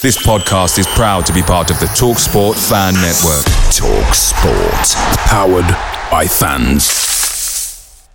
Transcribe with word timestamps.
This 0.00 0.24
podcast 0.24 0.78
is 0.78 0.86
proud 0.86 1.26
to 1.26 1.32
be 1.32 1.42
part 1.42 1.72
of 1.72 1.80
the 1.80 1.86
Talk 1.86 2.20
Sport 2.20 2.56
Fan 2.56 2.94
Network. 2.94 3.44
Talk 3.74 4.14
Sport. 4.14 4.94
Powered 5.26 5.66
by 6.08 6.24
fans. 6.24 8.08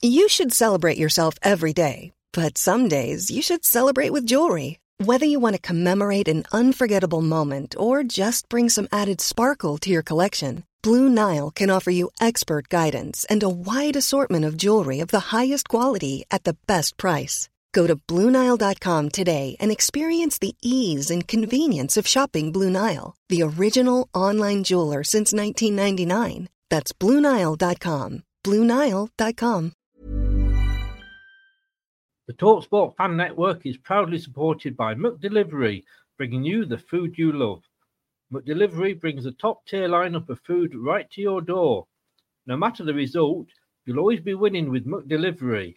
You 0.00 0.28
should 0.28 0.52
celebrate 0.52 0.98
yourself 0.98 1.34
every 1.42 1.72
day, 1.72 2.12
but 2.32 2.56
some 2.56 2.86
days 2.86 3.28
you 3.28 3.42
should 3.42 3.64
celebrate 3.64 4.10
with 4.10 4.24
jewelry. 4.24 4.78
Whether 4.98 5.26
you 5.26 5.40
want 5.40 5.56
to 5.56 5.62
commemorate 5.62 6.28
an 6.28 6.44
unforgettable 6.52 7.20
moment 7.20 7.74
or 7.76 8.04
just 8.04 8.48
bring 8.48 8.68
some 8.68 8.86
added 8.92 9.20
sparkle 9.20 9.78
to 9.78 9.90
your 9.90 10.04
collection, 10.04 10.62
Blue 10.80 11.08
Nile 11.08 11.50
can 11.50 11.70
offer 11.70 11.90
you 11.90 12.12
expert 12.20 12.68
guidance 12.68 13.26
and 13.28 13.42
a 13.42 13.48
wide 13.48 13.96
assortment 13.96 14.44
of 14.44 14.56
jewelry 14.56 15.00
of 15.00 15.08
the 15.08 15.34
highest 15.34 15.68
quality 15.68 16.22
at 16.30 16.44
the 16.44 16.56
best 16.68 16.96
price. 16.96 17.48
Go 17.72 17.86
to 17.86 17.96
BlueNile.com 17.96 19.08
today 19.10 19.56
and 19.60 19.70
experience 19.70 20.38
the 20.38 20.54
ease 20.62 21.10
and 21.10 21.26
convenience 21.28 21.96
of 21.96 22.06
shopping 22.06 22.52
Blue 22.52 22.70
Nile, 22.70 23.14
the 23.28 23.42
original 23.42 24.08
online 24.14 24.64
jeweler 24.64 25.04
since 25.04 25.32
1999. 25.32 26.48
That's 26.70 26.92
BlueNile.com. 26.92 28.22
BlueNile.com. 28.44 29.72
The 32.26 32.34
Talksport 32.34 32.96
Fan 32.96 33.16
Network 33.16 33.64
is 33.64 33.78
proudly 33.78 34.18
supported 34.18 34.76
by 34.76 34.94
McDelivery, 34.94 35.84
bringing 36.18 36.44
you 36.44 36.66
the 36.66 36.76
food 36.76 37.16
you 37.16 37.32
love. 37.32 37.62
McDelivery 38.30 39.00
brings 39.00 39.24
a 39.24 39.32
top 39.32 39.64
tier 39.66 39.88
lineup 39.88 40.28
of 40.28 40.38
food 40.46 40.74
right 40.74 41.10
to 41.12 41.22
your 41.22 41.40
door. 41.40 41.86
No 42.46 42.56
matter 42.56 42.84
the 42.84 42.92
result, 42.92 43.46
you'll 43.86 43.98
always 43.98 44.20
be 44.20 44.34
winning 44.34 44.70
with 44.70 44.86
McDelivery 44.86 45.76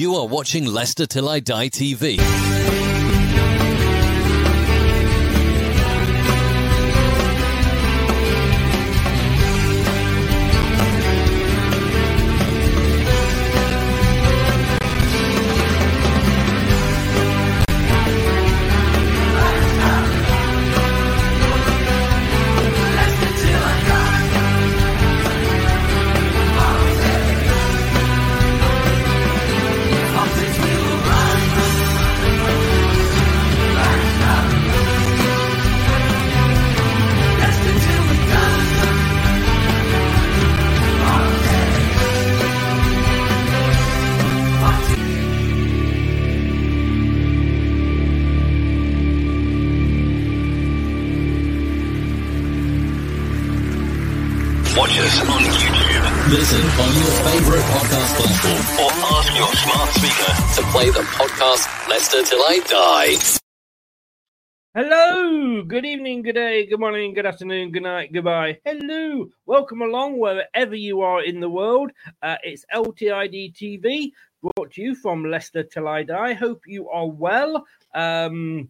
You 0.00 0.14
are 0.14 0.26
watching 0.26 0.64
Leicester 0.64 1.04
Till 1.04 1.28
I 1.28 1.40
Die 1.40 1.68
TV. 1.68 2.89
Good 65.70 65.86
evening, 65.86 66.20
good 66.20 66.34
day, 66.34 66.66
good 66.66 66.80
morning, 66.80 67.14
good 67.14 67.26
afternoon, 67.26 67.70
good 67.70 67.84
night, 67.84 68.12
goodbye. 68.12 68.58
Hello, 68.64 69.28
welcome 69.46 69.82
along 69.82 70.18
wherever 70.18 70.74
you 70.74 71.00
are 71.00 71.22
in 71.22 71.38
the 71.38 71.48
world. 71.48 71.92
Uh, 72.22 72.34
it's 72.42 72.66
LTID 72.74 73.54
TV 73.54 74.10
brought 74.42 74.72
to 74.72 74.82
you 74.82 74.96
from 74.96 75.24
Leicester 75.24 75.62
Till 75.62 75.86
I 75.86 76.02
Die. 76.02 76.32
Hope 76.32 76.62
you 76.66 76.88
are 76.88 77.06
well. 77.06 77.64
Um, 77.94 78.68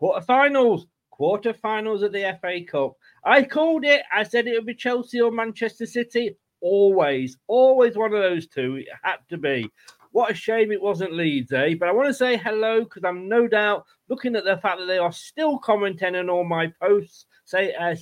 quarterfinals, 0.00 0.86
quarterfinals 1.12 2.04
of 2.04 2.12
the 2.12 2.38
FA 2.40 2.60
Cup. 2.70 2.92
I 3.24 3.42
called 3.42 3.84
it. 3.84 4.02
I 4.14 4.22
said 4.22 4.46
it 4.46 4.54
would 4.54 4.66
be 4.66 4.74
Chelsea 4.74 5.20
or 5.20 5.32
Manchester 5.32 5.86
City. 5.86 6.36
Always, 6.60 7.36
always 7.48 7.96
one 7.96 8.14
of 8.14 8.22
those 8.22 8.46
two. 8.46 8.76
It 8.76 8.86
had 9.02 9.16
to 9.30 9.38
be. 9.38 9.68
What 10.12 10.30
a 10.30 10.34
shame 10.34 10.70
it 10.70 10.80
wasn't 10.80 11.14
Leeds, 11.14 11.52
eh? 11.52 11.74
But 11.74 11.88
I 11.88 11.92
want 11.92 12.08
to 12.08 12.14
say 12.14 12.36
hello 12.36 12.84
because 12.84 13.02
I'm 13.04 13.28
no 13.28 13.48
doubt 13.48 13.86
looking 14.08 14.36
at 14.36 14.44
the 14.44 14.58
fact 14.58 14.78
that 14.78 14.86
they 14.86 14.98
are 14.98 15.12
still 15.12 15.58
commenting 15.58 16.16
on 16.16 16.28
all 16.28 16.44
my 16.44 16.70
posts. 16.80 17.26
Say 17.44 17.72
a 17.72 17.96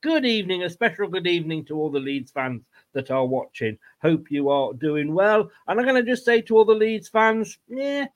good 0.00 0.24
evening, 0.24 0.62
a 0.62 0.70
special 0.70 1.08
good 1.08 1.26
evening 1.26 1.64
to 1.64 1.74
all 1.76 1.90
the 1.90 1.98
Leeds 1.98 2.30
fans 2.30 2.62
that 2.92 3.10
are 3.10 3.26
watching. 3.26 3.76
Hope 4.00 4.30
you 4.30 4.48
are 4.48 4.72
doing 4.74 5.12
well. 5.12 5.50
And 5.66 5.80
I'm 5.80 5.86
going 5.86 6.02
to 6.02 6.08
just 6.08 6.24
say 6.24 6.40
to 6.42 6.56
all 6.56 6.64
the 6.64 6.72
Leeds 6.72 7.08
fans, 7.08 7.58
yeah, 7.66 8.06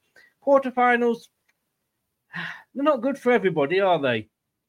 quarterfinals, 0.46 1.28
they're 2.74 2.84
not 2.84 3.02
good 3.02 3.18
for 3.18 3.32
everybody, 3.32 3.80
are 3.80 4.00
they? 4.00 4.28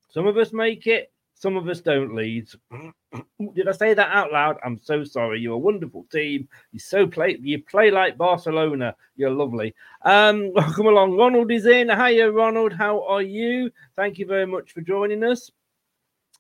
Some 0.10 0.26
of 0.26 0.38
us 0.38 0.52
make 0.52 0.88
it, 0.88 1.11
some 1.42 1.58
of 1.58 1.68
us 1.68 1.82
don't. 1.82 2.14
lead. 2.14 2.48
Did 3.56 3.68
I 3.68 3.72
say 3.72 3.96
that 3.96 4.16
out 4.16 4.32
loud? 4.32 4.58
I'm 4.64 4.80
so 4.80 5.04
sorry. 5.04 5.40
You're 5.40 5.56
a 5.56 5.58
wonderful 5.58 6.06
team. 6.12 6.48
You 6.72 6.78
so 6.78 7.08
play. 7.08 7.36
You 7.42 7.64
play 7.64 7.90
like 7.90 8.16
Barcelona. 8.16 8.96
You're 9.16 9.32
lovely. 9.32 9.74
Um, 10.04 10.52
welcome 10.56 10.86
along. 10.86 11.18
Ronald 11.18 11.52
is 11.52 11.66
in. 11.66 11.90
Hiya, 11.90 12.32
Ronald. 12.32 12.74
How 12.74 13.04
are 13.06 13.24
you? 13.24 13.72
Thank 13.96 14.20
you 14.20 14.28
very 14.28 14.46
much 14.46 14.72
for 14.72 14.82
joining 14.82 15.24
us. 15.24 15.50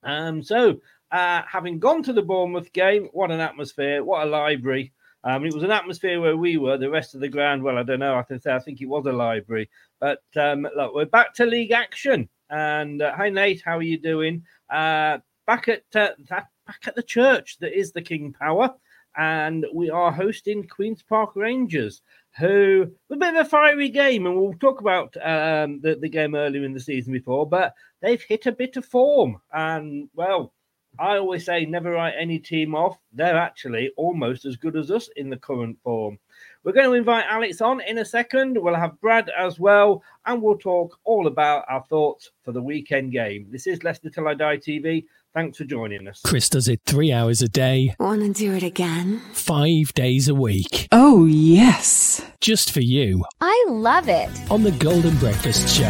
Um, 0.03 0.43
so, 0.43 0.79
uh, 1.11 1.41
having 1.47 1.79
gone 1.79 2.03
to 2.03 2.13
the 2.13 2.21
Bournemouth 2.21 2.71
game, 2.71 3.09
what 3.11 3.31
an 3.31 3.39
atmosphere! 3.39 4.03
What 4.03 4.27
a 4.27 4.29
library! 4.29 4.93
Um, 5.23 5.45
it 5.45 5.53
was 5.53 5.63
an 5.63 5.71
atmosphere 5.71 6.21
where 6.21 6.37
we 6.37 6.57
were. 6.57 6.77
The 6.77 6.89
rest 6.89 7.15
of 7.15 7.21
the 7.21 7.29
ground, 7.29 7.63
well, 7.63 7.77
I 7.77 7.83
don't 7.83 7.99
know. 7.99 8.17
I 8.17 8.23
can 8.23 8.39
say 8.39 8.53
I 8.53 8.59
think 8.59 8.81
it 8.81 8.87
was 8.87 9.05
a 9.07 9.11
library. 9.11 9.69
But 9.99 10.21
um, 10.35 10.67
look, 10.75 10.93
we're 10.93 11.05
back 11.05 11.33
to 11.35 11.45
league 11.45 11.71
action. 11.71 12.29
And 12.51 13.01
uh, 13.01 13.15
hi, 13.15 13.29
Nate. 13.29 13.61
How 13.63 13.77
are 13.77 13.81
you 13.81 13.97
doing? 13.97 14.43
Uh, 14.69 15.19
back 15.47 15.69
at 15.69 15.83
uh, 15.95 16.09
that, 16.29 16.47
back 16.67 16.81
at 16.85 16.95
the 16.95 17.03
church 17.03 17.57
that 17.59 17.77
is 17.77 17.93
the 17.93 18.01
King 18.01 18.35
Power, 18.37 18.75
and 19.15 19.65
we 19.73 19.89
are 19.89 20.11
hosting 20.11 20.67
Queens 20.67 21.01
Park 21.01 21.37
Rangers, 21.37 22.01
who 22.37 22.91
a 23.09 23.15
bit 23.15 23.35
of 23.35 23.45
a 23.45 23.49
fiery 23.49 23.87
game, 23.87 24.25
and 24.25 24.35
we'll 24.35 24.53
talk 24.55 24.81
about 24.81 25.15
um, 25.23 25.79
the, 25.79 25.95
the 25.95 26.09
game 26.09 26.35
earlier 26.35 26.65
in 26.65 26.73
the 26.73 26.79
season 26.79 27.13
before, 27.13 27.47
but 27.47 27.73
they've 28.01 28.21
hit 28.21 28.45
a 28.47 28.51
bit 28.51 28.75
of 28.77 28.85
form, 28.85 29.41
and 29.53 30.09
well. 30.13 30.53
I 30.99 31.15
always 31.15 31.45
say 31.45 31.63
never 31.63 31.91
write 31.91 32.15
any 32.19 32.37
team 32.37 32.75
off. 32.75 32.97
They're 33.13 33.37
actually 33.37 33.93
almost 33.95 34.43
as 34.43 34.57
good 34.57 34.75
as 34.75 34.91
us 34.91 35.07
in 35.15 35.29
the 35.29 35.37
current 35.37 35.77
form. 35.81 36.19
We're 36.63 36.73
going 36.73 36.85
to 36.85 36.93
invite 36.93 37.25
Alex 37.27 37.59
on 37.59 37.81
in 37.81 37.97
a 37.97 38.05
second. 38.05 38.55
We'll 38.61 38.75
have 38.75 38.99
Brad 39.01 39.31
as 39.35 39.59
well, 39.59 40.03
and 40.27 40.41
we'll 40.41 40.59
talk 40.59 40.95
all 41.03 41.25
about 41.25 41.65
our 41.67 41.81
thoughts 41.83 42.29
for 42.45 42.51
the 42.51 42.61
weekend 42.61 43.11
game. 43.11 43.47
This 43.49 43.65
is 43.65 43.83
Leicester 43.83 44.09
Till 44.11 44.27
I 44.27 44.35
Die 44.35 44.57
TV, 44.57 45.05
Thanks 45.33 45.57
for 45.59 45.63
joining 45.63 46.09
us. 46.09 46.19
Chris 46.25 46.49
does 46.49 46.67
it 46.67 46.81
three 46.85 47.11
hours 47.13 47.41
a 47.41 47.47
day, 47.47 47.95
Want 47.99 48.21
to 48.21 48.33
do 48.33 48.51
it 48.53 48.63
again? 48.63 49.21
five 49.31 49.93
days 49.95 50.27
a 50.27 50.35
week. 50.35 50.89
Oh, 50.91 51.25
yes. 51.25 52.21
Just 52.41 52.71
for 52.71 52.81
you 52.81 53.23
I 53.39 53.65
love 53.69 54.09
it. 54.09 54.29
on 54.51 54.63
the 54.63 54.71
Golden 54.71 55.15
Breakfast 55.19 55.73
Show. 55.73 55.85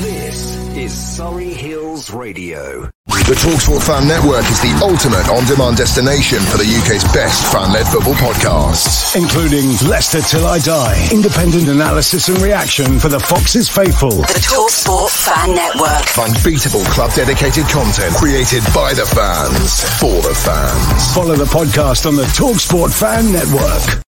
This 0.00 0.56
is 0.76 0.94
Surrey 1.16 1.52
Hills 1.98 2.10
Radio. 2.12 2.90
The 3.26 3.34
Talksport 3.34 3.82
Fan 3.82 4.06
Network 4.06 4.46
is 4.46 4.60
the 4.62 4.70
ultimate 4.86 5.26
on-demand 5.28 5.78
destination 5.78 6.38
for 6.38 6.56
the 6.56 6.62
UK's 6.64 7.02
best 7.10 7.50
fan-led 7.50 7.88
football 7.88 8.14
podcasts. 8.14 9.18
Including 9.18 9.74
Leicester 9.90 10.22
Till 10.22 10.46
I 10.46 10.60
Die, 10.60 11.08
independent 11.10 11.66
analysis 11.66 12.28
and 12.28 12.38
reaction 12.38 13.00
for 13.00 13.08
the 13.08 13.18
Foxes 13.18 13.68
faithful. 13.68 14.10
The 14.10 14.38
Talksport 14.46 15.10
Fan 15.10 15.56
Network. 15.56 16.06
Unbeatable 16.14 16.86
club-dedicated 16.94 17.66
content 17.66 18.14
created 18.14 18.62
by 18.70 18.94
the 18.94 19.06
fans, 19.06 19.82
for 19.98 20.22
the 20.22 20.34
fans. 20.38 21.14
Follow 21.14 21.34
the 21.34 21.50
podcast 21.50 22.06
on 22.06 22.14
the 22.14 22.30
Talksport 22.38 22.94
Fan 22.94 23.32
Network. 23.32 24.06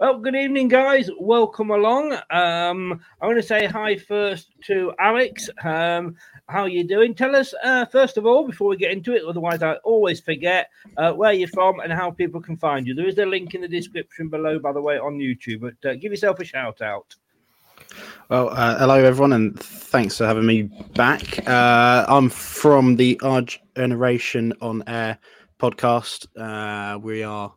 Well, 0.00 0.16
good 0.16 0.34
evening, 0.34 0.68
guys. 0.68 1.10
Welcome 1.18 1.70
along. 1.70 2.14
Um, 2.30 3.02
I 3.20 3.26
want 3.26 3.36
to 3.36 3.42
say 3.42 3.66
hi 3.66 3.96
first 3.96 4.48
to 4.64 4.94
Alex. 4.98 5.50
Um, 5.62 6.16
how 6.48 6.62
are 6.62 6.70
you 6.70 6.88
doing? 6.88 7.14
Tell 7.14 7.36
us 7.36 7.52
uh, 7.62 7.84
first 7.84 8.16
of 8.16 8.24
all 8.24 8.46
before 8.46 8.70
we 8.70 8.78
get 8.78 8.92
into 8.92 9.14
it. 9.14 9.22
Otherwise, 9.28 9.62
I 9.62 9.74
always 9.84 10.18
forget 10.18 10.70
uh, 10.96 11.12
where 11.12 11.34
you're 11.34 11.48
from 11.48 11.80
and 11.80 11.92
how 11.92 12.12
people 12.12 12.40
can 12.40 12.56
find 12.56 12.86
you. 12.86 12.94
There 12.94 13.08
is 13.08 13.18
a 13.18 13.26
link 13.26 13.54
in 13.54 13.60
the 13.60 13.68
description 13.68 14.30
below, 14.30 14.58
by 14.58 14.72
the 14.72 14.80
way, 14.80 14.96
on 14.96 15.18
YouTube. 15.18 15.60
But 15.60 15.90
uh, 15.90 15.96
give 15.96 16.12
yourself 16.12 16.40
a 16.40 16.44
shout 16.44 16.80
out. 16.80 17.14
Well, 18.30 18.48
uh, 18.48 18.78
hello 18.78 19.04
everyone, 19.04 19.34
and 19.34 19.60
thanks 19.60 20.16
for 20.16 20.24
having 20.24 20.46
me 20.46 20.62
back. 20.94 21.46
Uh, 21.46 22.06
I'm 22.08 22.30
from 22.30 22.96
the 22.96 23.20
Our 23.22 23.42
Generation 23.76 24.54
on 24.62 24.82
Air 24.86 25.18
podcast. 25.58 26.26
Uh, 26.38 26.98
we 26.98 27.22
are 27.22 27.52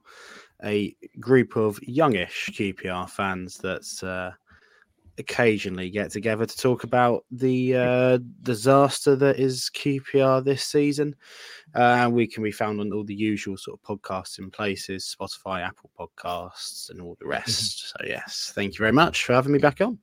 a 0.63 0.95
group 1.19 1.55
of 1.55 1.79
youngish 1.83 2.49
QPR 2.53 3.09
fans 3.09 3.57
that 3.57 4.03
uh, 4.03 4.35
occasionally 5.17 5.89
get 5.89 6.11
together 6.11 6.45
to 6.45 6.57
talk 6.57 6.83
about 6.83 7.25
the 7.31 7.75
uh, 7.75 8.19
disaster 8.41 9.15
that 9.15 9.39
is 9.39 9.69
QPR 9.75 10.43
this 10.43 10.63
season. 10.63 11.15
Uh, 11.75 12.09
we 12.11 12.27
can 12.27 12.43
be 12.43 12.51
found 12.51 12.79
on 12.79 12.91
all 12.93 13.03
the 13.03 13.13
usual 13.13 13.57
sort 13.57 13.79
of 13.79 13.99
podcasting 13.99 14.51
places, 14.51 15.15
Spotify, 15.19 15.65
Apple 15.65 15.91
Podcasts, 15.99 16.89
and 16.89 17.01
all 17.01 17.15
the 17.19 17.27
rest. 17.27 17.89
so, 17.97 18.05
yes, 18.05 18.51
thank 18.55 18.73
you 18.73 18.79
very 18.79 18.91
much 18.91 19.25
for 19.25 19.33
having 19.33 19.51
me 19.51 19.59
back 19.59 19.81
on. 19.81 19.99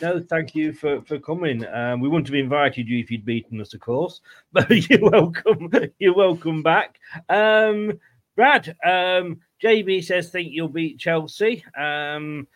No, 0.00 0.20
thank 0.20 0.54
you 0.54 0.72
for, 0.72 1.02
for 1.02 1.18
coming. 1.18 1.66
Um, 1.66 2.00
we 2.00 2.08
wouldn't 2.08 2.28
have 2.28 2.34
invited 2.34 2.88
you 2.88 2.98
if 3.00 3.10
you'd 3.10 3.24
beaten 3.24 3.60
us, 3.60 3.74
of 3.74 3.80
course, 3.80 4.20
but 4.52 4.70
you're 4.88 5.10
welcome. 5.10 5.70
You're 5.98 6.14
welcome 6.14 6.62
back. 6.62 6.98
Um, 7.28 7.98
Brad, 8.36 8.76
um, 8.84 9.40
JB 9.64 10.04
says, 10.04 10.30
think 10.30 10.52
you'll 10.52 10.68
beat 10.68 10.98
Chelsea. 10.98 11.64
Um, 11.76 12.46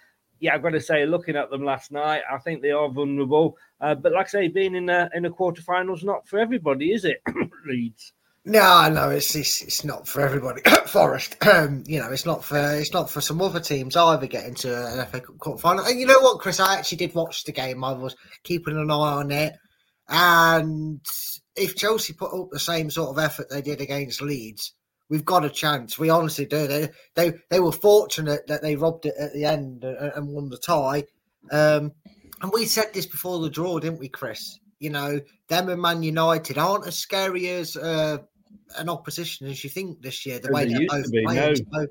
yeah, 0.41 0.55
I've 0.55 0.63
got 0.63 0.71
to 0.71 0.81
say, 0.81 1.07
looking 1.07 1.37
at 1.37 1.51
them 1.51 1.65
last 1.65 1.91
night, 1.91 2.23
I 2.31 2.39
think 2.39 2.63
they 2.63 2.71
are 2.71 2.89
vulnerable. 2.89 3.57
Uh, 3.81 3.95
but 3.95 4.13
like 4.13 4.27
I 4.27 4.29
say, 4.29 4.49
being 4.49 4.75
in 4.75 4.89
a 4.89 5.09
in 5.15 5.25
a 5.25 5.31
quarterfinals 5.31 6.05
not 6.05 6.29
for 6.29 6.39
everybody, 6.39 6.93
is 6.93 7.05
it? 7.05 7.23
Leeds. 7.67 8.13
No, 8.45 8.89
no, 8.89 9.11
it's, 9.11 9.35
it's 9.35 9.63
it's 9.63 9.85
not 9.85 10.07
for 10.07 10.21
everybody. 10.21 10.63
Forest, 10.87 11.37
um, 11.47 11.83
you 11.87 11.99
know, 11.99 12.11
it's 12.11 12.25
not 12.25 12.45
for 12.45 12.59
it's 12.59 12.93
not 12.93 13.11
for 13.11 13.21
some 13.21 13.43
other 13.43 13.61
teams 13.61 13.97
either 13.97 14.27
getting 14.27 14.55
to 14.57 15.01
an 15.01 15.07
FA 15.07 15.21
Cup 15.21 15.61
final. 15.61 15.85
And 15.85 15.99
you 15.99 16.07
know 16.07 16.21
what, 16.21 16.41
Chris, 16.41 16.61
I 16.61 16.77
actually 16.77 16.99
did 16.99 17.15
watch 17.15 17.45
the 17.45 17.53
game. 17.53 17.83
I 17.85 17.93
was 17.93 18.17
keeping 18.45 18.77
an 18.77 18.91
eye 18.91 18.95
on 18.95 19.31
it, 19.31 19.55
and 20.09 21.01
if 21.57 21.77
Chelsea 21.77 22.13
put 22.13 22.33
up 22.33 22.49
the 22.51 22.61
same 22.61 22.91
sort 22.91 23.11
of 23.11 23.23
effort 23.23 23.51
they 23.51 23.63
did 23.63 23.81
against 23.81 24.23
Leeds, 24.23 24.73
we've 25.09 25.25
got 25.25 25.45
a 25.45 25.51
chance. 25.51 25.99
We 25.99 26.11
honestly 26.11 26.47
do. 26.47 26.67
They 26.67 26.91
they 27.15 27.33
they 27.51 27.61
were 27.61 27.73
fortunate 27.73 28.47
that 28.47 28.63
they 28.63 28.77
robbed 28.77 29.07
it 29.07 29.15
at 29.19 29.33
the 29.33 29.45
end 29.45 29.85
and, 29.85 30.13
and 30.15 30.29
won 30.29 30.49
the 30.49 30.59
tie. 30.59 31.05
Um, 31.51 31.93
and 32.43 32.53
we 32.53 32.67
said 32.67 32.93
this 32.93 33.07
before 33.07 33.41
the 33.41 33.51
draw, 33.51 33.79
didn't 33.79 33.99
we, 33.99 34.09
Chris? 34.09 34.59
You 34.79 34.91
know, 34.91 35.21
them 35.49 35.69
and 35.69 35.83
Man 35.83 36.03
United 36.03 36.59
aren't 36.59 36.87
as 36.87 36.97
scary 36.97 37.49
as 37.49 37.77
uh, 37.77 38.19
an 38.77 38.89
opposition 38.89 39.49
as 39.49 39.65
you 39.65 39.71
think 39.71 40.03
this 40.03 40.25
year. 40.25 40.39
The 40.39 40.53
way 40.53 40.67
they 40.67 40.75
they're 40.75 40.87
both 40.87 41.11
be, 41.11 41.25
playing. 41.25 41.57
no. 41.73 41.81
So, 41.83 41.87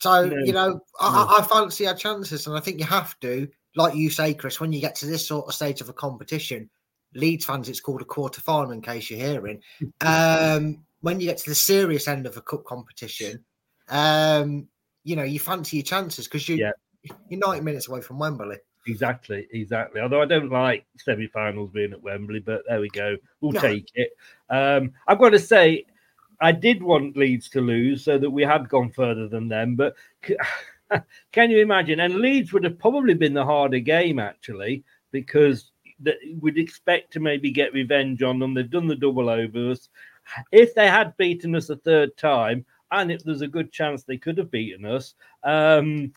so 0.00 0.26
No, 0.26 0.36
you 0.44 0.52
know, 0.52 0.80
I, 1.00 1.36
I 1.38 1.40
I 1.40 1.46
fancy 1.46 1.86
our 1.86 1.94
chances, 1.94 2.46
and 2.46 2.56
I 2.56 2.60
think 2.60 2.80
you 2.80 2.86
have 2.86 3.18
to, 3.20 3.48
like 3.76 3.94
you 3.94 4.10
say, 4.10 4.34
Chris, 4.34 4.60
when 4.60 4.72
you 4.72 4.80
get 4.80 4.96
to 4.96 5.06
this 5.06 5.26
sort 5.26 5.46
of 5.46 5.54
stage 5.54 5.80
of 5.80 5.88
a 5.88 5.94
competition. 5.94 6.70
Leeds 7.16 7.44
fans, 7.44 7.68
it's 7.68 7.78
called 7.78 8.02
a 8.02 8.04
quarter 8.04 8.40
final, 8.40 8.72
in 8.72 8.82
case 8.82 9.08
you're 9.08 9.20
hearing. 9.20 9.60
Um, 10.00 10.84
when 11.04 11.20
you 11.20 11.26
get 11.26 11.36
to 11.36 11.50
the 11.50 11.54
serious 11.54 12.08
end 12.08 12.26
of 12.26 12.34
a 12.38 12.40
cup 12.40 12.64
competition, 12.64 13.44
um, 13.90 14.66
you 15.02 15.14
know, 15.14 15.22
you 15.22 15.38
fancy 15.38 15.76
your 15.76 15.84
chances 15.84 16.26
because 16.26 16.48
you, 16.48 16.56
Yeah. 16.56 16.72
you're 17.28 17.40
90 17.40 17.60
minutes 17.60 17.88
away 17.88 18.00
from 18.00 18.18
Wembley. 18.18 18.56
Exactly, 18.86 19.46
exactly. 19.52 20.00
Although 20.00 20.22
I 20.22 20.24
don't 20.24 20.50
like 20.50 20.86
semi-finals 20.96 21.70
being 21.72 21.92
at 21.92 22.02
Wembley, 22.02 22.40
but 22.40 22.62
there 22.66 22.80
we 22.80 22.88
go. 22.88 23.18
We'll 23.42 23.52
No. 23.52 23.60
take 23.60 23.90
it. 23.94 24.16
Um, 24.48 24.92
I've 25.06 25.18
got 25.18 25.30
to 25.30 25.38
say, 25.38 25.84
I 26.40 26.52
did 26.52 26.82
want 26.82 27.18
Leeds 27.18 27.50
to 27.50 27.60
lose 27.60 28.02
so 28.02 28.16
that 28.16 28.30
we 28.30 28.42
had 28.42 28.70
gone 28.70 28.90
further 28.90 29.28
than 29.28 29.48
them. 29.48 29.76
But 29.76 29.96
can 31.32 31.50
you 31.50 31.58
imagine? 31.58 32.00
And 32.00 32.16
Leeds 32.16 32.54
would 32.54 32.64
have 32.64 32.78
probably 32.78 33.12
been 33.12 33.34
the 33.34 33.44
harder 33.44 33.78
game 33.78 34.18
actually, 34.18 34.84
because 35.10 35.70
that 36.00 36.16
we'd 36.40 36.58
expect 36.58 37.12
to 37.12 37.20
maybe 37.20 37.50
get 37.50 37.74
revenge 37.74 38.22
on 38.22 38.38
them. 38.38 38.54
They've 38.54 38.70
done 38.70 38.88
the 38.88 38.96
double 38.96 39.28
over 39.28 39.70
us. 39.70 39.90
If 40.52 40.74
they 40.74 40.86
had 40.88 41.16
beaten 41.16 41.54
us 41.54 41.70
a 41.70 41.76
third 41.76 42.16
time, 42.16 42.64
and 42.90 43.10
if 43.10 43.24
there's 43.24 43.42
a 43.42 43.48
good 43.48 43.72
chance 43.72 44.04
they 44.04 44.16
could 44.16 44.38
have 44.38 44.50
beaten 44.50 44.84
us, 44.84 45.14
um, 45.42 46.12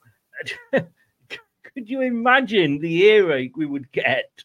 could 0.72 1.90
you 1.90 2.02
imagine 2.02 2.80
the 2.80 3.04
earache 3.04 3.58
we 3.58 3.66
would 3.66 3.92
get? 3.92 4.44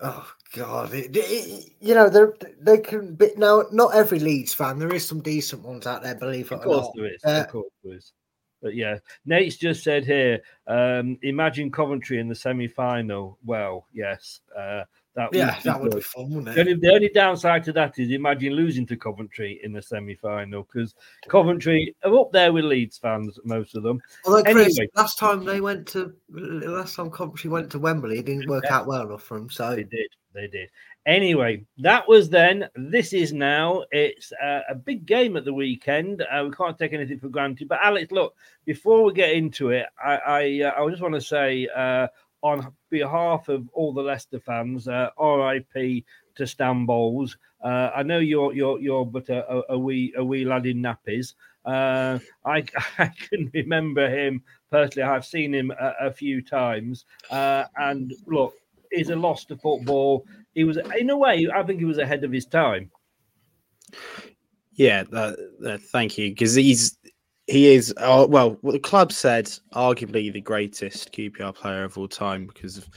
Oh 0.00 0.28
God! 0.54 0.92
It, 0.94 1.10
it- 1.14 1.72
you 1.80 1.94
know, 1.94 2.08
they 2.08 2.24
they 2.60 2.78
can. 2.78 3.14
Be, 3.14 3.30
now, 3.36 3.64
not 3.72 3.94
every 3.94 4.18
Leeds 4.18 4.52
fan. 4.54 4.78
There 4.78 4.94
is 4.94 5.06
some 5.06 5.20
decent 5.20 5.62
ones 5.62 5.86
out 5.86 6.02
there. 6.02 6.14
Believe 6.14 6.50
it 6.50 6.54
Of 6.54 6.60
or 6.60 6.64
course 6.64 6.86
not. 6.86 6.92
there 6.96 7.14
is. 7.14 7.24
Uh, 7.24 7.44
of 7.46 7.48
course 7.48 7.72
there 7.84 7.94
is. 7.94 8.12
But 8.60 8.74
yeah, 8.76 8.98
Nate's 9.26 9.56
just 9.56 9.82
said 9.82 10.04
here. 10.04 10.40
Um, 10.68 11.18
imagine 11.22 11.70
Coventry 11.70 12.18
in 12.20 12.28
the 12.28 12.34
semi-final. 12.34 13.38
Well, 13.44 13.86
yes, 13.92 14.40
uh, 14.56 14.84
that 15.14 15.28
yeah, 15.32 15.54
would 15.56 15.64
that 15.64 15.80
would 15.80 15.94
be 15.94 16.00
fun, 16.00 16.30
wouldn't 16.30 16.46
The 16.46 16.52
it? 16.52 16.58
only, 16.60 16.74
the 16.74 16.92
only 16.94 17.08
downside 17.08 17.64
to 17.64 17.72
that 17.74 17.98
is 17.98 18.10
imagine 18.10 18.54
losing 18.54 18.86
to 18.86 18.96
Coventry 18.96 19.60
in 19.62 19.72
the 19.72 19.82
semi-final 19.82 20.62
because 20.62 20.94
Coventry 21.28 21.94
are 22.04 22.18
up 22.18 22.32
there 22.32 22.52
with 22.52 22.64
Leeds 22.64 22.98
fans, 22.98 23.38
most 23.44 23.76
of 23.76 23.82
them. 23.82 24.00
Although, 24.24 24.42
Chris, 24.44 24.78
Anyway. 24.78 24.88
last 24.96 25.18
time 25.18 25.44
they 25.44 25.60
went 25.60 25.86
to 25.88 26.14
last 26.30 26.96
time 26.96 27.10
Coventry 27.10 27.50
went 27.50 27.70
to 27.72 27.78
Wembley, 27.78 28.18
it 28.18 28.26
didn't 28.26 28.48
work 28.48 28.64
Yeah. 28.64 28.76
out 28.78 28.86
well 28.86 29.02
enough 29.06 29.22
for 29.22 29.38
them. 29.38 29.50
So 29.50 29.76
They 29.76 29.84
did. 29.84 30.08
They 30.34 30.46
did. 30.46 30.70
Anyway, 31.04 31.62
that 31.78 32.08
was 32.08 32.30
then. 32.30 32.66
This 32.74 33.12
is 33.12 33.34
now. 33.34 33.84
It's 33.90 34.32
uh, 34.42 34.60
a 34.70 34.74
big 34.74 35.04
game 35.04 35.36
at 35.36 35.44
the 35.44 35.52
weekend. 35.52 36.22
Uh, 36.22 36.44
we 36.48 36.54
can't 36.54 36.78
take 36.78 36.94
anything 36.94 37.18
for 37.18 37.28
granted. 37.28 37.68
But 37.68 37.80
Alex, 37.82 38.10
look, 38.12 38.34
before 38.64 39.02
we 39.02 39.12
get 39.12 39.32
into 39.32 39.70
it, 39.70 39.86
I 40.02 40.16
I, 40.16 40.60
uh, 40.62 40.82
I 40.82 40.88
just 40.88 41.02
want 41.02 41.14
to 41.14 41.20
say 41.20 41.68
uh, 41.76 42.06
on 42.42 42.72
behalf 42.90 43.48
of 43.48 43.68
all 43.72 43.92
the 43.92 44.02
Leicester 44.02 44.40
fans, 44.40 44.88
uh, 44.88 45.10
R.I.P. 45.16 46.04
to 46.36 46.46
Stan 46.46 46.86
Bowles. 46.86 47.36
Uh, 47.62 47.90
I 47.94 48.02
know 48.02 48.18
you're 48.18 48.52
you're 48.52 48.80
you're 48.80 49.06
but 49.06 49.28
a, 49.28 49.62
a, 49.70 49.78
wee 49.78 50.12
a 50.16 50.24
wee 50.24 50.44
lad 50.44 50.66
in 50.66 50.82
nappies. 50.82 51.34
Uh, 51.64 52.18
I 52.44 52.64
I 52.98 53.10
can 53.28 53.50
remember 53.54 54.08
him 54.08 54.42
personally. 54.70 55.08
I've 55.08 55.26
seen 55.26 55.54
him 55.54 55.70
a, 55.70 55.94
a 56.00 56.12
few 56.12 56.42
times. 56.42 57.04
Uh, 57.30 57.64
and 57.76 58.12
look, 58.26 58.54
he's 58.92 59.10
a 59.10 59.16
loss 59.16 59.44
to 59.46 59.56
football. 59.56 60.26
He 60.54 60.64
was, 60.64 60.78
in 60.98 61.10
a 61.10 61.16
way, 61.16 61.48
I 61.54 61.62
think 61.62 61.78
he 61.78 61.84
was 61.86 61.98
ahead 61.98 62.24
of 62.24 62.32
his 62.32 62.46
time. 62.46 62.90
Yeah, 64.74 65.04
thank 65.92 66.18
you. 66.18 66.30
Because 66.30 66.54
he's 66.54 66.96
he 67.52 67.74
is 67.74 67.92
uh, 67.98 68.26
well. 68.28 68.56
What 68.62 68.72
the 68.72 68.78
club 68.78 69.12
said, 69.12 69.46
arguably 69.74 70.32
the 70.32 70.40
greatest 70.40 71.12
QPR 71.12 71.54
player 71.54 71.84
of 71.84 71.98
all 71.98 72.08
time. 72.08 72.46
Because 72.46 72.78
of, 72.78 72.88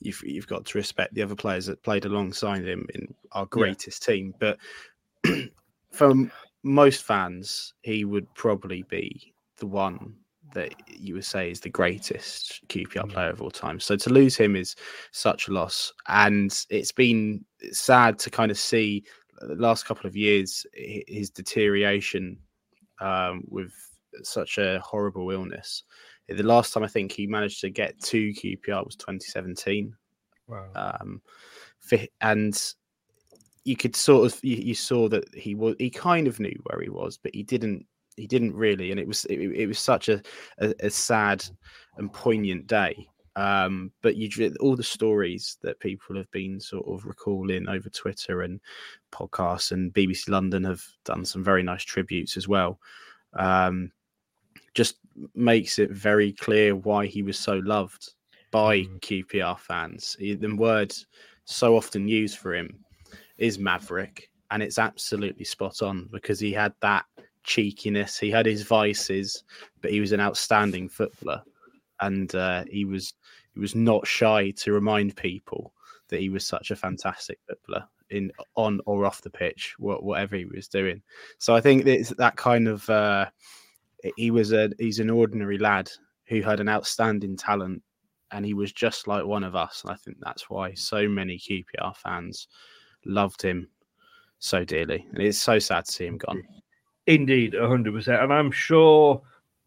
you've 0.00 0.22
you've 0.24 0.46
got 0.46 0.64
to 0.64 0.78
respect 0.78 1.12
the 1.12 1.22
other 1.22 1.34
players 1.34 1.66
that 1.66 1.82
played 1.82 2.06
alongside 2.06 2.64
him 2.64 2.86
in 2.94 3.14
our 3.32 3.44
greatest 3.44 4.02
team. 4.02 4.34
But 4.40 4.58
for 5.92 6.14
most 6.62 7.04
fans, 7.04 7.74
he 7.82 8.06
would 8.06 8.32
probably 8.34 8.84
be 8.88 9.34
the 9.58 9.66
one 9.66 10.14
that 10.54 10.72
you 10.88 11.12
would 11.14 11.26
say 11.26 11.50
is 11.50 11.60
the 11.60 11.68
greatest 11.68 12.66
QPR 12.68 13.10
player 13.10 13.28
of 13.28 13.42
all 13.42 13.50
time. 13.50 13.78
So 13.78 13.96
to 13.96 14.10
lose 14.10 14.34
him 14.34 14.56
is 14.56 14.76
such 15.12 15.48
a 15.48 15.52
loss, 15.52 15.92
and 16.08 16.64
it's 16.70 16.92
been 16.92 17.44
sad 17.70 18.18
to 18.20 18.30
kind 18.30 18.50
of 18.50 18.58
see 18.58 19.04
the 19.42 19.56
last 19.56 19.84
couple 19.84 20.06
of 20.06 20.16
years 20.16 20.64
his 20.72 21.28
deterioration 21.28 22.38
um, 23.00 23.44
with 23.48 23.89
such 24.22 24.58
a 24.58 24.80
horrible 24.80 25.30
illness. 25.30 25.84
The 26.28 26.42
last 26.42 26.72
time 26.72 26.84
I 26.84 26.88
think 26.88 27.12
he 27.12 27.26
managed 27.26 27.60
to 27.62 27.70
get 27.70 28.00
to 28.02 28.32
QPR 28.32 28.84
was 28.84 28.96
2017. 28.96 29.94
Wow. 30.46 30.68
Um, 30.74 31.22
and 32.20 32.74
you 33.64 33.76
could 33.76 33.96
sort 33.96 34.32
of 34.32 34.38
you, 34.42 34.56
you 34.56 34.74
saw 34.74 35.08
that 35.08 35.24
he 35.34 35.54
was 35.54 35.76
he 35.78 35.90
kind 35.90 36.26
of 36.26 36.40
knew 36.40 36.56
where 36.64 36.80
he 36.80 36.88
was, 36.88 37.18
but 37.18 37.34
he 37.34 37.42
didn't 37.42 37.86
he 38.16 38.26
didn't 38.26 38.54
really, 38.54 38.90
and 38.90 39.00
it 39.00 39.06
was 39.06 39.24
it, 39.26 39.38
it 39.38 39.66
was 39.66 39.78
such 39.78 40.08
a, 40.08 40.22
a, 40.58 40.74
a 40.80 40.90
sad 40.90 41.44
and 41.96 42.12
poignant 42.12 42.66
day. 42.66 43.08
Um, 43.36 43.92
but 44.02 44.16
you 44.16 44.54
all 44.60 44.76
the 44.76 44.82
stories 44.82 45.56
that 45.62 45.80
people 45.80 46.16
have 46.16 46.30
been 46.30 46.60
sort 46.60 46.86
of 46.86 47.06
recalling 47.06 47.68
over 47.68 47.88
Twitter 47.88 48.42
and 48.42 48.60
podcasts, 49.12 49.72
and 49.72 49.94
BBC 49.94 50.28
London 50.28 50.64
have 50.64 50.82
done 51.04 51.24
some 51.24 51.44
very 51.44 51.62
nice 51.62 51.84
tributes 51.84 52.36
as 52.36 52.48
well. 52.48 52.78
Um, 53.38 53.92
just 54.74 54.96
makes 55.34 55.78
it 55.78 55.90
very 55.90 56.32
clear 56.32 56.76
why 56.76 57.06
he 57.06 57.22
was 57.22 57.38
so 57.38 57.54
loved 57.64 58.14
by 58.50 58.80
mm. 58.80 59.00
QPR 59.00 59.58
fans. 59.58 60.16
The 60.18 60.54
word 60.56 60.94
so 61.44 61.76
often 61.76 62.08
used 62.08 62.38
for 62.38 62.54
him 62.54 62.84
is 63.38 63.58
maverick, 63.58 64.30
and 64.50 64.62
it's 64.62 64.78
absolutely 64.78 65.44
spot 65.44 65.82
on 65.82 66.08
because 66.12 66.40
he 66.40 66.52
had 66.52 66.72
that 66.80 67.04
cheekiness, 67.42 68.18
he 68.18 68.30
had 68.30 68.46
his 68.46 68.62
vices, 68.62 69.44
but 69.80 69.90
he 69.90 70.00
was 70.00 70.12
an 70.12 70.20
outstanding 70.20 70.88
footballer, 70.88 71.42
and 72.00 72.34
uh, 72.34 72.64
he 72.70 72.84
was 72.84 73.14
he 73.54 73.60
was 73.60 73.74
not 73.74 74.06
shy 74.06 74.52
to 74.58 74.72
remind 74.72 75.16
people 75.16 75.72
that 76.08 76.20
he 76.20 76.28
was 76.28 76.46
such 76.46 76.70
a 76.70 76.76
fantastic 76.76 77.38
footballer 77.48 77.84
in 78.10 78.30
on 78.56 78.80
or 78.86 79.06
off 79.06 79.22
the 79.22 79.30
pitch, 79.30 79.74
whatever 79.78 80.36
he 80.36 80.44
was 80.44 80.68
doing. 80.68 81.02
So 81.38 81.54
I 81.54 81.60
think 81.60 81.86
it's 81.86 82.10
that 82.10 82.36
kind 82.36 82.68
of 82.68 82.88
uh, 82.90 83.26
he 84.16 84.30
was 84.30 84.52
a 84.52 84.70
he's 84.78 84.98
an 84.98 85.10
ordinary 85.10 85.58
lad 85.58 85.90
who 86.26 86.42
had 86.42 86.60
an 86.60 86.68
outstanding 86.68 87.36
talent 87.36 87.82
and 88.32 88.44
he 88.44 88.54
was 88.54 88.72
just 88.72 89.06
like 89.06 89.24
one 89.24 89.44
of 89.44 89.56
us. 89.56 89.82
And 89.82 89.92
I 89.92 89.96
think 89.96 90.18
that's 90.20 90.48
why 90.48 90.74
so 90.74 91.08
many 91.08 91.38
QPR 91.38 91.96
fans 91.96 92.48
loved 93.04 93.42
him 93.42 93.68
so 94.38 94.64
dearly. 94.64 95.06
And 95.12 95.22
it's 95.22 95.38
so 95.38 95.58
sad 95.58 95.86
to 95.86 95.92
see 95.92 96.06
him 96.06 96.18
gone. 96.18 96.42
Indeed, 97.06 97.54
100%. 97.54 98.22
And 98.22 98.32
I'm 98.32 98.52
sure, 98.52 99.20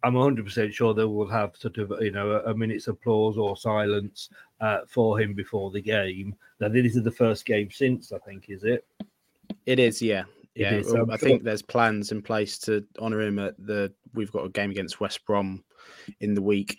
I'm 0.04 0.14
100% 0.14 0.72
sure 0.72 0.94
they 0.94 1.04
will 1.04 1.28
have 1.28 1.56
sort 1.58 1.78
of, 1.78 1.94
you 2.02 2.12
know, 2.12 2.32
a, 2.32 2.52
a 2.52 2.56
minute's 2.56 2.88
applause 2.88 3.38
or 3.38 3.58
silence 3.58 4.30
uh, 4.62 4.80
for 4.88 5.20
him 5.20 5.34
before 5.34 5.72
the 5.72 5.82
game. 5.82 6.36
Now, 6.60 6.70
this 6.70 6.96
is 6.96 7.04
the 7.04 7.12
first 7.12 7.46
game 7.46 7.70
since, 7.72 8.14
I 8.14 8.20
think, 8.20 8.46
is 8.50 8.64
it? 8.64 8.86
It 9.66 9.80
is, 9.80 10.02
yeah. 10.02 10.24
Yeah, 10.56 10.82
well, 10.86 11.12
I 11.12 11.18
think 11.18 11.44
there's 11.44 11.64
plans 11.64 12.12
in 12.12 12.22
place 12.22 12.60
to 12.60 12.86
honour 13.00 13.22
him 13.22 13.40
at 13.40 13.56
the. 13.58 13.92
We've 14.14 14.32
got 14.32 14.46
a 14.46 14.50
game 14.50 14.70
against 14.70 15.00
West 15.00 15.26
Brom 15.26 15.64
in 16.20 16.36
the 16.36 16.42
week, 16.42 16.78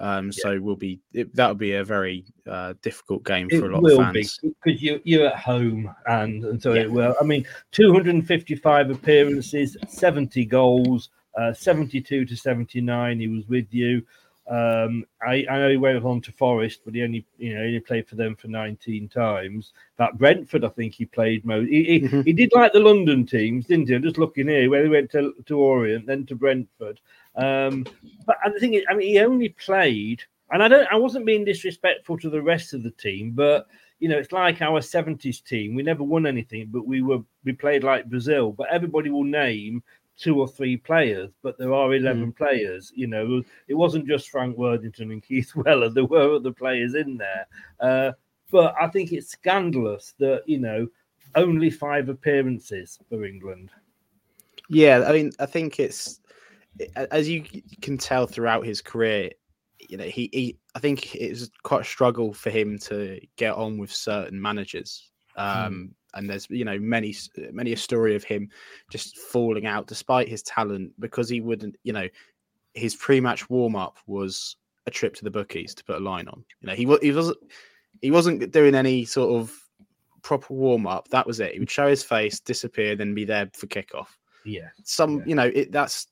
um, 0.00 0.26
yeah. 0.26 0.32
so 0.42 0.60
we'll 0.60 0.74
be 0.74 0.98
it, 1.12 1.34
that'll 1.34 1.54
be 1.54 1.74
a 1.74 1.84
very 1.84 2.24
uh, 2.50 2.74
difficult 2.82 3.24
game 3.24 3.48
for 3.48 3.66
it 3.66 3.72
a 3.72 3.78
lot 3.78 3.92
of 3.92 3.98
fans 3.98 4.40
because 4.42 4.82
you 4.82 5.00
you're 5.04 5.28
at 5.28 5.36
home 5.36 5.94
and 6.06 6.44
and 6.44 6.60
so 6.60 6.72
yeah. 6.72 6.82
it 6.82 6.90
will. 6.90 7.14
I 7.20 7.24
mean, 7.24 7.46
255 7.70 8.90
appearances, 8.90 9.76
70 9.88 10.44
goals, 10.46 11.10
uh, 11.38 11.52
72 11.52 12.24
to 12.24 12.36
79. 12.36 13.20
He 13.20 13.28
was 13.28 13.46
with 13.46 13.72
you. 13.72 14.04
Um, 14.48 15.04
I, 15.24 15.46
I 15.48 15.58
know 15.58 15.70
he 15.70 15.76
went 15.76 16.04
on 16.04 16.20
to 16.22 16.32
Forest, 16.32 16.80
but 16.84 16.94
he 16.94 17.02
only 17.02 17.24
you 17.38 17.54
know 17.54 17.64
he 17.64 17.78
played 17.78 18.08
for 18.08 18.16
them 18.16 18.34
for 18.34 18.48
19 18.48 19.08
times. 19.08 19.72
That 19.98 20.18
Brentford, 20.18 20.64
I 20.64 20.68
think 20.68 20.94
he 20.94 21.04
played 21.04 21.44
most. 21.44 21.68
He, 21.68 21.84
he, 21.84 22.00
mm-hmm. 22.00 22.22
he, 22.22 22.32
did 22.32 22.52
like 22.52 22.72
the 22.72 22.80
London 22.80 23.24
teams, 23.24 23.66
didn't 23.66 23.88
he? 23.88 23.94
I'm 23.94 24.02
just 24.02 24.18
looking 24.18 24.48
here 24.48 24.68
where 24.68 24.82
he 24.82 24.90
went 24.90 25.10
to, 25.12 25.32
to 25.46 25.58
Orient, 25.58 26.06
then 26.06 26.26
to 26.26 26.34
Brentford. 26.34 27.00
Um, 27.36 27.86
but 28.26 28.36
the 28.52 28.58
thing 28.58 28.74
is, 28.74 28.84
I 28.90 28.94
mean, 28.94 29.08
he 29.08 29.20
only 29.20 29.50
played, 29.50 30.22
and 30.50 30.62
I 30.62 30.68
don't. 30.68 30.88
I 30.90 30.96
wasn't 30.96 31.26
being 31.26 31.44
disrespectful 31.44 32.18
to 32.18 32.28
the 32.28 32.42
rest 32.42 32.74
of 32.74 32.82
the 32.82 32.90
team, 32.90 33.30
but 33.32 33.68
you 34.00 34.08
know, 34.08 34.18
it's 34.18 34.32
like 34.32 34.60
our 34.60 34.80
70s 34.80 35.44
team. 35.44 35.76
We 35.76 35.84
never 35.84 36.02
won 36.02 36.26
anything, 36.26 36.70
but 36.72 36.84
we 36.84 37.02
were 37.02 37.20
we 37.44 37.52
played 37.52 37.84
like 37.84 38.10
Brazil. 38.10 38.50
But 38.50 38.66
everybody 38.72 39.10
will 39.10 39.22
name 39.22 39.84
two 40.22 40.40
or 40.40 40.46
three 40.46 40.76
players, 40.76 41.30
but 41.42 41.58
there 41.58 41.74
are 41.74 41.94
11 41.94 42.32
mm. 42.32 42.36
players. 42.36 42.92
You 42.94 43.08
know, 43.08 43.42
it 43.66 43.74
wasn't 43.74 44.06
just 44.06 44.30
Frank 44.30 44.56
Worthington 44.56 45.10
and 45.10 45.22
Keith 45.22 45.52
Weller, 45.56 45.88
there 45.88 46.04
were 46.04 46.36
other 46.36 46.52
players 46.52 46.94
in 46.94 47.16
there. 47.16 47.46
Uh, 47.80 48.12
but 48.50 48.74
I 48.80 48.86
think 48.88 49.12
it's 49.12 49.30
scandalous 49.30 50.14
that, 50.18 50.42
you 50.46 50.58
know, 50.58 50.86
only 51.34 51.70
five 51.70 52.08
appearances 52.08 52.98
for 53.08 53.24
England. 53.24 53.70
Yeah, 54.68 55.04
I 55.06 55.12
mean, 55.12 55.32
I 55.40 55.46
think 55.46 55.80
it's 55.80 56.20
as 57.10 57.28
you 57.28 57.44
can 57.80 57.98
tell 57.98 58.26
throughout 58.26 58.64
his 58.64 58.80
career, 58.80 59.30
you 59.78 59.96
know, 59.96 60.04
he, 60.04 60.30
he 60.32 60.58
I 60.74 60.78
think 60.78 61.14
it's 61.14 61.50
quite 61.62 61.82
a 61.82 61.84
struggle 61.84 62.32
for 62.32 62.50
him 62.50 62.78
to 62.80 63.20
get 63.36 63.54
on 63.54 63.78
with 63.78 63.92
certain 63.92 64.40
managers. 64.40 65.10
Hmm. 65.36 65.40
Um, 65.42 65.74
mm 65.74 65.90
and 66.14 66.28
there's 66.28 66.46
you 66.50 66.64
know 66.64 66.78
many 66.78 67.14
many 67.52 67.72
a 67.72 67.76
story 67.76 68.14
of 68.14 68.24
him 68.24 68.48
just 68.90 69.18
falling 69.18 69.66
out 69.66 69.86
despite 69.86 70.28
his 70.28 70.42
talent 70.42 70.92
because 70.98 71.28
he 71.28 71.40
wouldn't 71.40 71.76
you 71.82 71.92
know 71.92 72.08
his 72.74 72.94
pre-match 72.96 73.50
warm-up 73.50 73.98
was 74.06 74.56
a 74.86 74.90
trip 74.90 75.14
to 75.14 75.24
the 75.24 75.30
bookies 75.30 75.74
to 75.74 75.84
put 75.84 75.96
a 75.96 76.00
line 76.00 76.28
on. 76.28 76.44
You 76.60 76.68
know 76.68 76.74
he, 76.74 76.84
he 77.02 77.12
wasn't 77.12 77.38
he 78.00 78.10
wasn't 78.10 78.50
doing 78.50 78.74
any 78.74 79.04
sort 79.04 79.40
of 79.40 79.56
proper 80.22 80.54
warm-up. 80.54 81.08
That 81.08 81.26
was 81.26 81.40
it. 81.40 81.52
He 81.52 81.58
would 81.58 81.70
show 81.70 81.88
his 81.88 82.02
face 82.02 82.40
disappear 82.40 82.96
then 82.96 83.14
be 83.14 83.24
there 83.24 83.50
for 83.54 83.66
kickoff. 83.66 84.08
Yeah. 84.44 84.68
Some 84.84 85.18
yeah. 85.18 85.24
you 85.26 85.34
know 85.34 85.50
it 85.54 85.72
that's 85.72 86.08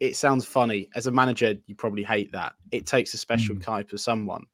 it 0.00 0.16
sounds 0.16 0.44
funny. 0.44 0.88
As 0.94 1.06
a 1.06 1.10
manager 1.10 1.54
you 1.66 1.74
probably 1.74 2.02
hate 2.02 2.32
that. 2.32 2.52
It 2.70 2.86
takes 2.86 3.14
a 3.14 3.18
special 3.18 3.56
mm. 3.56 3.62
type 3.62 3.92
of 3.92 4.00
someone 4.00 4.44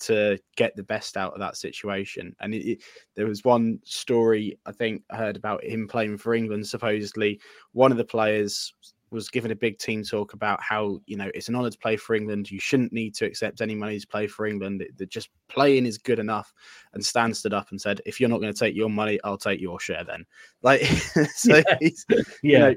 to 0.00 0.38
get 0.56 0.74
the 0.76 0.82
best 0.82 1.16
out 1.16 1.32
of 1.32 1.40
that 1.40 1.56
situation. 1.56 2.34
And 2.40 2.54
it, 2.54 2.66
it, 2.66 2.82
there 3.14 3.26
was 3.26 3.44
one 3.44 3.80
story 3.84 4.58
i 4.66 4.72
think 4.72 5.02
i 5.10 5.16
heard 5.16 5.36
about 5.36 5.64
him 5.64 5.88
playing 5.88 6.18
for 6.18 6.34
england 6.34 6.66
supposedly. 6.66 7.40
One 7.72 7.92
of 7.92 7.98
the 7.98 8.04
players 8.04 8.72
was 9.10 9.30
given 9.30 9.50
a 9.50 9.56
big 9.56 9.78
team 9.78 10.02
talk 10.02 10.34
about 10.34 10.60
how 10.62 11.00
you 11.06 11.16
know 11.16 11.30
it's 11.34 11.48
an 11.48 11.54
honor 11.54 11.70
to 11.70 11.78
play 11.78 11.96
for 11.96 12.14
england. 12.14 12.50
You 12.50 12.60
shouldn't 12.60 12.92
need 12.92 13.14
to 13.16 13.24
accept 13.24 13.60
any 13.60 13.74
money 13.74 13.98
to 13.98 14.06
play 14.06 14.26
for 14.26 14.46
england. 14.46 14.84
That 14.96 15.08
just 15.08 15.30
playing 15.48 15.86
is 15.86 15.98
good 15.98 16.18
enough. 16.18 16.52
And 16.92 17.04
stan 17.04 17.34
stood 17.34 17.54
up 17.54 17.70
and 17.70 17.80
said 17.80 18.00
if 18.06 18.20
you're 18.20 18.28
not 18.28 18.40
going 18.40 18.52
to 18.52 18.58
take 18.58 18.76
your 18.76 18.90
money 18.90 19.18
i'll 19.24 19.38
take 19.38 19.60
your 19.60 19.80
share 19.80 20.04
then. 20.04 20.24
Like 20.62 20.82
so 21.34 21.56
yeah, 21.56 21.78
yeah. 21.80 21.88
You 22.42 22.58
know, 22.58 22.74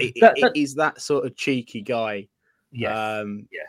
it, 0.00 0.14
that, 0.20 0.36
that... 0.40 0.52
It 0.54 0.60
is 0.60 0.74
that 0.74 1.00
sort 1.00 1.26
of 1.26 1.36
cheeky 1.36 1.82
guy. 1.82 2.28
Yeah, 2.70 3.18
um, 3.18 3.48
yeah. 3.50 3.62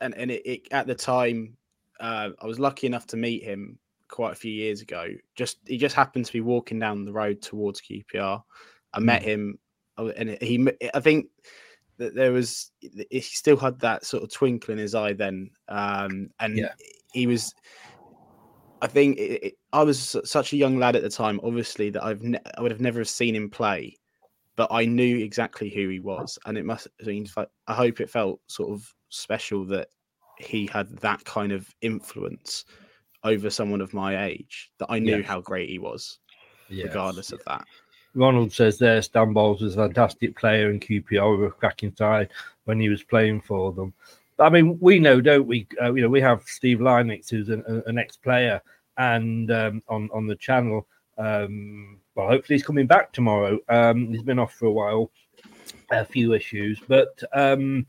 And 0.00 0.14
and 0.14 0.30
it, 0.30 0.42
it 0.44 0.68
at 0.70 0.86
the 0.86 0.94
time, 0.94 1.56
uh, 2.00 2.30
I 2.40 2.46
was 2.46 2.58
lucky 2.58 2.86
enough 2.86 3.06
to 3.08 3.16
meet 3.16 3.42
him 3.42 3.78
quite 4.08 4.32
a 4.32 4.36
few 4.36 4.52
years 4.52 4.80
ago. 4.80 5.08
Just 5.34 5.58
he 5.66 5.76
just 5.76 5.94
happened 5.94 6.26
to 6.26 6.32
be 6.32 6.40
walking 6.40 6.78
down 6.78 7.04
the 7.04 7.12
road 7.12 7.42
towards 7.42 7.80
QPR. 7.80 8.42
I 8.92 8.98
mm. 8.98 9.02
met 9.04 9.22
him, 9.22 9.58
uh, 9.98 10.08
and 10.16 10.36
he. 10.40 10.66
I 10.94 11.00
think 11.00 11.26
that 11.98 12.14
there 12.14 12.32
was 12.32 12.70
he 12.80 13.20
still 13.20 13.56
had 13.56 13.78
that 13.80 14.04
sort 14.04 14.22
of 14.22 14.32
twinkle 14.32 14.72
in 14.72 14.78
his 14.78 14.94
eye 14.94 15.12
then, 15.12 15.50
um, 15.68 16.30
and 16.40 16.56
yeah. 16.56 16.72
he 17.12 17.26
was. 17.26 17.54
I 18.82 18.86
think 18.86 19.18
it, 19.18 19.42
it, 19.42 19.54
I 19.74 19.82
was 19.82 20.16
such 20.24 20.54
a 20.54 20.56
young 20.56 20.78
lad 20.78 20.96
at 20.96 21.02
the 21.02 21.10
time, 21.10 21.38
obviously 21.44 21.90
that 21.90 22.02
I've 22.02 22.22
ne- 22.22 22.40
I 22.56 22.62
would 22.62 22.70
have 22.70 22.80
never 22.80 23.04
seen 23.04 23.36
him 23.36 23.50
play 23.50 23.98
but 24.60 24.68
I 24.70 24.84
knew 24.84 25.16
exactly 25.16 25.70
who 25.70 25.88
he 25.88 26.00
was, 26.00 26.38
and 26.44 26.58
it 26.58 26.66
must. 26.66 26.86
I 27.00 27.06
mean, 27.06 27.26
I 27.66 27.74
hope 27.74 27.98
it 27.98 28.10
felt 28.10 28.42
sort 28.46 28.68
of 28.68 28.94
special 29.08 29.64
that 29.68 29.88
he 30.36 30.66
had 30.66 30.98
that 30.98 31.24
kind 31.24 31.50
of 31.50 31.66
influence 31.80 32.66
over 33.24 33.48
someone 33.48 33.80
of 33.80 33.94
my 33.94 34.26
age. 34.26 34.70
That 34.78 34.88
I 34.90 34.98
knew 34.98 35.16
yes. 35.16 35.26
how 35.26 35.40
great 35.40 35.70
he 35.70 35.78
was, 35.78 36.18
yes. 36.68 36.88
regardless 36.88 37.32
of 37.32 37.40
that. 37.46 37.64
Ronald 38.14 38.52
says 38.52 38.76
there, 38.76 39.00
Stan 39.00 39.32
Bowles 39.32 39.62
was 39.62 39.76
a 39.76 39.86
fantastic 39.86 40.36
player, 40.36 40.68
and 40.68 40.78
QPR 40.78 41.38
were 41.38 41.46
a 41.46 41.52
cracking 41.52 41.96
side 41.96 42.28
when 42.64 42.78
he 42.78 42.90
was 42.90 43.02
playing 43.02 43.40
for 43.40 43.72
them. 43.72 43.94
I 44.38 44.50
mean, 44.50 44.76
we 44.78 44.98
know, 44.98 45.22
don't 45.22 45.46
we? 45.46 45.66
Uh, 45.80 45.94
you 45.94 46.02
know, 46.02 46.10
we 46.10 46.20
have 46.20 46.42
Steve 46.42 46.80
Lynex, 46.80 47.30
who's 47.30 47.48
an, 47.48 47.64
an 47.86 47.96
ex-player, 47.96 48.60
and 48.98 49.50
um, 49.50 49.82
on 49.88 50.10
on 50.12 50.26
the 50.26 50.36
channel. 50.36 50.86
Um, 51.20 51.98
well, 52.14 52.28
hopefully 52.28 52.56
he's 52.56 52.66
coming 52.66 52.86
back 52.86 53.12
tomorrow. 53.12 53.58
Um, 53.68 54.08
he's 54.08 54.22
been 54.22 54.38
off 54.38 54.54
for 54.54 54.66
a 54.66 54.72
while, 54.72 55.10
a 55.90 56.04
few 56.04 56.32
issues, 56.32 56.80
but 56.88 57.22
um, 57.34 57.86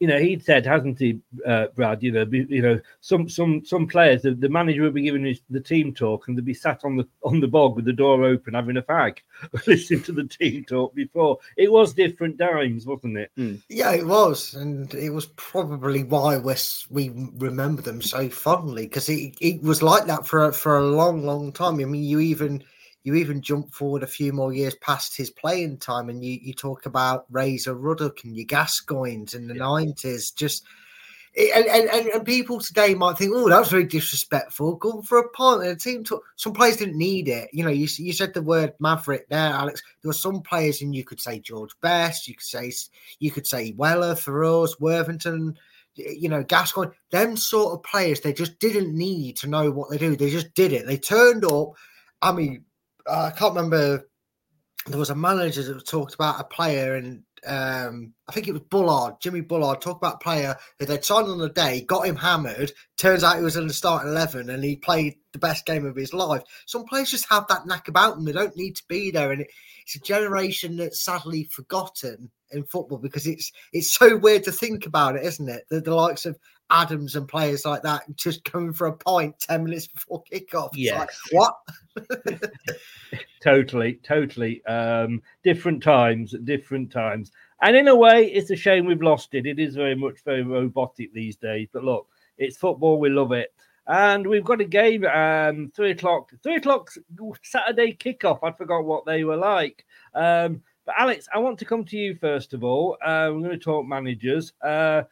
you 0.00 0.06
know, 0.06 0.18
he'd 0.18 0.42
said, 0.42 0.64
hasn't 0.64 0.98
he, 0.98 1.20
uh, 1.46 1.66
Brad? 1.76 2.02
You 2.02 2.10
know, 2.10 2.24
be, 2.24 2.46
you 2.48 2.62
know, 2.62 2.80
some 3.02 3.28
some 3.28 3.62
some 3.66 3.86
players, 3.86 4.22
the, 4.22 4.32
the 4.32 4.48
manager 4.48 4.82
would 4.82 4.94
be 4.94 5.02
giving 5.02 5.26
his, 5.26 5.42
the 5.50 5.60
team 5.60 5.92
talk, 5.92 6.26
and 6.26 6.36
they'd 6.36 6.44
be 6.44 6.54
sat 6.54 6.80
on 6.84 6.96
the 6.96 7.06
on 7.22 7.38
the 7.38 7.46
bog 7.46 7.76
with 7.76 7.84
the 7.84 7.92
door 7.92 8.24
open, 8.24 8.54
having 8.54 8.78
a 8.78 8.82
fag, 8.82 9.18
listening 9.66 10.02
to 10.04 10.12
the 10.12 10.24
team 10.24 10.64
talk 10.64 10.94
before. 10.94 11.38
It 11.58 11.70
was 11.70 11.92
different 11.92 12.38
times, 12.38 12.86
wasn't 12.86 13.18
it? 13.18 13.30
Mm. 13.38 13.62
Yeah, 13.68 13.92
it 13.92 14.06
was, 14.06 14.54
and 14.54 14.92
it 14.94 15.10
was 15.10 15.26
probably 15.36 16.02
why 16.02 16.38
we 16.38 16.54
we 16.88 17.10
remember 17.36 17.82
them 17.82 18.00
so 18.00 18.30
fondly 18.30 18.86
because 18.86 19.10
it 19.10 19.36
it 19.42 19.62
was 19.62 19.82
like 19.82 20.06
that 20.06 20.26
for 20.26 20.50
for 20.52 20.78
a 20.78 20.86
long, 20.86 21.26
long 21.26 21.52
time. 21.52 21.78
I 21.78 21.84
mean, 21.84 22.04
you 22.04 22.20
even 22.20 22.64
you 23.02 23.14
even 23.14 23.40
jump 23.40 23.72
forward 23.72 24.02
a 24.02 24.08
few 24.08 24.32
more 24.32 24.52
years 24.52 24.74
past 24.76 25.16
his 25.16 25.30
playing 25.30 25.78
time 25.78 26.08
and 26.08 26.24
you, 26.24 26.38
you 26.42 26.52
talk 26.52 26.86
about 26.86 27.24
Razor 27.30 27.74
Ruddock 27.74 28.24
and 28.24 28.36
your 28.36 28.46
Gascoignes 28.46 29.34
in 29.34 29.46
the 29.46 29.54
yeah. 29.54 29.62
90s. 29.62 30.34
Just 30.34 30.64
eh, 31.36 31.48
and, 31.54 31.66
and, 31.66 31.88
and, 31.88 32.06
and 32.08 32.26
people 32.26 32.60
today 32.60 32.94
might 32.94 33.16
think, 33.16 33.32
oh, 33.34 33.48
that's 33.48 33.70
very 33.70 33.84
disrespectful. 33.84 34.76
Going 34.76 35.02
for 35.02 35.18
a 35.18 35.28
pint 35.30 35.62
and 35.62 35.70
a 35.70 35.76
team 35.76 36.04
talk. 36.04 36.22
Some 36.36 36.52
players 36.52 36.76
didn't 36.76 36.98
need 36.98 37.28
it. 37.28 37.48
You 37.54 37.64
know, 37.64 37.70
you 37.70 37.88
you 37.96 38.12
said 38.12 38.34
the 38.34 38.42
word 38.42 38.74
maverick 38.80 39.28
there, 39.30 39.52
Alex. 39.52 39.82
There 40.02 40.10
were 40.10 40.14
some 40.14 40.42
players, 40.42 40.82
and 40.82 40.94
you 40.94 41.04
could 41.04 41.20
say 41.20 41.38
George 41.38 41.72
Best, 41.80 42.28
you 42.28 42.34
could 42.34 42.44
say 42.44 42.70
you 43.18 43.30
could 43.30 43.46
say 43.46 43.72
Weller 43.78 44.14
for 44.14 44.44
us, 44.44 44.78
Worthington, 44.78 45.56
you 45.94 46.28
know, 46.28 46.42
Gascoigne. 46.42 46.92
Them 47.10 47.34
sort 47.38 47.72
of 47.72 47.82
players, 47.82 48.20
they 48.20 48.34
just 48.34 48.58
didn't 48.58 48.94
need 48.94 49.36
to 49.38 49.48
know 49.48 49.70
what 49.70 49.88
they 49.88 49.96
do. 49.96 50.16
They 50.16 50.30
just 50.30 50.52
did 50.52 50.72
it. 50.72 50.86
They 50.86 50.98
turned 50.98 51.46
up. 51.46 51.72
I 52.22 52.32
mean, 52.32 52.64
I 53.06 53.30
can't 53.30 53.54
remember. 53.54 54.06
There 54.86 54.98
was 54.98 55.10
a 55.10 55.14
manager 55.14 55.62
that 55.62 55.86
talked 55.86 56.14
about 56.14 56.40
a 56.40 56.44
player 56.44 56.94
and 56.94 57.22
um, 57.46 58.14
I 58.28 58.32
think 58.32 58.48
it 58.48 58.52
was 58.52 58.62
Bullard, 58.62 59.14
Jimmy 59.20 59.40
Bullard, 59.40 59.80
talk 59.80 59.96
about 59.96 60.16
a 60.16 60.18
player 60.18 60.56
who 60.78 60.86
they'd 60.86 61.04
signed 61.04 61.28
on 61.28 61.38
the 61.38 61.48
day, 61.48 61.82
got 61.82 62.06
him 62.06 62.16
hammered. 62.16 62.72
Turns 62.96 63.24
out 63.24 63.36
he 63.36 63.42
was 63.42 63.56
in 63.56 63.66
the 63.66 63.74
starting 63.74 64.10
11 64.10 64.50
and 64.50 64.64
he 64.64 64.76
played 64.76 65.16
the 65.32 65.38
best 65.38 65.66
game 65.66 65.86
of 65.86 65.96
his 65.96 66.12
life. 66.12 66.42
Some 66.66 66.84
players 66.84 67.10
just 67.10 67.28
have 67.30 67.46
that 67.48 67.66
knack 67.66 67.88
about 67.88 68.16
them. 68.16 68.24
They 68.24 68.32
don't 68.32 68.56
need 68.56 68.76
to 68.76 68.82
be 68.88 69.10
there. 69.10 69.32
And 69.32 69.42
it, 69.42 69.50
it's 69.82 69.96
a 69.96 70.00
generation 70.00 70.76
that's 70.76 71.00
sadly 71.00 71.44
forgotten 71.44 72.30
in 72.52 72.64
football 72.64 72.98
because 72.98 73.26
it's 73.26 73.52
it's 73.72 73.92
so 73.96 74.16
weird 74.16 74.44
to 74.44 74.52
think 74.52 74.86
about 74.86 75.16
it, 75.16 75.24
isn't 75.24 75.48
it? 75.48 75.66
The, 75.68 75.80
the 75.80 75.94
likes 75.94 76.26
of 76.26 76.38
Adams 76.70 77.16
and 77.16 77.28
players 77.28 77.64
like 77.64 77.82
that 77.82 78.02
just 78.16 78.44
coming 78.44 78.72
for 78.72 78.86
a 78.86 78.92
point 78.92 79.38
10 79.40 79.64
minutes 79.64 79.88
before 79.88 80.22
kickoff. 80.32 80.70
Yeah. 80.72 81.00
Like, 81.00 81.10
what? 81.32 81.56
totally, 83.42 83.94
totally. 84.04 84.64
Um, 84.66 85.20
different 85.42 85.82
times, 85.82 86.34
different 86.44 86.92
times. 86.92 87.32
And 87.62 87.76
in 87.76 87.88
a 87.88 87.96
way, 87.96 88.26
it's 88.26 88.50
a 88.50 88.56
shame 88.56 88.86
we've 88.86 89.02
lost 89.02 89.34
it. 89.34 89.46
It 89.46 89.58
is 89.58 89.74
very 89.74 89.94
much 89.96 90.20
very 90.24 90.42
robotic 90.42 91.12
these 91.12 91.36
days. 91.36 91.68
But 91.72 91.84
look, 91.84 92.06
it's 92.38 92.56
football. 92.56 92.98
We 92.98 93.10
love 93.10 93.32
it. 93.32 93.52
And 93.86 94.26
we've 94.26 94.44
got 94.44 94.60
a 94.60 94.64
game, 94.64 95.04
um, 95.06 95.72
three 95.74 95.90
o'clock, 95.90 96.30
three 96.42 96.56
o'clock 96.56 96.90
Saturday 97.42 97.92
kickoff. 97.94 98.38
I 98.42 98.52
forgot 98.52 98.84
what 98.84 99.04
they 99.04 99.24
were 99.24 99.36
like. 99.36 99.84
Um, 100.14 100.62
but 100.90 101.00
Alex, 101.00 101.28
I 101.32 101.38
want 101.38 101.56
to 101.60 101.64
come 101.64 101.84
to 101.84 101.96
you 101.96 102.16
first 102.16 102.52
of 102.52 102.64
all. 102.64 102.94
Uh, 103.00 103.30
we're 103.32 103.42
going 103.42 103.50
to 103.50 103.58
talk 103.58 103.86
managers. 103.86 104.52
Uh, 104.60 105.02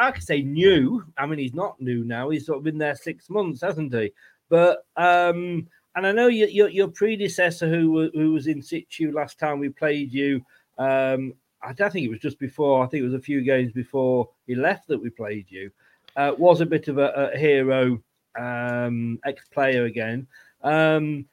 I 0.00 0.10
could 0.10 0.22
say 0.22 0.40
new. 0.40 1.04
I 1.18 1.26
mean, 1.26 1.38
he's 1.38 1.52
not 1.52 1.78
new 1.82 2.02
now. 2.02 2.30
He's 2.30 2.46
sort 2.46 2.56
of 2.56 2.64
been 2.64 2.78
there 2.78 2.94
six 2.94 3.28
months, 3.28 3.60
hasn't 3.60 3.92
he? 3.92 4.10
But 4.48 4.86
um, 4.96 5.66
and 5.96 6.06
I 6.06 6.12
know 6.12 6.28
your, 6.28 6.48
your, 6.48 6.70
your 6.70 6.88
predecessor 6.88 7.68
who 7.68 8.10
who 8.14 8.32
was 8.32 8.46
in 8.46 8.62
situ 8.62 9.12
last 9.12 9.38
time 9.38 9.58
we 9.58 9.68
played 9.68 10.14
you. 10.14 10.40
Um, 10.78 11.34
I 11.62 11.74
don't 11.74 11.92
think 11.92 12.06
it 12.06 12.10
was 12.10 12.20
just 12.20 12.38
before. 12.38 12.82
I 12.82 12.86
think 12.86 13.02
it 13.02 13.06
was 13.06 13.12
a 13.12 13.20
few 13.20 13.42
games 13.42 13.72
before 13.72 14.30
he 14.46 14.54
left 14.54 14.88
that 14.88 15.02
we 15.02 15.10
played 15.10 15.44
you. 15.50 15.70
Uh, 16.16 16.32
was 16.38 16.62
a 16.62 16.66
bit 16.66 16.88
of 16.88 16.96
a, 16.96 17.30
a 17.34 17.36
hero, 17.36 18.00
um, 18.38 19.18
ex-player 19.26 19.84
again. 19.84 20.26
Um, 20.62 21.26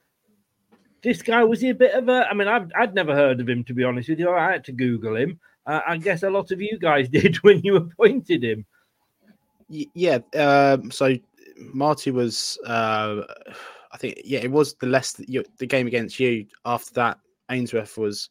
this 1.06 1.22
guy 1.22 1.44
was 1.44 1.62
he 1.62 1.70
a 1.70 1.76
bit 1.76 1.94
of 1.94 2.10
a? 2.10 2.28
I 2.30 2.34
mean, 2.34 2.48
I've 2.48 2.70
I'd 2.76 2.96
never 2.96 3.14
heard 3.14 3.40
of 3.40 3.48
him 3.48 3.64
to 3.66 3.74
be 3.74 3.84
honest 3.84 4.10
with 4.10 4.20
you. 4.20 4.32
I 4.32 4.52
had 4.52 4.64
to 4.66 4.72
Google 4.72 5.16
him. 5.16 5.40
Uh, 5.66 5.82
I 5.88 5.98
guess 5.98 6.24
a 6.24 6.30
lot 6.30 6.52
of 6.52 6.62
you 6.62 6.78
guys 6.80 7.08
did 7.20 7.38
when 7.38 7.62
you 7.62 7.78
appointed 7.78 8.44
him. 8.44 8.66
Yeah. 9.70 10.20
Um, 10.36 10.92
so 10.92 11.16
Marty 11.58 12.12
was, 12.12 12.58
uh, 12.66 13.22
I 13.92 13.98
think, 13.98 14.22
yeah, 14.24 14.40
it 14.40 14.52
was 14.52 14.76
the 14.76 14.88
less 14.88 15.14
the 15.14 15.44
game 15.68 15.88
against 15.88 16.20
you. 16.20 16.46
After 16.66 16.94
that, 16.96 17.20
Ainsworth 17.50 17.98
was 17.98 18.30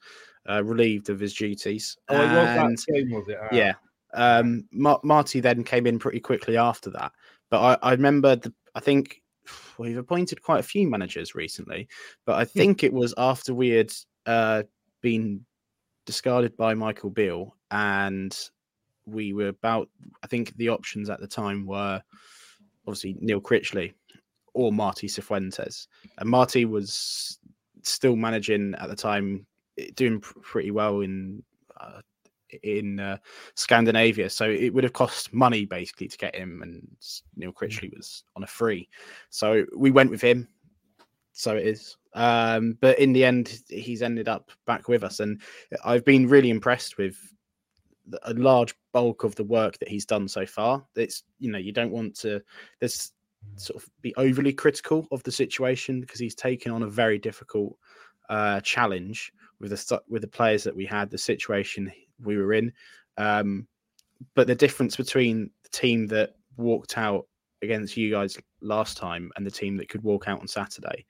uh, 0.49 0.63
relieved 0.63 1.11
of 1.11 1.21
his 1.21 1.35
duties. 1.35 1.97
Oh, 2.09 2.17
it 2.17 2.27
was 2.27 2.87
that 2.87 2.95
game, 2.95 3.11
was 3.11 3.29
it? 3.29 3.39
Ah. 3.41 3.49
Yeah. 3.53 3.75
Um, 4.13 4.65
Mar- 4.73 5.01
Marty 5.03 5.41
then 5.41 5.65
came 5.65 5.87
in 5.87 5.99
pretty 5.99 6.21
quickly 6.21 6.57
after 6.57 6.91
that. 6.91 7.13
But 7.51 7.81
I, 7.83 7.89
I 7.89 7.93
remember, 7.93 8.37
the, 8.37 8.53
I 8.75 8.81
think 8.81 9.23
we've 9.79 9.97
appointed 9.97 10.43
quite 10.43 10.61
a 10.61 10.65
few 10.65 10.89
managers 10.89 11.35
recently, 11.35 11.89
but 12.25 12.37
I 12.37 12.45
think 12.45 12.83
it 12.83 12.93
was 12.93 13.15
after 13.17 13.55
we 13.55 13.71
had 13.71 13.93
uh, 14.27 14.63
been 15.01 15.45
discarded 16.07 16.57
by 16.57 16.75
Michael 16.75 17.11
Beale, 17.11 17.57
and 17.71 18.37
we 19.07 19.33
were 19.33 19.49
about. 19.49 19.89
I 20.23 20.27
think 20.27 20.57
the 20.57 20.69
options 20.69 21.11
at 21.11 21.21
the 21.21 21.27
time 21.27 21.67
were 21.67 22.03
obviously 22.87 23.17
Neil 23.21 23.41
Critchley 23.41 23.93
or 24.55 24.73
Marty 24.73 25.09
Cifuentes, 25.09 25.87
and 26.19 26.29
Marty 26.29 26.65
was 26.65 27.39
still 27.83 28.17
managing 28.17 28.75
at 28.79 28.89
the 28.89 28.97
time, 28.97 29.47
doing 29.95 30.21
pretty 30.21 30.71
well 30.71 31.01
in. 31.01 31.43
Uh, 31.81 32.01
in 32.63 33.01
uh, 33.01 33.19
Scandinavia, 33.55 34.31
so 34.31 34.49
it 34.49 34.73
would 34.73 34.85
have 34.85 34.93
cost 34.93 35.33
money 35.33 35.65
basically 35.65 36.09
to 36.09 36.19
get 36.19 36.35
him, 36.35 36.63
and 36.63 36.87
Neil 37.37 37.53
Critchley 37.53 37.95
was 37.95 38.25
on 38.37 38.43
a 38.43 38.47
free, 38.47 38.89
so 39.31 39.65
we 39.77 39.91
went 39.91 40.11
with 40.11 40.23
him. 40.23 40.49
So 41.37 41.57
it 41.57 41.67
is. 41.67 41.97
Um, 42.15 42.79
but 42.81 42.97
in 43.01 43.13
the 43.13 43.25
end, 43.25 43.61
he's 43.69 44.03
ended 44.03 44.29
up 44.29 44.53
back 44.67 44.89
with 44.89 45.03
us, 45.03 45.21
and 45.21 45.43
I've 45.85 46.05
been 46.05 46.29
really 46.29 46.51
impressed 46.51 46.97
with 46.97 47.17
a 48.23 48.35
large 48.35 48.75
bulk 48.93 49.25
of 49.25 49.35
the 49.35 49.45
work 49.45 49.79
that 49.79 49.89
he's 49.89 50.07
done 50.07 50.29
so 50.29 50.47
far. 50.47 50.85
It's 50.95 51.25
you 51.39 51.51
know 51.51 51.59
you 51.59 51.73
don't 51.73 51.91
want 51.91 52.15
to 52.21 52.41
there's 52.81 53.13
sort 53.57 53.83
of 53.83 53.89
be 54.01 54.15
overly 54.17 54.53
critical 54.53 55.07
of 55.11 55.23
the 55.23 55.33
situation 55.33 56.01
because 56.01 56.21
he's 56.21 56.35
taken 56.35 56.73
on 56.73 56.83
a 56.83 56.89
very 56.89 57.19
difficult 57.19 57.77
uh, 58.29 58.61
challenge 58.61 59.33
with 59.61 59.71
the 59.71 60.03
with 60.09 60.23
the 60.23 60.29
players 60.29 60.65
that 60.65 60.75
we 60.75 60.85
had, 60.85 61.11
the 61.11 61.19
situation 61.19 61.91
we 62.23 62.37
were 62.37 62.53
in. 62.53 62.73
Um, 63.17 63.67
but 64.35 64.47
the 64.47 64.55
difference 64.55 64.97
between 64.97 65.51
the 65.63 65.69
team 65.71 66.07
that 66.09 66.35
walked 66.57 66.99
out 66.99 67.27
against 67.63 67.97
you 67.97 68.11
guys 68.11 68.39
last 68.61 68.97
time 68.97 69.31
and 69.37 69.47
the 69.47 69.51
team 69.51 69.77
that 69.77 69.89
could 69.89 70.03
walk 70.03 70.29
out 70.29 70.41
on 70.41 70.49
Saturday, 70.49 71.05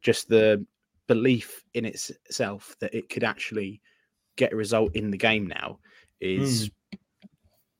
just 0.00 0.28
the 0.28 0.64
belief 1.06 1.64
in 1.74 1.84
itself 1.84 2.76
that 2.80 2.94
it 2.94 3.08
could 3.08 3.24
actually 3.24 3.80
get 4.36 4.52
a 4.52 4.56
result 4.56 4.94
in 4.94 5.10
the 5.10 5.16
game 5.16 5.46
now 5.46 5.78
is 6.20 6.68
mm. 6.68 6.98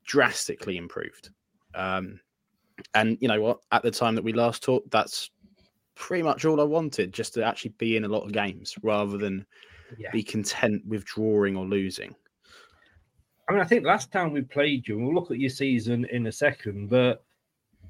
drastically 0.04 0.76
improved. 0.76 1.30
Um, 1.74 2.20
and 2.94 3.18
you 3.20 3.28
know 3.28 3.40
what? 3.40 3.60
At 3.72 3.82
the 3.82 3.90
time 3.90 4.14
that 4.14 4.24
we 4.24 4.32
last 4.32 4.62
talked, 4.62 4.90
that's 4.90 5.30
pretty 5.94 6.22
much 6.22 6.44
all 6.44 6.60
I 6.60 6.64
wanted, 6.64 7.12
just 7.12 7.34
to 7.34 7.44
actually 7.44 7.74
be 7.78 7.96
in 7.96 8.04
a 8.04 8.08
lot 8.08 8.24
of 8.24 8.32
games 8.32 8.74
rather 8.82 9.18
than 9.18 9.46
yeah. 9.98 10.10
be 10.10 10.22
content 10.22 10.82
with 10.86 11.04
drawing 11.04 11.56
or 11.56 11.66
losing. 11.66 12.14
I 13.50 13.52
mean, 13.52 13.62
I 13.62 13.64
think 13.64 13.84
last 13.84 14.12
time 14.12 14.32
we 14.32 14.42
played 14.42 14.86
you, 14.86 14.96
and 14.96 15.04
we'll 15.04 15.14
look 15.14 15.32
at 15.32 15.40
your 15.40 15.50
season 15.50 16.04
in 16.04 16.28
a 16.28 16.32
second, 16.32 16.88
but 16.88 17.24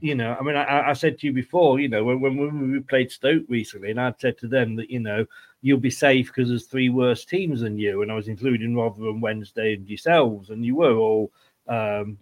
you 0.01 0.15
know, 0.15 0.35
I 0.41 0.43
mean, 0.43 0.57
I, 0.57 0.89
I, 0.89 0.93
said 0.95 1.19
to 1.19 1.27
you 1.27 1.35
before, 1.35 1.79
you 1.79 1.87
know, 1.91 2.03
when, 2.03 2.19
when 2.19 2.73
we 2.73 2.81
played 2.81 3.13
Stoke 3.13 3.45
recently, 3.47 3.91
and 3.91 4.01
I'd 4.01 4.19
said 4.19 4.39
to 4.39 4.49
them 4.49 4.75
that, 4.77 4.89
you 4.89 5.01
know, 5.01 5.27
you'll 5.61 5.77
be 5.77 5.91
safe 5.91 6.29
because 6.29 6.49
there's 6.49 6.65
three 6.65 6.89
worse 6.89 7.27
teams 7.27 7.61
than 7.61 7.77
you. 7.77 8.01
And 8.01 8.11
I 8.11 8.15
was 8.15 8.29
including 8.29 8.75
Rotherham 8.75 9.21
Wednesday 9.21 9.75
and 9.75 9.87
yourselves, 9.87 10.49
and 10.49 10.65
you 10.65 10.77
were 10.77 10.95
all, 10.97 11.31
um, 11.69 12.17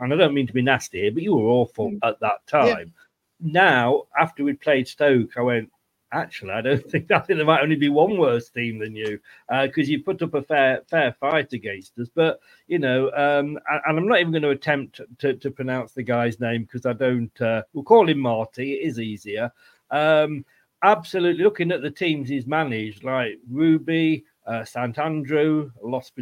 and 0.00 0.12
I 0.12 0.16
don't 0.16 0.34
mean 0.34 0.48
to 0.48 0.52
be 0.52 0.62
nasty 0.62 1.02
here, 1.02 1.12
but 1.12 1.22
you 1.22 1.36
were 1.36 1.48
awful 1.48 1.92
mm. 1.92 2.00
at 2.02 2.18
that 2.18 2.44
time. 2.48 2.92
Yeah. 3.38 3.52
Now, 3.52 4.02
after 4.18 4.42
we'd 4.42 4.60
played 4.60 4.88
Stoke, 4.88 5.36
I 5.36 5.42
went, 5.42 5.70
actually, 6.12 6.52
I 6.52 6.60
don't 6.60 6.84
think 6.90 7.10
I 7.10 7.18
think 7.20 7.38
there 7.38 7.46
might 7.46 7.62
only 7.62 7.76
be 7.76 7.88
one 7.88 8.18
worse 8.18 8.50
team 8.50 8.78
than 8.78 8.94
you 8.94 9.18
because 9.48 9.88
uh, 9.88 9.90
you 9.90 10.02
put 10.02 10.22
up 10.22 10.34
a 10.34 10.42
fair 10.42 10.82
fair 10.88 11.14
fight 11.18 11.52
against 11.52 11.98
us. 11.98 12.08
But 12.14 12.40
you 12.68 12.78
know, 12.78 13.10
um, 13.12 13.58
and 13.68 13.98
I'm 13.98 14.06
not 14.08 14.20
even 14.20 14.32
going 14.32 14.42
to 14.42 14.50
attempt 14.50 15.00
to, 15.18 15.34
to 15.34 15.50
pronounce 15.50 15.92
the 15.92 16.02
guy's 16.02 16.40
name 16.40 16.62
because 16.62 16.86
I 16.86 16.92
don't. 16.92 17.40
Uh, 17.40 17.62
we'll 17.72 17.84
call 17.84 18.08
him 18.08 18.18
Marty. 18.18 18.74
It 18.74 18.86
is 18.88 19.00
easier. 19.00 19.52
Um, 19.90 20.44
absolutely, 20.82 21.42
looking 21.44 21.72
at 21.72 21.82
the 21.82 21.90
teams 21.90 22.28
he's 22.28 22.46
managed, 22.46 23.04
like 23.04 23.38
Ruby, 23.50 24.24
uh, 24.46 24.64
St 24.64 24.98
Andrew, 24.98 25.70
Lost 25.82 26.12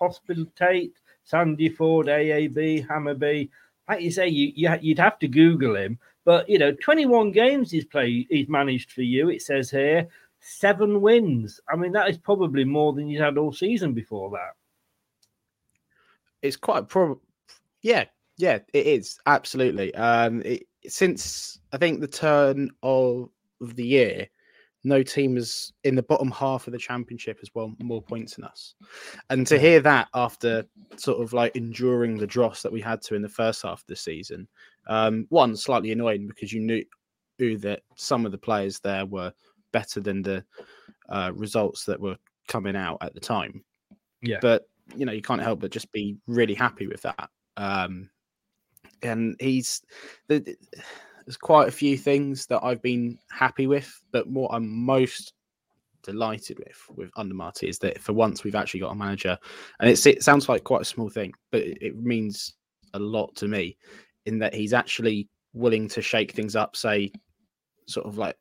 Hospitalate, 0.00 0.92
Sandefjord, 1.30 2.06
AAB, 2.06 2.86
Hammarby. 2.86 3.50
Like 3.88 4.02
you 4.02 4.10
say, 4.10 4.28
you, 4.28 4.52
you 4.54 4.70
you'd 4.80 4.98
have 4.98 5.18
to 5.18 5.28
Google 5.28 5.76
him 5.76 5.98
but 6.24 6.48
you 6.48 6.58
know, 6.58 6.72
21 6.72 7.32
games 7.32 7.70
he's 7.70 7.84
played, 7.84 8.26
he's 8.30 8.48
managed 8.48 8.92
for 8.92 9.02
you. 9.02 9.28
It 9.28 9.42
says 9.42 9.70
here 9.70 10.08
seven 10.40 11.00
wins. 11.00 11.60
I 11.72 11.76
mean, 11.76 11.92
that 11.92 12.10
is 12.10 12.18
probably 12.18 12.64
more 12.64 12.92
than 12.92 13.08
you 13.08 13.22
had 13.22 13.38
all 13.38 13.52
season 13.52 13.92
before 13.92 14.30
that. 14.30 14.54
It's 16.42 16.56
quite 16.56 16.88
probably, 16.88 17.22
yeah, 17.82 18.04
yeah, 18.36 18.58
it 18.72 18.86
is 18.86 19.18
absolutely. 19.26 19.94
Um, 19.94 20.42
it, 20.42 20.66
since 20.86 21.60
I 21.72 21.78
think 21.78 22.00
the 22.00 22.08
turn 22.08 22.70
of 22.82 23.30
the 23.60 23.86
year, 23.86 24.28
no 24.84 25.02
team 25.02 25.36
is 25.36 25.72
in 25.84 25.94
the 25.94 26.02
bottom 26.02 26.30
half 26.30 26.66
of 26.66 26.72
the 26.72 26.78
championship 26.78 27.38
has 27.40 27.54
won 27.54 27.76
more 27.80 28.02
points 28.02 28.36
than 28.36 28.44
us. 28.44 28.74
And 29.30 29.46
to 29.46 29.58
hear 29.58 29.80
that 29.80 30.08
after 30.14 30.64
sort 30.96 31.22
of 31.22 31.32
like 31.32 31.54
enduring 31.54 32.18
the 32.18 32.26
dross 32.26 32.62
that 32.62 32.72
we 32.72 32.80
had 32.80 33.00
to 33.02 33.14
in 33.14 33.22
the 33.22 33.28
first 33.28 33.62
half 33.62 33.80
of 33.80 33.86
the 33.86 33.96
season, 33.96 34.48
um, 34.88 35.26
one 35.28 35.56
slightly 35.56 35.92
annoying 35.92 36.26
because 36.26 36.52
you 36.52 36.60
knew, 36.60 36.84
that 37.58 37.80
some 37.96 38.24
of 38.24 38.30
the 38.30 38.38
players 38.38 38.78
there 38.78 39.04
were 39.04 39.32
better 39.72 39.98
than 39.98 40.22
the 40.22 40.44
uh, 41.08 41.32
results 41.34 41.84
that 41.84 41.98
were 41.98 42.16
coming 42.46 42.76
out 42.76 42.98
at 43.00 43.14
the 43.14 43.20
time. 43.20 43.64
Yeah. 44.20 44.38
But 44.40 44.68
you 44.96 45.06
know, 45.06 45.12
you 45.12 45.22
can't 45.22 45.42
help 45.42 45.58
but 45.58 45.72
just 45.72 45.90
be 45.90 46.16
really 46.28 46.54
happy 46.54 46.86
with 46.86 47.02
that. 47.02 47.28
Um, 47.56 48.10
and 49.02 49.34
he's 49.40 49.82
the, 50.28 50.56
there's 51.24 51.36
quite 51.36 51.68
a 51.68 51.72
few 51.72 51.96
things 51.96 52.46
that 52.46 52.62
I've 52.62 52.82
been 52.82 53.18
happy 53.30 53.66
with, 53.66 54.02
but 54.12 54.26
what 54.26 54.50
I'm 54.52 54.68
most 54.68 55.34
delighted 56.02 56.58
with 56.58 56.96
with 56.96 57.10
under 57.16 57.34
Marty 57.34 57.68
is 57.68 57.78
that 57.78 58.00
for 58.00 58.12
once 58.12 58.42
we've 58.42 58.54
actually 58.54 58.80
got 58.80 58.92
a 58.92 58.96
manager, 58.96 59.38
and 59.80 59.88
it 59.88 60.22
sounds 60.22 60.48
like 60.48 60.64
quite 60.64 60.82
a 60.82 60.86
small 60.86 61.08
thing, 61.08 61.32
but 61.50 61.62
it 61.62 61.96
means 61.96 62.54
a 62.94 62.98
lot 62.98 63.34
to 63.36 63.48
me 63.48 63.76
in 64.26 64.38
that 64.38 64.54
he's 64.54 64.72
actually 64.72 65.28
willing 65.52 65.88
to 65.88 66.02
shake 66.02 66.32
things 66.32 66.56
up, 66.56 66.76
say, 66.76 67.10
sort 67.86 68.06
of 68.06 68.18
like 68.18 68.36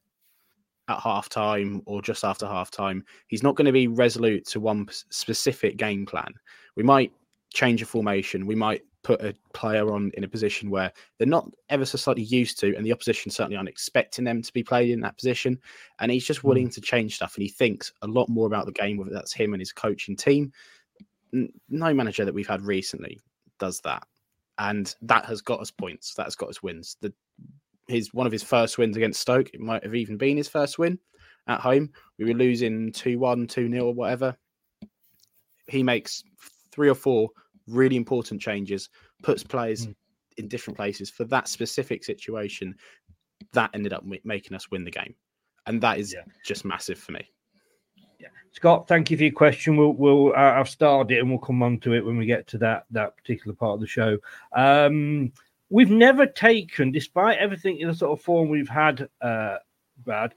at 0.87 0.99
half 0.99 1.29
time 1.29 1.81
or 1.85 2.01
just 2.01 2.23
after 2.23 2.45
half 2.45 2.71
time. 2.71 3.03
He's 3.27 3.43
not 3.43 3.55
going 3.55 3.65
to 3.65 3.71
be 3.71 3.87
resolute 3.87 4.45
to 4.47 4.59
one 4.59 4.87
specific 5.09 5.77
game 5.77 6.05
plan. 6.05 6.33
We 6.75 6.83
might 6.83 7.11
change 7.53 7.81
a 7.81 7.85
formation. 7.85 8.45
We 8.45 8.55
might 8.55 8.81
put 9.03 9.21
a 9.21 9.35
player 9.53 9.91
on 9.91 10.11
in 10.15 10.23
a 10.23 10.27
position 10.27 10.69
where 10.69 10.91
they're 11.17 11.27
not 11.27 11.49
ever 11.69 11.85
so 11.85 11.97
slightly 11.97 12.23
used 12.23 12.59
to, 12.59 12.75
and 12.75 12.85
the 12.85 12.93
opposition 12.93 13.31
certainly 13.31 13.57
aren't 13.57 13.69
expecting 13.69 14.25
them 14.25 14.41
to 14.41 14.53
be 14.53 14.63
played 14.63 14.89
in 14.89 15.01
that 15.01 15.17
position. 15.17 15.59
And 15.99 16.11
he's 16.11 16.25
just 16.25 16.41
hmm. 16.41 16.49
willing 16.49 16.69
to 16.69 16.81
change 16.81 17.15
stuff, 17.15 17.35
and 17.35 17.43
he 17.43 17.49
thinks 17.49 17.91
a 18.01 18.07
lot 18.07 18.29
more 18.29 18.47
about 18.47 18.65
the 18.65 18.71
game, 18.71 18.97
whether 18.97 19.11
that's 19.11 19.33
him 19.33 19.53
and 19.53 19.61
his 19.61 19.73
coaching 19.73 20.15
team. 20.15 20.51
No 21.69 21.93
manager 21.93 22.25
that 22.25 22.33
we've 22.33 22.47
had 22.47 22.61
recently 22.61 23.19
does 23.59 23.79
that, 23.81 24.03
and 24.57 24.93
that 25.01 25.25
has 25.25 25.41
got 25.41 25.61
us 25.61 25.71
points. 25.71 26.13
That 26.15 26.25
has 26.25 26.35
got 26.35 26.49
us 26.49 26.61
wins. 26.61 26.97
The 27.01 27.13
his 27.87 28.13
one 28.13 28.25
of 28.25 28.31
his 28.31 28.43
first 28.43 28.77
wins 28.77 28.97
against 28.97 29.21
Stoke. 29.21 29.49
It 29.53 29.59
might 29.59 29.83
have 29.83 29.95
even 29.95 30.17
been 30.17 30.37
his 30.37 30.47
first 30.47 30.77
win 30.77 30.99
at 31.47 31.59
home. 31.59 31.89
We 32.17 32.25
were 32.25 32.33
losing 32.33 32.91
2 32.91 33.19
1, 33.19 33.47
2 33.47 33.71
0, 33.71 33.85
or 33.85 33.93
whatever. 33.93 34.35
He 35.67 35.83
makes 35.83 36.23
three 36.71 36.89
or 36.89 36.95
four 36.95 37.29
really 37.67 37.95
important 37.95 38.41
changes, 38.41 38.89
puts 39.23 39.43
players 39.43 39.87
in 40.37 40.47
different 40.47 40.77
places 40.77 41.09
for 41.09 41.25
that 41.25 41.47
specific 41.47 42.03
situation. 42.03 42.75
That 43.53 43.71
ended 43.73 43.93
up 43.93 44.03
making 44.23 44.55
us 44.55 44.69
win 44.71 44.83
the 44.83 44.91
game. 44.91 45.15
And 45.67 45.81
that 45.81 45.99
is 45.99 46.15
just 46.43 46.65
massive 46.65 46.97
for 46.97 47.11
me. 47.11 47.29
Yeah. 48.19 48.27
Scott, 48.51 48.87
thank 48.87 49.11
you 49.11 49.17
for 49.17 49.23
your 49.23 49.31
question. 49.31 49.77
We'll, 49.77 49.93
we'll 49.93 50.33
uh, 50.33 50.53
I've 50.53 50.69
started 50.69 51.15
it 51.15 51.19
and 51.19 51.29
we'll 51.29 51.39
come 51.39 51.61
on 51.63 51.79
to 51.79 51.93
it 51.93 52.05
when 52.05 52.17
we 52.17 52.25
get 52.25 52.47
to 52.47 52.57
that 52.59 52.85
that 52.91 53.15
particular 53.17 53.55
part 53.55 53.75
of 53.75 53.79
the 53.79 53.87
show. 53.87 54.17
Um, 54.55 55.31
we've 55.69 55.89
never 55.89 56.25
taken, 56.25 56.91
despite 56.91 57.37
everything 57.39 57.77
in 57.79 57.87
the 57.87 57.95
sort 57.95 58.17
of 58.17 58.23
form 58.23 58.49
we've 58.49 58.69
had, 58.69 59.07
uh, 59.21 59.57
Brad. 60.03 60.33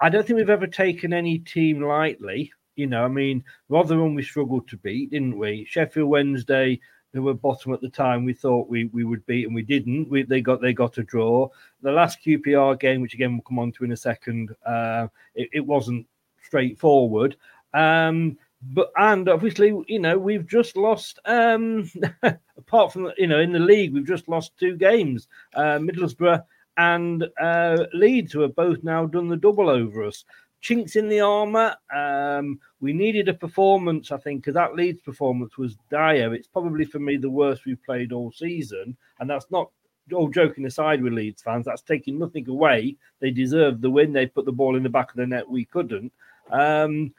I 0.00 0.10
don't 0.10 0.26
think 0.26 0.36
we've 0.38 0.50
ever 0.50 0.66
taken 0.66 1.12
any 1.12 1.38
team 1.38 1.82
lightly. 1.82 2.52
You 2.76 2.86
know, 2.86 3.04
I 3.04 3.08
mean, 3.08 3.42
Rotherham 3.68 4.14
we 4.14 4.22
struggled 4.22 4.68
to 4.68 4.76
beat, 4.76 5.10
didn't 5.10 5.38
we? 5.38 5.66
Sheffield 5.68 6.08
Wednesday, 6.08 6.78
they 7.12 7.20
were 7.20 7.34
bottom 7.34 7.72
at 7.72 7.80
the 7.80 7.88
time. 7.88 8.24
We 8.24 8.34
thought 8.34 8.68
we, 8.68 8.84
we 8.86 9.04
would 9.04 9.24
beat, 9.24 9.46
and 9.46 9.54
we 9.54 9.62
didn't. 9.62 10.10
We, 10.10 10.22
they 10.22 10.42
got 10.42 10.60
they 10.60 10.74
got 10.74 10.98
a 10.98 11.02
draw. 11.02 11.48
The 11.82 11.90
last 11.90 12.18
QPR 12.24 12.78
game, 12.78 13.00
which 13.00 13.14
again 13.14 13.32
we'll 13.32 13.42
come 13.42 13.58
on 13.58 13.72
to 13.72 13.84
in 13.84 13.92
a 13.92 13.96
second, 13.96 14.54
uh, 14.66 15.08
it, 15.34 15.48
it 15.54 15.66
wasn't 15.66 16.06
straightforward. 16.42 17.36
Um, 17.72 18.36
but 18.62 18.90
and 18.96 19.28
obviously, 19.28 19.68
you 19.86 19.98
know, 19.98 20.18
we've 20.18 20.46
just 20.46 20.76
lost. 20.76 21.18
Um, 21.24 21.90
apart 22.58 22.92
from 22.92 23.10
you 23.16 23.26
know, 23.26 23.40
in 23.40 23.52
the 23.52 23.58
league, 23.58 23.94
we've 23.94 24.06
just 24.06 24.28
lost 24.28 24.58
two 24.58 24.76
games. 24.76 25.28
Uh, 25.54 25.78
Middlesbrough 25.78 26.42
and 26.76 27.26
uh, 27.40 27.86
Leeds, 27.94 28.32
who 28.32 28.40
have 28.40 28.54
both 28.54 28.82
now 28.82 29.06
done 29.06 29.28
the 29.28 29.36
double 29.36 29.70
over 29.70 30.04
us. 30.04 30.24
Chinks 30.66 30.96
in 30.96 31.08
the 31.08 31.20
armour. 31.20 31.76
Um, 31.94 32.58
we 32.80 32.92
needed 32.92 33.28
a 33.28 33.34
performance, 33.34 34.10
I 34.10 34.16
think, 34.16 34.40
because 34.40 34.54
that 34.54 34.74
Leeds 34.74 35.00
performance 35.00 35.56
was 35.56 35.76
dire. 35.92 36.34
It's 36.34 36.48
probably 36.48 36.84
for 36.84 36.98
me 36.98 37.16
the 37.16 37.30
worst 37.30 37.64
we've 37.64 37.82
played 37.84 38.10
all 38.10 38.32
season, 38.32 38.96
and 39.20 39.30
that's 39.30 39.48
not 39.48 39.70
all 40.12 40.28
joking 40.28 40.66
aside 40.66 41.04
with 41.04 41.12
Leeds 41.12 41.40
fans. 41.40 41.66
That's 41.66 41.82
taking 41.82 42.18
nothing 42.18 42.48
away. 42.48 42.96
They 43.20 43.30
deserved 43.30 43.80
the 43.80 43.90
win. 43.90 44.12
They 44.12 44.26
put 44.26 44.44
the 44.44 44.50
ball 44.50 44.74
in 44.74 44.82
the 44.82 44.88
back 44.88 45.10
of 45.10 45.16
the 45.18 45.26
net. 45.28 45.48
We 45.48 45.66
couldn't. 45.66 46.12
Um, 46.50 47.14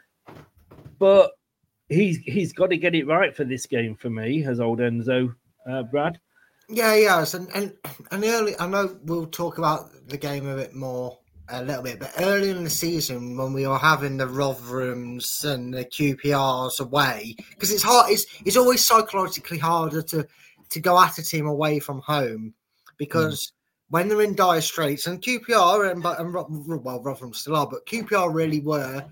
but 1.00 1.32
he's 1.88 2.18
he's 2.18 2.52
got 2.52 2.72
to 2.72 2.78
get 2.78 2.96
it 2.96 3.08
right 3.08 3.34
for 3.34 3.46
this 3.46 3.66
game 3.66 3.96
for 3.96 4.10
me, 4.10 4.44
as 4.44 4.60
old 4.60 4.80
Enzo, 4.80 5.34
uh, 5.66 5.84
Brad. 5.84 6.20
Yeah, 6.68 6.96
yes, 6.96 7.34
and 7.34 7.48
and 7.56 7.74
and 8.12 8.26
early. 8.26 8.60
I 8.60 8.68
know 8.68 8.98
we'll 9.06 9.28
talk 9.28 9.58
about 9.58 10.10
the 10.10 10.18
game 10.18 10.48
a 10.48 10.56
bit 10.58 10.76
more 10.76 11.18
a 11.50 11.64
little 11.64 11.84
bit, 11.84 12.00
but 12.00 12.12
early 12.20 12.50
in 12.50 12.64
the 12.64 12.70
season 12.70 13.38
when 13.38 13.54
we 13.54 13.68
were 13.68 13.78
having 13.78 14.18
the 14.18 14.26
Rotherhams 14.26 15.46
and 15.46 15.74
the 15.74 15.86
QPRs 15.86 16.80
away, 16.80 17.36
because 17.50 17.72
it's 17.72 17.84
hard. 17.84 18.12
It's 18.12 18.26
it's 18.46 18.58
always 18.58 18.84
psychologically 18.84 19.58
harder 19.58 20.02
to 20.04 20.28
to 20.70 20.80
go 20.80 21.00
at 21.00 21.18
a 21.18 21.24
team 21.24 21.48
away 21.48 21.80
from 21.80 22.00
home 22.00 22.54
because. 22.98 23.52
When 23.90 24.10
they're 24.10 24.22
in 24.22 24.36
dire 24.36 24.60
straits, 24.60 25.08
and 25.08 25.22
QPR 25.22 25.90
and, 25.90 26.04
and 26.06 26.84
well, 26.84 27.02
Rotherham 27.02 27.34
still 27.34 27.56
are, 27.56 27.66
but 27.66 27.86
QPR 27.86 28.34
really 28.34 28.60
were 28.60 29.06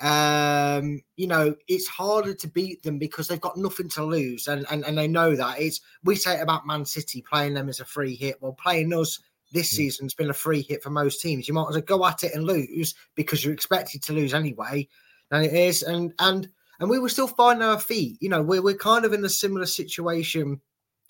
um, 0.00 1.00
you 1.16 1.26
know, 1.26 1.54
it's 1.68 1.86
harder 1.86 2.34
to 2.34 2.48
beat 2.48 2.82
them 2.82 2.98
because 2.98 3.28
they've 3.28 3.40
got 3.40 3.56
nothing 3.56 3.88
to 3.90 4.04
lose, 4.04 4.48
and 4.48 4.66
and, 4.70 4.84
and 4.84 4.96
they 4.96 5.08
know 5.08 5.34
that. 5.34 5.60
It's 5.60 5.80
we 6.04 6.16
say 6.16 6.38
it 6.38 6.42
about 6.42 6.66
Man 6.66 6.84
City 6.84 7.22
playing 7.22 7.54
them 7.54 7.68
as 7.68 7.80
a 7.80 7.84
free 7.84 8.14
hit. 8.14 8.40
Well, 8.40 8.52
playing 8.52 8.92
us 8.92 9.18
this 9.52 9.70
season's 9.70 10.14
been 10.14 10.30
a 10.30 10.34
free 10.34 10.62
hit 10.62 10.82
for 10.82 10.90
most 10.90 11.20
teams. 11.20 11.46
You 11.46 11.54
might 11.54 11.68
as 11.70 11.76
well 11.76 11.82
go 11.82 12.06
at 12.06 12.24
it 12.24 12.34
and 12.34 12.44
lose 12.44 12.94
because 13.14 13.44
you're 13.44 13.54
expected 13.54 14.02
to 14.02 14.12
lose 14.12 14.34
anyway, 14.34 14.88
and 15.30 15.44
it 15.44 15.52
is. 15.52 15.82
And 15.82 16.12
and 16.18 16.48
and 16.80 16.90
we 16.90 16.98
were 16.98 17.08
still 17.08 17.28
finding 17.28 17.66
our 17.66 17.78
feet. 17.78 18.18
You 18.20 18.28
know, 18.28 18.42
we're 18.42 18.62
we're 18.62 18.76
kind 18.76 19.04
of 19.04 19.12
in 19.12 19.24
a 19.24 19.28
similar 19.28 19.66
situation 19.66 20.60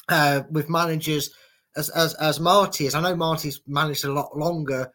uh, 0.09 0.43
with 0.51 0.71
managers 0.71 1.31
as 1.77 1.89
as 1.91 2.15
as 2.15 2.41
Marty 2.41 2.87
is. 2.87 2.95
I 2.95 3.01
know 3.01 3.17
Marty's 3.17 3.61
managed 3.67 4.05
a 4.05 4.13
lot 4.13 4.37
longer 4.37 4.93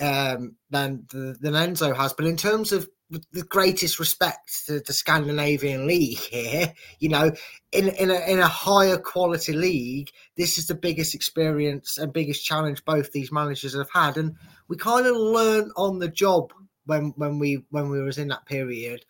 um, 0.00 0.56
than 0.70 1.06
than 1.10 1.54
Enzo 1.54 1.96
has, 1.96 2.12
but 2.12 2.26
in 2.26 2.36
terms 2.36 2.72
of 2.72 2.88
with 3.10 3.24
the 3.32 3.42
greatest 3.44 3.98
respect 3.98 4.66
to 4.66 4.80
the 4.80 4.92
Scandinavian 4.92 5.86
league 5.86 6.18
here, 6.18 6.72
you 7.00 7.08
know, 7.08 7.30
in 7.72 7.88
in 7.88 8.10
a, 8.10 8.20
in 8.30 8.38
a 8.40 8.48
higher 8.48 8.96
quality 8.98 9.52
league, 9.52 10.10
this 10.36 10.58
is 10.58 10.66
the 10.66 10.74
biggest 10.74 11.14
experience 11.14 11.98
and 11.98 12.12
biggest 12.12 12.44
challenge 12.44 12.84
both 12.84 13.12
these 13.12 13.30
managers 13.30 13.74
have 13.74 13.90
had, 13.92 14.16
and 14.16 14.34
we 14.68 14.76
kind 14.76 15.06
of 15.06 15.16
learn 15.16 15.70
on 15.76 15.98
the 15.98 16.08
job 16.08 16.52
when 16.86 17.12
when 17.16 17.38
we 17.38 17.64
when 17.70 17.90
we 17.90 18.00
was 18.00 18.18
in 18.18 18.28
that 18.28 18.46
period. 18.46 19.04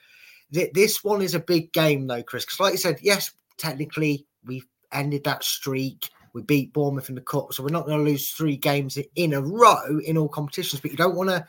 Th- 0.53 0.73
This 0.73 1.03
one 1.05 1.23
is 1.23 1.35
a 1.35 1.41
big 1.41 1.73
game 1.73 2.07
though, 2.07 2.23
Chris, 2.23 2.45
because 2.45 2.61
like 2.61 2.73
you 2.73 2.79
said, 2.79 2.99
yes, 3.03 3.33
technically 3.57 4.27
we've 4.45 4.67
ended 4.93 5.25
that 5.25 5.45
streak. 5.45 6.11
We 6.33 6.43
beat 6.43 6.73
Bournemouth 6.73 7.09
in 7.09 7.15
the 7.15 7.21
cup, 7.21 7.53
so 7.53 7.63
we're 7.63 7.69
not 7.69 7.87
going 7.87 7.99
to 8.05 8.11
lose 8.11 8.31
three 8.31 8.57
games 8.57 8.99
in 9.15 9.35
a 9.35 9.41
row 9.41 10.01
in 10.05 10.19
all 10.19 10.29
competitions. 10.29 10.81
But 10.81 10.91
you 10.91 10.97
don't 10.97 11.15
want 11.15 11.31
to 11.31 11.47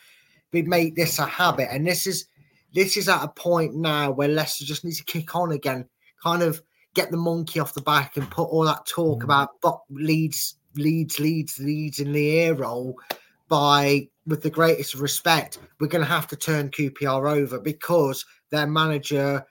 make 0.53 0.95
this 0.95 1.17
a 1.17 1.25
habit, 1.25 1.69
and 1.71 1.87
this 1.87 2.05
is 2.05 2.27
this 2.75 2.97
is 2.97 3.09
at 3.09 3.23
a 3.23 3.29
point 3.29 3.73
now 3.73 4.11
where 4.11 4.27
Leicester 4.27 4.65
just 4.65 4.83
needs 4.83 4.97
to 4.97 5.05
kick 5.05 5.33
on 5.33 5.53
again, 5.53 5.87
kind 6.21 6.43
of 6.43 6.61
get 6.93 7.09
the 7.09 7.17
monkey 7.17 7.59
off 7.59 7.73
the 7.73 7.81
back 7.81 8.17
and 8.17 8.29
put 8.29 8.43
all 8.43 8.65
that 8.65 8.85
talk 8.85 9.21
mm. 9.21 9.23
about 9.23 9.49
but 9.61 9.79
Leeds, 9.89 10.57
Leeds, 10.75 11.19
leads, 11.19 11.57
Leeds 11.57 11.99
in 11.99 12.11
the 12.11 12.39
air 12.39 12.53
roll 12.53 12.99
by 13.47 14.07
with 14.27 14.41
the 14.41 14.49
greatest 14.49 14.95
respect, 14.95 15.59
we're 15.79 15.87
going 15.87 16.03
to 16.03 16.09
have 16.09 16.27
to 16.27 16.35
turn 16.35 16.69
QPR 16.69 17.29
over 17.29 17.59
because 17.59 18.25
their 18.49 18.67
manager, 18.67 19.45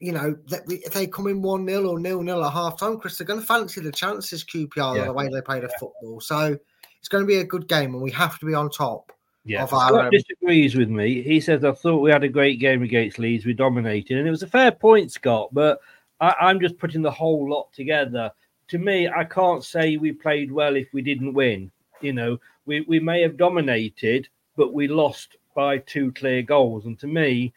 you 0.00 0.12
know, 0.12 0.36
that 0.48 0.62
if 0.66 0.92
they 0.92 1.06
come 1.06 1.28
in 1.28 1.42
1 1.42 1.66
0 1.66 1.88
or 1.88 2.00
nil 2.00 2.22
nil 2.22 2.44
at 2.44 2.52
half 2.52 2.78
time, 2.78 2.98
Chris, 2.98 3.18
they're 3.18 3.26
going 3.26 3.40
to 3.40 3.46
fancy 3.46 3.80
the 3.80 3.92
chances, 3.92 4.44
QPR, 4.44 4.96
Yeah. 4.96 5.04
the 5.04 5.12
way 5.12 5.28
they 5.28 5.42
play 5.42 5.60
the 5.60 5.68
football. 5.78 6.20
So 6.20 6.56
it's 6.98 7.08
going 7.08 7.22
to 7.22 7.28
be 7.28 7.38
a 7.38 7.44
good 7.44 7.68
game 7.68 7.92
and 7.94 8.02
we 8.02 8.10
have 8.12 8.38
to 8.38 8.46
be 8.46 8.54
on 8.54 8.70
top 8.70 9.12
Yeah, 9.44 9.64
of 9.64 9.72
our. 9.72 9.88
Scott 9.88 10.04
um, 10.04 10.10
disagrees 10.10 10.76
with 10.76 10.88
me. 10.88 11.22
He 11.22 11.40
says, 11.40 11.64
I 11.64 11.72
thought 11.72 12.00
we 12.00 12.10
had 12.10 12.24
a 12.24 12.28
great 12.28 12.60
game 12.60 12.82
against 12.82 13.18
Leeds. 13.18 13.44
We 13.44 13.54
dominated. 13.54 14.18
And 14.18 14.26
it 14.26 14.30
was 14.30 14.42
a 14.42 14.48
fair 14.48 14.70
point, 14.70 15.10
Scott, 15.10 15.48
but 15.52 15.80
I, 16.20 16.34
I'm 16.40 16.60
just 16.60 16.78
putting 16.78 17.02
the 17.02 17.10
whole 17.10 17.50
lot 17.50 17.72
together. 17.72 18.30
To 18.68 18.78
me, 18.78 19.08
I 19.08 19.24
can't 19.24 19.64
say 19.64 19.96
we 19.96 20.12
played 20.12 20.52
well 20.52 20.76
if 20.76 20.88
we 20.92 21.02
didn't 21.02 21.34
win. 21.34 21.70
You 22.00 22.12
know, 22.12 22.38
we, 22.66 22.82
we 22.82 23.00
may 23.00 23.20
have 23.22 23.36
dominated, 23.36 24.28
but 24.56 24.72
we 24.72 24.88
lost 24.88 25.36
by 25.54 25.78
two 25.78 26.12
clear 26.12 26.42
goals. 26.42 26.86
And 26.86 26.98
to 27.00 27.06
me, 27.06 27.52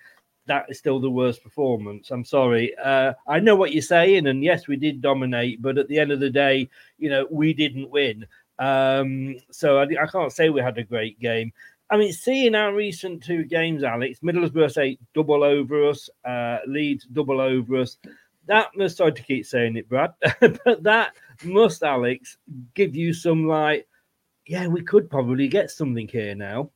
that 0.48 0.66
is 0.70 0.78
still 0.78 1.00
the 1.00 1.10
worst 1.10 1.44
performance. 1.44 2.12
I'm 2.12 2.26
sorry. 2.26 2.76
Uh, 2.78 3.14
I 3.28 3.40
know 3.40 3.56
what 3.56 3.74
you're 3.74 3.82
saying, 3.82 4.28
and 4.28 4.44
yes, 4.44 4.68
we 4.68 4.76
did 4.76 5.02
dominate, 5.02 5.62
but 5.62 5.78
at 5.78 5.88
the 5.88 6.00
end 6.00 6.12
of 6.12 6.20
the 6.20 6.30
day, 6.30 6.70
you 6.98 7.10
know, 7.10 7.28
we 7.32 7.54
didn't 7.54 7.90
win. 7.90 8.26
Um, 8.60 9.38
so 9.52 9.80
I, 9.80 9.84
I 9.84 10.08
can't 10.08 10.32
say 10.32 10.50
we 10.50 10.62
had 10.62 10.78
a 10.78 10.84
great 10.84 11.20
game. 11.20 11.52
I 11.90 11.98
mean, 11.98 12.12
seeing 12.14 12.56
our 12.56 12.74
recent 12.74 13.24
two 13.24 13.44
games, 13.44 13.84
Alex, 13.84 14.20
Middlesbrough 14.24 14.72
say 14.72 14.98
double 15.14 15.44
over 15.44 15.88
us, 15.90 16.10
uh, 16.24 16.58
Leeds 16.68 17.06
double 17.06 17.40
over 17.40 17.78
us. 17.78 17.98
That 18.48 18.70
must, 18.76 18.98
sorry 18.98 19.14
to 19.14 19.24
keep 19.24 19.46
saying 19.46 19.76
it, 19.76 19.88
Brad, 19.90 20.14
but 20.40 20.84
that 20.84 21.14
must, 21.44 21.84
Alex, 21.84 22.38
give 22.74 22.96
you 22.96 23.14
some 23.14 23.48
like, 23.48 23.88
yeah, 24.48 24.68
we 24.68 24.82
could 24.84 25.10
probably 25.10 25.48
get 25.48 25.72
something 25.72 26.08
here 26.08 26.36
now. 26.36 26.72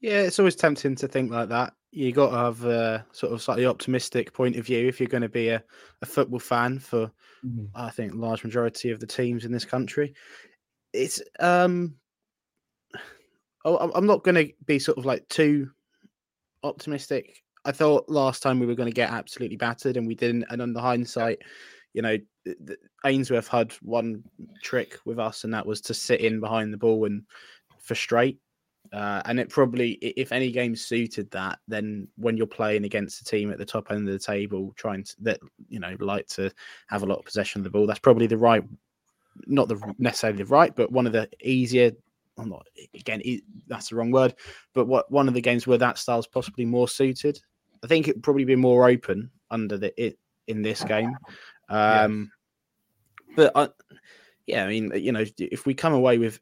Yeah, 0.00 0.22
it's 0.22 0.38
always 0.38 0.56
tempting 0.56 0.96
to 0.96 1.08
think 1.08 1.30
like 1.30 1.48
that. 1.50 1.74
you 1.92 2.10
got 2.12 2.30
to 2.30 2.36
have 2.36 2.64
a 2.64 3.04
sort 3.12 3.32
of 3.32 3.42
slightly 3.42 3.66
optimistic 3.66 4.32
point 4.32 4.56
of 4.56 4.64
view 4.66 4.88
if 4.88 4.98
you're 5.00 5.08
going 5.08 5.22
to 5.22 5.28
be 5.28 5.48
a, 5.48 5.62
a 6.02 6.06
football 6.06 6.38
fan 6.40 6.78
for 6.78 7.10
Mhm. 7.44 7.68
I 7.74 7.90
think 7.90 8.14
large 8.14 8.44
majority 8.44 8.90
of 8.90 9.00
the 9.00 9.06
teams 9.06 9.44
in 9.46 9.52
this 9.52 9.64
country. 9.64 10.12
It's 10.92 11.22
um 11.38 11.94
I'm- 13.64 13.92
I'm 13.94 14.06
not 14.06 14.24
going 14.24 14.34
to 14.46 14.52
be 14.66 14.78
sort 14.78 14.98
of 14.98 15.04
like 15.04 15.28
too 15.28 15.70
optimistic. 16.62 17.42
I 17.64 17.72
thought 17.72 18.08
last 18.08 18.42
time 18.42 18.58
we 18.58 18.66
were 18.66 18.74
going 18.74 18.88
to 18.88 18.94
get 18.94 19.10
absolutely 19.10 19.56
battered 19.56 19.96
and 19.96 20.06
we 20.06 20.14
didn't. 20.14 20.46
And 20.50 20.62
on 20.62 20.72
the 20.72 20.80
hindsight, 20.80 21.42
you 21.92 22.02
know, 22.02 22.16
th- 22.44 22.56
th- 22.66 22.78
Ainsworth 23.04 23.48
had 23.48 23.72
one 23.82 24.22
trick 24.62 24.98
with 25.04 25.18
us, 25.18 25.44
and 25.44 25.52
that 25.52 25.66
was 25.66 25.80
to 25.82 25.94
sit 25.94 26.20
in 26.20 26.40
behind 26.40 26.72
the 26.72 26.78
ball 26.78 27.04
and 27.04 27.24
frustrate. 27.78 28.38
Uh, 28.92 29.20
and 29.26 29.38
it 29.38 29.50
probably, 29.50 29.92
if 29.92 30.32
any 30.32 30.50
game 30.50 30.74
suited 30.74 31.30
that, 31.30 31.58
then 31.68 32.08
when 32.16 32.36
you're 32.36 32.46
playing 32.46 32.84
against 32.84 33.20
a 33.20 33.24
team 33.24 33.50
at 33.52 33.58
the 33.58 33.64
top 33.64 33.90
end 33.90 34.08
of 34.08 34.12
the 34.12 34.18
table, 34.18 34.72
trying 34.76 35.04
to 35.04 35.14
that 35.20 35.38
you 35.68 35.78
know 35.78 35.94
like 36.00 36.26
to 36.28 36.50
have 36.88 37.02
a 37.02 37.06
lot 37.06 37.18
of 37.18 37.24
possession 37.24 37.60
of 37.60 37.64
the 37.64 37.70
ball, 37.70 37.86
that's 37.86 37.98
probably 37.98 38.26
the 38.26 38.38
right, 38.38 38.64
not 39.46 39.68
the 39.68 39.94
necessarily 39.98 40.38
the 40.38 40.46
right, 40.46 40.74
but 40.74 40.90
one 40.90 41.06
of 41.06 41.12
the 41.12 41.28
easier. 41.42 41.92
I'm 42.40 42.48
not 42.48 42.66
again. 42.94 43.22
That's 43.66 43.90
the 43.90 43.96
wrong 43.96 44.10
word, 44.10 44.34
but 44.74 44.86
what 44.86 45.10
one 45.10 45.28
of 45.28 45.34
the 45.34 45.40
games 45.40 45.66
where 45.66 45.78
that 45.78 45.98
style's 45.98 46.26
possibly 46.26 46.64
more 46.64 46.88
suited. 46.88 47.40
I 47.82 47.86
think 47.86 48.08
it'd 48.08 48.22
probably 48.22 48.44
be 48.44 48.56
more 48.56 48.88
open 48.88 49.30
under 49.50 49.78
the 49.78 50.02
it 50.02 50.18
in 50.46 50.62
this 50.62 50.84
game. 50.84 51.16
Um, 51.68 52.32
But 53.36 53.52
I, 53.54 53.68
yeah, 54.46 54.64
I 54.64 54.68
mean, 54.68 54.92
you 54.94 55.12
know, 55.12 55.24
if 55.38 55.66
we 55.66 55.74
come 55.74 55.92
away 55.92 56.18
with 56.18 56.40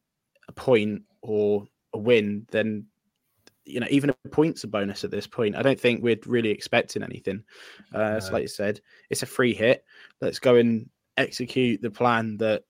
a 0.48 0.52
point 0.52 1.02
or 1.22 1.66
a 1.92 1.98
win, 1.98 2.46
then 2.50 2.86
you 3.64 3.80
know, 3.80 3.86
even 3.90 4.10
a 4.10 4.28
point's 4.30 4.64
a 4.64 4.66
bonus 4.66 5.04
at 5.04 5.10
this 5.10 5.26
point. 5.26 5.54
I 5.54 5.62
don't 5.62 5.78
think 5.78 6.02
we're 6.02 6.18
really 6.24 6.48
expecting 6.48 7.02
anything. 7.02 7.44
Uh, 7.94 8.18
so 8.18 8.32
like 8.32 8.42
you 8.42 8.48
said, 8.48 8.80
it's 9.10 9.22
a 9.22 9.26
free 9.26 9.52
hit. 9.52 9.84
Let's 10.22 10.38
go 10.38 10.56
and 10.56 10.88
execute 11.18 11.82
the 11.82 11.90
plan 11.90 12.38
that 12.38 12.62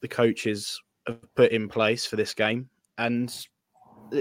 the 0.00 0.08
coaches 0.08 0.78
have 1.06 1.18
put 1.34 1.52
in 1.52 1.68
place 1.68 2.04
for 2.04 2.16
this 2.16 2.34
game 2.34 2.68
and 3.02 3.46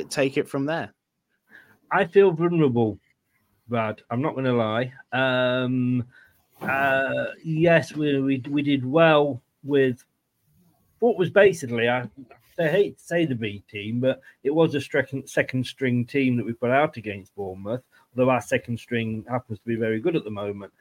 take 0.10 0.38
it 0.38 0.48
from 0.48 0.65
there. 0.65 0.94
I 1.91 2.06
feel 2.06 2.32
vulnerable, 2.32 2.98
Brad. 3.67 4.02
I'm 4.10 4.22
not 4.22 4.34
going 4.34 4.46
to 4.46 4.54
lie. 4.54 4.94
Um, 5.12 6.06
uh, 6.62 7.26
yes, 7.44 7.96
we, 7.96 8.20
we 8.20 8.44
we 8.50 8.62
did 8.62 8.86
well 8.86 9.41
with 9.63 10.04
what 11.00 11.17
was 11.17 11.30
basically 11.30 11.89
I, 11.89 12.08
I 12.60 12.67
hate 12.67 12.98
to 12.98 13.04
say 13.04 13.26
the 13.26 13.36
B 13.36 13.63
team, 13.70 14.00
but 14.00 14.22
it 14.44 14.54
was 14.54 14.76
a 14.76 14.82
second 14.82 15.28
second 15.28 15.65
string 15.65 16.06
team 16.06 16.38
that 16.38 16.46
we 16.46 16.54
put 16.54 16.72
out 16.72 16.98
against 16.98 17.36
Bournemouth. 17.36 17.84
Although 18.15 18.32
our 18.32 18.41
second 18.41 18.80
string 18.80 19.26
happens 19.30 19.60
to 19.60 19.65
be 19.65 19.76
very 19.76 20.00
good 20.00 20.15
at 20.15 20.24
the 20.24 20.32
moment. 20.32 20.72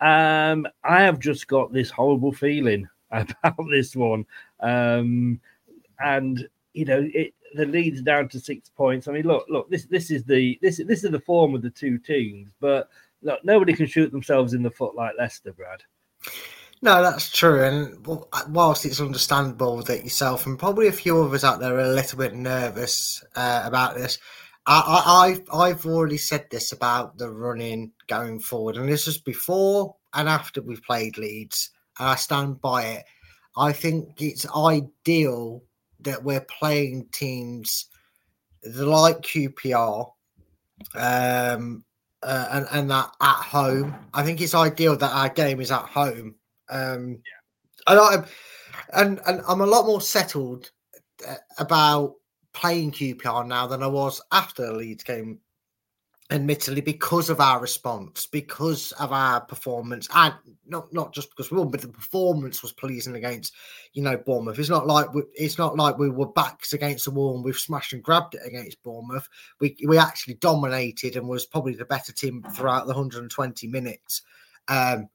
Um, 0.00 0.66
I 0.84 1.02
have 1.02 1.20
just 1.20 1.46
got 1.46 1.72
this 1.72 1.90
horrible 1.90 2.32
feeling 2.32 2.88
about 3.10 3.56
this 3.70 3.96
one, 3.96 4.26
um, 4.60 5.40
and 5.98 6.48
you 6.74 6.84
know 6.84 7.08
it. 7.12 7.34
The 7.54 7.66
lead's 7.66 8.02
down 8.02 8.28
to 8.30 8.40
six 8.40 8.68
points. 8.70 9.08
I 9.08 9.12
mean, 9.12 9.26
look, 9.26 9.46
look. 9.48 9.70
This 9.70 9.84
this 9.86 10.10
is 10.10 10.24
the 10.24 10.58
this 10.62 10.78
this 10.86 11.04
is 11.04 11.10
the 11.10 11.20
form 11.20 11.54
of 11.54 11.62
the 11.62 11.70
two 11.70 11.98
teams, 11.98 12.50
but 12.60 12.88
look, 13.22 13.44
nobody 13.44 13.74
can 13.74 13.86
shoot 13.86 14.10
themselves 14.12 14.54
in 14.54 14.62
the 14.62 14.70
foot 14.70 14.94
like 14.94 15.14
Leicester, 15.18 15.52
Brad. 15.52 15.82
No, 16.84 17.00
that's 17.00 17.30
true. 17.30 17.62
And 17.62 18.04
whilst 18.48 18.84
it's 18.84 19.00
understandable 19.00 19.82
that 19.82 20.02
yourself 20.02 20.46
and 20.46 20.58
probably 20.58 20.88
a 20.88 20.92
few 20.92 21.22
others 21.22 21.44
out 21.44 21.60
there 21.60 21.76
are 21.76 21.80
a 21.80 21.88
little 21.88 22.18
bit 22.18 22.34
nervous 22.34 23.22
uh, 23.36 23.62
about 23.64 23.94
this, 23.94 24.18
I, 24.66 25.38
I, 25.52 25.56
I've 25.56 25.86
already 25.86 26.16
said 26.16 26.46
this 26.50 26.72
about 26.72 27.18
the 27.18 27.30
running 27.30 27.92
going 28.08 28.40
forward, 28.40 28.76
and 28.76 28.88
this 28.88 29.06
is 29.06 29.18
before 29.18 29.94
and 30.14 30.28
after 30.28 30.60
we've 30.60 30.82
played 30.82 31.18
Leeds, 31.18 31.70
and 31.98 32.08
I 32.08 32.16
stand 32.16 32.60
by 32.60 32.84
it. 32.84 33.04
I 33.56 33.72
think 33.72 34.20
it's 34.20 34.46
ideal 34.50 35.62
that 36.04 36.22
we're 36.22 36.46
playing 36.58 37.06
teams 37.12 37.86
like 38.64 39.22
QPR 39.22 40.10
um, 40.94 41.84
uh, 42.22 42.48
and, 42.52 42.66
and 42.72 42.90
that 42.90 43.10
at 43.20 43.36
home. 43.36 43.94
I 44.14 44.22
think 44.22 44.40
it's 44.40 44.54
ideal 44.54 44.96
that 44.96 45.12
our 45.12 45.28
game 45.28 45.60
is 45.60 45.70
at 45.70 45.82
home. 45.82 46.34
Um, 46.70 47.18
and, 47.86 48.00
I, 48.00 48.24
and 48.94 49.20
and 49.26 49.42
I'm 49.48 49.60
a 49.60 49.66
lot 49.66 49.86
more 49.86 50.00
settled 50.00 50.70
uh, 51.26 51.34
about 51.58 52.14
playing 52.52 52.92
QPR 52.92 53.46
now 53.46 53.66
than 53.66 53.82
I 53.82 53.86
was 53.86 54.20
after 54.30 54.66
the 54.66 54.72
Leeds 54.72 55.04
game. 55.04 55.38
Admittedly, 56.32 56.80
because 56.80 57.28
of 57.28 57.40
our 57.40 57.60
response, 57.60 58.26
because 58.26 58.92
of 58.92 59.12
our 59.12 59.40
performance, 59.42 60.08
and 60.14 60.34
not 60.66 60.92
not 60.92 61.12
just 61.12 61.28
because 61.30 61.50
we 61.50 61.58
won, 61.58 61.70
but 61.70 61.82
the 61.82 61.88
performance 61.88 62.62
was 62.62 62.72
pleasing 62.72 63.14
against, 63.16 63.52
you 63.92 64.02
know, 64.02 64.16
Bournemouth. 64.16 64.58
It's 64.58 64.70
not 64.70 64.86
like 64.86 65.12
we, 65.12 65.22
it's 65.34 65.58
not 65.58 65.76
like 65.76 65.98
we 65.98 66.08
were 66.08 66.26
backs 66.26 66.72
against 66.72 67.04
the 67.04 67.10
wall 67.10 67.34
and 67.36 67.44
we've 67.44 67.58
smashed 67.58 67.92
and 67.92 68.02
grabbed 68.02 68.34
it 68.34 68.40
against 68.46 68.82
Bournemouth. 68.82 69.28
We 69.60 69.76
we 69.86 69.98
actually 69.98 70.34
dominated 70.34 71.16
and 71.16 71.28
was 71.28 71.44
probably 71.44 71.74
the 71.74 71.84
better 71.84 72.12
team 72.12 72.42
throughout 72.54 72.86
the 72.86 72.94
120 72.94 73.66
minutes. 73.66 74.22
Um, 74.68 75.08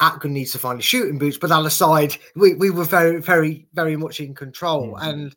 Akgün 0.00 0.30
needs 0.30 0.52
to 0.52 0.58
find 0.58 0.78
his 0.78 0.84
shooting 0.84 1.18
boots, 1.18 1.38
but 1.38 1.48
that 1.50 1.64
aside, 1.64 2.16
we, 2.34 2.54
we 2.54 2.70
were 2.70 2.84
very, 2.84 3.20
very, 3.20 3.66
very 3.72 3.96
much 3.96 4.20
in 4.20 4.34
control. 4.34 4.94
Mhm. 4.94 5.02
And 5.02 5.36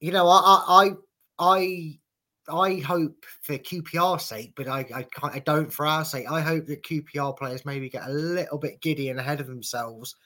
you 0.00 0.10
know, 0.10 0.28
I, 0.28 0.64
I, 0.66 0.90
I, 1.38 1.98
I 2.48 2.76
hope 2.76 3.24
for 3.42 3.56
QPR's 3.56 4.24
sake, 4.24 4.52
but 4.56 4.68
I, 4.68 4.80
I 4.94 5.02
can't, 5.04 5.34
I 5.34 5.38
don't 5.40 5.72
for 5.72 5.86
our 5.86 6.04
sake. 6.04 6.30
I 6.30 6.40
hope 6.40 6.66
that 6.66 6.82
QPR 6.82 7.36
players 7.36 7.64
maybe 7.64 7.88
get 7.88 8.06
a 8.06 8.12
little 8.12 8.58
bit 8.58 8.80
giddy 8.80 9.10
and 9.10 9.20
ahead 9.20 9.40
of 9.40 9.46
themselves. 9.46 10.16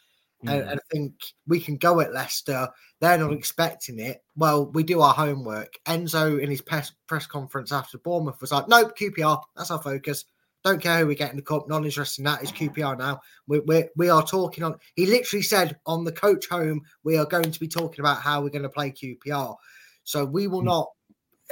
And, 0.46 0.62
Mm. 0.62 0.70
and 0.72 0.81
think 0.92 1.14
we 1.46 1.59
can 1.59 1.79
go 1.79 2.00
at 2.00 2.12
Leicester. 2.12 2.68
They're 3.00 3.16
not 3.16 3.33
expecting 3.33 3.98
it. 3.98 4.22
Well, 4.37 4.66
we 4.66 4.83
do 4.83 5.00
our 5.00 5.14
homework. 5.14 5.72
Enzo 5.87 6.38
in 6.38 6.50
his 6.50 6.61
press 6.61 6.92
press 7.07 7.26
conference 7.26 7.72
after 7.72 7.96
Bournemouth 7.96 8.40
was 8.42 8.52
like, 8.52 8.68
"Nope, 8.68 8.96
QPR. 8.98 9.42
That's 9.57 9.70
our 9.70 9.83
focus. 9.83 10.26
Don't 10.62 10.81
care 10.83 10.98
who 11.00 11.07
we 11.07 11.14
get 11.14 11.31
in 11.31 11.37
the 11.37 11.42
cup. 11.42 11.68
Not 11.68 11.87
interested 11.87 12.20
in 12.20 12.24
that. 12.26 12.42
It's 12.42 12.52
QPR 12.52 12.98
now. 12.98 13.20
We 13.48 13.61
we 13.61 13.85
we 13.96 14.11
are 14.11 14.22
talking 14.22 14.62
on." 14.62 14.76
He 14.94 15.07
literally 15.07 15.42
said 15.42 15.79
on 15.87 16.05
the 16.05 16.12
coach 16.12 16.46
home, 16.48 16.83
"We 17.02 17.16
are 17.16 17.24
going 17.26 17.50
to 17.50 17.61
be 17.61 17.68
talking 17.68 18.00
about 18.00 18.20
how 18.20 18.42
we're 18.42 18.50
going 18.50 18.62
to 18.62 18.68
play 18.68 18.90
QPR." 18.90 19.57
So 20.05 20.24
we 20.26 20.48
will 20.48 20.62
not. 20.62 20.90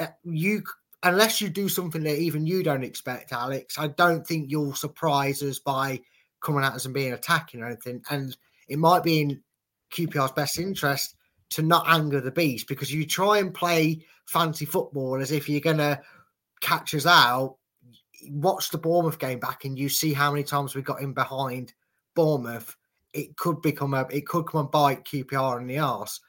Uh, 0.00 0.06
You 0.24 0.62
unless 1.04 1.40
you 1.40 1.48
do 1.48 1.68
something 1.68 2.02
that 2.02 2.18
even 2.18 2.46
you 2.46 2.62
don't 2.62 2.82
expect, 2.82 3.32
Alex. 3.32 3.78
I 3.78 3.88
don't 3.88 4.26
think 4.26 4.50
you'll 4.50 4.74
surprise 4.74 5.42
us 5.42 5.58
by 5.58 6.00
coming 6.40 6.64
at 6.64 6.72
us 6.72 6.86
and 6.86 6.94
being 6.94 7.12
attacking 7.12 7.60
or 7.60 7.66
anything. 7.66 8.02
And 8.10 8.36
it 8.68 8.78
might 8.78 9.02
be 9.02 9.20
in 9.20 9.42
QPR's 9.92 10.32
best 10.32 10.58
interest 10.58 11.14
to 11.50 11.62
not 11.62 11.84
anger 11.88 12.20
the 12.20 12.30
beast 12.30 12.66
because 12.66 12.92
you 12.92 13.06
try 13.06 13.38
and 13.38 13.54
play 13.54 14.04
fancy 14.26 14.64
football 14.64 15.20
as 15.20 15.30
if 15.30 15.48
you're 15.48 15.60
going 15.60 15.76
to 15.76 16.00
catch 16.60 16.94
us 16.94 17.06
out. 17.06 17.56
Watch 18.30 18.70
the 18.70 18.78
Bournemouth 18.78 19.18
game 19.18 19.38
back 19.38 19.66
and 19.66 19.78
you 19.78 19.90
see 19.90 20.14
how 20.14 20.30
many 20.32 20.42
times 20.42 20.74
we 20.74 20.82
got 20.82 21.02
in 21.02 21.12
behind 21.12 21.74
Bournemouth. 22.14 22.74
It 23.12 23.36
could 23.36 23.60
become 23.60 23.92
a, 23.92 24.06
it 24.10 24.26
could 24.26 24.46
come 24.46 24.62
and 24.62 24.70
bite 24.70 25.04
QPR 25.04 25.60
in 25.60 25.66
the 25.66 25.78
arse. 25.78 26.20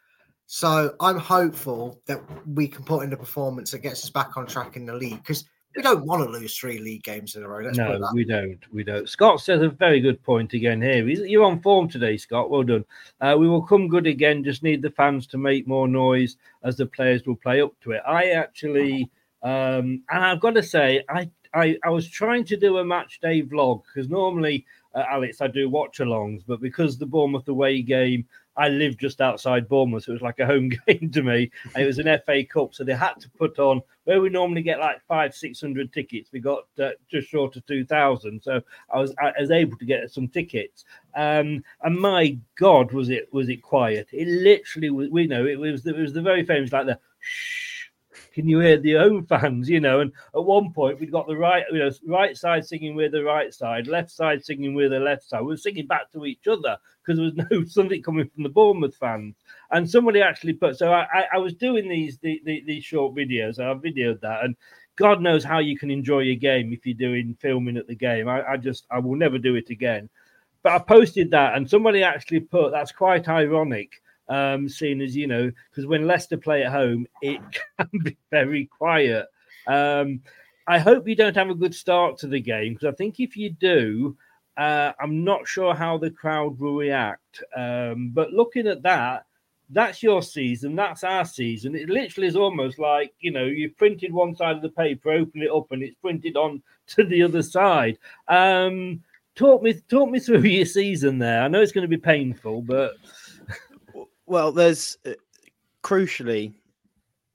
So 0.48 0.94
I'm 1.00 1.18
hopeful 1.18 2.02
that 2.06 2.22
we 2.48 2.68
can 2.68 2.84
put 2.84 3.04
in 3.04 3.14
a 3.14 3.18
performance 3.18 3.72
that 3.72 3.80
gets 3.80 4.04
us 4.04 4.10
back 4.10 4.38
on 4.38 4.46
track 4.46 4.76
in 4.76 4.86
the 4.86 4.94
league 4.94 5.18
because 5.18 5.46
we 5.76 5.82
don't 5.82 6.06
want 6.06 6.24
to 6.24 6.30
lose 6.30 6.56
three 6.58 6.80
league 6.80 7.04
games 7.04 7.36
in 7.36 7.44
a 7.44 7.48
row. 7.48 7.64
Let's 7.64 7.78
no, 7.78 8.00
we 8.14 8.24
don't. 8.24 8.60
We 8.72 8.84
don't. 8.84 9.10
Scott 9.10 9.42
says 9.42 9.62
a 9.62 9.70
very 9.70 10.00
good 10.00 10.22
point 10.24 10.54
again 10.54 10.82
here. 10.82 11.06
You're 11.06 11.44
on 11.44 11.62
form 11.62 11.90
today, 11.90 12.16
Scott. 12.18 12.50
Well 12.50 12.64
done. 12.64 12.86
Uh, 13.20 13.36
we 13.38 13.50
will 13.50 13.62
come 13.62 13.88
good 13.88 14.08
again. 14.08 14.44
Just 14.44 14.64
need 14.64 14.82
the 14.82 14.92
fans 14.92 15.28
to 15.28 15.38
make 15.38 15.68
more 15.68 15.88
noise 15.88 16.38
as 16.64 16.78
the 16.78 16.86
players 16.86 17.26
will 17.26 17.36
play 17.36 17.62
up 17.62 17.74
to 17.82 17.92
it. 17.92 18.02
I 18.08 18.32
actually, 18.32 19.10
um, 19.44 20.04
and 20.10 20.24
I've 20.24 20.40
got 20.40 20.54
to 20.56 20.64
say, 20.64 21.04
I, 21.10 21.30
I, 21.54 21.78
I 21.84 21.90
was 21.90 22.08
trying 22.08 22.46
to 22.46 22.58
do 22.58 22.78
a 22.78 22.86
match 22.86 23.20
day 23.20 23.42
vlog 23.42 23.82
because 23.84 24.10
normally, 24.10 24.66
uh, 24.94 25.04
Alex, 25.10 25.42
I 25.42 25.48
do 25.48 25.70
watch 25.70 25.98
alongs, 25.98 26.44
but 26.48 26.62
because 26.62 26.98
the 26.98 27.06
Bournemouth 27.06 27.48
away 27.50 27.82
game, 27.82 28.26
I 28.58 28.70
live 28.70 28.98
just 28.98 29.22
outside 29.22 29.68
Bournemouth, 29.68 30.04
so 30.04 30.12
it 30.12 30.16
was 30.16 30.22
like 30.22 30.40
a 30.40 30.46
home 30.46 30.72
game 30.88 31.12
to 31.12 31.22
me. 31.22 31.52
And 31.74 31.84
it 31.84 31.88
was 31.88 32.00
an 32.00 32.20
FA 32.26 32.44
Cup, 32.44 32.74
so 32.74 32.84
they 32.84 32.94
had 32.94 33.20
to 33.20 33.30
put 33.32 33.60
on 33.60 33.82
where 34.06 34.22
we 34.22 34.30
normally 34.30 34.62
get 34.62 34.80
like 34.80 35.02
five, 35.08 35.36
six 35.36 35.60
hundred 35.62 35.92
tickets. 35.92 36.32
We 36.32 36.40
got 36.40 36.66
uh, 36.82 36.92
just 37.10 37.30
short 37.30 37.56
of 37.56 37.66
two 37.66 37.86
thousand, 37.86 38.42
so 38.42 38.62
I 38.90 39.00
was 39.00 39.14
I 39.20 39.34
was 39.40 39.52
able 39.52 39.78
to 39.78 39.86
get 39.86 40.12
some 40.12 40.28
tickets. 40.28 40.86
Um, 41.16 41.64
and 41.84 42.00
my 42.00 42.38
God, 42.58 42.92
was 42.92 43.10
it 43.10 43.32
was 43.34 43.50
it 43.50 43.62
quiet? 43.62 44.08
It 44.12 44.28
literally 44.28 44.90
was. 44.90 45.10
We 45.10 45.28
know 45.28 45.46
it 45.46 45.60
was 45.60 45.86
it 45.86 45.96
was 45.96 46.14
the 46.14 46.22
very 46.22 46.46
famous 46.46 46.72
like 46.72 46.86
the 46.86 47.00
shh. 47.20 47.75
Can 48.36 48.50
you 48.50 48.60
hear 48.60 48.78
the 48.78 48.98
own 48.98 49.26
fans? 49.26 49.70
You 49.70 49.80
know, 49.80 50.02
and 50.02 50.12
at 50.36 50.44
one 50.44 50.74
point 50.74 51.00
we 51.00 51.06
got 51.06 51.26
the 51.26 51.38
right, 51.38 51.64
you 51.72 51.80
know, 51.80 51.90
right 52.06 52.36
side 52.36 52.66
singing 52.66 52.94
with 52.94 53.14
the 53.14 53.24
right 53.24 53.54
side, 53.54 53.88
left 53.88 54.12
side 54.12 54.44
singing 54.44 54.76
with 54.76 54.92
the 54.92 55.00
left 55.00 55.24
side. 55.24 55.40
We 55.40 55.48
were 55.48 55.58
singing 55.58 55.88
back 55.88 56.12
to 56.12 56.26
each 56.26 56.46
other 56.46 56.78
because 57.02 57.18
there 57.18 57.26
was 57.26 57.36
no 57.52 57.64
something 57.64 58.04
coming 58.04 58.30
from 58.30 58.44
the 58.44 58.50
Bournemouth 58.50 58.96
fans. 58.98 59.36
And 59.72 59.90
somebody 59.90 60.22
actually 60.22 60.52
put 60.52 60.78
so 60.78 60.92
I, 60.92 61.08
I, 61.14 61.24
I 61.36 61.38
was 61.38 61.54
doing 61.54 61.88
these 61.88 62.18
the, 62.18 62.42
the, 62.44 62.62
these 62.68 62.84
short 62.84 63.16
videos. 63.16 63.58
I 63.58 63.74
videoed 63.74 64.20
that, 64.20 64.44
and 64.44 64.58
God 64.98 65.22
knows 65.22 65.46
how 65.46 65.60
you 65.60 65.78
can 65.78 65.90
enjoy 65.90 66.20
your 66.20 66.36
game 66.36 66.74
if 66.74 66.86
you're 66.86 66.94
doing 66.94 67.38
filming 67.40 67.78
at 67.78 67.88
the 67.88 67.96
game. 67.96 68.28
I, 68.28 68.44
I 68.44 68.58
just 68.58 68.86
I 68.92 69.00
will 69.00 69.16
never 69.16 69.38
do 69.38 69.56
it 69.56 69.70
again. 69.70 70.10
But 70.62 70.74
I 70.74 70.80
posted 70.80 71.32
that, 71.32 71.56
and 71.56 71.70
somebody 71.70 72.04
actually 72.04 72.42
put 72.42 72.72
that's 72.72 72.92
quite 72.92 73.30
ironic, 73.30 73.94
um, 74.30 74.68
seeing 74.70 75.02
as 75.02 75.16
you 75.16 75.28
know, 75.28 75.52
because 75.70 75.86
when 75.86 76.08
Leicester 76.08 76.38
play 76.38 76.64
at 76.64 76.72
home, 76.72 77.08
it 77.22 77.42
can 77.78 77.90
be 78.04 78.18
very 78.32 78.66
quiet. 78.66 79.28
Um, 79.68 80.22
I 80.68 80.80
hope 80.80 81.08
you 81.08 81.16
don't 81.16 81.36
have 81.36 81.50
a 81.50 81.56
good 81.56 81.76
start 81.76 82.18
to 82.20 82.28
the 82.28 82.40
game 82.40 82.74
because 82.74 82.92
I 82.92 82.96
think 82.96 83.20
if 83.20 83.38
you 83.38 83.52
do, 83.52 84.18
uh, 84.58 84.94
I'm 85.00 85.24
not 85.24 85.48
sure 85.48 85.76
how 85.76 85.98
the 85.98 86.10
crowd 86.10 86.60
will 86.60 86.76
react. 86.76 87.44
Um, 87.56 88.12
but 88.14 88.34
looking 88.34 88.68
at 88.68 88.82
that, 88.84 89.26
that's 89.70 90.04
your 90.04 90.22
season, 90.22 90.76
that's 90.76 91.04
our 91.04 91.26
season. 91.26 91.76
It 91.76 91.90
literally 91.90 92.28
is 92.28 92.36
almost 92.36 92.80
like 92.80 93.14
you 93.20 93.32
know 93.32 93.46
you've 93.46 93.78
printed 93.78 94.14
one 94.14 94.36
side 94.36 94.56
of 94.56 94.62
the 94.62 94.70
paper, 94.70 95.12
open 95.12 95.42
it 95.42 95.52
up, 95.52 95.72
and 95.72 95.84
it's 95.84 95.96
printed 95.96 96.38
on 96.38 96.62
to 96.88 97.04
the 97.04 97.24
other 97.24 97.42
side. 97.42 97.98
Um, 98.28 99.04
talk 99.36 99.62
me, 99.62 99.74
talk 99.90 100.10
me 100.10 100.20
through 100.20 100.42
your 100.42 100.66
season 100.66 101.20
there. 101.20 101.42
I 101.42 101.48
know 101.48 101.62
it's 101.62 101.72
going 101.72 101.84
to 101.84 101.88
be 101.88 101.98
painful, 101.98 102.62
but 102.62 102.96
well, 104.26 104.52
there's 104.52 104.98
uh, 105.06 105.12
crucially, 105.84 106.54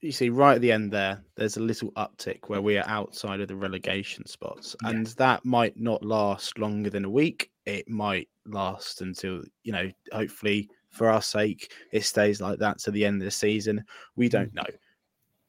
you 0.01 0.13
see, 0.13 0.31
right 0.31 0.55
at 0.55 0.61
the 0.61 0.73
end 0.73 0.93
there, 0.93 1.23
there's 1.37 1.57
a 1.57 1.63
little 1.63 1.93
uptick 1.93 2.49
where 2.49 2.63
we 2.63 2.77
are 2.79 2.89
outside 2.89 3.41
of 3.41 3.49
the 3.49 3.57
relegation 3.57 4.27
spots, 4.27 4.75
yeah. 4.83 4.91
and 4.91 5.07
that 5.09 5.45
might 5.45 5.79
not 5.79 6.03
last 6.03 6.59
longer 6.59 6.91
than 6.91 7.05
a 7.05 7.11
week. 7.11 7.51
It 7.67 7.89
might 7.89 8.29
last 8.47 9.03
until 9.03 9.43
you 9.63 9.73
know, 9.73 9.91
hopefully 10.13 10.69
for 10.91 11.09
our 11.09 11.23
sake, 11.23 11.73
it 11.93 12.05
stays 12.05 12.41
like 12.41 12.59
that 12.59 12.79
to 12.81 12.91
the 12.91 13.05
end 13.05 13.23
of 13.23 13.25
the 13.25 13.31
season. 13.31 13.85
We 14.17 14.29
mm. 14.29 14.33
don't 14.33 14.55
know. 14.55 14.67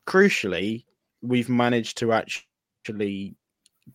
Crucially, 0.08 0.86
we've 1.22 1.50
managed 1.50 1.98
to 2.00 2.14
actually 2.14 3.36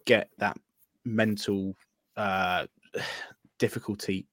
get 0.05 0.31
that 0.39 0.57
mental 1.05 1.77
uh, 2.17 2.67
difficulty 3.59 4.27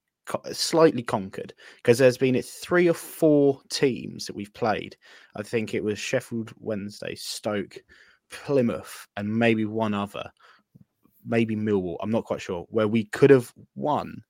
slightly 0.51 1.03
conquered 1.03 1.53
because 1.77 1.97
there's 1.97 2.17
been 2.17 2.41
three 2.41 2.87
or 2.87 2.93
four 2.93 3.61
teams 3.69 4.25
that 4.25 4.35
we've 4.35 4.53
played. 4.53 4.95
I 5.35 5.43
think 5.43 5.73
it 5.73 5.83
was 5.83 5.99
Sheffield 5.99 6.53
Wednesday, 6.59 7.15
Stoke, 7.15 7.77
Plymouth, 8.29 9.07
and 9.17 9.27
maybe 9.27 9.65
one 9.65 9.93
other, 9.93 10.31
maybe 11.25 11.55
Millwall. 11.55 11.97
I'm 12.01 12.11
not 12.11 12.25
quite 12.25 12.41
sure 12.41 12.65
where 12.69 12.87
we 12.87 13.05
could 13.05 13.29
have 13.29 13.53
won 13.75 14.23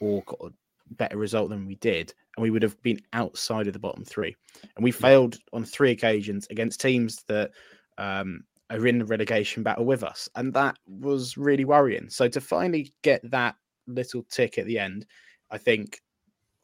or 0.00 0.22
got 0.24 0.40
a 0.40 0.50
better 0.94 1.16
result 1.16 1.50
than 1.50 1.66
we 1.66 1.76
did, 1.76 2.12
and 2.36 2.42
we 2.42 2.50
would 2.50 2.62
have 2.62 2.80
been 2.82 3.00
outside 3.12 3.66
of 3.66 3.72
the 3.72 3.78
bottom 3.78 4.04
three. 4.04 4.34
And 4.76 4.84
we 4.84 4.90
failed 4.90 5.38
on 5.52 5.64
three 5.64 5.90
occasions 5.90 6.46
against 6.50 6.80
teams 6.80 7.22
that 7.28 7.50
um, 7.98 8.42
are 8.70 8.86
in 8.86 8.98
the 8.98 9.04
relegation 9.04 9.62
battle 9.62 9.84
with 9.84 10.02
us, 10.02 10.28
and 10.34 10.52
that 10.54 10.76
was 10.86 11.36
really 11.36 11.64
worrying. 11.64 12.08
So 12.08 12.28
to 12.28 12.40
finally 12.40 12.92
get 13.02 13.20
that 13.30 13.54
little 13.86 14.24
tick 14.30 14.58
at 14.58 14.66
the 14.66 14.78
end, 14.78 15.06
I 15.50 15.58
think, 15.58 16.00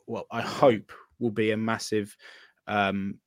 well, 0.06 0.26
I 0.30 0.40
hope 0.40 0.92
will 1.18 1.30
be 1.30 1.50
a 1.50 1.56
massive 1.56 2.16
um, 2.66 3.18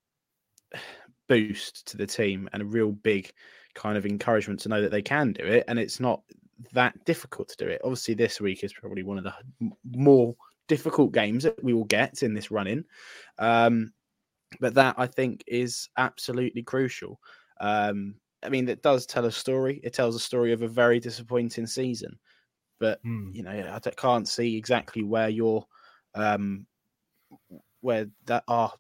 boost 1.28 1.88
to 1.88 1.98
the 1.98 2.08
team 2.08 2.50
and 2.54 2.62
a 2.62 2.66
real 2.66 2.92
big 2.92 3.32
kind 3.74 3.98
of 3.98 4.06
encouragement 4.06 4.60
to 4.62 4.70
know 4.70 4.82
that 4.82 4.92
they 4.92 5.02
can 5.02 5.32
do 5.32 5.44
it 5.44 5.64
and 5.68 5.80
it's 5.80 6.00
not 6.00 6.22
that 6.74 7.06
difficult 7.06 7.50
to 7.50 7.58
do 7.58 7.68
it. 7.68 7.82
Obviously, 7.84 8.14
this 8.14 8.40
week 8.40 8.64
is 8.64 8.74
probably 8.74 9.04
one 9.04 9.18
of 9.18 9.24
the 9.24 9.34
more 9.96 10.36
difficult 10.68 11.12
games 11.12 11.44
that 11.44 11.62
we 11.64 11.74
will 11.74 11.86
get 11.86 12.24
in 12.24 12.34
this 12.34 12.52
run 12.52 12.68
in. 12.68 12.86
Um, 13.40 13.94
but 14.60 14.74
that 14.76 14.96
I 14.98 15.08
think 15.08 15.44
is 15.48 15.90
absolutely 15.98 16.64
crucial. 16.64 17.20
Um, 17.60 18.16
I 18.44 18.50
mean, 18.50 18.68
it 18.68 18.84
does 18.84 19.06
tell 19.06 19.26
a 19.26 19.32
story. 19.32 19.80
It 19.84 19.94
tells 19.94 20.16
a 20.16 20.20
story 20.20 20.52
of 20.52 20.62
a 20.62 20.68
very 20.68 21.00
disappointing 21.00 21.68
season 21.68 22.18
but 22.82 23.02
mm. 23.06 23.34
you 23.34 23.44
know 23.44 23.52
I 23.52 23.90
can't 23.92 24.28
see 24.28 24.58
exactly 24.58 25.04
where 25.04 25.30
your 25.30 25.66
um 26.16 26.66
where 27.80 28.08
that 28.26 28.44
are 28.50 28.74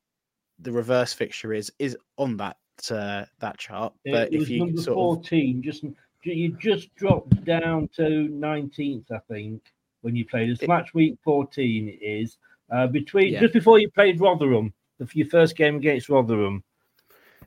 the 0.60 0.72
reverse 0.72 1.14
fixture 1.14 1.54
is 1.54 1.72
is 1.80 1.96
on 2.18 2.36
that 2.38 2.58
uh, 2.90 3.26
that 3.40 3.58
chart. 3.58 3.94
But 4.04 4.34
it 4.34 4.42
if 4.42 4.50
you 4.50 4.66
number 4.66 4.82
fourteen, 4.82 5.60
of... 5.60 5.64
just 5.64 5.86
you 6.24 6.58
just 6.60 6.94
dropped 6.96 7.44
down 7.46 7.90
to 7.96 8.28
nineteenth, 8.30 9.12
I 9.12 9.20
think, 9.30 9.62
when 10.02 10.16
you 10.16 10.26
played. 10.26 10.50
It's 10.50 10.64
it... 10.64 10.68
match 10.68 10.94
week 10.94 11.18
fourteen. 11.24 11.88
It 11.88 12.04
is 12.04 12.38
uh, 12.72 12.88
between 12.88 13.34
yeah. 13.34 13.40
just 13.40 13.54
before 13.54 13.80
you 13.80 13.90
played 13.90 14.20
Rotherham, 14.20 14.74
your 15.14 15.28
first 15.28 15.56
game 15.56 15.76
against 15.76 16.10
Rotherham. 16.10 16.64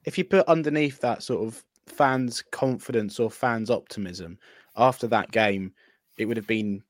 If 0.05 0.19
you 0.19 0.25
put 0.25 0.47
underneath 0.49 1.01
that 1.01 1.23
sort 1.23 1.47
of 1.47 1.65
fans' 1.87 2.43
confidence 2.51 3.19
or 3.19 3.31
fans' 3.31 3.71
optimism 3.71 4.39
after 4.77 5.07
that 5.09 5.31
game, 5.31 5.73
it 6.19 6.27
would 6.27 6.37
have 6.37 6.47
been 6.47 6.83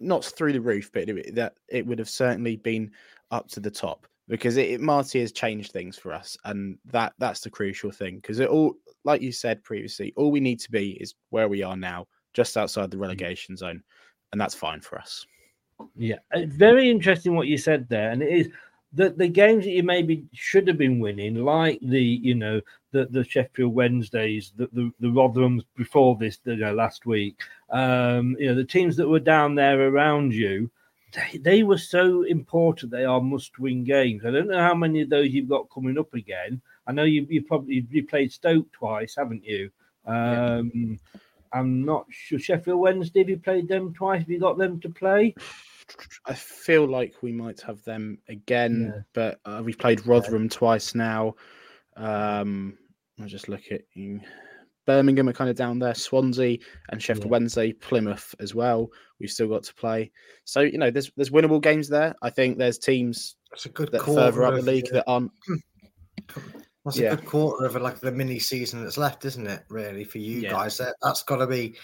not 0.00 0.24
through 0.24 0.52
the 0.52 0.60
roof, 0.60 0.90
but 0.92 1.08
it, 1.08 1.34
that 1.34 1.54
it 1.68 1.86
would 1.86 1.98
have 1.98 2.08
certainly 2.08 2.56
been 2.56 2.90
up 3.30 3.48
to 3.48 3.60
the 3.60 3.70
top 3.70 4.06
because 4.28 4.56
it, 4.56 4.70
it 4.70 4.80
Marty 4.80 5.20
has 5.20 5.32
changed 5.32 5.72
things 5.72 5.96
for 5.96 6.12
us, 6.12 6.36
and 6.44 6.78
that 6.86 7.14
that's 7.18 7.40
the 7.40 7.50
crucial 7.50 7.90
thing. 7.90 8.16
Because 8.16 8.40
it 8.40 8.48
all, 8.48 8.74
like 9.04 9.22
you 9.22 9.32
said 9.32 9.62
previously, 9.62 10.12
all 10.16 10.30
we 10.30 10.40
need 10.40 10.60
to 10.60 10.70
be 10.70 10.92
is 10.92 11.14
where 11.30 11.48
we 11.48 11.62
are 11.62 11.76
now, 11.76 12.06
just 12.32 12.56
outside 12.56 12.90
the 12.90 12.96
mm. 12.96 13.02
relegation 13.02 13.56
zone, 13.56 13.82
and 14.32 14.40
that's 14.40 14.54
fine 14.54 14.80
for 14.80 14.98
us. 14.98 15.26
Yeah, 15.96 16.18
very 16.46 16.90
interesting 16.90 17.34
what 17.34 17.48
you 17.48 17.58
said 17.58 17.88
there, 17.88 18.10
and 18.10 18.22
it 18.22 18.28
is 18.28 18.48
the 18.94 19.10
the 19.10 19.28
games 19.28 19.64
that 19.64 19.72
you 19.72 19.82
maybe 19.82 20.24
should 20.32 20.68
have 20.68 20.78
been 20.78 21.00
winning, 21.00 21.44
like 21.44 21.78
the 21.82 22.00
you 22.00 22.34
know 22.34 22.60
the 22.92 23.06
the 23.06 23.24
Sheffield 23.24 23.74
Wednesdays, 23.74 24.52
the 24.56 24.68
the, 24.72 24.90
the 25.00 25.08
Rotherhams 25.08 25.64
before 25.76 26.16
this, 26.16 26.38
you 26.44 26.56
know, 26.56 26.74
last 26.74 27.04
week, 27.04 27.40
um, 27.70 28.36
you 28.38 28.48
know, 28.48 28.54
the 28.54 28.64
teams 28.64 28.96
that 28.96 29.08
were 29.08 29.20
down 29.20 29.54
there 29.54 29.88
around 29.88 30.32
you, 30.32 30.70
they, 31.12 31.38
they 31.38 31.62
were 31.62 31.78
so 31.78 32.22
important. 32.22 32.92
They 32.92 33.04
are 33.04 33.20
must 33.20 33.58
win 33.58 33.84
games. 33.84 34.24
I 34.24 34.30
don't 34.30 34.48
know 34.48 34.58
how 34.58 34.74
many 34.74 35.02
of 35.02 35.10
those 35.10 35.30
you've 35.30 35.48
got 35.48 35.70
coming 35.70 35.98
up 35.98 36.14
again. 36.14 36.60
I 36.86 36.92
know 36.92 37.04
you 37.04 37.26
you 37.28 37.42
probably 37.42 37.86
you 37.90 38.06
played 38.06 38.32
Stoke 38.32 38.70
twice, 38.72 39.16
haven't 39.16 39.44
you? 39.44 39.70
Um. 40.06 40.98
I'm 41.52 41.84
not 41.84 42.06
sure. 42.10 42.40
Sheffield 42.40 42.80
Wednesday, 42.80 43.20
have 43.20 43.28
you 43.28 43.36
played 43.36 43.68
them 43.68 43.94
twice? 43.94 44.22
Have 44.22 44.28
you 44.28 44.40
got 44.40 44.58
them 44.58 44.80
to 44.80 44.88
play? 44.88 45.36
I 46.26 46.34
feel 46.34 46.86
like 46.86 47.14
we 47.22 47.32
might 47.32 47.60
have 47.62 47.82
them 47.84 48.18
again, 48.28 48.92
yeah. 48.94 49.02
but 49.12 49.40
uh, 49.44 49.62
we've 49.64 49.78
played 49.78 50.06
Rotherham 50.06 50.48
twice 50.48 50.94
now. 50.94 51.34
Um, 51.96 52.78
I'll 53.20 53.26
just 53.26 53.48
look 53.48 53.62
at 53.70 53.82
you. 53.94 54.20
Birmingham 54.86 55.28
are 55.28 55.32
kind 55.32 55.48
of 55.48 55.56
down 55.56 55.78
there, 55.78 55.94
Swansea 55.94 56.58
and 56.90 57.02
Sheffield 57.02 57.26
yeah. 57.26 57.30
Wednesday, 57.30 57.72
Plymouth 57.72 58.34
as 58.38 58.54
well. 58.54 58.90
We've 59.18 59.30
still 59.30 59.48
got 59.48 59.62
to 59.64 59.74
play. 59.74 60.10
So, 60.44 60.60
you 60.60 60.78
know, 60.78 60.90
there's 60.90 61.10
there's 61.16 61.30
winnable 61.30 61.62
games 61.62 61.88
there. 61.88 62.14
I 62.22 62.30
think 62.30 62.58
there's 62.58 62.78
teams 62.78 63.36
That's 63.50 63.66
a 63.66 63.70
good 63.70 63.92
that 63.92 64.02
further 64.02 64.44
up 64.44 64.54
the 64.54 64.62
league 64.62 64.88
that 64.92 65.04
aren't 65.06 65.32
That's 66.84 66.98
yeah. 66.98 67.12
a 67.12 67.16
good 67.16 67.24
quarter 67.24 67.64
of 67.64 67.76
like 67.76 68.00
the 68.00 68.12
mini 68.12 68.38
season 68.38 68.82
that's 68.82 68.98
left, 68.98 69.24
isn't 69.24 69.46
it? 69.46 69.64
Really, 69.68 70.04
for 70.04 70.18
you 70.18 70.40
yeah. 70.40 70.50
guys, 70.50 70.76
that, 70.78 70.96
has 71.02 71.22
got 71.22 71.36
to 71.36 71.46
be 71.46 71.76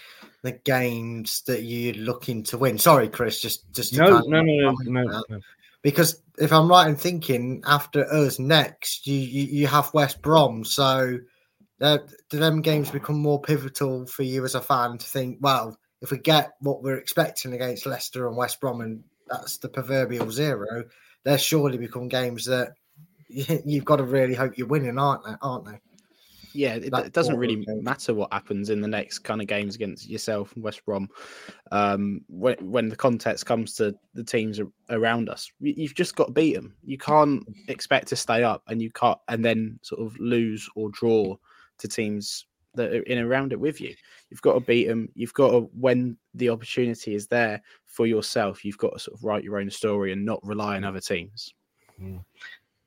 the 0.43 0.51
games 0.51 1.41
that 1.47 1.63
you're 1.63 1.95
looking 1.95 2.43
to 2.43 2.57
win. 2.57 2.77
Sorry, 2.77 3.09
Chris, 3.09 3.41
just 3.41 3.71
just 3.73 3.97
no, 3.97 4.19
no, 4.19 4.41
no, 4.41 4.75
no, 4.83 5.23
no, 5.27 5.39
Because 5.81 6.21
if 6.37 6.53
I'm 6.53 6.69
right 6.69 6.87
in 6.87 6.95
thinking, 6.95 7.63
after 7.65 8.05
us 8.13 8.37
next, 8.37 9.07
you 9.07 9.17
you, 9.17 9.43
you 9.45 9.67
have 9.67 9.93
West 9.93 10.21
Brom, 10.21 10.63
so 10.63 11.17
uh, 11.81 11.97
do 12.29 12.37
them 12.37 12.61
games 12.61 12.91
become 12.91 13.19
more 13.19 13.41
pivotal 13.41 14.05
for 14.05 14.21
you 14.21 14.45
as 14.45 14.53
a 14.53 14.61
fan 14.61 14.99
to 14.99 15.05
think? 15.05 15.39
Well, 15.41 15.75
if 16.01 16.11
we 16.11 16.19
get 16.19 16.51
what 16.59 16.83
we're 16.83 16.97
expecting 16.97 17.53
against 17.53 17.87
Leicester 17.87 18.27
and 18.27 18.37
West 18.37 18.61
Brom, 18.61 18.81
and 18.81 19.03
that's 19.27 19.57
the 19.57 19.69
proverbial 19.69 20.29
zero, 20.29 20.83
there 21.23 21.39
surely 21.39 21.79
become 21.79 22.07
games 22.07 22.45
that 22.45 22.73
you've 23.65 23.85
got 23.85 23.97
to 23.97 24.03
really 24.03 24.33
hope 24.33 24.57
you're 24.57 24.67
winning, 24.67 24.97
aren't 24.97 25.25
they? 25.25 25.33
Aren't 25.41 25.65
they? 25.65 25.79
Yeah, 26.53 26.75
it, 26.75 26.93
it 26.93 27.13
doesn't 27.13 27.37
really 27.37 27.65
matter 27.81 28.13
what 28.13 28.33
happens 28.33 28.69
in 28.69 28.81
the 28.81 28.87
next 28.87 29.19
kind 29.19 29.41
of 29.41 29.47
games 29.47 29.75
against 29.75 30.09
yourself 30.09 30.53
and 30.53 30.63
West 30.63 30.85
Brom. 30.85 31.09
Um, 31.71 32.21
when 32.27 32.57
when 32.59 32.89
the 32.89 32.95
context 32.95 33.45
comes 33.45 33.75
to 33.75 33.95
the 34.13 34.23
teams 34.23 34.59
around 34.89 35.29
us, 35.29 35.49
you've 35.59 35.95
just 35.95 36.15
got 36.15 36.27
to 36.27 36.33
beat 36.33 36.55
them. 36.55 36.75
You 36.83 36.97
can't 36.97 37.43
expect 37.67 38.07
to 38.09 38.15
stay 38.15 38.43
up, 38.43 38.63
and 38.67 38.81
you 38.81 38.91
can't, 38.91 39.17
and 39.29 39.45
then 39.45 39.79
sort 39.81 40.01
of 40.01 40.17
lose 40.19 40.69
or 40.75 40.89
draw 40.89 41.35
to 41.77 41.87
teams 41.87 42.45
that 42.73 42.93
are 42.93 43.03
in 43.03 43.19
around 43.19 43.53
it 43.53 43.59
with 43.59 43.81
you. 43.81 43.93
You've 44.29 44.41
got 44.41 44.53
to 44.53 44.59
beat 44.61 44.87
them. 44.87 45.09
You've 45.13 45.33
got 45.33 45.51
to, 45.51 45.69
when 45.73 46.17
the 46.33 46.49
opportunity 46.49 47.15
is 47.15 47.27
there 47.27 47.61
for 47.85 48.07
yourself, 48.07 48.63
you've 48.63 48.77
got 48.77 48.93
to 48.93 48.99
sort 48.99 49.17
of 49.17 49.23
write 49.25 49.43
your 49.43 49.57
own 49.57 49.69
story 49.69 50.13
and 50.13 50.25
not 50.25 50.39
rely 50.45 50.77
on 50.77 50.85
other 50.85 51.01
teams. 51.01 51.53
Mm 52.01 52.23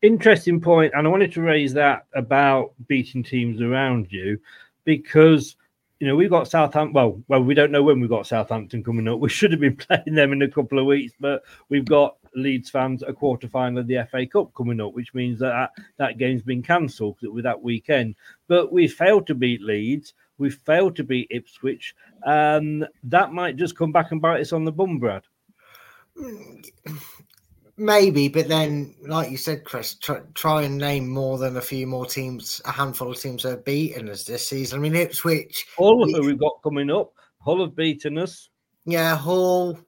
interesting 0.05 0.61
point, 0.61 0.93
and 0.95 1.07
I 1.07 1.11
wanted 1.11 1.33
to 1.33 1.43
raise 1.43 1.73
that 1.75 2.07
about 2.15 2.73
beating 2.87 3.23
teams 3.23 3.61
around 3.61 4.09
you 4.11 4.39
because 4.85 5.57
you 5.99 6.07
know 6.07 6.15
we've 6.15 6.31
got 6.31 6.49
Southampton. 6.49 6.93
Well, 6.93 7.23
well, 7.29 7.43
we 7.43 7.55
don't 7.55 7.73
know 7.73 7.83
when 7.83 8.01
we've 8.01 8.11
got 8.11 8.27
Southampton 8.27 8.85
coming 8.85 9.09
up. 9.09 9.19
We 9.19 9.29
should 9.29 9.53
have 9.53 9.61
been 9.61 9.77
playing 9.89 10.15
them 10.15 10.33
in 10.33 10.43
a 10.43 10.51
couple 10.51 10.79
of 10.79 10.87
weeks, 10.87 11.15
but 11.19 11.43
we've 11.69 11.87
got 11.87 12.17
Leeds 12.35 12.71
fans 12.71 13.03
a 13.03 13.13
quarter 13.13 13.49
final 13.49 13.79
of 13.79 13.87
the 13.87 14.07
FA 14.11 14.27
Cup 14.27 14.53
coming 14.55 14.81
up, 14.81 14.93
which 14.93 15.15
means 15.15 15.39
that 15.39 15.71
that, 15.99 16.19
game's 16.19 16.43
been 16.43 16.63
cancelled 16.63 17.19
with 17.23 17.45
that 17.45 17.63
weekend. 17.63 18.17
But 18.49 18.73
we 18.73 18.89
failed 18.89 19.27
to 19.29 19.35
beat 19.35 19.63
Leeds. 19.63 20.15
We 20.37 20.51
failed 20.51 20.97
to 20.97 21.05
beat 21.05 21.29
Ipswich. 21.31 21.95
Um, 22.27 22.85
that 23.05 23.33
might 23.33 23.57
just 23.57 23.77
come 23.77 23.93
back 23.93 24.11
and 24.11 24.21
bite 24.21 24.41
us 24.41 24.53
on 24.53 24.65
the 24.65 24.73
bum, 24.73 24.99
Brad. 24.99 25.23
Maybe, 27.77 28.29
but 28.29 28.47
then, 28.47 28.95
like 29.03 29.33
you 29.33 29.37
said, 29.37 29.65
Chris, 29.65 29.95
try, 29.95 30.21
try, 30.35 30.63
and 30.63 30.79
name 30.79 31.09
more 31.09 31.39
than 31.39 31.57
a 31.57 31.61
few 31.61 31.89
more 31.89 32.07
teams, 32.07 32.61
a 32.67 32.71
handful 32.71 33.11
of 33.11 33.21
teams 33.21 33.43
that 33.43 33.51
have 33.51 33.65
beaten 33.65 34.09
us 34.09 34.23
this 34.23 34.47
season. 34.47 34.79
I 34.79 34.83
mean, 34.83 34.95
Ipswich. 34.95 35.67
All 35.77 36.05
of 36.05 36.11
who 36.11 36.25
we've 36.25 36.39
got 36.39 36.63
coming 36.63 36.91
up. 36.91 37.13
Hull 37.41 37.61
have 37.65 37.75
beaten 37.75 38.17
us. 38.19 38.49
Yeah, 38.85 39.17
Hull, 39.17 39.79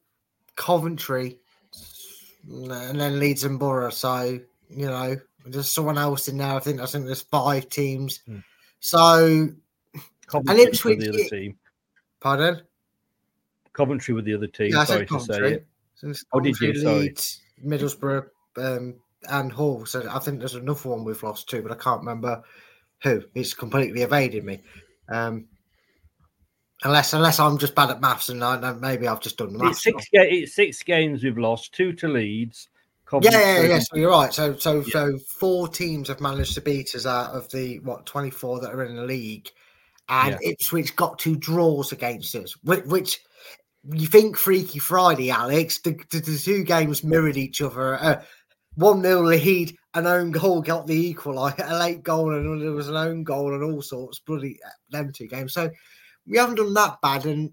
Coventry, 0.57 1.39
and 2.49 3.01
then 3.01 3.20
Leeds 3.20 3.45
and 3.45 3.59
Borough. 3.59 3.91
So, 3.91 4.41
you 4.68 4.87
know, 4.87 5.16
there's 5.45 5.70
someone 5.70 5.97
else 5.97 6.26
in 6.26 6.39
there. 6.39 6.55
I 6.55 6.59
think 6.59 6.80
I 6.80 6.87
think 6.87 7.07
there's 7.07 7.22
five 7.22 7.68
teams. 7.68 8.18
Hmm. 8.26 8.39
So, 8.80 9.49
Coventry 10.26 10.62
and 10.62 10.68
Ipswich. 10.68 11.01
The 11.01 11.09
other 11.09 11.28
team. 11.28 11.57
Pardon? 12.20 12.62
Coventry 13.72 14.14
with 14.14 14.24
the 14.24 14.34
other 14.34 14.49
team. 14.49 14.72
Yeah, 14.72 14.84
Sorry 14.84 15.07
to 15.07 15.20
say 15.20 15.53
it. 15.53 15.66
oh, 16.32 16.41
did 16.41 16.59
you? 16.61 16.74
Sorry. 16.74 16.95
Leeds, 16.95 17.43
Middlesbrough, 17.65 18.27
um, 18.57 18.95
and 19.31 19.53
Hull. 19.53 19.87
So 19.87 20.09
I 20.11 20.19
think 20.19 20.39
there's 20.39 20.55
another 20.55 20.89
one 20.89 21.05
we've 21.05 21.23
lost 21.23 21.49
too, 21.49 21.63
but 21.63 21.73
I 21.73 21.77
can't 21.77 22.01
remember 22.01 22.43
who. 23.03 23.23
It's 23.35 23.55
completely 23.55 24.03
evaded 24.03 24.45
me. 24.45 24.61
Um, 25.09 25.47
unless 26.83 27.13
unless 27.13 27.41
I'm 27.41 27.59
just 27.59 27.75
bad 27.75 27.91
at 27.91 28.01
maths 28.01 28.29
and 28.29 28.43
I, 28.43 28.73
maybe 28.73 29.09
I've 29.09 29.21
just 29.21 29.39
done 29.39 29.53
the 29.53 29.59
maths. 29.59 29.87
It's 29.87 29.97
six, 29.97 30.09
ga- 30.13 30.29
it's 30.29 30.55
six 30.55 30.83
games 30.83 31.23
we've 31.23 31.39
lost, 31.39 31.75
two 31.75 31.93
to 31.95 32.09
Leeds. 32.09 32.69
Yeah, 33.23 33.31
yeah, 33.31 33.63
yeah. 33.63 33.79
So 33.79 33.97
you're 33.97 34.11
right. 34.11 34.35
So, 34.35 34.57
so, 34.57 34.81
yeah. 34.81 34.85
so 34.91 35.19
four 35.19 35.69
teams 35.69 36.09
have 36.09 36.21
managed 36.21 36.55
to 36.55 36.61
beat 36.61 36.95
us 36.97 37.07
out 37.07 37.31
of 37.31 37.49
the 37.51 37.79
what 37.81 38.05
24 38.05 38.61
that 38.61 38.75
are 38.75 38.85
in 38.85 38.97
the 38.97 39.05
league, 39.05 39.49
and 40.09 40.37
yeah. 40.41 40.51
Ipswich 40.51 40.97
got 40.97 41.19
two 41.19 41.37
draws 41.37 41.93
against 41.93 42.35
us, 42.35 42.57
which, 42.65 42.85
which 42.85 43.21
you 43.93 44.07
think 44.07 44.37
Freaky 44.37 44.78
Friday, 44.78 45.30
Alex. 45.30 45.78
The, 45.78 45.99
the, 46.11 46.20
the 46.20 46.39
two 46.39 46.64
games 46.64 47.05
mirrored 47.05 47.37
each 47.37 47.61
other. 47.62 47.95
Uh, 47.95 48.22
one 48.74 49.01
nil 49.03 49.24
lead, 49.24 49.76
an 49.95 50.07
own 50.07 50.30
goal 50.30 50.61
got 50.61 50.87
the 50.87 50.95
equal, 50.95 51.34
like 51.34 51.59
a 51.59 51.74
late 51.78 52.03
goal, 52.03 52.34
and 52.34 52.62
there 52.62 52.72
was 52.72 52.89
an 52.89 52.97
own 52.97 53.24
goal 53.24 53.55
and 53.55 53.62
all 53.62 53.82
sorts. 53.82 54.18
Bloody 54.18 54.59
uh, 54.64 54.70
them 54.91 55.12
two 55.12 55.26
games. 55.26 55.55
So 55.55 55.70
we 56.26 56.39
haven't 56.39 56.57
done 56.57 56.74
that 56.74 57.01
bad. 57.01 57.26
And 57.26 57.53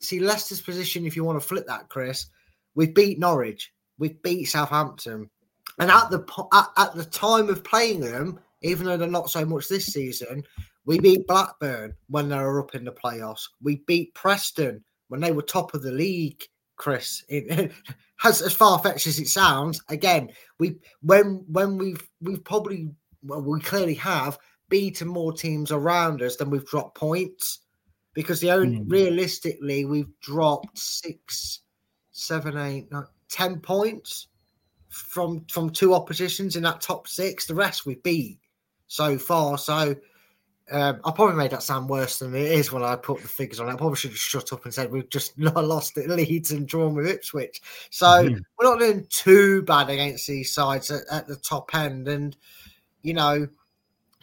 see 0.00 0.20
Leicester's 0.20 0.60
position. 0.60 1.06
If 1.06 1.16
you 1.16 1.24
want 1.24 1.40
to 1.40 1.46
flip 1.46 1.66
that, 1.66 1.88
Chris, 1.88 2.26
we've 2.74 2.94
beat 2.94 3.18
Norwich, 3.18 3.72
we've 3.98 4.20
beat 4.22 4.44
Southampton, 4.44 5.30
and 5.78 5.90
at 5.90 6.10
the 6.10 6.24
at, 6.52 6.68
at 6.76 6.94
the 6.94 7.04
time 7.04 7.48
of 7.48 7.62
playing 7.62 8.00
them, 8.00 8.40
even 8.62 8.86
though 8.86 8.96
they're 8.96 9.08
not 9.08 9.30
so 9.30 9.44
much 9.44 9.68
this 9.68 9.86
season, 9.86 10.42
we 10.86 10.98
beat 10.98 11.26
Blackburn 11.26 11.94
when 12.08 12.28
they 12.28 12.36
were 12.36 12.60
up 12.60 12.74
in 12.74 12.84
the 12.84 12.92
playoffs. 12.92 13.48
We 13.62 13.82
beat 13.86 14.14
Preston 14.14 14.82
when 15.08 15.20
they 15.20 15.32
were 15.32 15.42
top 15.42 15.74
of 15.74 15.82
the 15.82 15.92
league, 15.92 16.42
Chris. 16.76 17.24
It, 17.28 17.72
as, 18.24 18.42
as 18.42 18.52
far 18.52 18.78
fetched 18.78 19.06
as 19.06 19.18
it 19.18 19.28
sounds, 19.28 19.82
again, 19.88 20.30
we 20.58 20.76
when 21.02 21.44
when 21.48 21.78
we've 21.78 22.06
we've 22.20 22.44
probably 22.44 22.90
well, 23.22 23.42
we 23.42 23.60
clearly 23.60 23.94
have 23.94 24.38
beaten 24.68 25.08
more 25.08 25.32
teams 25.32 25.72
around 25.72 26.22
us 26.22 26.36
than 26.36 26.50
we've 26.50 26.66
dropped 26.66 26.96
points 26.96 27.60
because 28.14 28.40
the 28.40 28.50
only 28.50 28.78
mm. 28.78 28.90
realistically 28.90 29.84
we've 29.84 30.20
dropped 30.20 30.78
six, 30.78 31.60
seven, 32.10 32.56
eight, 32.58 32.90
nine, 32.90 33.06
ten 33.28 33.60
points 33.60 34.28
from 34.88 35.44
from 35.50 35.70
two 35.70 35.94
oppositions 35.94 36.56
in 36.56 36.62
that 36.62 36.80
top 36.80 37.06
six. 37.06 37.46
The 37.46 37.54
rest 37.54 37.86
we 37.86 37.96
beat 37.96 38.38
so 38.86 39.18
far. 39.18 39.58
So 39.58 39.94
um, 40.70 41.00
I 41.04 41.12
probably 41.12 41.36
made 41.36 41.50
that 41.52 41.62
sound 41.62 41.88
worse 41.88 42.18
than 42.18 42.34
it 42.34 42.52
is 42.52 42.70
when 42.70 42.82
I 42.82 42.96
put 42.96 43.22
the 43.22 43.28
figures 43.28 43.60
on. 43.60 43.68
I 43.68 43.76
probably 43.76 43.96
should 43.96 44.10
have 44.10 44.18
shut 44.18 44.52
up 44.52 44.64
and 44.64 44.74
said 44.74 44.90
we've 44.90 45.08
just 45.08 45.38
not 45.38 45.64
lost 45.64 45.96
at 45.96 46.08
Leeds 46.08 46.50
and 46.52 46.68
drawn 46.68 46.94
with 46.94 47.08
Ipswich. 47.08 47.62
So 47.90 48.06
mm-hmm. 48.06 48.38
we're 48.58 48.70
not 48.70 48.78
doing 48.78 49.06
too 49.08 49.62
bad 49.62 49.88
against 49.88 50.26
these 50.26 50.52
sides 50.52 50.90
at, 50.90 51.02
at, 51.10 51.26
the 51.26 51.36
top 51.36 51.74
end. 51.74 52.08
And 52.08 52.36
you 53.02 53.14
know, 53.14 53.48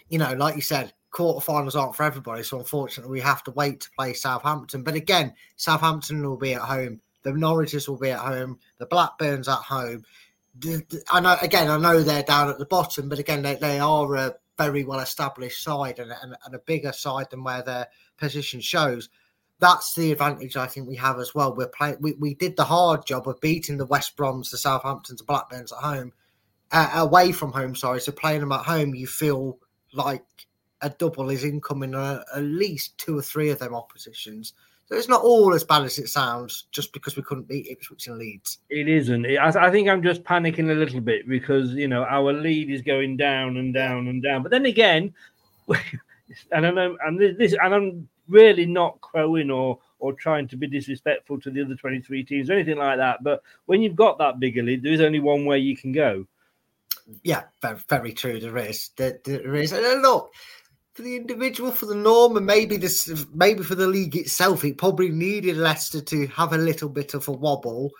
you 0.09 0.19
know, 0.19 0.33
like 0.33 0.55
you 0.55 0.61
said, 0.61 0.93
quarterfinals 1.11 1.75
aren't 1.75 1.95
for 1.95 2.03
everybody. 2.03 2.43
So 2.43 2.59
unfortunately, 2.59 3.11
we 3.11 3.21
have 3.21 3.43
to 3.45 3.51
wait 3.51 3.81
to 3.81 3.91
play 3.97 4.13
Southampton. 4.13 4.83
But 4.83 4.95
again, 4.95 5.33
Southampton 5.55 6.27
will 6.27 6.37
be 6.37 6.53
at 6.53 6.61
home. 6.61 7.01
The 7.23 7.31
Norwiches 7.31 7.89
will 7.89 7.97
be 7.97 8.11
at 8.11 8.19
home. 8.19 8.59
The 8.77 8.85
Blackburns 8.85 9.47
at 9.47 9.55
home. 9.55 10.03
I 11.11 11.19
know 11.19 11.37
again. 11.41 11.69
I 11.69 11.77
know 11.77 12.01
they're 12.01 12.23
down 12.23 12.49
at 12.49 12.59
the 12.59 12.65
bottom, 12.65 13.09
but 13.09 13.19
again, 13.19 13.41
they, 13.41 13.55
they 13.55 13.79
are 13.79 14.15
a 14.15 14.35
very 14.57 14.83
well 14.83 14.99
established 14.99 15.63
side 15.63 15.99
and, 15.99 16.11
and, 16.21 16.35
and, 16.45 16.55
a 16.55 16.59
bigger 16.59 16.91
side 16.91 17.27
than 17.29 17.43
where 17.43 17.61
their 17.61 17.87
position 18.17 18.61
shows. 18.61 19.09
That's 19.59 19.95
the 19.95 20.11
advantage 20.11 20.57
I 20.57 20.67
think 20.67 20.87
we 20.87 20.95
have 20.97 21.19
as 21.19 21.33
well. 21.33 21.55
We're 21.55 21.67
playing. 21.67 21.97
We, 22.01 22.13
we 22.13 22.33
did 22.33 22.55
the 22.55 22.65
hard 22.65 23.05
job 23.05 23.27
of 23.27 23.39
beating 23.39 23.77
the 23.77 23.85
West 23.85 24.17
Broms, 24.17 24.51
the 24.51 24.57
Southamptons, 24.57 25.17
the 25.17 25.23
Blackburns 25.23 25.71
at 25.71 25.79
home, 25.79 26.13
uh, 26.71 26.91
away 26.95 27.31
from 27.31 27.51
home. 27.51 27.75
Sorry, 27.75 28.01
so 28.01 28.11
playing 28.11 28.41
them 28.41 28.51
at 28.51 28.65
home, 28.65 28.95
you 28.95 29.07
feel 29.07 29.59
like 29.93 30.25
a 30.81 30.89
double 30.89 31.29
is 31.29 31.43
incoming 31.43 31.95
uh, 31.95 32.23
at 32.35 32.43
least 32.43 32.97
two 32.97 33.17
or 33.17 33.21
three 33.21 33.49
of 33.49 33.59
them 33.59 33.73
oppositions. 33.73 34.53
So 34.87 34.95
it's 34.95 35.09
not 35.09 35.23
all 35.23 35.53
as 35.55 35.63
bad 35.63 35.83
as 35.83 35.97
it 35.97 36.09
sounds 36.09 36.67
just 36.71 36.93
because 36.93 37.15
we 37.15 37.23
couldn't 37.23 37.47
beat 37.47 37.67
Ipswich 37.67 38.05
and 38.07 38.19
Leeds. 38.19 38.59
It 38.69 38.87
isn't. 38.87 39.25
I, 39.25 39.71
think 39.71 39.89
I'm 39.89 40.03
just 40.03 40.23
panicking 40.23 40.69
a 40.69 40.75
little 40.75 41.01
bit 41.01 41.27
because, 41.27 41.71
you 41.71 41.87
know, 41.87 42.03
our 42.03 42.31
lead 42.31 42.69
is 42.69 42.83
going 42.83 43.17
down 43.17 43.57
and 43.57 43.73
down 43.73 44.07
and 44.07 44.21
down. 44.21 44.43
But 44.43 44.51
then 44.51 44.67
again, 44.67 45.11
and 46.51 46.67
I 46.67 46.69
know, 46.69 46.97
and 47.03 47.19
this, 47.19 47.55
and 47.59 47.73
I'm 47.73 48.07
really 48.27 48.65
not 48.65 49.01
crowing 49.01 49.49
or 49.49 49.79
or 49.99 50.13
trying 50.13 50.47
to 50.49 50.57
be 50.57 50.67
disrespectful 50.67 51.39
to 51.39 51.49
the 51.49 51.63
other 51.63 51.73
23 51.73 52.23
teams 52.23 52.49
or 52.49 52.53
anything 52.53 52.77
like 52.77 52.97
that. 52.97 53.23
But 53.23 53.41
when 53.65 53.81
you've 53.81 53.95
got 53.95 54.17
that 54.19 54.39
bigger 54.39 54.61
lead, 54.61 54.83
there 54.83 54.91
is 54.91 55.01
only 55.01 55.19
one 55.19 55.45
way 55.45 55.57
you 55.59 55.75
can 55.75 55.93
go. 55.93 56.27
Yeah, 57.23 57.43
very, 57.61 57.77
very 57.87 58.13
true. 58.13 58.39
There 58.39 58.57
is. 58.57 58.89
There, 58.97 59.19
there 59.23 59.55
is. 59.55 59.71
And 59.71 60.01
look, 60.01 60.33
for 60.95 61.01
the 61.01 61.17
individual, 61.17 61.71
for 61.71 61.85
the 61.87 61.95
norm, 61.95 62.37
and 62.37 62.45
maybe 62.45 62.77
this, 62.77 63.25
maybe 63.33 63.63
for 63.63 63.75
the 63.75 63.85
league 63.85 64.15
itself, 64.15 64.63
it 64.63 64.77
probably 64.77 65.09
needed 65.09 65.57
Leicester 65.57 65.99
to 65.99 66.25
have 66.27 66.53
a 66.53 66.57
little 66.57 66.87
bit 66.87 67.13
of 67.13 67.27
a 67.27 67.33
wobble. 67.33 67.91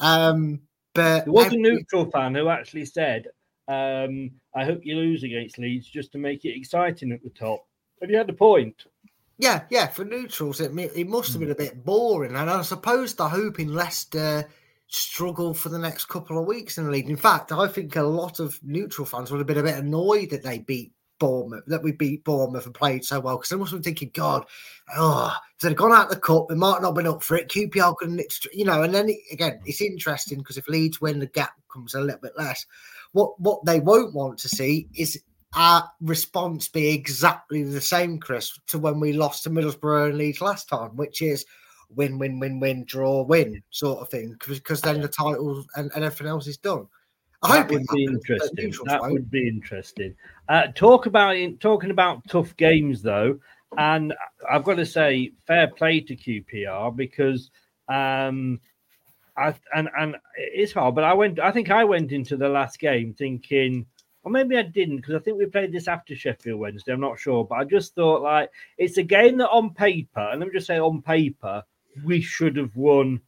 Um, 0.00 0.60
but 0.92 1.24
there 1.24 1.32
was 1.32 1.46
every... 1.46 1.58
a 1.58 1.60
neutral 1.60 2.10
fan 2.10 2.34
who 2.34 2.48
actually 2.48 2.86
said, 2.86 3.28
um, 3.68 4.32
"I 4.54 4.64
hope 4.64 4.80
you 4.82 4.96
lose 4.96 5.22
against 5.22 5.58
Leeds 5.58 5.86
just 5.86 6.10
to 6.12 6.18
make 6.18 6.44
it 6.44 6.56
exciting 6.56 7.12
at 7.12 7.22
the 7.22 7.30
top." 7.30 7.64
Have 8.00 8.10
you 8.10 8.16
had 8.16 8.26
the 8.26 8.32
point? 8.32 8.84
Yeah, 9.38 9.62
yeah. 9.70 9.86
For 9.86 10.04
neutrals, 10.04 10.60
it 10.60 10.76
it 10.76 11.08
must 11.08 11.30
have 11.30 11.40
been 11.40 11.52
a 11.52 11.54
bit 11.54 11.84
boring, 11.84 12.34
and 12.34 12.50
I 12.50 12.62
suppose 12.62 13.14
they're 13.14 13.28
hoping 13.28 13.68
Leicester 13.68 14.48
struggle 14.88 15.54
for 15.54 15.68
the 15.68 15.78
next 15.78 16.06
couple 16.06 16.36
of 16.36 16.46
weeks 16.46 16.78
in 16.78 16.84
the 16.84 16.90
league. 16.90 17.08
In 17.08 17.16
fact, 17.16 17.52
I 17.52 17.68
think 17.68 17.94
a 17.94 18.02
lot 18.02 18.40
of 18.40 18.58
neutral 18.64 19.06
fans 19.06 19.30
would 19.30 19.38
have 19.38 19.46
been 19.46 19.58
a 19.58 19.62
bit 19.62 19.78
annoyed 19.78 20.30
that 20.30 20.42
they 20.42 20.58
beat 20.58 20.92
Bournemouth, 21.20 21.64
that 21.68 21.84
we 21.84 21.92
beat 21.92 22.24
Bournemouth 22.24 22.66
and 22.66 22.74
played 22.74 23.04
so 23.04 23.20
well. 23.20 23.36
Because 23.36 23.52
I 23.52 23.56
must 23.56 23.70
have 23.70 23.78
been 23.78 23.84
thinking, 23.84 24.10
God, 24.12 24.44
oh, 24.96 25.32
if 25.54 25.60
they'd 25.60 25.76
gone 25.76 25.92
out 25.92 26.06
of 26.06 26.10
the 26.10 26.20
cup, 26.20 26.48
they 26.48 26.56
might 26.56 26.82
not 26.82 26.88
have 26.88 26.94
been 26.96 27.06
up 27.06 27.22
for 27.22 27.36
it. 27.36 27.48
QPR 27.48 27.96
couldn't, 27.96 28.22
you 28.52 28.64
know. 28.64 28.82
And 28.82 28.92
then 28.92 29.08
it, 29.08 29.18
again, 29.30 29.60
it's 29.64 29.80
interesting 29.80 30.38
because 30.38 30.56
if 30.56 30.66
Leeds 30.66 31.00
win, 31.00 31.20
the 31.20 31.26
gap 31.26 31.52
comes 31.72 31.94
a 31.94 32.00
little 32.00 32.20
bit 32.20 32.32
less. 32.36 32.66
What 33.12 33.38
what 33.38 33.64
they 33.64 33.78
won't 33.78 34.14
want 34.14 34.38
to 34.40 34.48
see 34.48 34.88
is 34.94 35.22
our 35.54 35.88
response 36.00 36.68
be 36.68 36.88
exactly 36.88 37.62
the 37.62 37.80
same, 37.80 38.18
Chris, 38.18 38.58
to 38.68 38.78
when 38.78 38.98
we 38.98 39.12
lost 39.12 39.44
to 39.44 39.50
Middlesbrough 39.50 40.10
and 40.10 40.18
Leeds 40.18 40.40
last 40.40 40.68
time, 40.68 40.96
which 40.96 41.22
is 41.22 41.44
win, 41.90 42.18
win, 42.18 42.38
win, 42.38 42.60
win, 42.60 42.84
draw, 42.84 43.22
win 43.22 43.62
sort 43.70 44.00
of 44.00 44.08
thing. 44.08 44.36
Because 44.46 44.80
then 44.80 45.00
the 45.00 45.08
title 45.08 45.64
and, 45.76 45.90
and 45.94 46.04
everything 46.04 46.28
else 46.28 46.46
is 46.46 46.56
done. 46.56 46.86
I 47.42 47.62
that 47.62 47.70
would 47.70 47.86
be 47.94 48.04
interesting. 48.04 48.74
That 48.84 49.02
would 49.02 49.30
be 49.30 49.48
interesting. 49.48 50.14
Uh, 50.48 50.66
talk 50.74 51.06
about 51.06 51.36
talking 51.60 51.90
about 51.90 52.26
tough 52.28 52.54
games 52.56 53.00
though, 53.02 53.38
and 53.78 54.12
I've 54.50 54.64
got 54.64 54.74
to 54.74 54.86
say, 54.86 55.32
fair 55.46 55.68
play 55.68 56.00
to 56.00 56.16
QPR 56.16 56.94
because 56.94 57.50
um, 57.88 58.60
I 59.36 59.54
and 59.74 59.88
and 59.98 60.16
it's 60.36 60.72
hard. 60.72 60.94
But 60.94 61.04
I 61.04 61.14
went. 61.14 61.40
I 61.40 61.50
think 61.50 61.70
I 61.70 61.84
went 61.84 62.12
into 62.12 62.36
the 62.36 62.48
last 62.48 62.78
game 62.78 63.14
thinking, 63.14 63.86
or 64.22 64.30
maybe 64.30 64.58
I 64.58 64.62
didn't 64.62 64.96
because 64.96 65.14
I 65.14 65.20
think 65.20 65.38
we 65.38 65.46
played 65.46 65.72
this 65.72 65.88
after 65.88 66.14
Sheffield 66.14 66.60
Wednesday. 66.60 66.92
I'm 66.92 67.00
not 67.00 67.18
sure, 67.18 67.46
but 67.46 67.58
I 67.58 67.64
just 67.64 67.94
thought 67.94 68.22
like 68.22 68.50
it's 68.76 68.98
a 68.98 69.02
game 69.02 69.38
that 69.38 69.48
on 69.48 69.72
paper, 69.72 70.20
and 70.20 70.40
let 70.40 70.48
me 70.48 70.54
just 70.54 70.66
say 70.66 70.78
on 70.78 71.00
paper, 71.00 71.62
we 72.04 72.20
should 72.20 72.56
have 72.56 72.76
won 72.76 73.20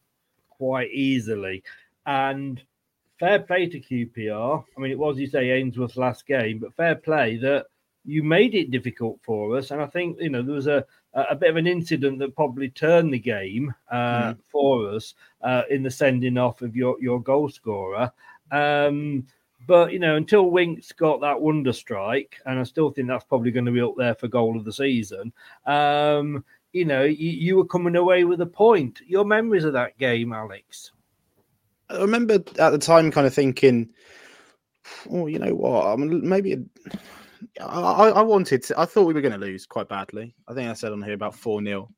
quite 0.49 0.91
easily, 0.91 1.63
and 2.05 2.61
fair 3.23 3.39
play 3.39 3.67
to 3.67 3.79
QPR. 3.79 4.65
I 4.77 4.81
mean, 4.81 4.91
it 4.91 4.99
was 4.99 5.17
you 5.17 5.27
say 5.27 5.51
Ainsworth's 5.51 5.95
last 5.95 6.27
game, 6.27 6.59
but 6.59 6.73
fair 6.73 6.95
play 6.95 7.37
that 7.37 7.67
you 8.03 8.21
made 8.21 8.53
it 8.53 8.69
difficult 8.69 9.17
for 9.23 9.57
us. 9.57 9.71
And 9.71 9.81
I 9.81 9.85
think 9.85 10.17
you 10.19 10.29
know 10.29 10.41
there 10.41 10.55
was 10.55 10.67
a 10.67 10.85
a 11.13 11.33
bit 11.33 11.49
of 11.49 11.55
an 11.55 11.67
incident 11.67 12.19
that 12.19 12.35
probably 12.35 12.69
turned 12.69 13.13
the 13.13 13.19
game 13.19 13.73
uh, 13.89 14.33
mm. 14.33 14.37
for 14.51 14.89
us 14.89 15.13
uh, 15.41 15.61
in 15.69 15.83
the 15.83 15.91
sending 15.91 16.37
off 16.37 16.61
of 16.61 16.75
your 16.75 16.97
your 17.01 17.21
goal 17.21 17.47
scorer. 17.47 18.11
Um, 18.51 19.25
but 19.67 19.93
you 19.93 19.99
know, 19.99 20.17
until 20.17 20.51
Winks 20.51 20.91
got 20.91 21.21
that 21.21 21.39
wonder 21.39 21.71
strike, 21.71 22.41
and 22.45 22.59
I 22.59 22.63
still 22.63 22.91
think 22.91 23.07
that's 23.07 23.23
probably 23.23 23.51
going 23.51 23.67
to 23.67 23.71
be 23.71 23.81
up 23.81 23.95
there 23.97 24.15
for 24.15 24.27
goal 24.27 24.57
of 24.57 24.65
the 24.65 24.73
season. 24.73 25.31
Um, 25.65 26.43
you 26.73 26.83
know, 26.83 27.03
you, 27.03 27.29
you 27.29 27.55
were 27.55 27.65
coming 27.65 27.95
away 27.95 28.25
with 28.25 28.41
a 28.41 28.45
point. 28.45 28.99
Your 29.07 29.23
memories 29.23 29.63
of 29.63 29.73
that 29.73 29.97
game, 29.97 30.33
Alex? 30.33 30.91
I 31.93 32.01
remember 32.01 32.35
at 32.35 32.71
the 32.71 32.77
time 32.77 33.11
kind 33.11 33.27
of 33.27 33.33
thinking, 33.33 33.89
oh, 35.11 35.27
you 35.27 35.39
know 35.39 35.53
what? 35.53 35.87
I 35.87 35.95
mean, 35.95 36.27
maybe 36.27 36.57
I, 37.61 38.09
I 38.09 38.21
wanted 38.21 38.63
to, 38.63 38.79
I 38.79 38.85
thought 38.85 39.05
we 39.05 39.13
were 39.13 39.21
going 39.21 39.33
to 39.33 39.37
lose 39.37 39.65
quite 39.65 39.89
badly. 39.89 40.35
I 40.47 40.53
think 40.53 40.69
I 40.69 40.73
said 40.73 40.91
on 40.91 41.01
here 41.01 41.13
about 41.13 41.35
4 41.35 41.63
0. 41.63 41.89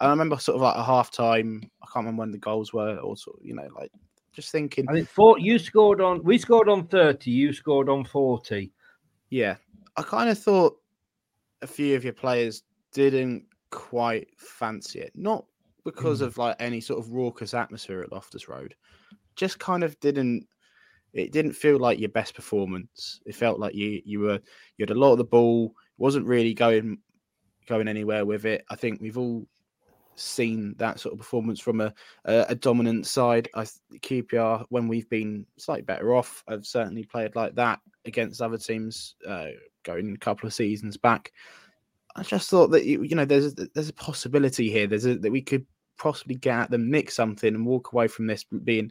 I 0.00 0.08
remember 0.08 0.38
sort 0.38 0.56
of 0.56 0.62
like 0.62 0.76
a 0.76 0.84
half 0.84 1.10
time. 1.10 1.62
I 1.82 1.86
can't 1.86 2.04
remember 2.06 2.20
when 2.20 2.30
the 2.30 2.38
goals 2.38 2.72
were, 2.72 2.96
or 2.96 3.16
sort 3.16 3.38
of, 3.38 3.46
you 3.46 3.54
know, 3.54 3.68
like 3.76 3.92
just 4.32 4.50
thinking. 4.50 4.86
I 4.88 4.94
think 4.94 5.08
four, 5.08 5.38
you 5.38 5.58
scored 5.58 6.00
on, 6.00 6.22
we 6.22 6.38
scored 6.38 6.68
on 6.68 6.86
30, 6.86 7.30
you 7.30 7.52
scored 7.52 7.88
on 7.88 8.04
40. 8.04 8.72
Yeah. 9.28 9.56
I 9.96 10.02
kind 10.02 10.30
of 10.30 10.38
thought 10.38 10.78
a 11.60 11.66
few 11.66 11.96
of 11.96 12.04
your 12.04 12.14
players 12.14 12.62
didn't 12.92 13.44
quite 13.70 14.28
fancy 14.38 15.00
it. 15.00 15.12
Not 15.14 15.44
because 15.84 16.20
mm. 16.20 16.26
of 16.26 16.38
like 16.38 16.56
any 16.60 16.80
sort 16.80 16.98
of 16.98 17.12
raucous 17.12 17.54
atmosphere 17.54 18.02
at 18.02 18.12
Loftus 18.12 18.48
Road, 18.48 18.74
just 19.36 19.58
kind 19.58 19.84
of 19.84 19.98
didn't 20.00 20.46
it 21.12 21.32
didn't 21.32 21.52
feel 21.54 21.78
like 21.78 21.98
your 21.98 22.08
best 22.08 22.34
performance. 22.34 23.20
It 23.26 23.34
felt 23.34 23.58
like 23.58 23.74
you 23.74 24.00
you 24.04 24.20
were 24.20 24.40
you 24.76 24.82
had 24.82 24.90
a 24.90 24.98
lot 24.98 25.12
of 25.12 25.18
the 25.18 25.24
ball, 25.24 25.74
wasn't 25.98 26.26
really 26.26 26.54
going 26.54 26.98
going 27.66 27.88
anywhere 27.88 28.24
with 28.24 28.44
it. 28.46 28.64
I 28.70 28.76
think 28.76 29.00
we've 29.00 29.18
all 29.18 29.46
seen 30.16 30.74
that 30.78 31.00
sort 31.00 31.12
of 31.12 31.18
performance 31.18 31.60
from 31.60 31.80
a 31.80 31.92
a, 32.26 32.46
a 32.50 32.54
dominant 32.54 33.06
side. 33.06 33.48
I 33.54 33.66
QPR 33.98 34.66
when 34.68 34.88
we've 34.88 35.08
been 35.08 35.46
slightly 35.56 35.82
better 35.82 36.14
off, 36.14 36.44
I've 36.46 36.66
certainly 36.66 37.04
played 37.04 37.34
like 37.34 37.54
that 37.56 37.80
against 38.04 38.42
other 38.42 38.58
teams 38.58 39.16
uh, 39.26 39.48
going 39.82 40.14
a 40.14 40.18
couple 40.18 40.46
of 40.46 40.54
seasons 40.54 40.96
back. 40.96 41.32
I 42.16 42.22
just 42.22 42.50
thought 42.50 42.68
that 42.68 42.84
you 42.84 43.14
know 43.14 43.24
there's 43.24 43.54
there's 43.54 43.88
a 43.88 43.94
possibility 43.94 44.70
here. 44.70 44.86
There's 44.86 45.06
a, 45.06 45.16
that 45.18 45.32
we 45.32 45.42
could 45.42 45.66
possibly 46.00 46.34
get 46.34 46.58
at 46.58 46.70
them, 46.70 46.90
nick 46.90 47.10
something, 47.10 47.54
and 47.54 47.66
walk 47.66 47.92
away 47.92 48.08
from 48.08 48.26
this 48.26 48.44
being 48.64 48.90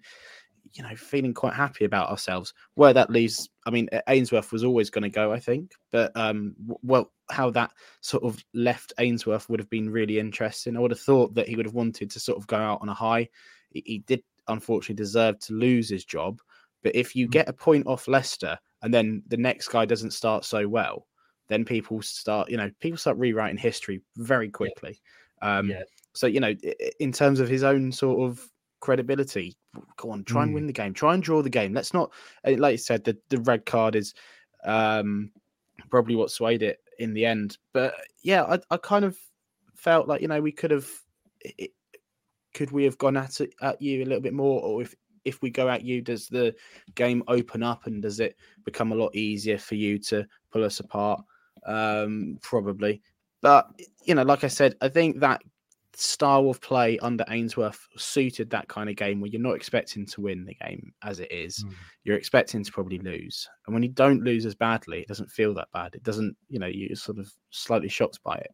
you 0.73 0.83
know, 0.83 0.95
feeling 0.95 1.33
quite 1.33 1.53
happy 1.53 1.85
about 1.85 2.09
ourselves. 2.09 2.53
Where 2.75 2.93
that 2.93 3.09
leaves, 3.09 3.49
I 3.65 3.71
mean, 3.71 3.89
Ainsworth 4.07 4.51
was 4.51 4.63
always 4.63 4.89
going 4.89 5.03
to 5.03 5.09
go, 5.09 5.31
I 5.31 5.39
think, 5.39 5.71
but 5.91 6.11
um, 6.15 6.55
well, 6.83 7.11
how 7.31 7.49
that 7.51 7.71
sort 8.01 8.23
of 8.23 8.43
left 8.53 8.93
Ainsworth 8.99 9.49
would 9.49 9.59
have 9.59 9.69
been 9.69 9.89
really 9.89 10.19
interesting. 10.19 10.75
I 10.75 10.79
would 10.79 10.91
have 10.91 10.99
thought 10.99 11.33
that 11.35 11.47
he 11.47 11.55
would 11.55 11.65
have 11.65 11.75
wanted 11.75 12.11
to 12.11 12.19
sort 12.19 12.37
of 12.37 12.47
go 12.47 12.57
out 12.57 12.79
on 12.81 12.89
a 12.89 12.93
high. 12.93 13.29
He, 13.71 13.83
he 13.85 13.97
did 13.99 14.23
unfortunately 14.47 14.95
deserve 14.95 15.39
to 15.39 15.53
lose 15.53 15.89
his 15.89 16.05
job, 16.05 16.39
but 16.83 16.95
if 16.95 17.15
you 17.15 17.27
mm. 17.27 17.31
get 17.31 17.49
a 17.49 17.53
point 17.53 17.87
off 17.87 18.07
Leicester 18.07 18.57
and 18.81 18.93
then 18.93 19.23
the 19.27 19.37
next 19.37 19.69
guy 19.69 19.85
doesn't 19.85 20.11
start 20.11 20.45
so 20.45 20.67
well, 20.67 21.07
then 21.47 21.65
people 21.65 22.01
start, 22.01 22.49
you 22.49 22.57
know, 22.57 22.69
people 22.79 22.97
start 22.97 23.17
rewriting 23.17 23.57
history 23.57 24.01
very 24.17 24.49
quickly. 24.49 24.99
Yeah. 25.41 25.57
Um, 25.57 25.69
yeah. 25.69 25.83
So, 26.19 26.27
you 26.27 26.39
know, 26.39 26.53
in 26.99 27.11
terms 27.11 27.39
of 27.39 27.47
his 27.47 27.63
own 27.63 27.91
sort 27.91 28.29
of 28.29 28.49
credibility. 28.79 29.57
Go 29.97 30.11
on, 30.11 30.23
try 30.23 30.43
and 30.43 30.53
win 30.53 30.63
mm. 30.63 30.67
the 30.67 30.73
game. 30.73 30.93
Try 30.93 31.13
and 31.13 31.23
draw 31.23 31.41
the 31.41 31.49
game. 31.49 31.73
Let's 31.73 31.93
not, 31.93 32.11
eh, 32.43 32.55
like 32.57 32.73
you 32.73 32.77
said, 32.77 33.03
the, 33.03 33.17
the 33.29 33.39
red 33.39 33.65
card 33.65 33.95
is 33.95 34.13
um, 34.65 35.31
probably 35.89 36.15
what 36.15 36.31
swayed 36.31 36.63
it 36.63 36.79
in 36.97 37.13
the 37.13 37.25
end. 37.25 37.57
But 37.73 37.93
yeah, 38.23 38.43
I, 38.43 38.59
I 38.71 38.77
kind 38.77 39.05
of 39.05 39.17
felt 39.75 40.07
like 40.07 40.21
you 40.21 40.27
know 40.27 40.41
we 40.41 40.51
could 40.51 40.71
have. 40.71 40.89
It, 41.41 41.71
could 42.55 42.71
we 42.71 42.83
have 42.83 42.97
gone 42.97 43.15
at 43.15 43.41
it, 43.41 43.53
at 43.61 43.79
you 43.79 44.03
a 44.03 44.05
little 44.05 44.21
bit 44.21 44.33
more, 44.33 44.61
or 44.61 44.81
if 44.81 44.95
if 45.23 45.41
we 45.41 45.51
go 45.51 45.69
at 45.69 45.83
you, 45.83 46.01
does 46.01 46.27
the 46.27 46.55
game 46.95 47.23
open 47.27 47.61
up 47.61 47.85
and 47.85 48.01
does 48.01 48.19
it 48.19 48.35
become 48.65 48.91
a 48.91 48.95
lot 48.95 49.15
easier 49.15 49.57
for 49.57 49.75
you 49.75 49.99
to 49.99 50.25
pull 50.51 50.63
us 50.63 50.79
apart? 50.79 51.21
Um, 51.65 52.39
probably, 52.41 53.01
but 53.41 53.69
you 54.03 54.15
know, 54.15 54.23
like 54.23 54.43
I 54.43 54.47
said, 54.47 54.75
I 54.81 54.89
think 54.89 55.19
that 55.19 55.41
style 55.99 56.49
of 56.49 56.61
play 56.61 56.97
under 56.99 57.25
Ainsworth 57.29 57.87
suited 57.97 58.49
that 58.49 58.67
kind 58.67 58.89
of 58.89 58.95
game 58.95 59.19
where 59.19 59.29
you're 59.29 59.41
not 59.41 59.55
expecting 59.55 60.05
to 60.05 60.21
win 60.21 60.45
the 60.45 60.55
game 60.55 60.93
as 61.03 61.19
it 61.19 61.31
is. 61.31 61.63
Mm. 61.63 61.73
You're 62.03 62.15
expecting 62.15 62.63
to 62.63 62.71
probably 62.71 62.99
lose. 62.99 63.47
And 63.65 63.73
when 63.73 63.83
you 63.83 63.89
don't 63.89 64.23
lose 64.23 64.45
as 64.45 64.55
badly, 64.55 65.01
it 65.01 65.07
doesn't 65.07 65.29
feel 65.29 65.53
that 65.55 65.67
bad. 65.73 65.95
It 65.95 66.03
doesn't, 66.03 66.35
you 66.47 66.59
know, 66.59 66.67
you're 66.67 66.95
sort 66.95 67.17
of 67.17 67.31
slightly 67.49 67.89
shocked 67.89 68.19
by 68.23 68.35
it. 68.35 68.51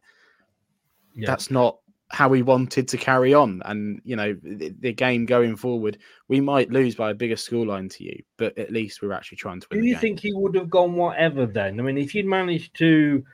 Yeah. 1.14 1.26
That's 1.26 1.50
not 1.50 1.78
how 2.08 2.28
we 2.28 2.42
wanted 2.42 2.88
to 2.88 2.96
carry 2.96 3.32
on. 3.32 3.62
And, 3.64 4.00
you 4.04 4.16
know, 4.16 4.36
the, 4.42 4.74
the, 4.80 4.92
game 4.92 5.24
going 5.24 5.56
forward, 5.56 5.98
we 6.28 6.40
might 6.40 6.70
lose 6.70 6.94
by 6.94 7.10
a 7.10 7.14
bigger 7.14 7.34
scoreline 7.34 7.90
to 7.96 8.04
you, 8.04 8.22
but 8.36 8.56
at 8.58 8.72
least 8.72 9.02
we're 9.02 9.12
actually 9.12 9.38
trying 9.38 9.60
to 9.60 9.66
win. 9.70 9.80
Do 9.80 9.86
you 9.86 9.94
game. 9.94 10.00
think 10.00 10.20
he 10.20 10.32
would 10.32 10.54
have 10.54 10.70
gone 10.70 10.94
whatever 10.94 11.46
then? 11.46 11.80
I 11.80 11.82
mean, 11.82 11.98
if 11.98 12.14
you'd 12.14 12.26
managed 12.26 12.76
to 12.78 13.24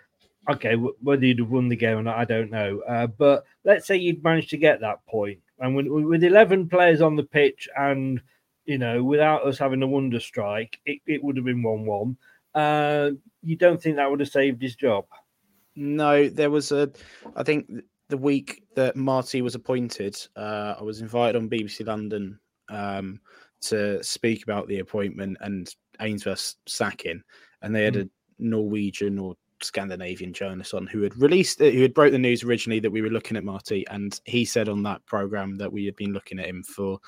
okay, 0.50 0.74
whether 0.74 1.24
you'd 1.24 1.38
have 1.38 1.50
won 1.50 1.68
the 1.68 1.76
game 1.76 1.98
or 1.98 2.02
not, 2.02 2.18
I 2.18 2.24
don't 2.24 2.50
know. 2.50 2.80
Uh, 2.88 3.06
but 3.06 3.44
let's 3.64 3.86
say 3.86 3.96
you'd 3.96 4.24
managed 4.24 4.50
to 4.50 4.56
get 4.56 4.80
that 4.80 5.04
point, 5.06 5.40
and 5.58 5.76
with, 5.76 5.86
with 5.86 6.24
eleven 6.24 6.68
players 6.68 7.00
on 7.00 7.16
the 7.16 7.22
pitch, 7.22 7.68
and 7.76 8.20
you 8.64 8.78
know, 8.78 9.02
without 9.02 9.46
us 9.46 9.58
having 9.58 9.82
a 9.82 9.86
wonder 9.86 10.20
strike, 10.20 10.78
it, 10.86 11.00
it 11.06 11.22
would 11.22 11.36
have 11.36 11.44
been 11.44 11.62
one-one. 11.62 12.16
Uh, 12.54 13.10
you 13.42 13.56
don't 13.56 13.82
think 13.82 13.96
that 13.96 14.10
would 14.10 14.20
have 14.20 14.28
saved 14.28 14.62
his 14.62 14.76
job? 14.76 15.04
No, 15.74 16.28
there 16.28 16.50
was 16.50 16.70
a. 16.72 16.90
I 17.34 17.42
think 17.42 17.70
the 18.08 18.18
week 18.18 18.62
that 18.74 18.94
Marty 18.94 19.42
was 19.42 19.54
appointed, 19.54 20.16
uh, 20.36 20.74
I 20.78 20.82
was 20.82 21.00
invited 21.00 21.36
on 21.36 21.48
BBC 21.48 21.86
London 21.86 22.38
um, 22.68 23.20
to 23.62 24.02
speak 24.02 24.42
about 24.42 24.68
the 24.68 24.80
appointment 24.80 25.38
and 25.40 25.74
Ainsworth's 26.00 26.56
sacking, 26.66 27.22
and 27.62 27.74
they 27.74 27.84
had 27.84 27.94
mm. 27.94 28.02
a 28.02 28.10
Norwegian 28.38 29.18
or 29.18 29.34
Scandinavian 29.64 30.32
journalist 30.32 30.74
on 30.74 30.86
who 30.86 31.02
had 31.02 31.16
released 31.20 31.60
uh, 31.60 31.70
who 31.70 31.82
had 31.82 31.94
broke 31.94 32.12
the 32.12 32.18
news 32.18 32.42
originally 32.42 32.80
that 32.80 32.90
we 32.90 33.02
were 33.02 33.10
looking 33.10 33.36
at 33.36 33.44
Marty, 33.44 33.86
and 33.88 34.20
he 34.24 34.44
said 34.44 34.68
on 34.68 34.82
that 34.84 35.04
program 35.06 35.56
that 35.58 35.72
we 35.72 35.84
had 35.84 35.96
been 35.96 36.12
looking 36.12 36.38
at 36.38 36.46
him 36.46 36.62
for 36.62 36.98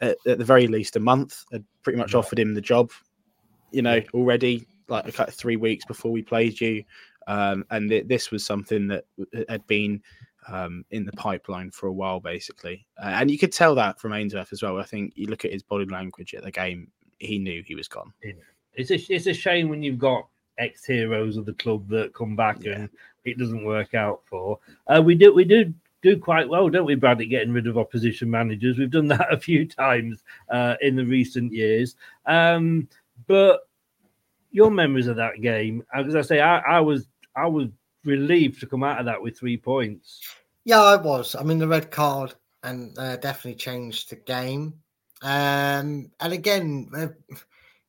at, 0.00 0.16
at 0.26 0.38
the 0.38 0.44
very 0.44 0.66
least 0.66 0.96
a 0.96 1.00
month. 1.00 1.44
Had 1.52 1.64
pretty 1.82 1.98
much 1.98 2.12
yeah. 2.12 2.18
offered 2.18 2.38
him 2.38 2.54
the 2.54 2.60
job, 2.60 2.90
you 3.70 3.82
know, 3.82 4.00
already 4.14 4.66
like 4.88 5.12
three 5.30 5.56
weeks 5.56 5.84
before 5.84 6.12
we 6.12 6.22
played 6.22 6.60
you, 6.60 6.84
um, 7.26 7.64
and 7.70 7.88
th- 7.88 8.08
this 8.08 8.30
was 8.30 8.44
something 8.44 8.88
that 8.88 9.04
had 9.48 9.66
been. 9.66 10.02
Um, 10.48 10.84
in 10.90 11.04
the 11.04 11.12
pipeline 11.12 11.70
for 11.70 11.86
a 11.86 11.92
while, 11.92 12.18
basically, 12.18 12.84
uh, 13.00 13.12
and 13.14 13.30
you 13.30 13.38
could 13.38 13.52
tell 13.52 13.76
that 13.76 14.00
from 14.00 14.12
Ainsworth 14.12 14.52
as 14.52 14.60
well. 14.60 14.76
I 14.76 14.82
think 14.82 15.12
you 15.14 15.28
look 15.28 15.44
at 15.44 15.52
his 15.52 15.62
body 15.62 15.84
language 15.84 16.34
at 16.34 16.42
the 16.42 16.50
game; 16.50 16.90
he 17.20 17.38
knew 17.38 17.62
he 17.64 17.76
was 17.76 17.86
gone. 17.86 18.12
It's 18.74 18.90
a 18.90 18.94
it's 19.12 19.26
a 19.26 19.34
shame 19.34 19.68
when 19.68 19.84
you've 19.84 19.98
got 19.98 20.26
ex 20.58 20.84
heroes 20.84 21.36
of 21.36 21.46
the 21.46 21.54
club 21.54 21.88
that 21.88 22.14
come 22.14 22.36
back 22.36 22.62
yeah. 22.62 22.72
and 22.72 22.88
it 23.24 23.38
doesn't 23.38 23.64
work 23.64 23.94
out 23.94 24.22
for. 24.24 24.58
Uh, 24.86 25.02
we 25.02 25.14
do 25.14 25.32
we 25.32 25.44
do 25.44 25.72
do 26.02 26.18
quite 26.18 26.48
well, 26.48 26.68
don't 26.68 26.84
we, 26.84 26.96
Brad, 26.96 27.20
at 27.20 27.28
getting 27.28 27.52
rid 27.52 27.66
of 27.66 27.78
opposition 27.78 28.30
managers? 28.30 28.78
We've 28.78 28.90
done 28.90 29.08
that 29.08 29.32
a 29.32 29.38
few 29.38 29.66
times 29.66 30.22
uh, 30.50 30.74
in 30.80 30.96
the 30.96 31.06
recent 31.06 31.52
years. 31.52 31.96
Um, 32.26 32.88
but 33.26 33.68
your 34.50 34.70
memories 34.70 35.06
of 35.06 35.16
that 35.16 35.40
game, 35.40 35.84
as 35.94 36.14
I 36.14 36.22
say, 36.22 36.40
I, 36.40 36.58
I 36.58 36.80
was 36.80 37.06
I 37.34 37.46
was 37.46 37.68
relieved 38.04 38.60
to 38.60 38.66
come 38.66 38.82
out 38.82 38.98
of 38.98 39.06
that 39.06 39.22
with 39.22 39.38
three 39.38 39.56
points. 39.56 40.20
Yeah, 40.64 40.82
I 40.82 40.96
was. 40.96 41.34
I 41.34 41.42
mean, 41.42 41.58
the 41.58 41.68
red 41.68 41.90
card 41.90 42.34
and 42.62 42.96
uh, 42.98 43.16
definitely 43.16 43.56
changed 43.56 44.10
the 44.10 44.16
game. 44.16 44.74
Um, 45.22 46.10
and 46.20 46.32
again, 46.32 46.90
uh, 46.96 47.36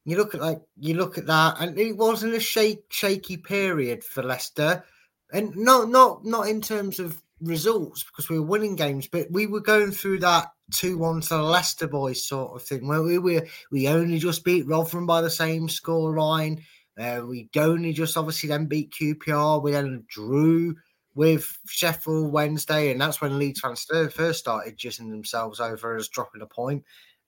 you 0.05 0.17
look 0.17 0.35
at 0.35 0.41
like 0.41 0.61
you 0.77 0.95
look 0.95 1.17
at 1.17 1.27
that, 1.27 1.55
and 1.59 1.77
it 1.77 1.95
wasn't 1.95 2.33
a 2.33 2.39
shake, 2.39 2.85
shaky 2.89 3.37
period 3.37 4.03
for 4.03 4.23
Leicester, 4.23 4.83
and 5.31 5.55
not 5.55 5.89
not 5.89 6.25
not 6.25 6.47
in 6.47 6.61
terms 6.61 6.99
of 6.99 7.21
results 7.41 8.03
because 8.03 8.29
we 8.29 8.39
were 8.39 8.45
winning 8.45 8.75
games, 8.75 9.07
but 9.07 9.29
we 9.31 9.47
were 9.47 9.61
going 9.61 9.91
through 9.91 10.19
that 10.19 10.47
two 10.71 10.97
one 10.97 11.21
to 11.21 11.29
the 11.29 11.41
Leicester 11.41 11.87
boys 11.87 12.25
sort 12.25 12.55
of 12.55 12.67
thing 12.67 12.87
where 12.87 13.03
we 13.03 13.17
were 13.17 13.45
we 13.71 13.87
only 13.87 14.19
just 14.19 14.43
beat 14.43 14.67
Rotherham 14.67 15.05
by 15.05 15.21
the 15.21 15.29
same 15.29 15.69
score 15.69 16.17
line. 16.17 16.61
Uh, 16.99 17.21
we 17.27 17.49
only 17.55 17.93
just 17.93 18.17
obviously 18.17 18.49
then 18.49 18.65
beat 18.65 18.91
QPR. 18.91 19.63
We 19.63 19.71
then 19.71 20.03
drew 20.07 20.75
with 21.15 21.57
Sheffield 21.67 22.31
Wednesday, 22.31 22.91
and 22.91 22.99
that's 22.99 23.21
when 23.21 23.39
Leeds 23.39 23.59
fans 23.61 23.85
first 23.85 24.39
started 24.39 24.77
jizzing 24.77 25.09
themselves 25.09 25.59
over 25.59 25.95
as 25.95 26.07
dropping 26.09 26.41
a 26.41 26.45
point. 26.45 26.83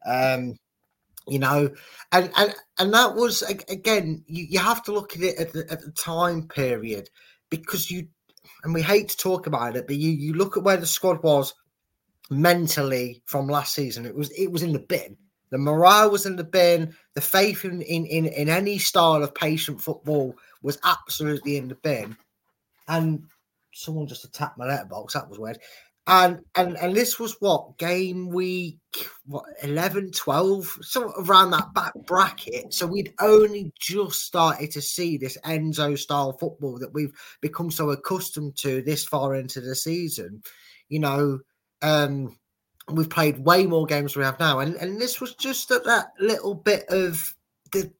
Um, 0.06 0.58
you 1.28 1.40
know 1.40 1.70
and 2.12 2.32
and 2.36 2.56
and 2.80 2.94
that 2.94 3.16
was 3.16 3.42
again 3.44 4.24
you, 4.28 4.46
you 4.50 4.60
have 4.60 4.84
to 4.84 4.92
look 4.92 5.16
at 5.16 5.22
it 5.22 5.38
at 5.38 5.54
the, 5.54 5.66
at 5.72 5.82
the 5.82 5.92
time 5.92 6.48
period 6.48 7.10
because 7.50 7.90
you 7.90 8.08
and 8.64 8.74
we 8.74 8.82
hate 8.82 9.10
to 9.10 9.18
talk 9.18 9.48
about 9.48 9.76
it 9.76 9.88
but 9.88 9.96
you 9.96 10.12
you 10.12 10.34
look 10.34 10.58
at 10.58 10.64
where 10.64 10.78
the 10.78 10.86
squad 10.86 11.22
was 11.24 11.54
mentally 12.30 13.22
from 13.26 13.48
last 13.48 13.74
season 13.74 14.06
it 14.06 14.16
was 14.16 14.30
it 14.32 14.52
was 14.52 14.64
in 14.64 14.74
the 14.74 14.80
bin 14.80 15.18
The 15.52 15.58
morale 15.58 16.10
was 16.10 16.26
in 16.26 16.36
the 16.36 16.44
bin. 16.44 16.96
The 17.14 17.22
faith 17.22 17.64
in, 17.64 17.82
in, 17.82 18.06
in, 18.06 18.26
in 18.26 18.50
any 18.50 18.78
style 18.78 19.24
of 19.24 19.34
patient 19.34 19.82
football 19.82 20.36
was 20.62 20.78
absolutely 20.84 21.56
in 21.58 21.68
the 21.68 21.76
bin. 21.76 22.18
And 22.88 23.24
someone 23.74 24.08
just 24.08 24.26
attacked 24.26 24.58
my 24.58 24.66
letterbox. 24.66 25.14
That 25.14 25.30
was 25.30 25.40
weird. 25.40 25.60
And 26.08 26.42
and 26.56 26.78
and 26.78 26.96
this 26.96 27.20
was 27.20 27.36
what 27.40 27.80
game 27.80 28.30
week 28.30 28.78
what 29.26 29.46
11 29.64 30.12
12 30.12 30.78
so 30.82 31.12
around 31.18 31.50
that 31.52 31.74
back 31.74 31.94
bracket. 32.06 32.74
So 32.74 32.86
we'd 32.86 33.14
only 33.20 33.74
just 33.80 34.22
started 34.22 34.70
to 34.72 34.82
see 34.82 35.18
this 35.18 35.36
enzo 35.44 35.98
style 35.98 36.34
football 36.34 36.78
that 36.78 36.94
we've 36.94 37.14
become 37.42 37.72
so 37.72 37.90
accustomed 37.90 38.56
to 38.58 38.84
this 38.84 39.04
far 39.04 39.34
into 39.34 39.62
the 39.62 39.76
season. 39.76 40.44
You 40.90 41.00
know 41.00 41.40
um 41.82 42.38
we've 42.92 43.10
played 43.10 43.40
way 43.40 43.66
more 43.66 43.88
games 43.88 44.14
than 44.14 44.22
we 44.22 44.26
have 44.26 44.40
now. 44.40 44.60
And 44.60 44.76
and 44.76 45.02
this 45.02 45.20
was 45.20 45.34
just 45.34 45.72
at 45.72 45.86
that 45.86 46.12
little 46.20 46.54
bit 46.54 46.86
of 46.90 47.34
the 47.72 47.92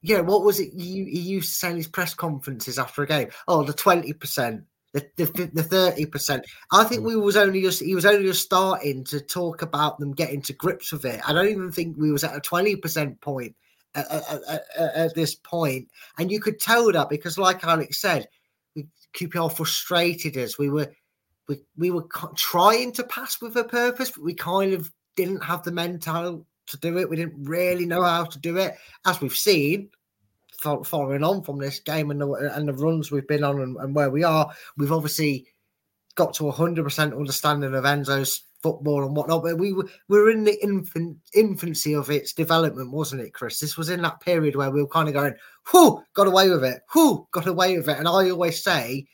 yeah 0.00 0.18
what 0.18 0.42
was 0.42 0.58
it 0.58 0.72
you, 0.72 1.04
you 1.04 1.20
used 1.20 1.50
to 1.50 1.54
say 1.54 1.70
in 1.70 1.76
these 1.76 1.86
press 1.86 2.12
conferences 2.12 2.76
after 2.76 3.04
a 3.04 3.06
game? 3.06 3.28
Oh 3.46 3.62
the 3.62 3.72
20 3.72 4.12
percent 4.14 4.64
the 4.92 5.50
the 5.54 5.62
thirty 5.62 6.06
percent. 6.06 6.46
I 6.70 6.84
think 6.84 7.02
mm. 7.02 7.06
we 7.06 7.16
was 7.16 7.36
only 7.36 7.62
just 7.62 7.82
he 7.82 7.94
was 7.94 8.04
only 8.04 8.26
just 8.26 8.42
starting 8.42 9.04
to 9.04 9.20
talk 9.20 9.62
about 9.62 9.98
them 9.98 10.12
getting 10.12 10.42
to 10.42 10.52
grips 10.52 10.92
with 10.92 11.04
it. 11.04 11.20
I 11.26 11.32
don't 11.32 11.48
even 11.48 11.72
think 11.72 11.96
we 11.96 12.12
was 12.12 12.24
at 12.24 12.36
a 12.36 12.40
twenty 12.40 12.76
percent 12.76 13.20
point 13.20 13.54
at, 13.94 14.10
at, 14.10 14.42
at, 14.48 14.94
at, 14.94 15.14
this 15.14 15.34
point, 15.34 15.88
and 16.18 16.30
you 16.30 16.40
could 16.40 16.60
tell 16.60 16.92
that 16.92 17.08
because, 17.08 17.38
like 17.38 17.64
Alex 17.64 18.00
said, 18.00 18.28
we, 18.76 18.86
QPR 19.14 19.54
frustrated 19.54 20.36
us. 20.36 20.58
We 20.58 20.68
were 20.68 20.92
we 21.48 21.60
we 21.76 21.90
were 21.90 22.06
trying 22.36 22.92
to 22.92 23.04
pass 23.04 23.40
with 23.40 23.56
a 23.56 23.64
purpose, 23.64 24.10
but 24.10 24.24
we 24.24 24.34
kind 24.34 24.74
of 24.74 24.92
didn't 25.16 25.42
have 25.42 25.62
the 25.62 25.72
mental 25.72 26.46
to 26.66 26.76
do 26.78 26.98
it. 26.98 27.08
We 27.08 27.16
didn't 27.16 27.44
really 27.44 27.86
know 27.86 28.02
how 28.02 28.24
to 28.24 28.38
do 28.38 28.58
it, 28.58 28.74
as 29.06 29.20
we've 29.20 29.34
seen 29.34 29.88
following 30.62 31.24
on 31.24 31.42
from 31.42 31.58
this 31.58 31.80
game 31.80 32.10
and 32.10 32.20
the, 32.20 32.30
and 32.54 32.68
the 32.68 32.72
runs 32.72 33.10
we've 33.10 33.26
been 33.26 33.44
on 33.44 33.60
and, 33.60 33.76
and 33.76 33.94
where 33.94 34.10
we 34.10 34.24
are, 34.24 34.50
we've 34.76 34.92
obviously 34.92 35.46
got 36.14 36.34
to 36.34 36.44
100% 36.44 37.16
understanding 37.16 37.74
of 37.74 37.84
Enzo's 37.84 38.44
football 38.62 39.04
and 39.04 39.16
whatnot. 39.16 39.42
But 39.42 39.58
we 39.58 39.72
were, 39.72 39.88
we 40.08 40.18
were 40.18 40.30
in 40.30 40.44
the 40.44 40.62
infant, 40.62 41.18
infancy 41.34 41.94
of 41.94 42.10
its 42.10 42.32
development, 42.32 42.92
wasn't 42.92 43.22
it, 43.22 43.34
Chris? 43.34 43.58
This 43.58 43.76
was 43.76 43.90
in 43.90 44.02
that 44.02 44.20
period 44.20 44.56
where 44.56 44.70
we 44.70 44.82
were 44.82 44.88
kind 44.88 45.08
of 45.08 45.14
going, 45.14 45.34
whoo, 45.72 46.02
got 46.14 46.26
away 46.26 46.48
with 46.48 46.64
it, 46.64 46.82
whoo, 46.94 47.26
got 47.32 47.46
away 47.46 47.76
with 47.76 47.88
it. 47.88 47.98
And 47.98 48.08
I 48.08 48.30
always 48.30 48.62
say, 48.62 49.06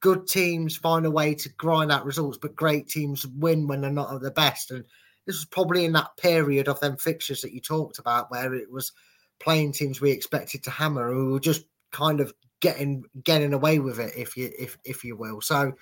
good 0.00 0.26
teams 0.26 0.76
find 0.76 1.06
a 1.06 1.10
way 1.10 1.34
to 1.34 1.48
grind 1.50 1.92
out 1.92 2.06
results, 2.06 2.38
but 2.40 2.56
great 2.56 2.88
teams 2.88 3.26
win 3.26 3.68
when 3.68 3.82
they're 3.82 3.90
not 3.90 4.14
at 4.14 4.22
the 4.22 4.30
best. 4.30 4.70
And 4.70 4.84
this 5.26 5.36
was 5.36 5.44
probably 5.44 5.84
in 5.84 5.92
that 5.92 6.16
period 6.16 6.68
of 6.68 6.80
them 6.80 6.96
fixtures 6.96 7.42
that 7.42 7.52
you 7.52 7.60
talked 7.60 7.98
about 7.98 8.30
where 8.30 8.54
it 8.54 8.70
was– 8.70 8.92
playing 9.40 9.72
teams 9.72 10.00
we 10.00 10.10
expected 10.10 10.62
to 10.62 10.70
hammer, 10.70 11.14
we 11.14 11.32
were 11.32 11.40
just 11.40 11.64
kind 11.90 12.20
of 12.20 12.32
getting 12.60 13.04
getting 13.24 13.52
away 13.52 13.78
with 13.78 13.98
it, 13.98 14.12
if 14.16 14.36
you 14.36 14.50
if 14.58 14.78
if 14.84 15.02
you 15.02 15.16
will. 15.16 15.40
So 15.40 15.72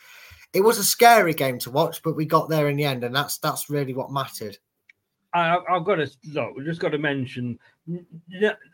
it 0.54 0.62
was 0.62 0.78
a 0.78 0.84
scary 0.84 1.34
game 1.34 1.58
to 1.60 1.70
watch, 1.70 2.02
but 2.02 2.16
we 2.16 2.24
got 2.24 2.48
there 2.48 2.68
in 2.68 2.76
the 2.76 2.84
end, 2.84 3.04
and 3.04 3.14
that's 3.14 3.38
that's 3.38 3.68
really 3.68 3.94
what 3.94 4.12
mattered. 4.12 4.58
I, 5.34 5.58
have 5.68 5.84
got 5.84 5.96
to 5.96 6.10
look. 6.32 6.56
We 6.56 6.64
just 6.64 6.80
got 6.80 6.90
to 6.90 6.98
mention, 6.98 7.58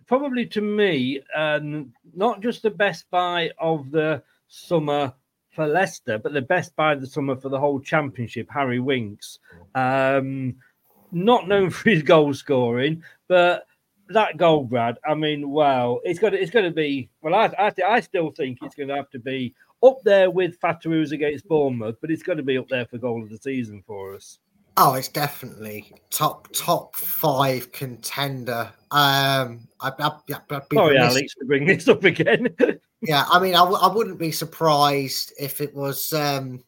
probably 0.07 0.47
to 0.47 0.61
me, 0.61 1.21
um, 1.35 1.93
not 2.15 2.41
just 2.41 2.63
the 2.63 2.71
best 2.71 3.11
buy 3.11 3.51
of 3.59 3.91
the 3.91 4.23
summer 4.47 5.13
for 5.51 5.67
Leicester, 5.67 6.19
but 6.19 6.33
the 6.33 6.43
best 6.43 6.75
buy 6.77 6.93
of 6.93 7.01
the 7.01 7.07
summer 7.07 7.35
for 7.35 7.49
the 7.49 7.59
whole 7.59 7.81
championship. 7.81 8.49
Harry 8.51 8.79
Winks, 8.79 9.41
um, 9.75 10.55
not 11.11 11.49
known 11.49 11.71
for 11.71 11.91
his 11.91 12.03
goal 12.03 12.33
scoring, 12.33 13.03
but 13.27 13.67
that 14.09 14.37
goal, 14.37 14.65
Brad. 14.65 14.99
I 15.07 15.15
mean, 15.15 15.51
wow, 15.51 16.01
it's 16.05 16.19
got 16.19 16.35
it's 16.35 16.51
going 16.51 16.65
to 16.65 16.71
be. 16.71 17.11
Well, 17.23 17.35
I, 17.35 17.53
I 17.59 17.73
I 17.87 18.01
still 18.01 18.31
think 18.31 18.59
it's 18.63 18.75
going 18.75 18.89
to 18.89 18.97
have 18.97 19.11
to 19.11 19.19
be 19.19 19.55
up 19.83 19.99
there 20.05 20.31
with 20.31 20.59
Fatawu's 20.61 21.13
against 21.13 21.47
Bournemouth, 21.47 21.97
but 22.01 22.11
it's 22.11 22.23
going 22.23 22.39
to 22.39 22.45
be 22.45 22.59
up 22.59 22.69
there 22.69 22.87
for 22.87 22.99
goal 22.99 23.23
of 23.23 23.31
the 23.31 23.39
season 23.39 23.83
for 23.87 24.15
us. 24.15 24.39
Oh, 24.77 24.95
it's 24.95 25.09
definitely 25.09 25.93
top 26.11 26.49
top 26.53 26.97
five 26.97 27.71
contender. 27.71 28.73
Um, 28.91 29.69
I, 29.81 29.93
I, 29.99 30.11
I, 30.51 30.61
Sorry, 30.73 30.99
Alex, 30.99 31.35
to 31.35 31.45
bring 31.45 31.65
this 31.65 31.87
up 31.87 32.03
again. 32.03 32.49
yeah, 33.03 33.25
I 33.31 33.39
mean, 33.39 33.55
I 33.55 33.59
w- 33.61 33.79
I 33.81 33.87
wouldn't 33.87 34.19
be 34.19 34.33
surprised 34.33 35.33
if 35.39 35.61
it 35.61 35.75
was 35.75 36.13
um 36.13 36.65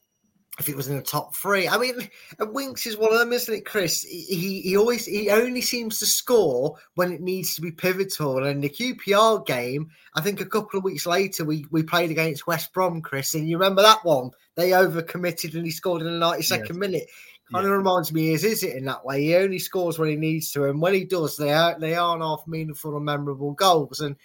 if 0.59 0.69
it 0.69 0.77
was 0.77 0.89
in 0.89 0.97
the 0.97 1.03
top 1.03 1.35
three. 1.37 1.69
I 1.69 1.77
mean, 1.77 2.09
Winks 2.41 2.87
is 2.87 2.97
one 2.97 3.13
of 3.13 3.19
them, 3.19 3.33
isn't 3.33 3.55
it, 3.55 3.67
Chris? 3.67 4.03
He 4.03 4.63
he 4.63 4.77
always 4.77 5.05
he 5.05 5.31
only 5.31 5.61
seems 5.61 5.99
to 5.99 6.07
score 6.07 6.77
when 6.95 7.13
it 7.13 7.21
needs 7.21 7.55
to 7.55 7.61
be 7.61 7.71
pivotal. 7.71 8.45
And 8.45 8.63
the 8.63 8.71
QPR 8.71 9.45
game, 9.45 9.91
I 10.15 10.23
think 10.23 10.41
a 10.41 10.47
couple 10.47 10.79
of 10.79 10.85
weeks 10.85 11.07
later 11.07 11.45
we 11.45 11.67
we 11.71 11.83
played 11.83 12.11
against 12.11 12.47
West 12.47 12.73
Brom, 12.73 13.03
Chris, 13.03 13.35
and 13.35 13.49
you 13.49 13.59
remember 13.59 13.83
that 13.83 14.05
one? 14.05 14.31
They 14.55 14.71
overcommitted 14.71 15.55
and 15.55 15.65
he 15.65 15.71
scored 15.71 16.01
in 16.01 16.09
the 16.09 16.19
ninety 16.19 16.43
second 16.43 16.77
yes. 16.77 16.77
minute. 16.77 17.07
Kind 17.53 17.65
yeah. 17.65 17.73
of 17.73 17.79
reminds 17.79 18.13
me, 18.13 18.33
is 18.33 18.43
is 18.43 18.63
it 18.63 18.77
in 18.77 18.87
that 18.87 19.05
way? 19.05 19.23
He 19.23 19.37
only 19.37 19.59
scores 19.59 19.99
when 19.99 20.09
he 20.09 20.17
needs 20.17 20.51
to, 20.53 20.65
and 20.65 20.81
when 20.81 20.95
he 20.95 21.05
does, 21.05 21.37
they 21.37 21.53
are 21.53 21.79
they 21.79 21.95
aren't 21.95 22.23
half 22.23 22.43
meaningful 22.47 22.97
and 22.97 23.05
memorable 23.05 23.53
goals. 23.53 24.01
And 24.01 24.17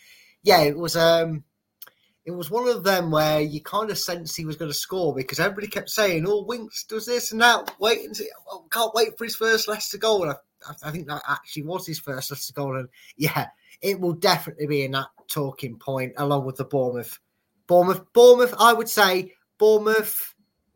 yeah, 0.44 0.62
it 0.62 0.78
was 0.78 0.96
um 0.96 1.44
it 2.26 2.32
was 2.32 2.52
one 2.52 2.68
of 2.68 2.84
them 2.84 3.10
where 3.10 3.42
you 3.42 3.62
kind 3.62 3.90
of 3.90 3.98
sensed 3.98 4.38
he 4.38 4.46
was 4.46 4.56
going 4.56 4.70
to 4.70 4.78
score 4.78 5.14
because 5.14 5.40
everybody 5.40 5.68
kept 5.68 5.90
saying, 5.90 6.26
"Oh, 6.28 6.44
Winks 6.44 6.84
does 6.84 7.06
this 7.06 7.32
and 7.32 7.42
that. 7.42 7.74
Wait 7.80 8.06
and 8.06 8.16
see. 8.16 8.30
Oh, 8.50 8.66
can't 8.72 8.94
wait 8.94 9.18
for 9.18 9.24
his 9.24 9.36
first 9.36 9.68
Leicester 9.68 9.98
goal." 9.98 10.24
And 10.24 10.34
I, 10.68 10.74
I, 10.84 10.92
think 10.92 11.08
that 11.08 11.24
actually 11.28 11.64
was 11.64 11.88
his 11.88 12.00
first 12.00 12.30
Leicester 12.30 12.54
goal, 12.54 12.78
and 12.78 12.90
yeah, 13.18 13.48
it 13.82 14.00
will 14.00 14.14
definitely 14.14 14.68
be 14.68 14.84
in 14.84 14.92
that 14.92 15.08
talking 15.28 15.78
point 15.78 16.14
along 16.18 16.46
with 16.46 16.58
the 16.58 16.66
Bournemouth, 16.66 17.20
Bournemouth, 17.66 18.02
Bournemouth. 18.14 18.54
I 18.60 18.74
would 18.74 18.90
say 18.90 19.34
Bournemouth, 19.58 20.36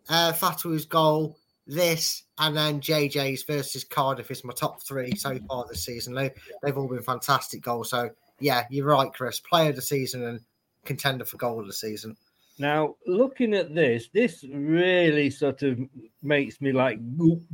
uh, 0.09 0.33
Fatawu's 0.33 0.85
goal, 0.85 1.37
this, 1.67 2.23
and 2.39 2.57
then 2.57 2.81
JJ's 2.81 3.43
versus 3.43 3.83
Cardiff 3.83 4.31
is 4.31 4.43
my 4.43 4.53
top 4.53 4.81
three 4.81 5.15
so 5.15 5.37
far 5.47 5.65
this 5.69 5.85
season. 5.85 6.15
They 6.15 6.31
they've 6.63 6.77
all 6.77 6.87
been 6.87 7.03
fantastic 7.03 7.61
goals. 7.61 7.91
So 7.91 8.09
yeah, 8.39 8.63
you're 8.71 8.87
right, 8.87 9.13
Chris. 9.13 9.39
Player 9.39 9.69
of 9.69 9.75
the 9.75 9.83
season 9.83 10.23
and 10.23 10.39
contender 10.85 11.25
for 11.25 11.37
goal 11.37 11.59
of 11.59 11.67
the 11.67 11.73
season. 11.73 12.15
Now, 12.57 12.95
looking 13.05 13.53
at 13.53 13.75
this, 13.75 14.07
this 14.13 14.45
really 14.49 15.29
sort 15.29 15.61
of 15.63 15.79
makes 16.23 16.61
me 16.61 16.71
like 16.71 16.99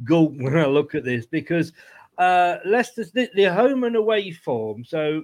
gulp, 0.04 0.34
when 0.36 0.58
I 0.58 0.68
look 0.68 0.94
at 0.94 1.04
this 1.04 1.26
because 1.26 1.74
uh, 2.20 2.58
Leicester's 2.66 3.12
the, 3.12 3.30
the 3.34 3.46
home 3.46 3.84
and 3.84 3.96
away 3.96 4.32
form. 4.32 4.86
So 4.86 5.24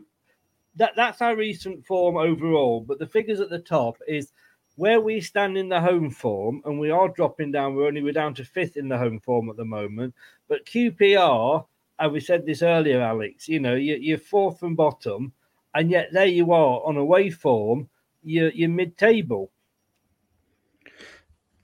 that 0.78 0.94
that's 0.96 1.22
our 1.22 1.36
recent 1.36 1.86
form 1.86 2.18
overall. 2.18 2.82
But 2.82 2.98
the 2.98 3.06
figures 3.06 3.40
at 3.40 3.50
the 3.50 3.60
top 3.60 3.98
is 4.08 4.32
where 4.78 5.02
we 5.02 5.22
stand 5.22 5.58
in 5.58 5.70
the 5.70 5.82
home 5.82 6.10
form, 6.10 6.62
and 6.66 6.80
we 6.80 6.90
are 6.90 7.10
dropping 7.10 7.52
down. 7.52 7.76
We're 7.76 7.88
only 7.88 8.02
we're 8.02 8.14
down 8.14 8.34
to 8.36 8.46
fifth 8.46 8.78
in 8.78 8.88
the 8.88 8.98
home 8.98 9.20
form 9.20 9.50
at 9.50 9.58
the 9.58 9.66
moment. 9.66 10.16
But 10.48 10.66
QPR, 10.66 11.66
as 12.00 12.12
we 12.12 12.20
said 12.20 12.46
this 12.46 12.64
earlier, 12.64 13.02
Alex, 13.02 13.48
you 13.48 13.60
know, 13.60 13.76
you're, 13.76 13.98
you're 13.98 14.18
fourth 14.18 14.60
from 14.60 14.76
bottom, 14.76 15.34
and 15.76 15.92
yet 15.92 16.10
there 16.12 16.26
you 16.26 16.52
are 16.52 16.82
on 16.84 16.98
away 16.98 17.30
form 17.30 17.90
you're, 18.24 18.52
you're 18.52 18.70
mid-table. 18.70 19.52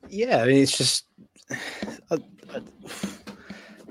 Yeah, 0.09 0.43
I 0.43 0.47
mean, 0.47 0.57
it's 0.57 0.77
just 0.77 1.05
uh, 2.11 2.17
uh, 2.53 2.59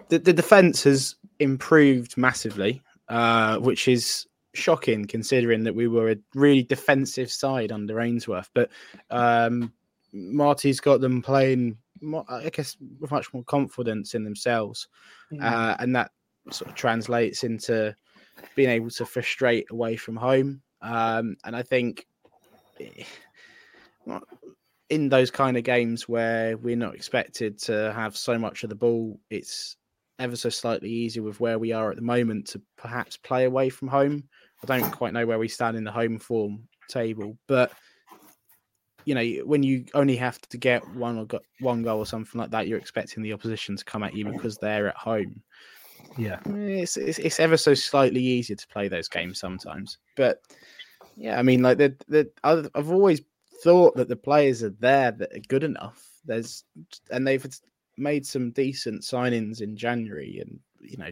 the 0.09 0.19
the 0.19 0.33
defense 0.33 0.85
has 0.85 1.17
improved 1.39 2.17
massively, 2.17 2.83
uh, 3.09 3.57
which 3.59 3.89
is 3.89 4.27
shocking 4.55 5.07
considering 5.07 5.65
that 5.65 5.75
we 5.75 5.89
were 5.89 6.11
a 6.11 6.17
really 6.35 6.63
defensive 6.63 7.31
side 7.31 7.73
under 7.73 7.99
Ainsworth. 7.99 8.51
But 8.53 8.71
um, 9.11 9.73
Marty's 10.13 10.81
got 10.81 11.01
them 11.01 11.23
playing, 11.23 11.79
more, 12.03 12.27
I 12.29 12.51
guess, 12.51 12.77
with 13.01 13.11
much 13.11 13.33
more 13.33 13.45
confidence 13.45 14.15
in 14.15 14.23
themselves, 14.23 14.89
mm. 15.33 15.43
uh, 15.43 15.77
and 15.79 15.97
that 15.97 16.11
sort 16.51 16.71
of 16.71 16.77
translates 16.77 17.43
into 17.43 17.97
being 18.55 18.71
able 18.71 18.91
to 18.91 19.07
frustrate 19.07 19.71
away 19.71 19.97
from 19.97 20.17
home. 20.17 20.61
Um, 20.83 21.37
and 21.45 21.57
I 21.57 21.63
think 21.63 22.07
Eh, 22.83 24.19
in 24.91 25.09
those 25.09 25.31
kind 25.31 25.57
of 25.57 25.65
games 25.65 26.09
where 26.09 26.57
we're 26.59 26.77
not 26.77 26.95
expected 26.95 27.59
to 27.59 27.93
have 27.95 28.17
so 28.17 28.39
much 28.39 28.63
of 28.63 28.69
the 28.69 28.77
ball, 28.77 29.19
it's 29.31 29.77
ever 30.19 30.37
so 30.37 30.51
slightly 30.51 30.91
easier 30.91 31.23
with 31.23 31.41
where 31.41 31.59
we 31.59 31.73
are 31.73 31.91
at 31.91 31.97
the 31.97 32.03
moment 32.03 32.47
to 32.47 32.61
perhaps 32.77 33.17
play 33.17 33.45
away 33.45 33.71
from 33.71 33.89
home. 33.89 34.23
I 34.63 34.67
don't 34.67 34.91
quite 34.93 35.15
know 35.15 35.27
where 35.27 35.39
we 35.39 35.49
stand 35.49 35.77
in 35.77 35.85
the 35.85 35.91
home 35.91 36.19
form 36.19 36.69
table, 36.89 37.39
but 37.49 37.73
you 39.05 39.15
know, 39.15 39.25
when 39.45 39.63
you 39.63 39.85
only 39.95 40.17
have 40.17 40.41
to 40.43 40.59
get 40.59 40.87
one 40.95 41.19
or 41.19 41.25
got 41.27 41.43
one 41.61 41.83
goal 41.83 41.99
or 41.99 42.07
something 42.07 42.39
like 42.39 42.51
that, 42.51 42.69
you're 42.69 42.79
expecting 42.79 43.23
the 43.23 43.33
opposition 43.33 43.77
to 43.77 43.85
come 43.85 44.03
at 44.03 44.15
you 44.15 44.27
because 44.27 44.59
they're 44.59 44.89
at 44.89 44.97
home. 44.97 45.43
Yeah, 46.19 46.39
it's, 46.47 46.97
it's, 46.97 47.19
it's 47.19 47.41
ever 47.41 47.57
so 47.57 47.75
slightly 47.75 48.23
easier 48.23 48.57
to 48.57 48.69
play 48.69 48.89
those 48.89 49.09
games 49.09 49.41
sometimes, 49.41 49.99
but 50.17 50.41
yeah, 51.17 51.39
I 51.39 51.43
mean, 51.43 51.63
like 51.63 51.79
the 51.79 51.95
the 52.09 52.31
I've 52.45 52.91
always 52.91 53.23
thought 53.63 53.97
that 53.97 54.09
the 54.09 54.17
players 54.17 54.63
are 54.63 54.75
there 54.81 55.13
that 55.13 55.35
are 55.35 55.41
good 55.49 55.65
enough. 55.65 56.05
There's 56.25 56.65
and 57.11 57.27
they've 57.27 57.47
made 57.97 58.27
some 58.27 58.51
decent 58.51 59.03
signings 59.03 59.61
in 59.61 59.77
January, 59.77 60.41
and 60.41 60.59
you 60.81 60.97
know, 60.97 61.11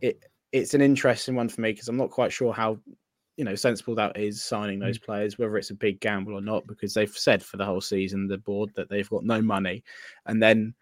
it 0.00 0.24
it's 0.52 0.74
an 0.74 0.82
interesting 0.82 1.34
one 1.34 1.48
for 1.48 1.60
me 1.60 1.72
because 1.72 1.88
I'm 1.88 1.96
not 1.96 2.10
quite 2.10 2.32
sure 2.32 2.52
how 2.52 2.78
you 3.36 3.44
know 3.44 3.54
sensible 3.54 3.94
that 3.94 4.18
is 4.18 4.42
signing 4.42 4.78
those 4.78 4.98
Mm. 4.98 5.04
players, 5.04 5.38
whether 5.38 5.56
it's 5.56 5.70
a 5.70 5.74
big 5.74 6.00
gamble 6.00 6.34
or 6.34 6.42
not, 6.42 6.66
because 6.66 6.94
they've 6.94 7.10
said 7.10 7.42
for 7.42 7.56
the 7.56 7.64
whole 7.64 7.80
season 7.80 8.26
the 8.26 8.38
board 8.38 8.70
that 8.74 8.88
they've 8.88 9.08
got 9.08 9.24
no 9.24 9.40
money, 9.40 9.82
and 10.26 10.42
then 10.42 10.74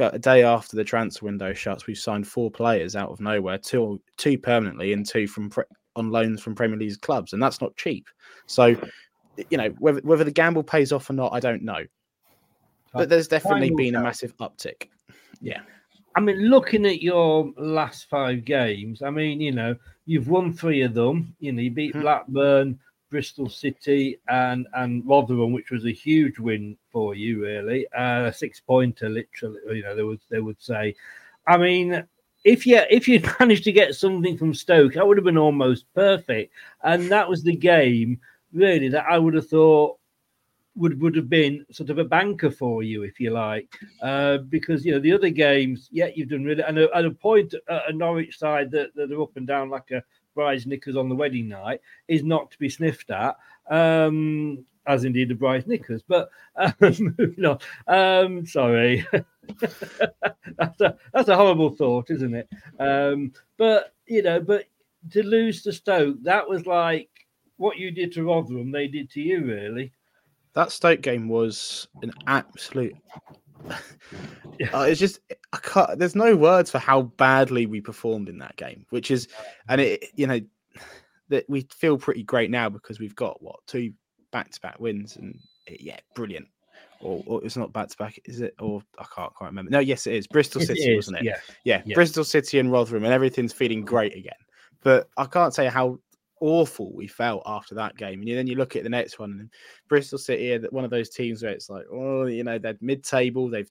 a 0.00 0.18
day 0.18 0.44
after 0.44 0.76
the 0.76 0.84
transfer 0.84 1.26
window 1.26 1.52
shuts, 1.52 1.86
we've 1.86 1.98
signed 1.98 2.26
four 2.26 2.50
players 2.50 2.94
out 2.94 3.10
of 3.10 3.20
nowhere, 3.20 3.58
two 3.58 4.00
two 4.16 4.38
permanently 4.38 4.92
and 4.92 5.04
two 5.04 5.26
from 5.26 5.50
pre- 5.50 5.64
on 5.96 6.10
loans 6.10 6.40
from 6.40 6.54
Premier 6.54 6.78
League 6.78 7.00
clubs, 7.00 7.32
and 7.32 7.42
that's 7.42 7.60
not 7.60 7.76
cheap. 7.76 8.08
So, 8.46 8.76
you 9.50 9.56
know 9.56 9.68
whether 9.78 10.00
whether 10.00 10.24
the 10.24 10.30
gamble 10.30 10.62
pays 10.62 10.92
off 10.92 11.10
or 11.10 11.12
not, 11.12 11.32
I 11.32 11.40
don't 11.40 11.62
know, 11.62 11.84
but 12.92 13.08
there's 13.08 13.28
definitely 13.28 13.70
been 13.70 13.94
a 13.94 14.02
massive 14.02 14.36
uptick. 14.38 14.88
Yeah. 15.40 15.60
I 16.16 16.20
mean, 16.20 16.48
looking 16.48 16.84
at 16.86 17.00
your 17.00 17.52
last 17.56 18.08
five 18.08 18.44
games, 18.44 19.02
I 19.02 19.10
mean, 19.10 19.40
you 19.40 19.52
know, 19.52 19.76
you've 20.06 20.28
won 20.28 20.52
three 20.52 20.82
of 20.82 20.94
them. 20.94 21.36
You 21.38 21.52
know, 21.52 21.62
you 21.62 21.70
beat 21.70 21.94
Hmm. 21.94 22.00
Blackburn, 22.00 22.80
Bristol 23.08 23.48
City, 23.48 24.18
and 24.28 24.66
and 24.74 25.06
Rotherham, 25.06 25.52
which 25.52 25.70
was 25.70 25.84
a 25.84 25.92
huge 25.92 26.40
win 26.40 26.76
for 26.90 27.14
you, 27.14 27.40
really. 27.42 27.86
Uh, 27.92 28.24
a 28.24 28.32
six 28.32 28.60
pointer, 28.60 29.08
literally. 29.08 29.60
You 29.76 29.82
know, 29.84 29.94
they 29.94 30.02
would 30.02 30.20
they 30.28 30.40
would 30.40 30.60
say. 30.60 30.96
I 31.46 31.56
mean, 31.56 32.04
if 32.44 32.66
you 32.66 32.80
if 32.90 33.08
you'd 33.08 33.28
managed 33.40 33.64
to 33.64 33.72
get 33.72 33.94
something 33.94 34.36
from 34.36 34.54
Stoke, 34.54 34.94
that 34.94 35.06
would 35.06 35.16
have 35.16 35.24
been 35.24 35.38
almost 35.38 35.92
perfect. 35.94 36.52
And 36.82 37.10
that 37.10 37.28
was 37.28 37.42
the 37.42 37.56
game, 37.56 38.20
really, 38.52 38.88
that 38.88 39.06
I 39.08 39.18
would 39.18 39.34
have 39.34 39.48
thought 39.48 39.98
would 40.78 41.00
would 41.00 41.16
have 41.16 41.28
been 41.28 41.66
sort 41.70 41.90
of 41.90 41.98
a 41.98 42.04
banker 42.04 42.50
for 42.50 42.82
you, 42.82 43.02
if 43.02 43.18
you 43.18 43.30
like, 43.30 43.76
uh, 44.02 44.38
because 44.38 44.84
you 44.84 44.92
know 44.92 45.00
the 45.00 45.12
other 45.12 45.30
games, 45.30 45.88
yeah, 45.90 46.08
you've 46.14 46.28
done 46.28 46.44
really, 46.44 46.62
and 46.62 46.78
at 46.78 47.04
a 47.04 47.10
point, 47.10 47.54
at 47.68 47.90
a 47.90 47.92
Norwich 47.92 48.38
side 48.38 48.70
that, 48.70 48.94
that 48.94 49.12
are 49.12 49.22
up 49.22 49.36
and 49.36 49.46
down 49.46 49.70
like 49.70 49.90
a 49.90 50.02
Bryce 50.34 50.66
Knickers 50.66 50.96
on 50.96 51.08
the 51.08 51.16
wedding 51.16 51.48
night 51.48 51.80
is 52.06 52.22
not 52.22 52.50
to 52.52 52.58
be 52.58 52.68
sniffed 52.68 53.10
at, 53.10 53.36
um, 53.68 54.64
as 54.88 55.04
indeed 55.04 55.28
the 55.28 55.34
Bryce 55.34 55.66
Knickers. 55.66 56.02
But 56.02 56.30
um, 56.56 56.74
moving 56.80 57.44
on, 57.44 57.58
um, 57.86 58.46
sorry, 58.46 59.06
that's 59.60 60.80
a 60.80 60.96
that's 61.12 61.28
a 61.28 61.36
horrible 61.36 61.70
thought, 61.70 62.10
isn't 62.10 62.34
it? 62.34 62.48
Um, 62.80 63.32
but 63.56 63.94
you 64.06 64.22
know, 64.22 64.40
but 64.40 64.64
to 65.12 65.22
lose 65.22 65.62
to 65.62 65.72
Stoke, 65.72 66.16
that 66.22 66.48
was 66.48 66.66
like 66.66 67.08
what 67.56 67.78
you 67.78 67.90
did 67.90 68.12
to 68.12 68.24
Rotherham, 68.24 68.72
they 68.72 68.88
did 68.88 69.10
to 69.10 69.20
you, 69.20 69.44
really. 69.44 69.92
That 70.54 70.72
Stoke 70.72 71.02
game 71.02 71.28
was 71.28 71.86
an 72.02 72.12
absolute. 72.26 72.96
Uh, 74.72 74.86
it's 74.88 74.98
just 74.98 75.20
I 75.52 75.58
can't. 75.58 75.98
There's 75.98 76.16
no 76.16 76.34
words 76.34 76.70
for 76.70 76.78
how 76.78 77.02
badly 77.02 77.66
we 77.66 77.80
performed 77.80 78.28
in 78.28 78.38
that 78.38 78.56
game, 78.56 78.86
which 78.90 79.10
is, 79.10 79.28
and 79.68 79.80
it 79.80 80.06
you 80.14 80.26
know 80.26 80.40
that 81.28 81.44
we 81.48 81.66
feel 81.70 81.98
pretty 81.98 82.22
great 82.22 82.50
now 82.50 82.68
because 82.68 82.98
we've 82.98 83.14
got 83.14 83.42
what 83.42 83.60
two 83.66 83.92
back-to-back 84.32 84.78
wins 84.80 85.16
and 85.16 85.38
it- 85.66 85.80
yeah, 85.80 85.98
brilliant. 86.14 86.46
Or, 87.00 87.22
or 87.26 87.44
it's 87.44 87.56
not 87.56 87.72
back 87.72 87.88
to 87.88 87.96
back, 87.96 88.18
is 88.24 88.40
it? 88.40 88.54
Or 88.58 88.82
I 88.98 89.04
can't 89.14 89.32
quite 89.32 89.48
remember. 89.48 89.70
No, 89.70 89.78
yes, 89.78 90.08
it 90.08 90.14
is. 90.14 90.26
Bristol 90.26 90.60
City, 90.60 90.80
is, 90.80 90.96
wasn't 90.96 91.18
it? 91.18 91.24
yeah. 91.24 91.38
yeah, 91.62 91.82
Yeah. 91.84 91.94
Bristol 91.94 92.24
City 92.24 92.58
and 92.58 92.72
Rotherham, 92.72 93.04
and 93.04 93.12
everything's 93.12 93.52
feeling 93.52 93.82
mm. 93.82 93.86
great 93.86 94.16
again. 94.16 94.32
But 94.82 95.08
I 95.16 95.26
can't 95.26 95.54
say 95.54 95.66
how 95.66 96.00
awful 96.40 96.92
we 96.92 97.06
felt 97.06 97.42
after 97.46 97.76
that 97.76 97.96
game. 97.96 98.20
And 98.20 98.28
then 98.30 98.46
you 98.48 98.56
look 98.56 98.74
at 98.74 98.82
the 98.82 98.88
next 98.88 99.20
one, 99.20 99.30
and 99.30 99.50
Bristol 99.88 100.18
City 100.18 100.52
are 100.54 100.60
one 100.70 100.84
of 100.84 100.90
those 100.90 101.08
teams 101.08 101.42
where 101.42 101.52
it's 101.52 101.70
like, 101.70 101.84
oh, 101.92 102.26
you 102.26 102.42
know, 102.42 102.58
they're 102.58 102.78
mid-table. 102.80 103.48
They've 103.48 103.68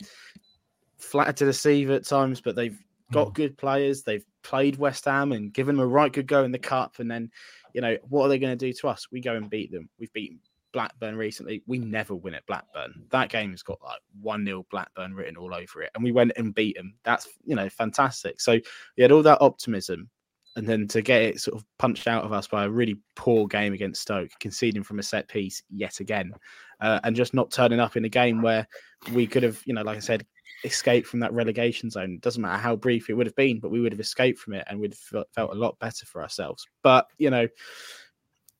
flattered 0.98 1.38
to 1.38 1.46
deceive 1.46 1.92
at 1.92 2.06
times, 2.06 2.40
but 2.40 2.56
they've 2.56 2.78
got 3.12 3.30
mm. 3.30 3.34
good 3.34 3.58
players. 3.58 4.04
They've 4.04 4.26
played 4.44 4.78
West 4.78 5.04
Ham 5.04 5.34
and 5.34 5.54
given 5.54 5.76
them 5.76 5.84
a 5.84 5.88
right 5.88 6.14
good 6.14 6.28
go 6.28 6.46
in 6.46 6.52
the 6.52 6.60
cup. 6.60 7.00
And 7.00 7.12
then, 7.12 7.30
you 7.78 7.82
know, 7.82 7.96
what 8.10 8.26
are 8.26 8.30
they 8.30 8.40
going 8.40 8.58
to 8.58 8.66
do 8.66 8.74
to 8.74 8.88
us? 8.88 9.06
We 9.12 9.22
go 9.22 9.36
and 9.36 9.52
beat 9.52 9.72
them. 9.72 9.88
We've 10.00 10.12
beaten 10.12 10.40
Blackburn 10.74 11.16
recently. 11.16 11.62
We 11.68 11.78
never 11.78 12.16
win 12.16 12.34
at 12.34 12.44
Blackburn. 12.48 13.04
That 13.12 13.30
game's 13.30 13.62
got 13.62 13.78
like 13.84 14.00
1 14.20 14.44
0 14.48 14.66
Blackburn 14.72 15.14
written 15.14 15.38
all 15.38 15.54
over 15.54 15.84
it. 15.84 15.92
And 15.94 16.04
we 16.04 16.12
went 16.12 16.32
and 16.38 16.56
beat 16.56 16.76
them. 16.76 16.96
That's, 17.04 17.28
you 17.46 17.56
know, 17.56 17.70
fantastic. 17.70 18.42
So 18.42 18.54
we 18.98 19.04
had 19.04 19.12
all 19.12 19.22
that 19.22 19.44
optimism. 19.44 20.10
And 20.56 20.68
then 20.68 20.88
to 20.88 21.04
get 21.04 21.22
it 21.22 21.40
sort 21.40 21.56
of 21.56 21.66
punched 21.78 22.08
out 22.08 22.24
of 22.24 22.34
us 22.34 22.48
by 22.48 22.64
a 22.66 22.70
really 22.70 22.98
poor 23.16 23.46
game 23.46 23.74
against 23.74 24.02
Stoke, 24.02 24.32
conceding 24.40 24.82
from 24.82 24.98
a 24.98 25.04
set 25.04 25.28
piece 25.28 25.62
yet 25.70 26.00
again, 26.00 26.34
uh, 26.82 27.00
and 27.04 27.16
just 27.16 27.36
not 27.36 27.52
turning 27.52 27.80
up 27.80 27.96
in 27.96 28.06
a 28.06 28.10
game 28.10 28.42
where 28.42 28.68
we 29.14 29.28
could 29.28 29.44
have, 29.44 29.62
you 29.68 29.76
know, 29.76 29.84
like 29.84 29.98
I 29.98 30.00
said, 30.00 30.26
escaped 30.64 31.08
from 31.08 31.20
that 31.22 31.34
relegation 31.34 31.90
zone. 31.90 32.14
It 32.16 32.22
doesn't 32.22 32.42
matter 32.42 32.62
how 32.62 32.76
brief 32.76 33.10
it 33.10 33.14
would 33.14 33.28
have 33.28 33.36
been, 33.36 33.60
but 33.60 33.70
we 33.72 33.80
would 33.82 33.92
have 33.92 34.00
escaped 34.00 34.40
from 34.40 34.54
it 34.54 34.64
and 34.68 34.80
we'd 34.80 34.96
felt, 34.96 35.28
felt 35.34 35.52
a 35.52 35.56
lot 35.56 35.78
better 35.80 36.06
for 36.06 36.22
ourselves. 36.22 36.66
But 36.84 37.08
you 37.18 37.30
know, 37.30 37.48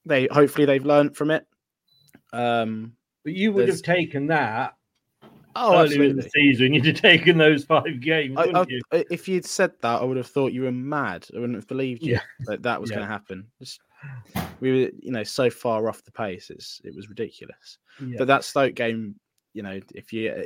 they 0.06 0.28
hopefully 0.32 0.66
they've 0.66 0.86
learned 0.86 1.16
from 1.16 1.32
it. 1.32 1.46
Um, 2.34 2.94
But 3.24 3.34
you 3.34 3.52
would 3.52 3.68
have 3.70 3.82
taken 3.82 4.28
that 4.28 4.76
Oh, 5.60 5.82
earlier 5.82 6.04
in 6.04 6.16
the 6.16 6.30
season. 6.36 6.72
You'd 6.72 6.86
have 6.86 7.02
taken 7.02 7.36
those 7.38 7.66
five 7.66 8.00
games, 8.00 8.38
I, 8.38 8.46
wouldn't 8.46 8.72
I- 8.92 8.98
you? 8.98 9.06
If 9.10 9.28
you'd 9.28 9.44
said 9.46 9.72
that, 9.82 10.02
I 10.02 10.04
would 10.04 10.18
have 10.18 10.28
thought 10.28 10.54
you 10.54 10.62
were 10.64 10.72
mad. 10.72 11.26
I 11.36 11.40
wouldn't 11.40 11.58
have 11.58 11.68
believed 11.68 12.04
you 12.04 12.14
Yeah. 12.14 12.22
that 12.46 12.62
that 12.62 12.80
was 12.80 12.92
Yeah. 12.92 12.98
going 12.98 13.08
to 13.08 13.12
happen. 13.12 13.48
Just, 13.58 13.80
we 14.60 14.70
were, 14.72 14.92
you 15.00 15.12
know, 15.12 15.24
so 15.24 15.50
far 15.50 15.90
off 15.90 16.04
the 16.04 16.12
pace. 16.12 16.52
It's 16.52 16.80
it 16.84 16.96
was 16.96 17.10
ridiculous. 17.10 17.80
Yeah. 18.00 18.18
But 18.20 18.28
that 18.28 18.44
Stoke 18.44 18.76
game, 18.76 19.16
you 19.54 19.64
know, 19.64 19.80
if 19.96 20.14
you 20.14 20.46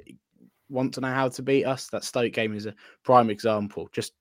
want 0.72 0.94
to 0.96 1.02
know 1.02 1.14
how 1.14 1.30
to 1.30 1.42
beat 1.42 1.66
us, 1.66 1.88
that 1.88 2.04
Stoke 2.04 2.34
game 2.34 2.56
is 2.56 2.66
a 2.66 2.76
prime 3.04 3.30
example. 3.30 3.90
Just 3.92 4.14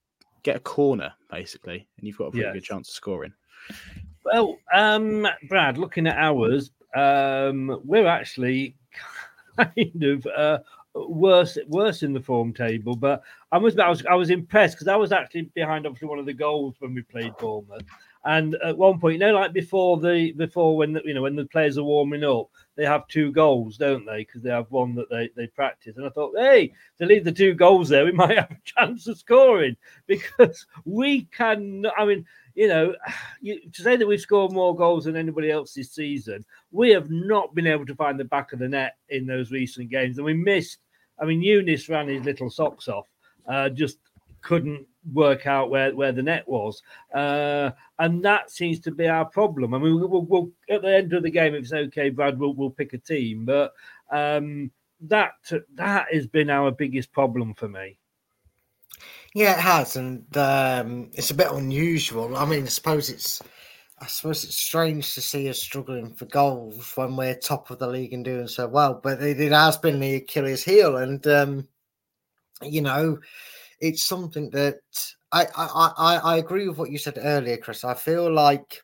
get 0.43 0.57
a 0.57 0.61
corner 0.61 1.13
basically, 1.31 1.87
and 1.99 2.07
you've 2.07 2.19
got 2.19 2.27
a 2.27 2.31
pretty 2.31 2.47
Yes. 2.47 2.55
good 2.55 2.65
chance 2.65 2.89
of 2.89 2.95
scoring. 2.95 3.33
Well, 4.25 4.59
um, 4.75 5.27
Brad, 5.49 5.79
looking 5.79 6.07
at 6.07 6.17
ours, 6.19 6.71
um, 6.95 7.81
we're 7.85 8.07
actually 8.07 8.75
kind 9.57 10.03
of 10.03 10.27
uh, 10.27 10.59
worse 10.95 11.57
worse 11.69 12.03
in 12.03 12.13
the 12.13 12.21
form 12.21 12.53
table. 12.53 12.97
But 12.97 13.23
I 13.53 13.59
must 13.59 13.79
I 13.79 13.89
was 13.89 14.05
I 14.07 14.15
was 14.15 14.31
impressed 14.31 14.77
because 14.77 14.89
I 14.89 14.97
was 14.97 15.13
actually 15.13 15.43
behind 15.55 15.87
obviously 15.87 16.09
one 16.09 16.19
of 16.19 16.27
the 16.27 16.35
goals 16.35 16.75
when 16.81 16.95
we 16.95 17.03
played 17.03 17.33
Bournemouth. 17.39 17.83
And 18.25 18.55
at 18.57 18.77
one 18.77 19.01
point, 19.01 19.15
you 19.15 19.19
know, 19.21 19.33
like 19.33 19.55
before 19.55 19.99
the 19.99 20.33
before 20.33 20.77
when 20.77 20.93
the, 20.93 21.03
you 21.07 21.15
know 21.15 21.23
when 21.23 21.37
the 21.37 21.47
players 21.47 21.79
are 21.79 21.85
warming 21.85 22.23
up, 22.23 22.49
they 22.77 22.85
have 22.85 23.09
two 23.09 23.33
goals, 23.33 23.79
don't 23.79 24.05
they? 24.05 24.19
Because 24.19 24.43
they 24.43 24.51
have 24.51 24.71
one 24.71 24.95
that 24.97 25.09
they 25.09 25.31
they 25.37 25.47
practice. 25.47 25.97
And 25.97 26.05
I 26.05 26.11
thought, 26.11 26.35
hey, 26.37 26.73
to 26.99 27.07
leave 27.07 27.25
the 27.25 27.33
two 27.33 27.55
goals 27.55 27.89
there, 27.89 28.05
we 28.05 28.13
might 28.13 28.37
have 28.37 28.51
a 28.51 28.59
chance 28.65 29.07
of 29.07 29.19
scoring 29.19 29.77
because 30.07 30.67
we 30.85 31.23
can. 31.33 31.87
I 31.97 32.05
mean, 32.05 32.27
you 32.55 32.69
know, 32.69 32.95
you, 33.41 33.59
to 33.71 33.83
say 33.83 33.97
that 33.97 34.07
we've 34.07 34.21
scored 34.21 34.53
more 34.53 34.77
goals 34.77 35.05
than 35.05 35.17
anybody 35.17 35.51
else 35.51 35.73
this 35.73 35.93
season, 35.93 36.45
we 36.73 36.91
have 36.91 37.11
not 37.11 37.55
been 37.55 37.67
able 37.67 37.87
to 37.87 37.95
find 37.95 38.21
the 38.21 38.25
back 38.25 38.53
of 38.53 38.59
the 38.59 38.69
net 38.69 38.97
in 39.09 39.27
those 39.27 39.51
recent 39.51 39.91
games, 39.91 40.19
and 40.19 40.27
we 40.27 40.35
missed. 40.35 40.79
I 41.19 41.25
mean, 41.25 41.43
Yunus 41.43 41.89
ran 41.89 42.09
his 42.09 42.25
little 42.25 42.51
socks 42.51 42.89
off, 42.89 43.07
uh, 43.47 43.69
just 43.71 43.99
couldn't 44.43 44.87
work 45.13 45.47
out 45.47 45.71
where, 45.71 45.95
where 45.95 46.13
the 46.13 46.23
net 46.23 46.47
was, 46.49 46.83
uh, 47.15 47.71
and 47.99 48.25
that 48.25 48.51
seems 48.51 48.81
to 48.81 48.91
be 48.91 49.09
our 49.09 49.25
problem. 49.25 49.75
I 49.75 49.79
mean, 49.79 49.99
we'll, 49.99 50.09
we'll, 50.09 50.23
we'll 50.23 50.51
at 50.69 50.83
the 50.83 50.95
end 50.95 51.13
of 51.13 51.23
the 51.23 51.31
game, 51.31 51.55
if 51.55 51.65
it's 51.65 51.73
okay, 51.73 52.11
Brad, 52.11 52.39
we'll, 52.39 52.55
we'll 52.55 52.71
pick 52.71 52.93
a 52.93 52.99
team, 52.99 53.45
but 53.45 53.73
um, 54.11 54.71
that 55.03 55.33
that 55.75 56.07
has 56.13 56.27
been 56.27 56.51
our 56.51 56.71
biggest 56.71 57.13
problem 57.13 57.55
for 57.55 57.69
me. 57.69 57.97
Yeah, 59.35 59.53
it 59.53 59.61
has, 59.61 59.97
and 59.97 60.25
um, 60.37 61.11
it's 61.15 61.31
a 61.31 61.35
bit 61.35 61.51
unusual. 61.53 62.37
I 62.37 62.45
mean, 62.45 62.65
I 62.65 62.67
suppose 62.67 63.09
it's, 63.09 63.41
I 64.01 64.07
suppose 64.07 64.43
it's 64.45 64.61
strange 64.61 65.15
to 65.15 65.21
see 65.21 65.49
us 65.49 65.63
struggling 65.63 66.15
for 66.15 66.25
goals 66.27 66.93
when 66.97 67.17
we're 67.17 67.37
top 67.37 67.71
of 67.71 67.79
the 67.79 67.87
league 67.87 68.13
and 68.13 68.25
doing 68.25 68.49
so 68.49 68.67
well. 68.67 69.01
But 69.01 69.23
it, 69.23 69.41
it 69.41 69.53
has 69.53 69.77
been 69.77 70.01
the 70.01 70.17
Achilles 70.17 70.65
heel, 70.65 70.97
and 70.97 71.25
um, 71.29 71.69
you 72.63 72.83
know, 72.83 73.19
it's 73.81 74.07
something 74.07 74.51
that 74.51 74.81
I, 75.33 75.47
I 75.57 75.93
I 75.97 76.17
I 76.17 76.37
agree 76.37 76.69
with 76.69 76.79
what 76.79 76.91
you 76.91 76.99
said 76.99 77.19
earlier, 77.21 77.57
Chris. 77.57 77.85
I 77.85 77.95
feel 77.95 78.33
like. 78.33 78.83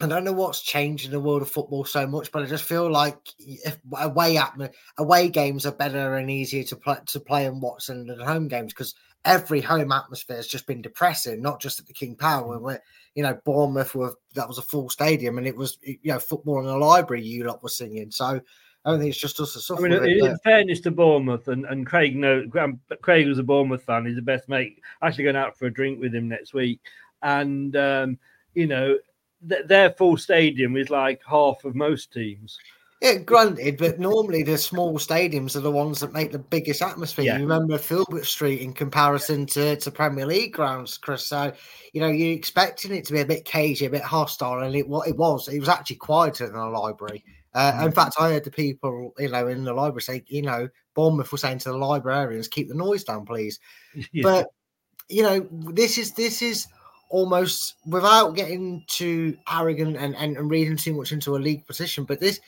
I 0.00 0.06
don't 0.06 0.22
know 0.22 0.32
what's 0.32 0.62
changed 0.62 1.06
in 1.06 1.10
the 1.10 1.18
world 1.18 1.42
of 1.42 1.50
football 1.50 1.84
so 1.84 2.06
much, 2.06 2.30
but 2.30 2.44
I 2.44 2.46
just 2.46 2.62
feel 2.62 2.88
like 2.88 3.18
if 3.40 3.78
away 3.98 4.36
atmo- 4.36 4.72
away 4.96 5.28
games 5.28 5.66
are 5.66 5.72
better 5.72 6.14
and 6.14 6.30
easier 6.30 6.62
to 6.62 6.76
play 6.76 6.98
to 7.04 7.18
play 7.18 7.46
and 7.46 7.60
watch 7.60 7.86
than 7.86 8.06
the 8.06 8.24
home 8.24 8.46
games 8.46 8.72
because 8.72 8.94
every 9.24 9.60
home 9.60 9.90
atmosphere 9.90 10.36
has 10.36 10.46
just 10.46 10.66
been 10.66 10.82
depressing, 10.82 11.42
not 11.42 11.60
just 11.60 11.80
at 11.80 11.86
the 11.86 11.92
King 11.92 12.14
Power, 12.14 12.58
mm. 12.58 12.60
where 12.60 12.82
you 13.14 13.22
know 13.22 13.38
Bournemouth 13.44 13.94
were 13.94 14.14
that 14.34 14.46
was 14.46 14.58
a 14.58 14.62
full 14.62 14.88
stadium 14.88 15.38
and 15.38 15.46
it 15.46 15.56
was 15.56 15.78
you 15.82 15.98
know 16.04 16.20
football 16.20 16.60
in 16.60 16.66
a 16.66 16.76
library 16.76 17.24
you 17.24 17.44
lot 17.44 17.62
were 17.62 17.68
singing. 17.68 18.10
So 18.10 18.40
I 18.88 18.92
don't 18.92 19.00
think 19.00 19.10
it's 19.10 19.20
just 19.20 19.38
us 19.38 19.52
that 19.52 19.76
I 19.76 19.80
mean, 19.80 19.92
it. 19.92 20.02
in, 20.02 20.38
fairness 20.38 20.80
to 20.80 20.90
Bournemouth, 20.90 21.48
and, 21.48 21.66
and 21.66 21.86
Craig 21.86 22.18
Graham, 22.48 22.80
Craig 23.02 23.28
was 23.28 23.38
a 23.38 23.42
Bournemouth 23.42 23.82
fan. 23.82 24.06
He's 24.06 24.16
the 24.16 24.22
best 24.22 24.48
mate. 24.48 24.80
Actually, 25.02 25.24
going 25.24 25.36
out 25.36 25.58
for 25.58 25.66
a 25.66 25.70
drink 25.70 26.00
with 26.00 26.14
him 26.14 26.26
next 26.26 26.54
week, 26.54 26.80
and 27.22 27.76
um, 27.76 28.18
you 28.54 28.66
know, 28.66 28.96
th- 29.46 29.66
their 29.66 29.90
full 29.90 30.16
stadium 30.16 30.74
is 30.78 30.88
like 30.88 31.20
half 31.28 31.66
of 31.66 31.74
most 31.74 32.14
teams. 32.14 32.58
Yeah, 33.02 33.16
granted, 33.16 33.76
but 33.76 34.00
normally 34.00 34.42
the 34.42 34.56
small 34.56 34.98
stadiums 34.98 35.54
are 35.54 35.60
the 35.60 35.70
ones 35.70 36.00
that 36.00 36.14
make 36.14 36.32
the 36.32 36.38
biggest 36.38 36.80
atmosphere. 36.80 37.26
Yeah. 37.26 37.36
You 37.36 37.42
remember 37.42 37.76
Filbert 37.76 38.24
Street 38.24 38.62
in 38.62 38.72
comparison 38.72 39.44
to, 39.48 39.76
to 39.76 39.90
Premier 39.90 40.24
League 40.24 40.54
grounds, 40.54 40.96
Chris. 40.96 41.26
So, 41.26 41.52
you 41.92 42.00
know, 42.00 42.08
you're 42.08 42.34
expecting 42.34 42.92
it 42.92 43.04
to 43.04 43.12
be 43.12 43.20
a 43.20 43.26
bit 43.26 43.44
cagey, 43.44 43.84
a 43.84 43.90
bit 43.90 44.02
hostile, 44.02 44.62
and 44.62 44.74
it 44.74 44.88
what 44.88 45.06
it 45.06 45.16
was. 45.16 45.46
It 45.46 45.60
was 45.60 45.68
actually 45.68 45.96
quieter 45.96 46.46
than 46.46 46.56
a 46.56 46.70
library. 46.70 47.22
Uh, 47.54 47.82
In 47.84 47.92
fact, 47.92 48.16
I 48.18 48.30
heard 48.30 48.44
the 48.44 48.50
people, 48.50 49.14
you 49.18 49.28
know, 49.28 49.48
in 49.48 49.64
the 49.64 49.72
library 49.72 50.02
say, 50.02 50.24
you 50.26 50.42
know, 50.42 50.68
Bournemouth 50.94 51.32
were 51.32 51.38
saying 51.38 51.58
to 51.60 51.70
the 51.70 51.78
librarians, 51.78 52.48
"Keep 52.48 52.68
the 52.68 52.74
noise 52.74 53.04
down, 53.04 53.24
please." 53.24 53.58
Yeah. 54.12 54.22
But 54.22 54.48
you 55.08 55.22
know, 55.22 55.46
this 55.50 55.96
is 55.98 56.12
this 56.12 56.42
is 56.42 56.66
almost 57.10 57.76
without 57.86 58.36
getting 58.36 58.84
too 58.86 59.36
arrogant 59.50 59.96
and, 59.96 60.14
and, 60.16 60.36
and 60.36 60.50
reading 60.50 60.76
too 60.76 60.92
much 60.92 61.12
into 61.12 61.36
a 61.36 61.38
league 61.38 61.66
position, 61.66 62.04
but 62.04 62.20
this 62.20 62.40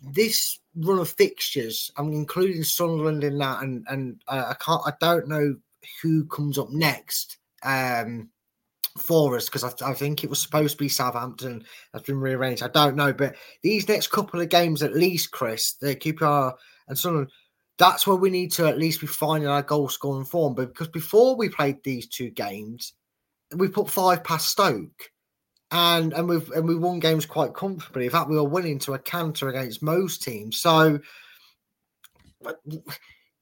this 0.00 0.60
run 0.76 0.98
of 0.98 1.08
fixtures, 1.08 1.90
I'm 1.96 2.12
including 2.12 2.62
Sunderland 2.62 3.24
in 3.24 3.38
that, 3.38 3.62
and 3.62 3.84
and 3.88 4.20
uh, 4.28 4.46
I 4.50 4.54
can't, 4.62 4.82
I 4.86 4.92
don't 5.00 5.28
know 5.28 5.56
who 6.02 6.24
comes 6.26 6.58
up 6.58 6.70
next 6.70 7.38
um, 7.62 8.30
for 8.96 9.36
us 9.36 9.46
because 9.46 9.64
I, 9.64 9.90
I 9.90 9.94
think 9.94 10.24
it 10.24 10.30
was 10.30 10.40
supposed 10.40 10.72
to 10.72 10.84
be 10.84 10.88
Southampton. 10.88 11.64
That's 11.92 12.06
been 12.06 12.20
rearranged. 12.20 12.62
I 12.62 12.68
don't 12.68 12.96
know, 12.96 13.12
but 13.12 13.36
these 13.62 13.88
next 13.88 14.08
couple 14.08 14.40
of 14.40 14.48
games, 14.48 14.82
at 14.82 14.94
least, 14.94 15.30
Chris, 15.30 15.74
the 15.74 15.94
QPR 15.94 16.54
and 16.88 16.98
Sunderland. 16.98 17.30
That's 17.78 18.06
where 18.06 18.16
we 18.16 18.30
need 18.30 18.52
to 18.52 18.66
at 18.66 18.78
least 18.78 19.02
be 19.02 19.06
finding 19.06 19.50
our 19.50 19.62
goal 19.62 19.90
scoring 19.90 20.24
form. 20.24 20.54
But 20.54 20.68
because 20.68 20.88
before 20.88 21.36
we 21.36 21.50
played 21.50 21.82
these 21.84 22.06
two 22.06 22.30
games, 22.30 22.94
we 23.54 23.68
put 23.68 23.90
five 23.90 24.24
past 24.24 24.48
Stoke, 24.48 25.10
and 25.70 26.12
and 26.14 26.28
we've 26.28 26.50
and 26.52 26.66
we 26.66 26.74
won 26.74 27.00
games 27.00 27.26
quite 27.26 27.54
comfortably. 27.54 28.06
In 28.06 28.10
fact, 28.10 28.30
we 28.30 28.36
were 28.36 28.44
winning 28.44 28.78
to 28.80 28.94
a 28.94 28.98
canter 28.98 29.48
against 29.48 29.82
most 29.82 30.22
teams. 30.22 30.58
So, 30.58 31.00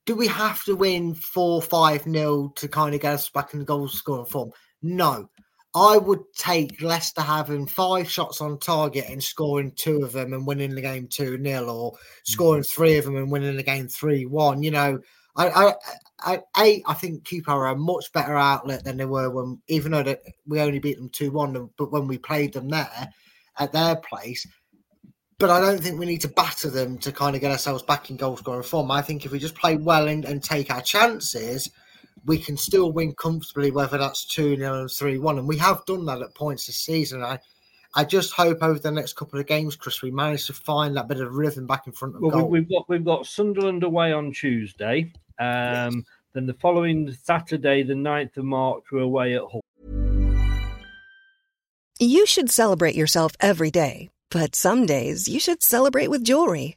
do 0.06 0.16
we 0.16 0.26
have 0.26 0.64
to 0.64 0.74
win 0.74 1.14
four 1.14 1.62
five 1.62 2.06
nil 2.06 2.50
to 2.56 2.68
kind 2.68 2.94
of 2.94 3.00
get 3.00 3.14
us 3.14 3.30
back 3.30 3.52
in 3.54 3.60
the 3.60 3.64
goal 3.64 3.88
scoring 3.88 4.26
form? 4.26 4.50
No. 4.82 5.28
I 5.74 5.96
would 5.96 6.22
take 6.36 6.80
Leicester 6.80 7.20
having 7.20 7.66
five 7.66 8.08
shots 8.08 8.40
on 8.40 8.58
target 8.58 9.06
and 9.08 9.22
scoring 9.22 9.72
two 9.72 10.04
of 10.04 10.12
them 10.12 10.32
and 10.32 10.46
winning 10.46 10.74
the 10.74 10.80
game 10.80 11.08
two 11.08 11.42
0 11.42 11.66
or 11.66 11.92
scoring 12.22 12.62
mm-hmm. 12.62 12.76
three 12.76 12.96
of 12.96 13.04
them 13.04 13.16
and 13.16 13.30
winning 13.30 13.56
the 13.56 13.62
game 13.62 13.88
three 13.88 14.24
one. 14.24 14.62
You 14.62 14.70
know, 14.70 15.00
I, 15.36 15.48
I, 15.48 15.74
I, 16.20 16.42
a, 16.62 16.82
I 16.86 16.94
think 16.94 17.28
Cooper 17.28 17.50
are 17.50 17.66
a 17.68 17.76
much 17.76 18.12
better 18.12 18.36
outlet 18.36 18.84
than 18.84 18.96
they 18.96 19.04
were 19.04 19.30
when, 19.30 19.60
even 19.66 19.90
though 19.90 20.04
that 20.04 20.22
we 20.46 20.60
only 20.60 20.78
beat 20.78 20.96
them 20.96 21.08
two 21.08 21.32
one, 21.32 21.68
but 21.76 21.90
when 21.90 22.06
we 22.06 22.18
played 22.18 22.52
them 22.52 22.68
there 22.68 23.08
at 23.58 23.72
their 23.72 23.96
place. 23.96 24.46
But 25.38 25.50
I 25.50 25.60
don't 25.60 25.82
think 25.82 25.98
we 25.98 26.06
need 26.06 26.20
to 26.20 26.28
batter 26.28 26.70
them 26.70 26.98
to 26.98 27.10
kind 27.10 27.34
of 27.34 27.42
get 27.42 27.50
ourselves 27.50 27.82
back 27.82 28.10
in 28.10 28.16
goal 28.16 28.36
scoring 28.36 28.62
form. 28.62 28.92
I 28.92 29.02
think 29.02 29.26
if 29.26 29.32
we 29.32 29.40
just 29.40 29.56
play 29.56 29.76
well 29.76 30.06
and, 30.06 30.24
and 30.24 30.40
take 30.42 30.70
our 30.70 30.80
chances, 30.80 31.68
we 32.26 32.38
can 32.38 32.56
still 32.56 32.92
win 32.92 33.14
comfortably, 33.14 33.70
whether 33.70 33.98
that's 33.98 34.24
2 34.26 34.56
0 34.56 34.80
and 34.80 34.90
3 34.90 35.18
1. 35.18 35.38
And 35.38 35.48
we 35.48 35.58
have 35.58 35.84
done 35.86 36.06
that 36.06 36.22
at 36.22 36.34
points 36.34 36.66
this 36.66 36.76
season. 36.76 37.22
I, 37.22 37.38
I 37.94 38.04
just 38.04 38.32
hope 38.32 38.58
over 38.62 38.78
the 38.78 38.90
next 38.90 39.14
couple 39.14 39.38
of 39.38 39.46
games, 39.46 39.76
Chris, 39.76 40.02
we 40.02 40.10
manage 40.10 40.46
to 40.46 40.52
find 40.52 40.96
that 40.96 41.08
bit 41.08 41.20
of 41.20 41.34
rhythm 41.34 41.66
back 41.66 41.86
in 41.86 41.92
front 41.92 42.16
of 42.16 42.22
Well, 42.22 42.30
goal. 42.30 42.48
we, 42.48 42.60
we've 42.60 42.68
got 42.68 42.88
we've 42.88 43.04
got 43.04 43.26
Sunderland 43.26 43.82
away 43.84 44.12
on 44.12 44.32
Tuesday. 44.32 45.12
Um, 45.38 46.04
Then 46.32 46.46
the 46.46 46.54
following 46.54 47.12
Saturday, 47.22 47.82
the 47.84 47.94
9th 47.94 48.36
of 48.38 48.44
March, 48.44 48.84
we're 48.90 49.00
away 49.00 49.34
at 49.36 49.42
Hull. 49.42 49.60
You 52.00 52.26
should 52.26 52.50
celebrate 52.50 52.96
yourself 52.96 53.32
every 53.38 53.70
day, 53.70 54.10
but 54.30 54.56
some 54.56 54.84
days 54.84 55.28
you 55.28 55.38
should 55.38 55.62
celebrate 55.62 56.08
with 56.08 56.24
jewelry. 56.24 56.76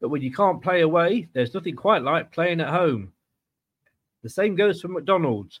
but 0.00 0.08
when 0.08 0.22
you 0.22 0.32
can't 0.32 0.62
play 0.62 0.80
away, 0.80 1.28
there's 1.32 1.54
nothing 1.54 1.76
quite 1.76 2.02
like 2.02 2.32
playing 2.32 2.60
at 2.60 2.68
home. 2.68 3.12
The 4.22 4.30
same 4.30 4.54
goes 4.54 4.80
for 4.80 4.88
McDonald's. 4.88 5.60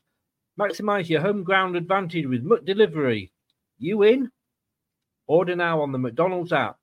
Maximize 0.58 1.08
your 1.08 1.20
home 1.20 1.42
ground 1.44 1.76
advantage 1.76 2.26
with 2.26 2.44
McDelivery. 2.44 3.30
You 3.78 4.02
in? 4.02 4.30
Order 5.26 5.56
now 5.56 5.80
on 5.80 5.92
the 5.92 5.98
McDonald's 5.98 6.52
app. 6.52 6.76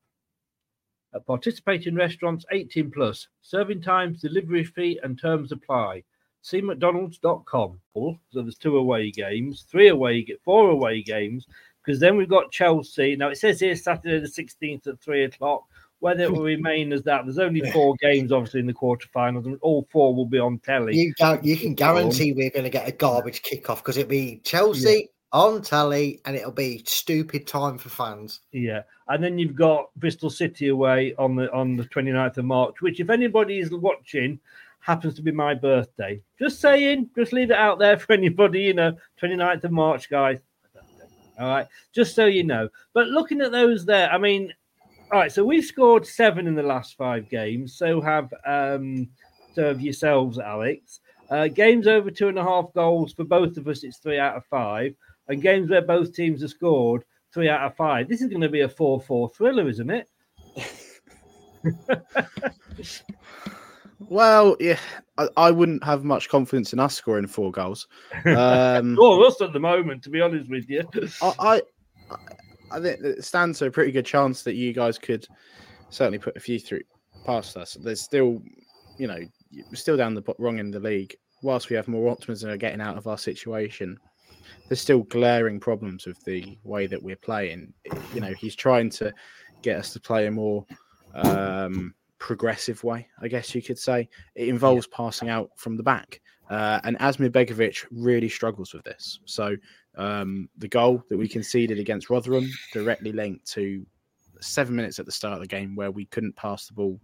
At 1.14 1.26
participating 1.26 1.96
restaurants 1.96 2.46
18 2.52 2.92
plus, 2.92 3.28
serving 3.42 3.82
times, 3.82 4.22
delivery 4.22 4.64
fee, 4.64 5.00
and 5.04 5.20
terms 5.20 5.52
apply. 5.52 6.04
See 6.42 6.62
McDonald's.com. 6.62 7.80
So 7.96 8.18
there's 8.34 8.58
two 8.58 8.78
away 8.78 9.12
games, 9.12 9.66
three 9.70 9.90
away, 9.90 10.26
four 10.44 10.70
away 10.70 11.02
games, 11.02 11.46
because 11.84 12.00
then 12.00 12.18
we've 12.18 12.30
got 12.30 12.52
Chelsea. 12.52 13.16
Now 13.16 13.30
it 13.30 13.38
says 13.38 13.60
here 13.60 13.76
Saturday 13.76 14.20
the 14.20 14.28
16th 14.28 14.88
at 14.88 15.00
three 15.00 15.24
o'clock. 15.26 15.64
Whether 16.00 16.24
it 16.24 16.32
will 16.32 16.44
remain 16.44 16.94
as 16.94 17.04
that, 17.04 17.26
there's 17.26 17.40
only 17.40 17.72
four 17.72 17.96
games 18.02 18.32
obviously 18.32 18.60
in 18.60 18.68
the 18.68 18.74
quarterfinals, 18.74 19.46
and 19.46 19.58
all 19.62 19.88
four 19.92 20.14
will 20.14 20.26
be 20.26 20.40
on 20.40 20.60
telly. 20.60 20.96
You, 20.96 21.14
you 21.42 21.58
can 21.58 21.74
guarantee 21.74 22.34
we're 22.34 22.52
going 22.52 22.66
to 22.66 22.70
get 22.70 22.88
a 22.88 22.92
garbage 22.92 23.42
kickoff 23.42 23.78
because 23.78 23.98
it'll 23.98 24.10
be 24.10 24.42
Chelsea 24.44 25.10
on 25.34 25.62
telly 25.62 26.22
and 26.26 26.36
it'll 26.36 26.52
be 26.52 26.84
stupid 26.86 27.48
time 27.48 27.78
for 27.78 27.90
fans. 27.90 28.42
Yeah, 28.52 28.84
and 29.08 29.24
then 29.24 29.38
you've 29.38 29.56
got 29.56 29.90
Bristol 29.96 30.30
City 30.30 30.70
away 30.70 31.16
on 31.18 31.36
the 31.36 31.52
on 31.52 31.76
the 31.76 31.84
29th 31.86 32.38
of 32.38 32.46
March, 32.46 32.76
which 32.82 33.00
if 33.00 33.10
anybody 33.10 33.60
is 33.60 33.72
watching 33.72 34.40
happens 34.80 35.16
to 35.16 35.22
be 35.22 35.32
my 35.32 35.54
birthday. 35.54 36.22
Just 36.40 36.62
saying, 36.62 37.10
just 37.16 37.34
leave 37.34 37.52
it 37.52 37.58
out 37.58 37.78
there 37.78 38.00
for 38.00 38.14
anybody, 38.14 38.62
you 38.62 38.74
know, 38.74 38.96
29th 39.22 39.66
of 39.66 39.72
March, 39.72 40.10
guys. 40.10 40.40
All 41.40 41.48
right, 41.48 41.68
just 41.94 42.16
so 42.16 42.26
you 42.26 42.44
know. 42.44 42.70
But 42.94 43.08
looking 43.08 43.42
at 43.42 43.52
those 43.52 43.86
there, 43.86 44.10
I 44.10 44.18
mean, 44.18 44.54
all 45.12 45.20
right, 45.20 45.32
so 45.32 45.44
we've 45.44 45.66
scored 45.66 46.06
seven 46.06 46.48
in 46.48 46.56
the 46.56 46.64
last 46.64 46.98
five 46.98 47.30
games. 47.30 47.78
So 47.78 48.02
have 48.02 48.34
um 48.46 49.08
so 49.54 49.68
have 49.68 49.82
yourselves, 49.82 50.40
Alex. 50.40 51.00
Uh, 51.30 51.48
games 51.48 51.88
over 51.88 52.10
two 52.10 52.30
and 52.30 52.40
a 52.40 52.44
half 52.44 52.74
goals 52.74 53.14
for 53.14 53.26
both 53.26 53.58
of 53.58 53.68
us, 53.68 53.84
it's 53.84 53.98
three 53.98 54.20
out 54.20 54.36
of 54.36 54.46
five. 54.46 54.94
And 55.28 55.42
games 55.42 55.70
where 55.70 55.82
both 55.82 56.14
teams 56.14 56.42
have 56.42 56.52
scored 56.52 57.04
three 57.34 57.50
out 57.50 57.62
of 57.62 57.76
five. 57.76 58.08
This 58.08 58.22
is 58.22 58.30
going 58.30 58.42
to 58.42 58.50
be 58.50 58.62
a 58.62 58.70
4 58.70 59.02
4 59.02 59.30
thriller, 59.30 59.68
isn't 59.68 59.90
it? 59.90 60.10
Well, 64.10 64.56
yeah, 64.60 64.80
I, 65.18 65.28
I 65.36 65.52
wouldn't 65.52 65.84
have 65.84 66.04
much 66.04 66.30
confidence 66.30 66.72
in 66.72 66.80
us 66.80 66.96
scoring 66.96 67.28
four 67.28 67.52
goals. 67.52 67.88
Um, 68.26 68.96
well, 68.98 69.26
us 69.26 69.42
at 69.42 69.54
the 69.54 69.60
moment, 69.60 70.04
to 70.04 70.10
be 70.10 70.22
honest 70.22 70.50
with 70.50 70.70
you. 70.70 70.88
I, 71.22 71.34
I, 71.40 71.62
I 72.12 72.16
think 72.72 73.02
it 73.02 73.24
stands 73.24 73.60
to 73.60 73.66
a 73.66 73.72
pretty 73.72 73.92
good 73.92 74.06
chance 74.06 74.44
that 74.44 74.56
you 74.56 74.74
guys 74.74 74.98
could 74.98 75.28
certainly 75.90 76.20
put 76.20 76.38
a 76.38 76.40
few 76.40 76.60
through 76.60 76.82
past 77.26 77.58
us. 77.58 77.78
There's 77.82 78.02
still, 78.02 78.42
you 78.98 79.08
know, 79.08 79.20
we're 79.54 79.76
still 79.76 79.98
down 79.98 80.16
the 80.16 80.24
wrong 80.38 80.60
in 80.60 80.72
the 80.72 80.80
league. 80.80 81.16
Whilst 81.44 81.70
we 81.70 81.76
have 81.76 81.88
more 81.88 82.10
optimism 82.10 82.50
of 82.50 82.60
getting 82.60 82.82
out 82.82 82.98
of 82.98 83.08
our 83.08 83.18
situation, 83.18 84.00
there's 84.68 84.82
still 84.82 85.04
glaring 85.04 85.60
problems 85.60 86.06
with 86.06 86.24
the 86.26 86.58
way 86.64 86.88
that 86.88 87.02
we're 87.02 87.16
playing. 87.16 87.74
You 88.14 88.22
know, 88.22 88.34
he's 88.34 88.56
trying 88.56 88.90
to 88.92 89.14
get 89.62 89.78
us 89.78 89.94
to 89.94 90.00
play 90.00 90.28
a 90.28 90.32
more 90.32 90.66
um, 91.14 91.94
progressive 92.20 92.84
way, 92.84 93.08
I 93.22 93.28
guess 93.28 93.54
you 93.54 93.62
could 93.62 93.78
say. 93.78 94.10
It 94.36 94.50
involves 94.50 94.88
passing 94.88 95.30
out 95.30 95.52
from 95.56 95.78
the 95.78 95.84
back. 95.84 96.22
Uh, 96.50 96.80
and 96.84 96.98
Asmir 97.00 97.30
Begovic 97.30 97.86
really 97.92 98.30
struggles 98.30 98.74
with 98.74 98.84
this. 98.84 99.20
So 99.26 99.56
um, 99.98 100.50
the 100.58 100.68
goal 100.68 101.04
that 101.10 101.18
we 101.18 101.28
conceded 101.28 101.80
against 101.80 102.10
Rotherham 102.10 102.50
directly 102.72 103.12
linked 103.12 103.46
to 103.54 103.86
seven 104.40 104.76
minutes 104.76 105.00
at 105.00 105.06
the 105.06 105.12
start 105.12 105.34
of 105.34 105.42
the 105.42 105.48
game 105.48 105.76
where 105.76 105.92
we 105.92 106.06
couldn't 106.06 106.36
pass 106.36 106.68
the 106.68 106.74
ball 106.74 107.00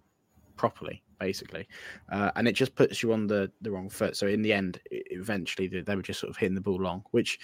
properly, 0.56 1.02
basically, 1.20 1.68
uh, 2.12 2.32
and 2.36 2.48
it 2.48 2.54
just 2.54 2.76
puts 2.76 3.02
you 3.02 3.12
on 3.12 3.28
the 3.28 3.52
the 3.62 3.72
wrong 3.72 3.90
foot. 3.90 4.16
So 4.16 4.28
in 4.28 4.42
the 4.42 4.54
end, 4.54 4.80
e- 4.92 5.02
eventually 5.10 5.68
they, 5.68 5.82
they 5.82 5.96
were 5.96 6.02
just 6.02 6.20
sort 6.20 6.30
of 6.30 6.38
hitting 6.38 6.56
the 6.56 6.62
ball 6.62 6.82
long. 6.82 7.04
Which 7.12 7.40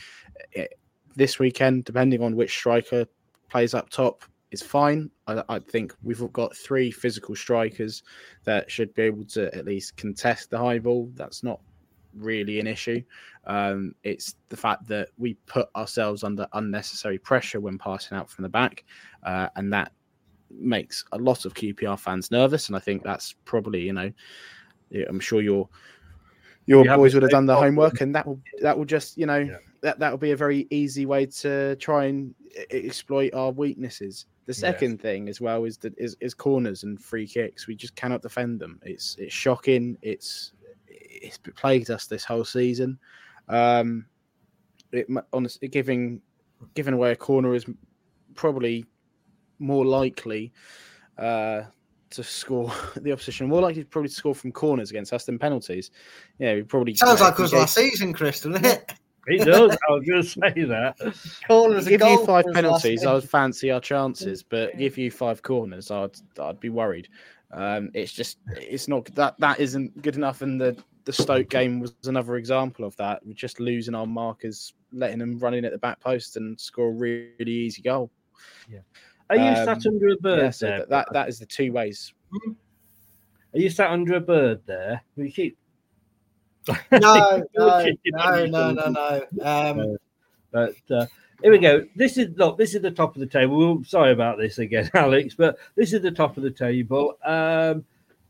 eh, 0.56 0.68
this 1.16 1.40
weekend, 1.40 1.86
depending 1.86 2.22
on 2.22 2.36
which 2.36 2.56
striker 2.56 3.06
plays 3.50 3.74
up 3.74 3.90
top, 3.90 4.24
is 4.52 4.62
fine. 4.62 5.10
I, 5.28 5.44
I 5.50 5.60
think 5.60 5.96
we've 6.04 6.32
got 6.34 6.56
three 6.56 6.92
physical 6.92 7.36
strikers 7.36 8.04
that 8.46 8.70
should 8.70 8.94
be 8.94 9.04
able 9.04 9.26
to 9.26 9.54
at 9.56 9.66
least 9.66 9.98
contest 9.98 10.50
the 10.50 10.58
high 10.58 10.80
ball. 10.80 11.12
That's 11.16 11.44
not 11.44 11.60
really 12.20 12.60
an 12.60 12.68
issue. 12.68 13.02
Um, 13.46 13.96
it's 14.04 14.36
the 14.50 14.58
fact 14.58 14.88
that 14.88 15.10
we 15.18 15.36
put 15.46 15.70
ourselves 15.76 16.24
under 16.24 16.48
unnecessary 16.54 17.18
pressure 17.18 17.60
when 17.60 17.78
passing 17.78 18.18
out 18.18 18.30
from 18.30 18.44
the 18.44 18.50
back, 18.50 18.84
uh, 19.24 19.50
and 19.56 19.72
that 19.74 19.92
makes 20.52 21.04
a 21.12 21.18
lot 21.18 21.46
of 21.46 21.54
QPR 21.54 22.00
fans 22.00 22.32
nervous, 22.32 22.68
and 22.68 22.76
I 22.76 22.80
think 22.80 23.04
that's 23.04 23.36
probably 23.46 23.82
you 23.82 23.94
know, 23.94 24.12
I'm 25.08 25.20
sure 25.20 25.42
your 25.42 25.70
your 26.66 26.84
You 26.86 26.96
boys 26.96 27.14
would 27.14 27.24
have 27.24 27.32
done 27.32 27.46
the 27.46 27.56
homework, 27.56 28.02
and 28.02 28.14
that 28.16 28.26
will 28.26 28.40
that 28.62 28.78
will 28.78 28.86
just 28.86 29.18
you 29.18 29.26
know 29.26 29.40
Yeah. 29.40 29.58
that 29.82 30.00
that 30.00 30.12
will 30.12 30.18
be 30.18 30.32
a 30.32 30.38
very 30.38 30.68
easy 30.70 31.06
way 31.06 31.26
to 31.26 31.76
try 31.78 32.06
and 32.06 32.36
exploit 32.72 33.34
our 33.34 33.52
weaknesses. 33.52 34.26
The 34.46 34.54
Yes. 34.54 34.62
second 34.62 35.00
thing 35.02 35.30
as 35.30 35.40
well 35.40 35.64
is 35.66 35.78
that 35.80 35.94
is, 35.98 36.18
is 36.22 36.34
corners 36.34 36.84
and 36.84 37.00
free 37.00 37.28
kicks. 37.28 37.68
We 37.68 37.76
just 37.76 37.96
cannot 37.96 38.22
defend 38.22 38.60
them. 38.60 38.80
It's 38.84 39.16
it's 39.20 39.34
shocking. 39.34 39.98
It's 40.02 40.54
it's 41.10 41.38
plagued 41.38 41.90
us 41.90 42.06
this 42.06 42.24
whole 42.24 42.46
season. 42.46 43.00
Um, 43.48 44.06
it 44.92 45.08
honestly 45.34 45.68
giving 45.68 46.22
giving 46.74 46.94
away 46.94 47.12
a 47.12 47.16
corner 47.16 47.54
is 47.54 47.66
probably 48.36 48.86
more 49.60 49.86
likely 49.86 50.52
uh, 51.18 51.64
to 52.12 52.24
score 52.24 52.72
the 52.96 53.12
opposition. 53.12 53.48
More 53.48 53.62
likely 53.62 53.84
probably 53.84 54.10
to 54.10 54.16
score 54.16 54.36
from 54.36 54.52
corners 54.52 54.90
against 54.90 55.14
us 55.14 55.26
than 55.26 55.40
penalties. 55.40 55.92
Yeah, 56.38 56.56
we 56.56 56.64
probably 56.64 56.96
Sounds 56.96 57.22
like 57.22 57.40
us 57.40 57.54
last 57.54 57.76
season, 57.76 58.14
Chris, 58.14 58.42
doesn't 58.42 58.66
it? 58.66 58.94
It 59.28 59.46
does. 59.46 59.78
I 59.88 59.92
was 59.92 60.04
going 60.08 60.24
to 60.24 60.28
say 60.28 60.64
that. 60.64 61.42
Corners 61.48 61.88
give 61.88 62.02
you 62.02 62.26
five 62.26 62.46
penalties. 62.52 63.06
I'd 63.06 63.24
fancy 63.24 63.70
our 63.70 63.80
chances, 63.80 64.42
but 64.42 64.76
give 64.78 64.98
you 64.98 65.12
five 65.12 65.44
corners, 65.44 65.92
I'd 65.92 66.16
I'd 66.40 66.60
be 66.60 66.70
worried. 66.70 67.10
Um, 67.52 67.92
it's 67.94 68.12
just 68.12 68.38
it's 68.48 68.88
not 68.88 69.06
that 69.16 69.36
that 69.40 69.60
isn't 69.60 70.02
good 70.02 70.16
enough, 70.16 70.42
and 70.42 70.60
the 70.60 70.82
the 71.10 71.24
Stoke 71.24 71.50
game 71.50 71.80
was 71.80 71.96
another 72.06 72.36
example 72.36 72.86
of 72.86 72.96
that. 72.98 73.26
We're 73.26 73.34
just 73.34 73.60
losing 73.60 73.96
our 73.96 74.06
markers, 74.06 74.74
letting 74.94 75.18
them 75.18 75.40
run 75.40 75.56
in 75.56 75.66
at 75.66 75.72
the 75.72 75.78
back 75.80 76.00
post 76.00 76.38
and 76.38 76.60
score 76.60 76.90
a 76.90 76.92
really, 76.92 77.34
easy 77.52 77.82
goal. 77.82 78.12
Yeah. 78.72 78.82
Are 79.32 79.36
you 79.36 79.42
Um, 79.42 79.56
sat 79.66 79.88
under 79.88 80.10
a 80.10 80.18
bird 80.18 80.40
Yeah, 80.40 80.50
so 80.52 80.66
there? 80.68 80.78
that, 80.82 80.90
that 80.90 81.08
that 81.14 81.30
is 81.30 81.40
the 81.40 81.48
two 81.48 81.72
ways. 81.74 82.14
Are 82.36 83.60
you 83.60 83.72
sat 83.72 83.90
under 83.90 84.14
a 84.18 84.20
bird 84.22 84.62
there? 84.68 85.02
We 85.16 85.32
keep. 85.32 85.58
No, 86.92 87.42
no, 87.58 87.86
no, 88.06 88.46
no, 88.46 88.72
no, 88.72 89.26
no. 89.32 89.44
Um, 89.44 89.98
But 90.52 90.76
uh, 90.92 91.08
here 91.42 91.52
we 91.52 91.58
go. 91.58 91.88
This 91.96 92.20
is 92.20 92.38
look. 92.38 92.60
This 92.60 92.76
is 92.76 92.84
the 92.84 92.92
top 92.92 93.16
of 93.16 93.20
the 93.20 93.26
table. 93.26 93.58
We'll- 93.58 93.84
sorry 93.84 94.12
about 94.12 94.38
this 94.38 94.60
again, 94.60 94.92
Alex, 94.94 95.34
but 95.34 95.58
this 95.76 95.92
is 95.92 96.04
the 96.04 96.12
top 96.12 96.38
of 96.38 96.44
the 96.44 96.52
table. 96.52 97.18
Um, 97.26 97.84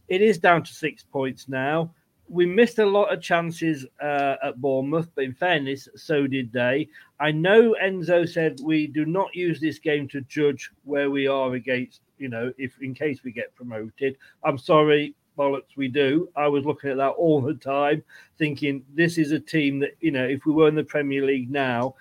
it 0.08 0.22
is 0.22 0.38
down 0.38 0.64
to 0.64 0.74
six 0.74 1.04
points 1.04 1.50
now. 1.50 1.94
We 2.30 2.46
missed 2.46 2.78
a 2.78 2.86
lot 2.86 3.12
of 3.12 3.22
chances 3.22 3.86
uh, 4.02 4.36
at 4.44 4.62
Bournemouth, 4.62 5.10
but 5.16 5.24
in 5.24 5.34
fairness, 5.34 5.88
so 5.96 6.28
did 6.28 6.54
they. 6.54 6.88
I 7.20 7.32
know 7.32 7.76
Enzo 7.82 8.30
said 8.30 8.60
we 8.64 8.86
do 8.86 9.06
not 9.06 9.34
use 9.34 9.60
this 9.60 9.80
game 9.80 10.08
to 10.10 10.22
judge 10.22 10.70
where 10.84 11.10
we 11.10 11.28
are 11.28 11.56
against, 11.56 12.02
you 12.20 12.30
know, 12.30 12.54
if 12.60 12.80
in 12.82 12.94
case 12.94 13.24
we 13.24 13.32
get 13.32 13.56
promoted. 13.56 14.16
I'm 14.44 14.60
sorry, 14.60 15.16
bollocks, 15.38 15.76
we 15.76 15.88
do. 15.88 16.30
I 16.36 16.48
was 16.48 16.66
looking 16.66 16.92
at 16.92 16.98
that 16.98 17.10
all 17.10 17.42
the 17.42 17.56
time, 17.56 18.04
thinking 18.38 18.84
this 18.94 19.18
is 19.18 19.32
a 19.32 19.40
team 19.40 19.80
that, 19.80 19.98
you 20.00 20.12
know, 20.12 20.26
if 20.26 20.46
we 20.46 20.52
were 20.52 20.68
in 20.68 20.76
the 20.76 20.84
Premier 20.84 21.26
League 21.26 21.50
now, 21.50 21.96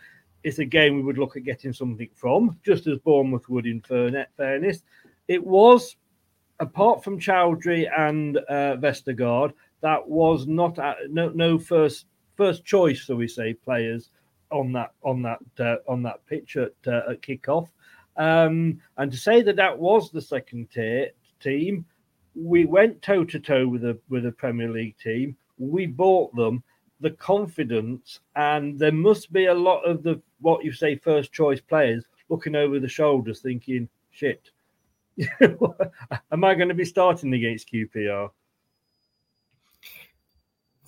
it's 0.44 0.58
a 0.58 0.64
game 0.64 0.96
we 0.96 1.02
would 1.02 1.18
look 1.18 1.36
at 1.36 1.44
getting 1.44 1.72
something 1.72 2.10
from, 2.14 2.58
just 2.64 2.86
as 2.86 2.98
Bournemouth 2.98 3.48
would 3.48 3.66
in 3.66 3.80
fairne- 3.80 4.26
fairness. 4.36 4.82
It 5.26 5.44
was, 5.44 5.96
apart 6.60 7.02
from 7.02 7.18
Choudhury 7.18 7.88
and 7.96 8.36
uh, 8.36 8.76
Vestergaard, 8.76 9.52
that 9.80 10.08
was 10.08 10.46
not 10.46 10.78
a, 10.78 10.94
no 11.08 11.30
no 11.30 11.58
first 11.58 12.06
first 12.36 12.64
choice, 12.64 13.04
so 13.04 13.16
we 13.16 13.28
say, 13.28 13.54
players 13.54 14.10
on 14.50 14.72
that 14.72 14.92
on 15.02 15.22
that 15.22 15.40
uh, 15.58 15.76
on 15.86 16.02
that 16.02 16.24
pitch 16.26 16.56
at 16.56 16.72
uh, 16.86 17.10
at 17.10 17.22
kickoff. 17.22 17.68
Um, 18.16 18.80
and 18.96 19.12
to 19.12 19.16
say 19.18 19.42
that 19.42 19.56
that 19.56 19.78
was 19.78 20.10
the 20.10 20.22
second 20.22 20.70
tier 20.70 21.10
team, 21.40 21.84
we 22.34 22.64
went 22.64 23.02
toe 23.02 23.24
to 23.24 23.38
toe 23.38 23.68
with 23.68 23.84
a 23.84 23.98
with 24.08 24.26
a 24.26 24.32
Premier 24.32 24.70
League 24.70 24.96
team. 24.98 25.36
We 25.58 25.86
bought 25.86 26.34
them 26.34 26.62
the 27.00 27.10
confidence, 27.10 28.20
and 28.36 28.78
there 28.78 28.92
must 28.92 29.32
be 29.32 29.46
a 29.46 29.54
lot 29.54 29.82
of 29.82 30.02
the 30.02 30.20
what 30.40 30.64
you 30.64 30.72
say 30.72 30.96
first 30.96 31.32
choice 31.32 31.60
players 31.60 32.04
looking 32.28 32.54
over 32.54 32.78
the 32.80 32.88
shoulders, 32.88 33.40
thinking, 33.40 33.88
"Shit, 34.10 34.50
am 35.40 36.44
I 36.44 36.54
going 36.54 36.68
to 36.68 36.74
be 36.74 36.84
starting 36.84 37.34
against 37.34 37.72
QPR?" 37.72 38.30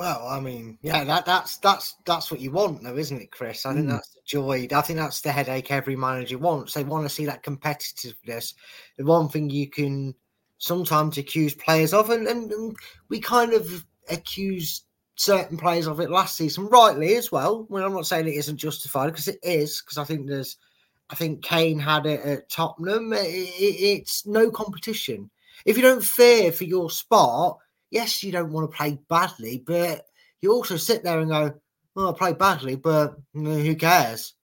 Well, 0.00 0.26
I 0.26 0.40
mean, 0.40 0.78
yeah, 0.80 1.04
that 1.04 1.26
that's 1.26 1.58
that's 1.58 1.96
that's 2.06 2.30
what 2.30 2.40
you 2.40 2.50
want, 2.50 2.82
though, 2.82 2.96
isn't 2.96 3.20
it, 3.20 3.30
Chris? 3.30 3.66
I 3.66 3.74
think 3.74 3.84
Mm. 3.84 3.90
that's 3.90 4.14
the 4.14 4.20
joy. 4.24 4.66
I 4.72 4.80
think 4.80 4.98
that's 4.98 5.20
the 5.20 5.30
headache 5.30 5.70
every 5.70 5.94
manager 5.94 6.38
wants. 6.38 6.72
They 6.72 6.84
want 6.84 7.04
to 7.04 7.14
see 7.14 7.26
that 7.26 7.42
competitiveness. 7.42 8.54
The 8.96 9.04
one 9.04 9.28
thing 9.28 9.50
you 9.50 9.68
can 9.68 10.14
sometimes 10.56 11.18
accuse 11.18 11.54
players 11.54 11.92
of, 11.92 12.08
and, 12.08 12.26
and, 12.26 12.50
and 12.50 12.74
we 13.10 13.20
kind 13.20 13.52
of 13.52 13.84
accused 14.08 14.84
certain 15.16 15.58
players 15.58 15.86
of 15.86 16.00
it 16.00 16.10
last 16.10 16.34
season, 16.34 16.66
rightly 16.68 17.16
as 17.16 17.30
well. 17.30 17.66
Well, 17.68 17.84
I'm 17.84 17.92
not 17.92 18.06
saying 18.06 18.26
it 18.26 18.36
isn't 18.36 18.56
justified 18.56 19.08
because 19.08 19.28
it 19.28 19.38
is, 19.42 19.82
because 19.82 19.98
I 19.98 20.04
think 20.04 20.26
there's, 20.26 20.56
I 21.10 21.14
think 21.14 21.42
Kane 21.44 21.78
had 21.78 22.06
it 22.06 22.20
at 22.20 22.48
Tottenham. 22.48 23.12
It, 23.12 23.26
it- 23.26 23.82
it's 24.00 24.24
no 24.26 24.50
competition. 24.50 25.28
If 25.66 25.76
you 25.76 25.82
don't 25.82 26.02
fear 26.02 26.52
for 26.52 26.64
your 26.64 26.88
spot, 26.90 27.58
yes, 27.90 28.22
you 28.22 28.32
don't 28.32 28.52
want 28.52 28.70
to 28.70 28.76
play 28.76 28.98
badly, 29.08 29.62
but 29.64 30.06
you 30.40 30.52
also 30.52 30.76
sit 30.76 31.02
there 31.02 31.20
and 31.20 31.30
go, 31.30 31.54
"Well, 31.94 32.10
I 32.10 32.18
played 32.18 32.38
badly, 32.38 32.76
but 32.76 33.16
you 33.34 33.42
know, 33.42 33.56
who 33.56 33.74
cares?" 33.74 34.34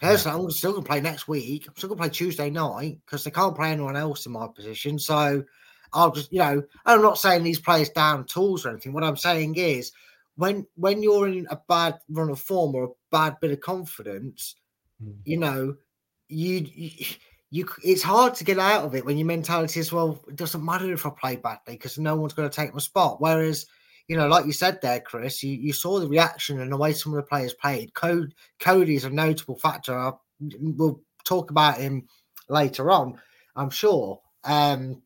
Personally, 0.00 0.44
I'm 0.44 0.50
still 0.50 0.72
going 0.72 0.84
to 0.84 0.88
play 0.88 1.00
next 1.00 1.28
week. 1.28 1.66
I'm 1.66 1.74
still 1.76 1.88
going 1.88 1.98
to 1.98 2.02
play 2.02 2.10
Tuesday 2.10 2.50
night 2.50 2.98
because 3.04 3.24
they 3.24 3.30
can't 3.30 3.56
play 3.56 3.70
anyone 3.70 3.96
else 3.96 4.26
in 4.26 4.32
my 4.32 4.48
position. 4.48 4.98
So 4.98 5.44
I'll 5.92 6.10
just, 6.10 6.32
you 6.32 6.40
know, 6.40 6.62
I'm 6.84 7.00
not 7.00 7.18
saying 7.18 7.44
these 7.44 7.60
players 7.60 7.88
down 7.90 8.24
tools 8.24 8.66
or 8.66 8.70
anything. 8.70 8.92
What 8.92 9.04
I'm 9.04 9.16
saying 9.16 9.54
is, 9.54 9.92
when 10.36 10.66
when 10.74 11.02
you're 11.02 11.28
in 11.28 11.46
a 11.50 11.60
bad 11.68 11.98
run 12.10 12.30
of 12.30 12.40
form 12.40 12.74
or 12.74 12.84
a 12.84 12.88
bad 13.10 13.36
bit 13.40 13.52
of 13.52 13.60
confidence, 13.60 14.56
hmm. 15.02 15.12
you 15.24 15.38
know, 15.38 15.76
you, 16.28 16.66
you 16.74 17.06
you 17.50 17.68
it's 17.82 18.02
hard 18.02 18.34
to 18.34 18.44
get 18.44 18.58
out 18.58 18.84
of 18.84 18.94
it 18.94 19.04
when 19.04 19.16
your 19.18 19.26
mentality 19.26 19.78
is 19.80 19.92
well 19.92 20.22
it 20.28 20.36
doesn't 20.36 20.64
matter 20.64 20.92
if 20.92 21.06
i 21.06 21.10
play 21.10 21.36
badly 21.36 21.74
because 21.74 21.98
no 21.98 22.16
one's 22.16 22.32
going 22.32 22.48
to 22.48 22.54
take 22.54 22.72
my 22.72 22.80
spot. 22.80 23.20
Whereas 23.20 23.66
you 24.08 24.16
know 24.16 24.26
like 24.26 24.46
you 24.46 24.52
said 24.52 24.80
there 24.82 25.00
chris 25.00 25.42
you, 25.42 25.52
you 25.54 25.72
saw 25.72 25.98
the 26.00 26.08
reaction 26.08 26.60
and 26.60 26.72
the 26.72 26.76
way 26.76 26.92
some 26.92 27.12
of 27.12 27.16
the 27.16 27.22
players 27.22 27.54
played. 27.54 27.94
Coady, 27.94 28.34
Coady's 28.60 29.04
a 29.04 29.10
notable 29.10 29.56
factor. 29.56 29.96
I, 29.96 30.12
we'll 30.58 31.00
talk 31.24 31.50
about 31.50 31.78
him 31.78 32.06
later 32.48 32.90
on 32.90 33.18
i'm 33.56 33.70
sure. 33.70 34.20
Um 34.44 35.00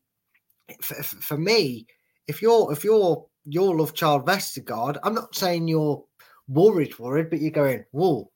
for, 0.81 0.95
for 1.03 1.37
me 1.37 1.87
if 2.27 2.41
you're 2.41 2.71
if 2.73 2.83
you're 2.83 3.25
your 3.45 3.75
love 3.75 3.93
child 3.93 4.25
Vestergaard, 4.25 4.97
i'm 5.03 5.13
not 5.15 5.35
saying 5.35 5.67
you're 5.67 6.03
worried 6.47 6.97
worried 6.99 7.29
but 7.29 7.39
you're 7.39 7.51
going 7.51 7.85
whoa 7.91 8.29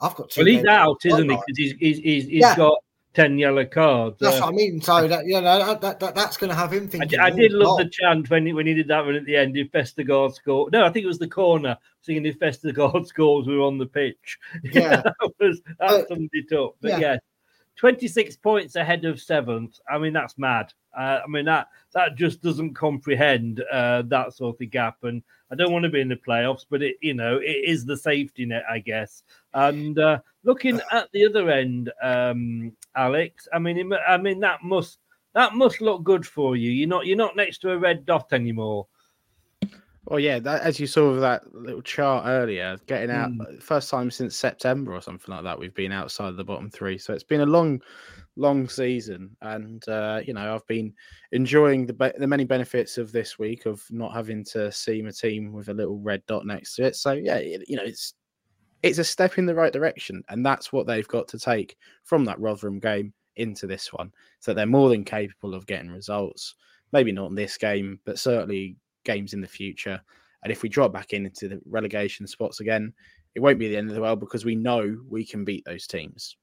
i've 0.00 0.14
got 0.14 0.30
two 0.30 0.40
Well, 0.42 0.52
he's 0.52 0.64
out, 0.66 0.98
isn't 1.04 1.30
he? 1.30 1.36
Because 1.36 1.56
he's 1.56 1.72
he's 1.78 1.98
he's, 1.98 2.24
he's 2.24 2.40
Yeah. 2.40 2.56
got 2.56 2.78
ten 3.16 3.38
yellow 3.38 3.64
cards. 3.64 4.18
That's 4.20 4.36
Uh, 4.36 4.40
what 4.42 4.48
I 4.52 4.56
mean. 4.56 4.80
So 4.80 5.08
that 5.08 5.24
you 5.26 5.40
know 5.40 5.42
that, 5.42 5.80
that, 5.80 6.00
that 6.00 6.14
that's 6.14 6.36
going 6.36 6.50
to 6.50 6.54
have 6.56 6.72
him 6.72 6.84
I, 6.84 6.86
thinking. 6.86 7.18
I 7.18 7.30
"Oh, 7.30 7.36
did 7.36 7.52
love 7.52 7.78
God." 7.78 7.86
the 7.86 7.90
chant 7.90 8.30
when 8.30 8.46
he, 8.46 8.52
when 8.52 8.66
he 8.66 8.74
did 8.74 8.88
that 8.88 9.04
one 9.04 9.14
at 9.16 9.24
the 9.24 9.36
end. 9.36 9.56
If 9.56 9.72
Vestergaard 9.72 10.34
scored, 10.34 10.72
no, 10.72 10.84
I 10.84 10.90
think 10.90 11.04
it 11.04 11.08
was 11.08 11.18
the 11.18 11.26
corner 11.28 11.76
singing 12.02 12.26
if 12.26 12.38
Vestergaard 12.38 13.06
scores, 13.12 13.46
we 13.46 13.56
were 13.56 13.64
on 13.64 13.78
the 13.78 13.86
pitch. 13.86 14.38
Yeah. 14.62 15.00
that 15.04 15.14
was 15.40 15.62
that 15.80 15.90
Uh, 15.90 16.06
summed 16.06 16.30
it 16.32 16.52
up. 16.52 16.76
But 16.80 16.90
yeah. 16.92 16.98
yeah. 17.00 17.16
26 17.76 18.36
points 18.38 18.76
ahead 18.76 19.04
of 19.04 19.20
seventh. 19.20 19.78
I 19.88 19.98
mean, 19.98 20.12
that's 20.12 20.38
mad. 20.38 20.72
Uh, 20.96 21.20
I 21.22 21.26
mean, 21.28 21.44
that 21.44 21.68
that 21.92 22.16
just 22.16 22.42
doesn't 22.42 22.74
comprehend 22.74 23.62
uh, 23.70 24.02
that 24.06 24.32
sort 24.32 24.60
of 24.60 24.70
gap. 24.70 24.96
And 25.02 25.22
I 25.50 25.54
don't 25.54 25.72
want 25.72 25.82
to 25.84 25.90
be 25.90 26.00
in 26.00 26.08
the 26.08 26.16
playoffs, 26.16 26.64
but 26.68 26.82
it, 26.82 26.96
you 27.02 27.14
know, 27.14 27.36
it 27.36 27.64
is 27.64 27.84
the 27.84 27.96
safety 27.96 28.46
net, 28.46 28.64
I 28.70 28.78
guess. 28.78 29.22
And 29.52 29.98
uh, 29.98 30.20
looking 30.42 30.80
at 30.92 31.10
the 31.12 31.26
other 31.26 31.50
end, 31.50 31.92
um, 32.02 32.72
Alex, 32.96 33.46
I 33.52 33.58
mean, 33.58 33.92
I 34.08 34.16
mean 34.16 34.40
that 34.40 34.62
must 34.62 34.98
that 35.34 35.54
must 35.54 35.82
look 35.82 36.02
good 36.02 36.26
for 36.26 36.56
you. 36.56 36.70
You're 36.70 36.88
not 36.88 37.06
you're 37.06 37.16
not 37.16 37.36
next 37.36 37.58
to 37.58 37.72
a 37.72 37.78
red 37.78 38.06
dot 38.06 38.32
anymore. 38.32 38.86
Well, 40.06 40.20
yeah, 40.20 40.38
that, 40.38 40.62
as 40.62 40.78
you 40.78 40.86
saw 40.86 41.10
with 41.10 41.20
that 41.20 41.52
little 41.52 41.82
chart 41.82 42.24
earlier, 42.26 42.76
getting 42.86 43.10
out 43.10 43.32
Mm. 43.32 43.60
first 43.60 43.90
time 43.90 44.10
since 44.10 44.36
September 44.36 44.94
or 44.94 45.00
something 45.00 45.34
like 45.34 45.42
that, 45.42 45.58
we've 45.58 45.74
been 45.74 45.90
outside 45.90 46.36
the 46.36 46.44
bottom 46.44 46.70
three. 46.70 46.96
So 46.96 47.12
it's 47.12 47.24
been 47.24 47.40
a 47.40 47.46
long, 47.46 47.82
long 48.36 48.68
season, 48.68 49.36
and 49.42 49.86
uh, 49.88 50.20
you 50.24 50.32
know 50.32 50.54
I've 50.54 50.66
been 50.68 50.94
enjoying 51.32 51.86
the 51.86 51.92
be- 51.92 52.12
the 52.18 52.26
many 52.26 52.44
benefits 52.44 52.98
of 52.98 53.10
this 53.10 53.36
week 53.38 53.66
of 53.66 53.82
not 53.90 54.12
having 54.14 54.44
to 54.44 54.70
see 54.70 55.02
my 55.02 55.10
team 55.10 55.52
with 55.52 55.70
a 55.70 55.74
little 55.74 55.98
red 55.98 56.24
dot 56.26 56.46
next 56.46 56.76
to 56.76 56.84
it. 56.84 56.94
So 56.94 57.12
yeah, 57.12 57.36
it, 57.36 57.64
you 57.68 57.76
know 57.76 57.84
it's 57.84 58.14
it's 58.84 58.98
a 58.98 59.04
step 59.04 59.38
in 59.38 59.46
the 59.46 59.54
right 59.56 59.72
direction, 59.72 60.22
and 60.28 60.46
that's 60.46 60.72
what 60.72 60.86
they've 60.86 61.08
got 61.08 61.26
to 61.28 61.38
take 61.38 61.76
from 62.04 62.24
that 62.26 62.38
Rotherham 62.38 62.78
game 62.78 63.12
into 63.34 63.66
this 63.66 63.92
one. 63.92 64.12
So 64.38 64.54
they're 64.54 64.66
more 64.66 64.88
than 64.88 65.04
capable 65.04 65.54
of 65.54 65.66
getting 65.66 65.90
results. 65.90 66.54
Maybe 66.92 67.10
not 67.10 67.30
in 67.30 67.34
this 67.34 67.56
game, 67.56 67.98
but 68.04 68.20
certainly 68.20 68.76
games 69.06 69.32
in 69.32 69.40
the 69.40 69.46
future. 69.46 70.00
And 70.42 70.52
if 70.52 70.62
we 70.62 70.68
drop 70.68 70.92
back 70.92 71.12
in 71.12 71.26
into 71.26 71.48
the 71.48 71.60
relegation 71.64 72.26
spots 72.26 72.60
again, 72.60 72.92
it 73.34 73.40
won't 73.40 73.58
be 73.58 73.68
the 73.68 73.76
end 73.76 73.88
of 73.88 73.94
the 73.94 74.02
world 74.02 74.20
because 74.20 74.44
we 74.44 74.54
know 74.54 74.98
we 75.08 75.24
can 75.24 75.44
beat 75.44 75.64
those 75.64 75.86
teams. 75.86 76.36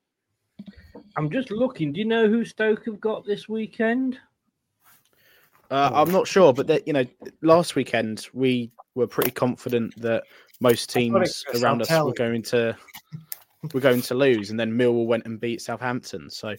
I'm 1.15 1.29
just 1.29 1.51
looking. 1.51 1.93
Do 1.93 1.99
you 1.99 2.05
know 2.05 2.27
who 2.27 2.43
Stoke 2.43 2.85
have 2.85 2.99
got 2.99 3.25
this 3.25 3.47
weekend? 3.47 4.17
Uh, 5.71 5.91
I'm 5.93 6.11
not 6.11 6.27
sure, 6.27 6.53
but 6.53 6.67
that 6.67 6.87
you 6.87 6.93
know, 6.93 7.05
last 7.41 7.75
weekend 7.75 8.27
we 8.33 8.71
were 8.95 9.07
pretty 9.07 9.31
confident 9.31 9.95
that 10.01 10.23
most 10.59 10.89
teams 10.89 11.43
Chris, 11.45 11.63
around 11.63 11.77
I'll 11.77 11.81
us 11.83 11.87
tell 11.87 12.05
were 12.07 12.13
going 12.13 12.41
to 12.43 12.75
were 13.73 13.79
going 13.79 14.01
to 14.01 14.15
lose, 14.15 14.49
and 14.49 14.59
then 14.59 14.71
Millwall 14.71 15.07
went 15.07 15.25
and 15.25 15.39
beat 15.39 15.61
Southampton. 15.61 16.29
So 16.29 16.55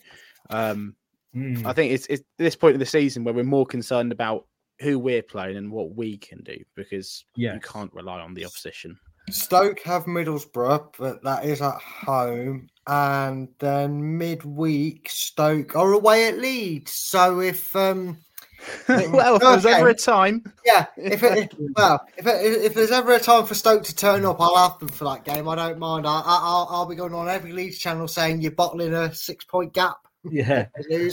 um, 0.50 0.96
Hmm. 1.34 1.66
I 1.66 1.72
think 1.72 1.92
it's 1.92 2.06
it's 2.06 2.22
this 2.38 2.54
point 2.54 2.74
of 2.74 2.78
the 2.78 2.86
season 2.86 3.24
where 3.24 3.34
we're 3.34 3.42
more 3.42 3.66
concerned 3.66 4.12
about 4.12 4.46
who 4.80 4.98
we're 4.98 5.22
playing 5.22 5.56
and 5.56 5.70
what 5.70 5.94
we 5.94 6.16
can 6.16 6.42
do 6.42 6.56
because 6.74 7.24
you 7.54 7.60
can't 7.60 7.92
rely 7.94 8.20
on 8.20 8.34
the 8.34 8.44
opposition. 8.44 8.98
Stoke 9.30 9.80
have 9.80 10.04
Middlesbrough, 10.04 10.94
but 10.98 11.22
that 11.22 11.44
is 11.44 11.62
at 11.62 11.80
home. 11.80 12.68
And 12.86 13.48
then 13.58 14.18
midweek, 14.18 15.08
Stoke 15.08 15.74
are 15.76 15.92
away 15.92 16.28
at 16.28 16.38
Leeds. 16.38 16.92
So 16.92 17.40
if 17.40 17.74
um 17.74 18.18
well, 18.88 19.36
if 19.36 19.42
there's 19.42 19.66
Okay. 19.66 19.74
ever 19.76 19.88
a 19.88 19.94
time, 19.94 20.42
yeah, 20.64 20.86
if 20.96 21.22
it, 21.22 21.54
well, 21.76 22.06
if 22.16 22.26
it, 22.26 22.62
if 22.64 22.74
there's 22.74 22.90
ever 22.90 23.14
a 23.14 23.20
time 23.20 23.46
for 23.46 23.54
Stoke 23.54 23.82
to 23.84 23.94
turn 23.94 24.24
up, 24.24 24.40
I'll 24.40 24.56
have 24.56 24.78
them 24.78 24.88
for 24.88 25.04
that 25.04 25.24
game. 25.24 25.48
I 25.48 25.54
don't 25.54 25.78
mind. 25.78 26.06
I, 26.06 26.20
I, 26.20 26.40
I'll 26.42 26.68
I'll 26.70 26.86
be 26.86 26.94
going 26.94 27.14
on 27.14 27.28
every 27.28 27.52
Leeds 27.52 27.78
channel 27.78 28.08
saying 28.08 28.40
you're 28.40 28.52
bottling 28.52 28.94
a 28.94 29.14
six 29.14 29.44
point 29.44 29.72
gap. 29.72 29.96
Yeah. 30.30 30.66
They. 30.88 31.10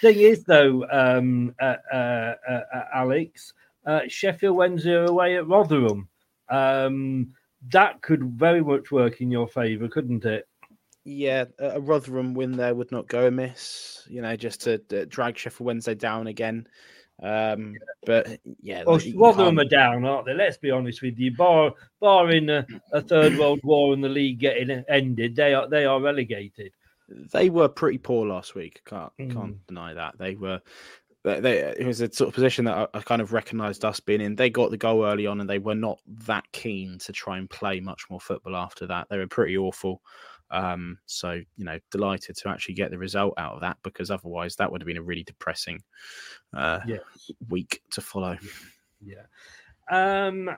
Thing 0.00 0.18
is, 0.18 0.44
though, 0.44 0.84
um, 0.90 1.54
uh, 1.60 1.76
uh, 1.92 2.34
uh, 2.48 2.60
uh, 2.74 2.84
Alex, 2.94 3.52
uh, 3.86 4.00
Sheffield 4.08 4.56
Wednesday 4.56 4.92
are 4.92 5.04
away 5.04 5.36
at 5.36 5.46
Rotherham. 5.46 6.08
Um, 6.48 7.32
that 7.70 8.02
could 8.02 8.24
very 8.24 8.62
much 8.62 8.90
work 8.90 9.20
in 9.20 9.30
your 9.30 9.48
favour, 9.48 9.88
couldn't 9.88 10.24
it? 10.24 10.46
yeah, 11.04 11.44
a 11.58 11.80
Rotherham 11.80 12.34
win 12.34 12.52
there 12.52 12.74
would 12.74 12.90
not 12.90 13.08
go 13.08 13.26
amiss. 13.26 14.02
You 14.08 14.22
know, 14.22 14.36
just 14.36 14.62
to, 14.62 14.78
drag 15.06 15.36
Sheffield 15.36 15.66
Wednesday 15.66 15.94
down 15.94 16.26
again. 16.26 16.66
Um, 17.22 17.76
but 18.06 18.40
yeah, 18.60 18.84
Well, 18.84 18.96
like, 18.96 19.12
Rotherham 19.14 19.58
are 19.58 19.64
down, 19.64 20.04
aren't 20.04 20.26
they? 20.26 20.34
Let's 20.34 20.56
be 20.56 20.70
honest 20.70 21.02
with 21.02 21.18
you. 21.18 21.36
Bar, 21.36 21.72
barring 22.00 22.48
a, 22.48 22.66
a 22.92 23.02
third 23.02 23.38
world 23.38 23.60
war 23.62 23.92
and 23.92 24.02
the 24.02 24.08
league 24.08 24.40
getting 24.40 24.84
ended, 24.88 25.36
they 25.36 25.54
are 25.54 25.68
they 25.68 25.84
are 25.84 26.00
relegated. 26.00 26.72
They 27.32 27.50
were 27.50 27.68
pretty 27.68 27.98
poor 27.98 28.26
last 28.26 28.54
week. 28.54 28.82
Can't 28.86 29.12
Mm. 29.18 29.32
can't 29.32 29.66
deny 29.66 29.94
that 29.94 30.18
they 30.18 30.34
were. 30.34 30.60
They, 31.22 31.40
they, 31.40 31.58
it 31.78 31.86
was 31.86 32.02
a 32.02 32.12
sort 32.12 32.28
of 32.28 32.34
position 32.34 32.66
that 32.66 32.76
I, 32.76 32.98
I 32.98 33.00
kind 33.00 33.22
of 33.22 33.32
recognised 33.32 33.84
us 33.84 33.98
being 33.98 34.20
in. 34.20 34.36
They 34.36 34.50
got 34.50 34.70
the 34.70 34.76
goal 34.76 35.06
early 35.06 35.26
on, 35.26 35.40
and 35.40 35.48
they 35.48 35.58
were 35.58 35.74
not 35.74 35.98
that 36.26 36.44
keen 36.52 36.98
to 36.98 37.12
try 37.12 37.38
and 37.38 37.48
play 37.48 37.80
much 37.80 38.04
more 38.10 38.20
football 38.20 38.56
after 38.56 38.86
that. 38.88 39.08
They 39.08 39.16
were 39.16 39.26
pretty 39.26 39.56
awful. 39.56 40.02
Um, 40.50 40.98
so 41.06 41.40
you 41.56 41.64
know, 41.64 41.78
delighted 41.90 42.36
to 42.36 42.48
actually 42.50 42.74
get 42.74 42.90
the 42.90 42.98
result 42.98 43.34
out 43.38 43.54
of 43.54 43.60
that 43.62 43.78
because 43.82 44.10
otherwise 44.10 44.56
that 44.56 44.70
would 44.70 44.82
have 44.82 44.86
been 44.86 44.98
a 44.98 45.02
really 45.02 45.24
depressing 45.24 45.82
uh, 46.52 46.80
week 47.48 47.80
to 47.92 48.00
follow. 48.02 48.36
Yeah. 49.02 49.24
Um, 49.90 50.50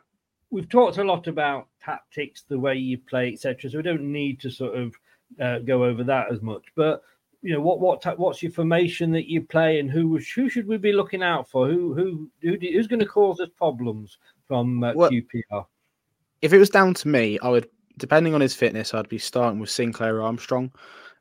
we've 0.51 0.69
talked 0.69 0.99
a 0.99 1.05
lot 1.05 1.29
about 1.29 1.69
tactics, 1.81 2.43
the 2.49 2.59
way 2.59 2.75
you 2.75 2.99
play, 2.99 3.33
etc. 3.33 3.71
So 3.71 3.79
we 3.79 3.83
don't 3.83 4.13
need 4.13 4.41
to 4.41 4.51
sort 4.51 4.77
of 4.77 4.95
uh, 5.41 5.59
go 5.61 5.85
over 5.85 6.05
that 6.05 6.33
as 6.33 6.43
much. 6.43 6.65
But 6.75 7.03
you 7.43 7.53
know, 7.55 7.61
what 7.61 7.81
what 7.81 8.03
ta- 8.03 8.15
what's 8.17 8.43
your 8.43 8.53
formation 8.53 9.13
that 9.13 9.29
you 9.31 9.43
play, 9.43 9.79
and 9.79 9.91
who 9.91 10.19
who 10.19 10.49
should 10.49 10.67
we 10.67 10.77
be 10.79 10.93
looking 10.93 11.23
out 11.23 11.49
for? 11.49 11.69
Who 11.69 11.95
who, 11.95 12.31
who 12.43 12.57
do- 12.57 12.73
who's 12.73 12.87
going 12.87 13.01
to 13.01 13.07
cause 13.07 13.41
us 13.41 13.51
problems 13.57 14.19
from 14.49 14.83
uh, 14.83 14.93
Well- 14.95 15.11
QPR? 15.11 15.67
if 16.43 16.53
it 16.53 16.59
was 16.59 16.71
down 16.71 16.93
to 16.95 17.09
me, 17.09 17.39
I 17.41 17.49
would, 17.49 17.69
depending 17.99 18.35
on 18.35 18.41
his 18.41 18.55
fitness, 18.55 18.93
I'd 18.93 19.09
be 19.09 19.19
starting 19.19 19.59
with 19.59 19.71
Sinclair 19.71 20.23
Armstrong 20.23 20.71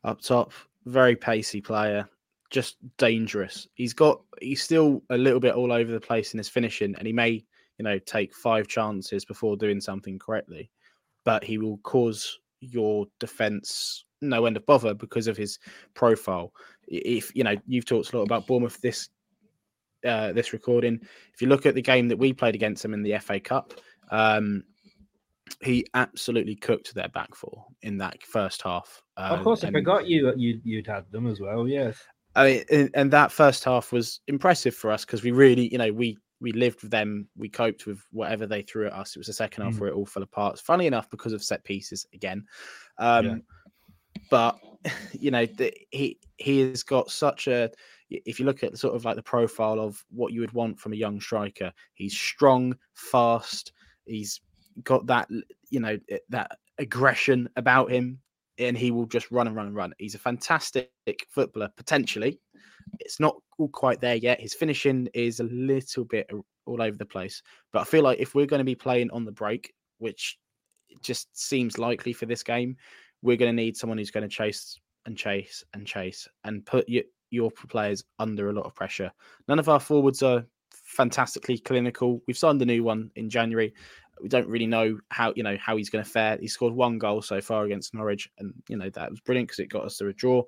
up 0.04 0.22
top. 0.22 0.52
Very 0.86 1.16
pacey 1.16 1.62
player, 1.62 2.08
just 2.50 2.76
dangerous. 2.98 3.68
He's 3.76 3.94
got, 3.94 4.22
he's 4.42 4.62
still 4.62 5.02
a 5.10 5.18
little 5.18 5.40
bit 5.40 5.56
all 5.56 5.72
over 5.72 5.92
the 5.92 6.02
place 6.02 6.34
in 6.34 6.38
his 6.38 6.50
finishing, 6.50 6.94
and 6.98 7.08
he 7.08 7.14
may, 7.14 7.44
you 7.78 7.84
know, 7.84 7.98
take 8.00 8.36
five 8.36 8.68
chances 8.68 9.26
before 9.26 9.56
doing 9.58 9.80
something 9.82 10.20
correctly, 10.20 10.70
but 11.24 11.44
he 11.44 11.58
will 11.58 11.78
cause 11.78 12.40
your 12.72 13.06
defense 13.20 14.06
no 14.22 14.46
end 14.46 14.58
of 14.58 14.66
bother 14.66 14.94
because 14.94 15.28
of 15.28 15.38
his 15.38 15.60
profile. 15.94 16.54
If 16.88 17.36
you 17.36 17.44
know, 17.44 17.56
you've 17.68 17.86
talked 17.86 18.14
a 18.14 18.18
lot 18.18 18.24
about 18.24 18.48
Bournemouth 18.48 18.80
this 18.82 19.10
uh, 20.06 20.34
this 20.34 20.54
recording. 20.54 21.00
If 21.34 21.42
you 21.42 21.48
look 21.48 21.66
at 21.66 21.76
the 21.76 21.82
game 21.82 22.08
that 22.10 22.18
we 22.18 22.34
played 22.34 22.56
against 22.56 22.84
them 22.84 22.94
in 22.94 23.04
the 23.04 23.18
FA 23.20 23.40
Cup, 23.40 23.74
um, 24.12 24.64
he 25.62 25.86
absolutely 25.94 26.56
cooked 26.56 26.94
their 26.94 27.10
back 27.10 27.36
four 27.36 27.66
in 27.82 27.98
that 28.00 28.22
first 28.24 28.62
half. 28.62 29.02
of 29.18 29.40
Um, 29.40 29.44
course, 29.44 29.64
I 29.64 29.72
forgot 29.72 30.08
you 30.08 30.34
you 30.36 30.60
you'd 30.64 30.88
had 30.88 31.10
them 31.12 31.28
as 31.28 31.40
well. 31.40 31.68
Yes. 31.68 31.98
I 32.38 32.46
mean, 32.46 32.64
and, 32.70 32.90
and 32.94 33.12
that 33.12 33.32
first 33.32 33.64
half 33.64 33.94
was 33.94 34.20
impressive 34.28 34.76
for 34.76 34.92
us 34.92 35.06
because 35.06 35.24
we 35.24 35.32
really, 35.32 35.70
you 35.72 35.78
know, 35.78 35.94
we 35.94 36.18
we 36.40 36.52
lived 36.52 36.82
with 36.82 36.92
them. 36.92 37.28
We 37.38 37.50
coped 37.50 37.86
with 37.86 38.02
whatever 38.12 38.46
they 38.46 38.62
threw 38.62 38.88
at 38.88 38.94
us. 38.94 39.16
It 39.16 39.20
was 39.20 39.28
the 39.28 39.34
second 39.34 39.64
half 39.64 39.76
Mm. 39.76 39.80
where 39.80 39.90
it 39.90 39.96
all 39.96 40.06
fell 40.06 40.24
apart. 40.24 40.60
Funny 40.60 40.88
enough, 40.88 41.10
because 41.10 41.34
of 41.34 41.44
set 41.44 41.64
pieces 41.64 42.06
again. 42.14 42.46
Um, 42.98 43.26
Yeah. 43.26 43.36
But 44.30 44.60
you 45.14 45.32
know, 45.32 45.46
the, 45.46 45.74
he 45.92 46.20
he 46.38 46.60
has 46.60 46.84
got 46.84 47.10
such 47.12 47.48
a. 47.48 47.70
If 48.10 48.40
you 48.40 48.46
look 48.46 48.64
at 48.64 48.78
sort 48.78 48.96
of 48.96 49.04
like 49.04 49.16
the 49.16 49.24
profile 49.24 49.80
of 49.80 50.04
what 50.10 50.32
you 50.32 50.40
would 50.42 50.52
want 50.54 50.80
from 50.80 50.94
a 50.94 50.96
young 50.96 51.20
striker, 51.20 51.74
he's 51.96 52.16
strong, 52.16 52.78
fast. 52.94 53.74
He's 54.06 54.42
got 54.84 55.08
that, 55.08 55.28
you 55.70 55.80
know, 55.80 55.98
eh, 56.10 56.20
that 56.30 56.60
aggression 56.78 57.50
about 57.56 57.90
him 57.90 58.20
and 58.58 58.78
he 58.78 58.92
will 58.92 59.06
just 59.06 59.32
run 59.32 59.48
and 59.48 59.56
run 59.56 59.68
and 59.68 59.76
run. 59.76 59.94
He's 59.98 60.16
a 60.16 60.20
fantastic 60.20 60.90
footballer, 61.30 61.70
potentially. 61.76 62.40
It's 63.00 63.20
not 63.20 63.36
all 63.58 63.70
quite 63.70 64.02
there 64.02 64.16
yet. 64.16 64.40
His 64.40 64.54
finishing 64.54 65.08
is 65.14 65.40
a 65.40 65.46
little 65.46 66.06
bit 66.06 66.30
all 66.66 66.82
over 66.82 66.98
the 66.98 67.06
place. 67.06 67.42
But 67.74 67.82
I 67.82 67.84
feel 67.84 68.04
like 68.04 68.20
if 68.20 68.36
we're 68.36 68.46
going 68.46 68.60
to 68.60 68.66
be 68.66 68.76
playing 68.76 69.12
on 69.12 69.26
the 69.26 69.32
break, 69.32 69.74
which 69.98 70.38
just 71.02 71.28
seems 71.38 71.78
likely 71.78 72.14
for 72.14 72.26
this 72.26 72.44
game, 72.44 72.78
we're 73.22 73.38
going 73.38 73.56
to 73.56 73.64
need 73.64 73.76
someone 73.76 73.98
who's 73.98 74.12
going 74.12 74.28
to 74.28 74.36
chase 74.36 74.80
and 75.06 75.18
chase 75.18 75.64
and 75.74 75.86
chase 75.86 76.28
and 76.44 76.66
put 76.66 76.88
your, 76.88 77.04
your 77.32 77.52
players 77.52 78.04
under 78.20 78.50
a 78.50 78.54
lot 78.54 78.66
of 78.66 78.76
pressure. 78.76 79.12
None 79.48 79.60
of 79.60 79.70
our 79.70 79.80
forwards 79.80 80.24
are 80.24 80.46
fantastically 80.72 81.58
clinical. 81.58 82.22
We've 82.28 82.38
signed 82.38 82.62
a 82.62 82.66
new 82.66 82.84
one 82.84 83.12
in 83.16 83.30
January 83.30 83.74
we 84.22 84.30
don't 84.30 84.48
really 84.48 84.68
know 84.68 84.98
how 85.10 85.34
you 85.36 85.44
know 85.44 85.58
how 85.60 85.76
he's 85.78 85.90
going 85.90 86.04
to 86.04 86.10
fare. 86.10 86.38
He 86.40 86.48
scored 86.48 86.74
one 86.74 86.98
goal 86.98 87.22
so 87.22 87.42
far 87.42 87.66
against 87.66 87.94
Norwich, 87.94 88.30
and 88.38 88.54
you 88.70 88.78
know 88.78 88.90
that 88.90 89.12
was 89.12 89.20
brilliant 89.20 89.50
because 89.50 89.60
it 89.60 89.70
got 89.70 89.86
us 89.86 89.98
to 89.98 90.08
a 90.08 90.14
draw. 90.14 90.44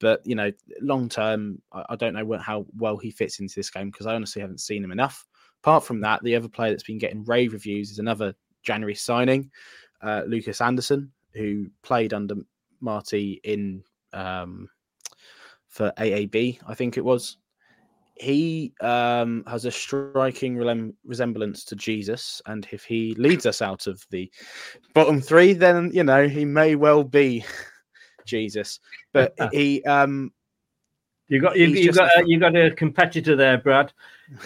But 0.00 0.20
you 0.24 0.34
know, 0.34 0.50
long 0.80 1.08
term, 1.08 1.60
I, 1.72 1.84
I 1.90 1.96
don't 1.96 2.14
know 2.14 2.24
what, 2.24 2.40
how 2.40 2.66
well 2.76 2.96
he 2.96 3.10
fits 3.10 3.40
into 3.40 3.54
this 3.54 3.70
game 3.70 3.90
because 3.90 4.06
I 4.06 4.14
honestly 4.14 4.42
haven't 4.42 4.60
seen 4.60 4.84
him 4.84 4.92
enough. 4.92 5.26
Apart 5.62 5.84
from 5.84 6.00
that, 6.00 6.22
the 6.24 6.34
other 6.34 6.48
player 6.48 6.70
that's 6.70 6.82
been 6.82 6.98
getting 6.98 7.24
rave 7.24 7.52
reviews 7.52 7.90
is 7.90 7.98
another 7.98 8.34
January 8.62 8.96
signing, 8.96 9.50
uh, 10.02 10.22
Lucas 10.26 10.60
Andersen, 10.60 11.12
who 11.34 11.66
played 11.82 12.12
under 12.12 12.34
Marty 12.80 13.40
in 13.44 13.84
um, 14.12 14.68
for 15.72 15.90
AAB, 15.96 16.58
I 16.66 16.74
think 16.74 16.98
it 16.98 17.04
was 17.04 17.38
he 18.14 18.72
um, 18.80 19.44
has 19.46 19.64
a 19.64 19.70
striking 19.70 20.56
relem- 20.56 20.94
resemblance 21.04 21.64
to 21.66 21.76
Jesus, 21.76 22.40
and 22.46 22.66
if 22.72 22.84
he 22.84 23.14
leads 23.16 23.46
us 23.46 23.62
out 23.62 23.86
of 23.86 24.04
the 24.10 24.30
bottom 24.94 25.20
three, 25.20 25.52
then 25.52 25.90
you 25.92 26.04
know 26.04 26.28
he 26.28 26.44
may 26.44 26.74
well 26.74 27.04
be 27.04 27.44
Jesus. 28.26 28.80
But 29.12 29.34
he, 29.52 29.82
um, 29.84 30.32
You 31.28 31.40
got 31.40 31.56
you, 31.56 31.68
He's 31.68 31.86
you 31.86 31.92
got 31.92 32.10
a- 32.16 32.20
a, 32.20 32.26
you 32.26 32.38
got 32.38 32.56
a 32.56 32.70
competitor 32.70 33.36
there, 33.36 33.58
Brad. 33.58 33.92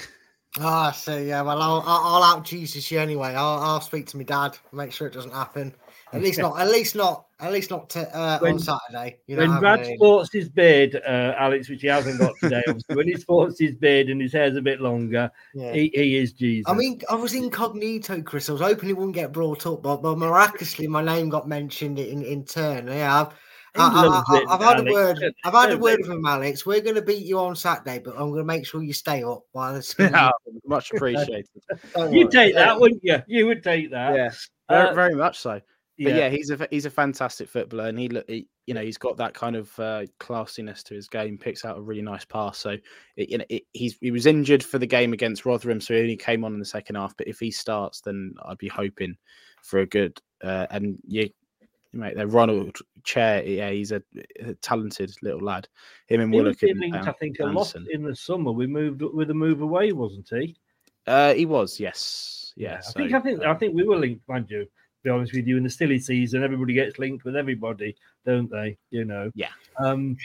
Ah, 0.59 0.91
so 0.91 1.19
yeah, 1.19 1.43
well, 1.43 1.61
I'll, 1.61 1.83
I'll, 1.85 2.15
I'll 2.15 2.23
out 2.23 2.43
Jesus 2.43 2.91
you 2.91 2.99
anyway. 2.99 3.35
I'll, 3.35 3.59
I'll 3.59 3.81
speak 3.83 4.07
to 4.07 4.17
my 4.17 4.23
dad, 4.23 4.57
make 4.73 4.91
sure 4.91 5.07
it 5.07 5.13
doesn't 5.13 5.35
happen. 5.35 5.75
At 6.13 6.23
least 6.23 6.39
not, 6.39 6.59
at 6.61 6.69
least 6.69 6.95
not, 6.95 7.27
at 7.41 7.53
least 7.53 7.71
not 7.71 7.91
to, 7.91 8.17
uh, 8.17 8.39
When- 8.39 8.55
on 8.55 8.59
Saturday. 8.61 9.19
You 9.27 9.37
know, 9.37 9.43
when 9.43 9.49
what 9.51 9.57
I 9.57 9.61
Brad 9.61 9.81
mean? 9.87 9.97
sports 9.99 10.33
his 10.33 10.49
beard, 10.49 10.95
uh, 11.07 11.35
Alex, 11.37 11.69
which 11.69 11.83
he 11.83 11.89
hasn't 11.89 12.21
got 12.21 12.33
today, 12.41 12.63
when 12.95 13.09
he 13.09 13.15
sports 13.17 13.59
his 13.59 13.75
beard 13.75 14.09
and 14.09 14.21
his 14.21 14.33
hair's 14.33 14.57
a 14.57 14.63
bit 14.63 14.81
longer, 14.81 15.31
Yeah. 15.55 15.73
he, 15.73 15.91
he 15.95 16.17
is 16.17 16.33
Jesus. 16.33 16.71
I 16.71 16.75
mean, 16.75 17.01
I 17.11 17.17
was 17.17 17.35
incognito, 17.35 18.23
Chris. 18.23 18.49
I 18.49 18.53
was 18.53 18.61
hoping 18.63 18.89
it 18.89 18.97
wouldn't 18.97 19.17
get 19.17 19.33
brought 19.33 19.67
up, 19.67 19.83
but, 19.83 19.97
but 20.01 20.17
miraculously, 20.17 20.87
my 20.87 21.03
name 21.03 21.29
got 21.29 21.49
mentioned 21.49 21.99
in, 21.99 22.23
in 22.23 22.45
turn. 22.45 22.87
Yeah, 22.87 23.23
I've, 23.23 23.33
He 23.75 23.83
I, 23.83 23.85
I, 23.85 24.45
I, 24.49 24.53
have 24.53 24.63
had 24.63 24.89
a 24.89 24.93
word. 24.93 25.19
Don't- 25.21 25.35
I've 25.45 25.53
had 25.55 25.73
a 25.73 25.77
word 25.77 25.99
make- 26.03 26.09
with 26.09 26.25
Alex. 26.27 26.65
We're 26.65 26.81
going 26.81 26.95
to 26.95 27.03
beat 27.03 27.27
you 27.27 27.41
on 27.41 27.57
Saturday, 27.57 27.99
but 27.99 28.13
I'm 28.13 28.31
going 28.31 28.39
to 28.39 28.45
make 28.45 28.65
sure 28.65 28.81
you 28.83 28.93
stay 28.93 29.25
up 29.25 29.43
while 29.53 29.75
the 29.75 29.83
skin. 29.83 30.15
Oh, 30.15 30.31
much 30.65 30.93
appreciated. 30.93 31.49
You 31.97 32.03
worry. 32.05 32.29
take 32.29 32.55
that, 32.55 32.79
wouldn't 32.81 33.01
you? 33.03 33.19
You 33.27 33.47
would 33.49 33.65
take 33.65 33.91
that. 33.91 34.15
yeah, 34.15 34.31
very, 34.71 34.89
Uh, 34.89 34.95
very 34.95 35.15
much 35.15 35.39
so. 35.41 35.61
But 35.99 36.13
yeah. 36.13 36.17
yeah. 36.17 36.29
he's 36.29 36.51
a 36.51 36.69
he's 36.71 36.87
a 36.87 36.91
fantastic 36.91 37.49
footballer, 37.49 37.89
and 37.89 37.99
he, 37.99 38.09
look- 38.09 38.29
he 38.29 38.47
you 38.67 38.75
know 38.75 38.83
he's 38.83 38.99
got 38.99 39.17
that 39.17 39.35
kind 39.35 39.57
of 39.57 39.79
uh, 39.79 40.05
classiness 40.21 40.83
to 40.85 40.95
his 40.95 41.09
game. 41.09 41.39
Picks 41.39 41.65
out 41.65 41.79
a 41.79 41.81
really 41.81 42.03
nice 42.03 42.25
pass. 42.25 42.59
So 42.59 42.77
it, 43.17 43.31
you 43.31 43.39
know 43.39 43.45
it, 43.49 43.63
he's 43.73 43.97
he 44.01 44.11
was 44.11 44.27
injured 44.27 44.63
for 44.63 44.79
the 44.79 44.87
game 44.87 45.13
against 45.13 45.47
Rotherham, 45.47 45.81
so 45.81 45.95
he 45.95 46.01
only 46.01 46.17
came 46.17 46.45
on 46.45 46.53
in 46.53 46.59
the 46.59 46.65
second 46.65 46.97
half. 46.97 47.17
But 47.17 47.29
if 47.29 47.39
he 47.41 47.51
starts, 47.51 48.01
then 48.01 48.35
I'd 48.45 48.59
be 48.59 48.69
hoping 48.69 49.17
for 49.63 49.81
a 49.81 49.87
good 49.87 50.21
uh, 50.43 50.67
and 50.71 50.99
you 51.07 51.31
mate 51.97 52.17
there. 52.17 52.27
Ronald 52.27 52.77
Chair, 53.05 53.43
yeah, 53.45 53.71
he's 53.71 53.93
a, 53.93 54.03
a 54.41 54.55
talented 54.55 55.15
little 55.23 55.41
lad. 55.41 55.69
Him 56.09 56.21
and 56.21 56.33
He 56.33 56.41
Willock 56.41 56.61
being 56.61 56.79
linked, 56.79 56.99
uh, 56.99 57.11
I 57.11 57.13
think, 57.13 57.39
a 57.41 57.47
lot 57.47 57.75
in 57.91 58.03
the 58.03 58.15
summer. 58.15 58.53
We 58.53 58.67
moved 58.67 59.03
with 59.03 59.31
a 59.31 59.35
move 59.35 59.63
away, 59.63 59.93
wasn't 59.93 60.29
he? 60.31 60.57
Uh, 61.07 61.35
he 61.35 61.47
was, 61.47 61.79
yes, 61.81 62.53
yeah. 62.57 62.81
I 62.87 62.93
think 62.93 63.13
I 63.13 63.21
think 63.21 63.43
um, 63.43 63.51
I 63.51 63.55
think 63.55 63.75
we 63.75 63.85
were 63.85 63.97
linked, 63.97 64.29
mind 64.29 64.51
you. 64.51 64.67
Be 65.07 65.11
honest 65.11 65.35
with 65.35 65.47
you, 65.47 65.57
in 65.57 65.63
the 65.63 65.71
silly 65.71 66.01
season, 66.01 66.43
everybody 66.43 66.73
gets 66.75 66.99
linked 66.99 67.25
with 67.25 67.37
everybody, 67.37 67.95
don't 68.25 68.51
they? 68.51 68.77
You 68.91 69.05
know. 69.05 69.31
Yeah. 69.37 69.51
Um, 69.79 70.17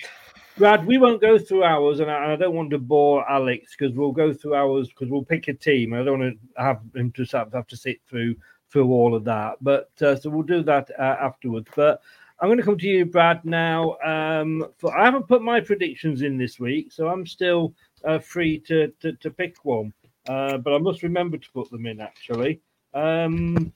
Brad, 0.57 0.87
we 0.87 0.97
won't 0.97 1.21
go 1.21 1.37
through 1.37 1.63
ours, 1.63 1.99
and 1.99 2.09
I, 2.09 2.33
I 2.33 2.35
don't 2.35 2.55
want 2.55 2.71
to 2.71 2.79
bore 2.79 3.29
Alex 3.29 3.75
because 3.77 3.95
we'll 3.95 4.11
go 4.11 4.33
through 4.33 4.55
ours 4.55 4.89
because 4.89 5.11
we'll 5.11 5.23
pick 5.23 5.47
a 5.49 5.53
team. 5.53 5.93
I 5.93 6.01
don't 6.01 6.19
want 6.19 6.33
to 6.33 6.63
have 6.63 6.81
him 6.95 7.11
to 7.11 7.25
have, 7.25 7.53
have 7.53 7.67
to 7.67 7.77
sit 7.77 8.01
through 8.09 8.35
through 8.71 8.91
all 8.91 9.13
of 9.13 9.23
that, 9.25 9.57
but 9.61 9.91
uh, 10.01 10.15
so 10.15 10.31
we'll 10.31 10.41
do 10.41 10.63
that 10.63 10.89
uh, 10.97 11.15
afterwards. 11.21 11.67
But 11.75 12.01
I'm 12.39 12.47
going 12.47 12.57
to 12.57 12.63
come 12.63 12.79
to 12.79 12.87
you, 12.87 13.05
Brad. 13.05 13.45
Now, 13.45 13.97
um, 14.03 14.65
for 14.79 14.97
I 14.97 15.05
haven't 15.05 15.27
put 15.27 15.43
my 15.43 15.59
predictions 15.59 16.23
in 16.23 16.39
this 16.39 16.59
week, 16.59 16.91
so 16.91 17.07
I'm 17.07 17.27
still 17.27 17.75
uh, 18.03 18.17
free 18.17 18.57
to, 18.61 18.87
to 19.01 19.13
to 19.13 19.29
pick 19.29 19.63
one. 19.63 19.93
Uh, 20.27 20.57
but 20.57 20.73
I 20.73 20.79
must 20.79 21.03
remember 21.03 21.37
to 21.37 21.51
put 21.51 21.69
them 21.69 21.85
in 21.85 22.01
actually. 22.01 22.61
Um, 22.95 23.71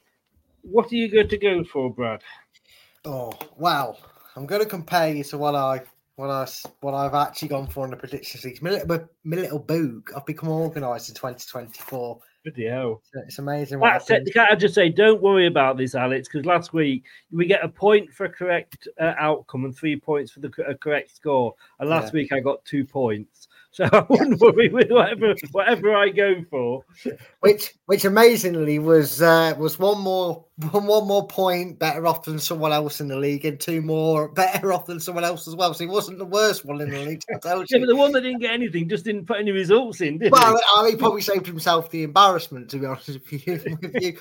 what 0.69 0.91
are 0.91 0.95
you 0.95 1.09
going 1.09 1.29
to 1.29 1.37
go 1.37 1.63
for, 1.63 1.93
Brad? 1.93 2.21
Oh 3.05 3.31
wow! 3.57 3.97
I'm 4.35 4.45
going 4.45 4.61
to 4.61 4.67
compare 4.67 5.13
you 5.13 5.23
to 5.25 5.37
what 5.37 5.55
I 5.55 5.81
what 6.15 6.29
I 6.29 6.47
what 6.81 6.93
I've 6.93 7.13
actually 7.13 7.49
gone 7.49 7.67
for 7.67 7.85
in 7.85 7.91
the 7.91 7.97
predictions 7.97 8.43
league. 8.43 8.61
My 8.61 8.71
little 8.71 9.07
my 9.23 9.37
little 9.37 9.59
book. 9.59 10.11
I've 10.15 10.25
become 10.25 10.49
organised 10.49 11.09
in 11.09 11.15
2024. 11.15 12.19
Bloody 12.43 12.67
hell! 12.67 13.01
It's 13.27 13.39
amazing. 13.39 13.79
What 13.79 13.93
That's 13.93 14.09
it. 14.09 14.33
Can 14.33 14.47
I 14.49 14.55
just 14.55 14.75
say, 14.75 14.89
don't 14.89 15.21
worry 15.21 15.47
about 15.47 15.77
this, 15.77 15.95
Alex, 15.95 16.27
because 16.27 16.45
last 16.45 16.73
week 16.73 17.03
we 17.31 17.47
get 17.47 17.63
a 17.63 17.69
point 17.69 18.11
for 18.13 18.25
a 18.25 18.29
correct 18.29 18.87
uh, 18.99 19.13
outcome 19.17 19.65
and 19.65 19.75
three 19.75 19.99
points 19.99 20.31
for 20.31 20.41
the 20.41 20.49
co- 20.49 20.73
correct 20.75 21.15
score, 21.15 21.55
and 21.79 21.89
last 21.89 22.13
Yeah. 22.13 22.19
week 22.21 22.33
I 22.33 22.39
got 22.39 22.63
two 22.65 22.85
points. 22.85 23.47
So 23.75 23.83
I 23.91 24.05
wouldn't 24.09 24.39
worry 24.39 24.69
with 24.69 24.89
whatever 24.89 25.35
whatever 25.51 25.93
I 25.93 26.07
go 26.07 26.35
for. 26.49 26.85
which 27.41 27.73
which 27.87 28.05
amazingly 28.05 28.79
was 28.79 29.21
uh, 29.21 29.53
was 29.57 29.77
one 29.77 29.99
more 29.99 30.45
one, 30.71 30.85
one 30.87 31.05
more 31.05 31.27
point 31.27 31.77
better 31.77 32.07
off 32.07 32.23
than 32.23 32.39
someone 32.39 32.71
else 32.71 33.01
in 33.01 33.09
the 33.09 33.17
league, 33.17 33.43
and 33.43 33.59
two 33.59 33.81
more 33.81 34.29
better 34.29 34.71
off 34.71 34.85
than 34.85 35.01
someone 35.01 35.25
else 35.25 35.45
as 35.45 35.57
well. 35.57 35.73
So 35.73 35.83
he 35.83 35.89
wasn't 35.89 36.19
the 36.19 36.25
worst 36.25 36.63
one 36.63 36.79
in 36.79 36.89
the 36.89 37.03
league. 37.03 37.21
I 37.29 37.37
told 37.39 37.67
Yeah, 37.69 37.79
you. 37.79 37.85
but 37.85 37.87
the 37.91 37.97
one 37.97 38.13
that 38.13 38.21
didn't 38.21 38.39
get 38.39 38.53
anything 38.53 38.87
just 38.87 39.03
didn't 39.03 39.25
put 39.25 39.39
any 39.39 39.51
results 39.51 39.99
in, 39.99 40.19
did 40.19 40.31
Well, 40.31 40.55
he? 40.55 40.63
I 40.77 40.89
he 40.91 40.95
probably 40.95 41.21
saved 41.21 41.45
himself 41.45 41.89
the 41.91 42.03
embarrassment, 42.03 42.69
to 42.69 42.77
be 42.77 42.85
honest 42.85 43.09
with 43.09 43.45
you. 43.45 43.61
with 43.81 43.95
you. 44.01 44.17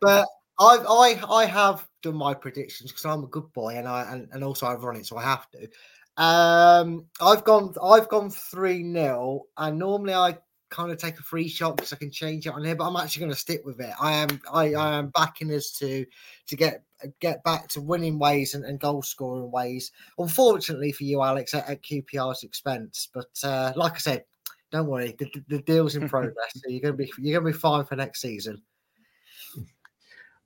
But 0.00 0.28
I've, 0.60 0.86
I 0.88 1.20
I 1.28 1.44
have 1.46 1.84
done 2.04 2.14
my 2.14 2.34
predictions 2.34 2.92
because 2.92 3.04
I'm 3.04 3.24
a 3.24 3.28
good 3.28 3.52
boy, 3.52 3.74
and 3.76 3.88
I 3.88 4.12
and, 4.12 4.28
and 4.30 4.44
also 4.44 4.66
I've 4.66 4.84
run 4.84 4.94
it, 4.94 5.06
so 5.06 5.16
I 5.16 5.24
have 5.24 5.50
to. 5.50 5.68
Um, 6.16 7.06
I've 7.20 7.44
gone 7.44 7.74
I've 7.82 8.08
gone 8.08 8.30
three 8.30 8.82
0 8.92 9.44
and 9.56 9.78
normally 9.78 10.14
I 10.14 10.38
kind 10.68 10.90
of 10.90 10.98
take 10.98 11.18
a 11.18 11.22
free 11.22 11.48
shot 11.48 11.76
because 11.76 11.92
I 11.92 11.96
can 11.96 12.10
change 12.10 12.46
it 12.46 12.52
on 12.52 12.64
here, 12.64 12.74
but 12.74 12.86
I'm 12.86 12.96
actually 12.96 13.20
going 13.20 13.32
to 13.32 13.38
stick 13.38 13.62
with 13.64 13.80
it. 13.80 13.92
I 14.00 14.12
am 14.12 14.40
I, 14.52 14.74
I 14.74 14.98
am 14.98 15.08
backing 15.08 15.52
us 15.52 15.70
to 15.78 16.04
to 16.46 16.56
get 16.56 16.82
get 17.20 17.42
back 17.44 17.68
to 17.68 17.80
winning 17.80 18.18
ways 18.18 18.54
and, 18.54 18.64
and 18.64 18.78
goal 18.78 19.02
scoring 19.02 19.50
ways. 19.50 19.90
Unfortunately 20.18 20.92
for 20.92 21.04
you, 21.04 21.22
Alex, 21.22 21.54
at, 21.54 21.68
at 21.68 21.82
QPR's 21.82 22.42
expense, 22.42 23.08
but 23.12 23.30
uh, 23.42 23.72
like 23.76 23.94
I 23.94 23.98
said, 23.98 24.24
don't 24.70 24.86
worry, 24.86 25.14
the, 25.18 25.26
the- 25.34 25.44
the 25.56 25.62
deal's 25.62 25.96
in 25.96 26.08
progress. 26.10 26.52
so 26.54 26.68
you're 26.68 26.80
gonna 26.80 26.94
be 26.94 27.10
you're 27.18 27.40
gonna 27.40 27.52
be 27.52 27.58
fine 27.58 27.84
for 27.84 27.96
next 27.96 28.20
season. 28.20 28.62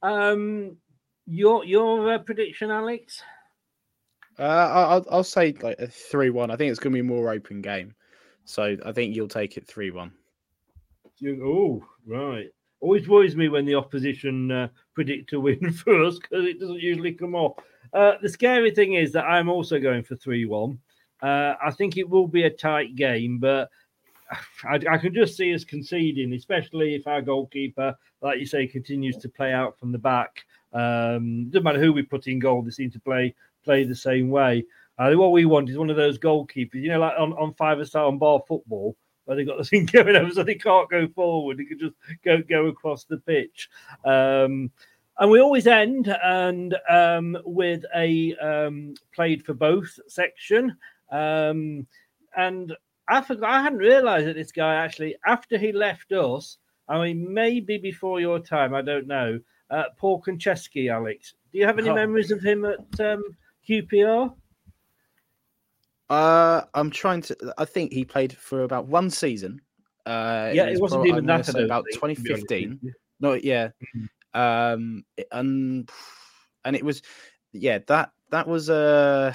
Um, 0.03 0.77
your 1.27 1.65
your 1.65 2.15
uh, 2.15 2.19
prediction, 2.19 2.71
Alex? 2.71 3.23
Uh, 4.39 4.43
I'll, 4.43 5.07
I'll 5.11 5.25
say 5.25 5.55
like 5.63 5.79
a 5.79 5.87
three-one. 5.87 6.51
I 6.51 6.57
think 6.57 6.71
it's 6.71 6.81
going 6.81 6.93
to 6.93 6.97
be 6.97 7.01
a 7.01 7.05
more 7.05 7.31
open 7.31 7.63
game, 7.63 7.95
so 8.45 8.77
I 8.85 8.93
think 8.93 9.15
you'll 9.15 9.29
take 9.29 9.57
it 9.57 9.67
three-one. 9.67 10.13
Oh, 11.25 11.85
right. 12.07 12.49
Always 12.81 13.09
worries 13.09 13.37
me 13.37 13.49
when 13.49 13.65
the 13.65 13.75
opposition 13.75 14.51
uh, 14.51 14.69
predict 14.95 15.31
to 15.31 15.41
win 15.41 15.73
first 15.85 16.23
because 16.23 16.45
it 16.45 16.61
doesn't 16.61 16.81
usually 16.81 17.13
come 17.13 17.35
off. 17.35 17.59
Uh, 17.93 18.13
the 18.21 18.29
scary 18.29 18.71
thing 18.71 18.95
is 18.95 19.13
that 19.13 19.25
I'm 19.25 19.49
also 19.49 19.79
going 19.79 20.03
for 20.03 20.17
3 20.17 20.45
1. 20.45 20.79
Uh, 21.23 21.55
I 21.65 21.71
think 21.71 21.97
it 21.97 22.09
will 22.09 22.29
be 22.29 22.43
a 22.43 22.51
tight 22.51 22.95
game, 22.95 23.39
but 23.39 23.71
I, 24.65 24.79
I 24.91 24.99
can 24.99 25.15
just 25.15 25.37
see 25.37 25.55
us 25.55 25.65
conceding, 25.65 26.35
especially 26.35 26.95
if 26.95 27.07
our 27.07 27.23
goalkeeper, 27.23 27.97
like 28.21 28.39
you 28.39 28.47
say, 28.47 28.67
continues 28.67 29.17
to 29.19 29.29
play 29.29 29.53
out 29.53 29.79
from 29.79 29.93
the 29.93 29.99
back. 29.99 30.45
Um, 30.73 31.49
doesn't 31.49 31.65
matter 31.65 31.81
who 31.81 31.93
we 31.93 32.03
put 32.03 32.27
in 32.27 32.39
goal, 32.39 32.63
they 32.63 32.71
seem 32.71 32.91
to 32.91 33.01
play 33.01 33.35
play 33.67 33.85
the 33.85 33.95
same 33.95 34.31
way. 34.31 34.65
Uh, 34.99 35.13
what 35.13 35.33
we 35.33 35.45
want 35.45 35.69
is 35.69 35.77
one 35.77 35.91
of 35.91 35.97
those 35.97 36.19
goalkeepers, 36.19 36.75
you 36.77 36.89
know, 36.89 37.01
like 37.01 37.15
on, 37.19 37.33
on 37.35 37.53
five 37.55 37.87
star 37.87 38.07
on 38.07 38.17
bar 38.17 38.41
football, 38.49 38.97
where 39.25 39.37
they've 39.37 39.47
got 39.47 39.59
the 39.59 39.65
thing 39.71 39.85
going 39.87 40.17
over 40.17 40.31
so 40.31 40.43
they 40.43 40.55
can't 40.55 40.89
go 40.89 41.07
forward. 41.09 41.59
They 41.59 41.65
can 41.65 41.79
just 41.79 41.95
go 42.25 42.41
go 42.41 42.67
across 42.67 43.05
the 43.05 43.19
pitch. 43.19 43.69
Um, 44.05 44.71
and 45.19 45.31
we 45.31 45.41
always 45.41 45.67
end 45.67 46.15
and 46.25 46.77
um, 46.89 47.37
with 47.45 47.85
a 47.95 48.35
um, 48.37 48.95
played 49.15 49.45
for 49.45 49.55
both 49.55 49.99
section. 50.07 50.77
Um, 51.11 51.87
and 52.37 52.75
I 53.09 53.21
forgot, 53.21 53.51
I 53.51 53.63
hadn't 53.63 53.79
realised 53.79 54.27
that 54.27 54.35
this 54.37 54.53
guy 54.53 54.75
actually, 54.77 55.17
after 55.27 55.59
he 55.59 55.73
left 55.73 56.13
us, 56.13 56.59
I 56.89 57.03
mean, 57.03 57.33
maybe 57.33 57.79
before 57.79 58.21
your 58.21 58.39
time, 58.39 58.75
I 58.75 58.83
don't 58.83 59.07
know. 59.07 59.41
Uh, 59.71 59.85
Paul 59.97 60.23
Konchesky, 60.23 60.91
Alex. 60.93 61.35
Do 61.53 61.59
you 61.59 61.67
have 61.67 61.79
any 61.79 61.89
Oh. 61.91 61.95
memories 61.95 62.31
of 62.31 62.41
him 62.43 62.65
at 62.65 63.01
um, 63.01 63.23
QPR? 63.69 64.35
Uh, 66.09 66.63
I'm 66.75 66.91
trying 66.91 67.23
to. 67.23 67.55
I 67.59 67.65
think 67.65 67.93
he 67.93 68.05
played 68.05 68.33
for 68.33 68.63
about 68.63 68.87
one 68.87 69.11
season. 69.11 69.61
Uh, 70.05 70.51
Yeah, 70.55 70.67
it 70.67 70.73
was 70.73 70.93
wasn't 70.93 71.07
even 71.07 71.27
that, 71.27 71.49
about 71.49 71.85
think, 71.91 72.01
to 72.01 72.01
be 72.01 72.03
honest 72.03 72.23
with 72.23 72.49
2015. 72.49 72.79
you. 72.83 72.93
No, 73.21 73.33
yeah. 73.35 73.69
Mm-hmm. 73.97 74.41
Um, 74.41 75.05
and 75.33 75.91
and 76.65 76.77
it 76.77 76.85
was, 76.85 77.03
yeah. 77.53 77.79
That 77.89 78.13
that 78.31 78.47
was 78.47 78.71
uh 78.71 79.35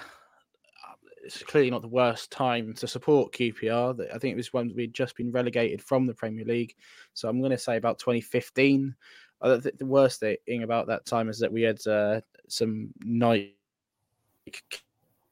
It's 1.24 1.44
clearly 1.44 1.72
not 1.72 1.82
the 1.82 1.88
worst 1.88 2.32
time 2.32 2.74
to 2.76 2.88
support 2.88 3.34
QPR. 3.34 4.14
I 4.14 4.18
think 4.18 4.34
it 4.34 4.38
was 4.38 4.53
when 4.53 4.74
we'd 4.76 4.94
just 4.94 5.16
been 5.18 5.32
relegated 5.32 5.82
from 5.82 6.08
the 6.08 6.14
Premier 6.14 6.45
League. 6.45 6.76
So 7.14 7.28
I'm 7.28 7.40
going 7.40 7.52
to 7.52 7.58
say 7.58 7.78
about 7.78 7.99
2015. 7.99 8.95
I 9.41 9.60
think 9.60 9.78
the 9.78 9.86
worst 9.86 10.20
thing 10.20 10.64
about 10.64 10.88
that 10.88 11.06
time 11.06 11.28
is 11.28 11.40
that 11.40 11.52
we 11.52 11.64
had 11.64 11.86
uh, 11.88 12.22
some 12.48 12.94
Nike 13.03 13.56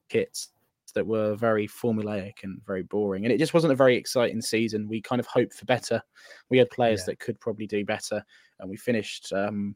kits 0.10 0.49
that 0.95 1.06
were 1.06 1.36
very 1.36 1.68
formulaic 1.68 2.44
and 2.44 2.60
very 2.65 2.81
boring. 2.84 3.23
And 3.26 3.31
it 3.31 3.38
just 3.38 3.53
wasn't 3.53 3.73
a 3.73 3.76
very 3.76 3.95
exciting 3.95 4.41
season. 4.41 4.88
We 4.88 5.02
kind 5.02 5.19
of 5.19 5.27
hoped 5.27 5.53
for 5.53 5.65
better. 5.65 6.02
We 6.49 6.57
had 6.57 6.69
players 6.72 7.02
Yeah. 7.02 7.06
that 7.07 7.19
could 7.19 7.40
probably 7.40 7.68
do 7.68 7.86
better, 7.86 8.23
and 8.60 8.69
we 8.69 8.76
finished 8.76 9.31
um, 9.34 9.76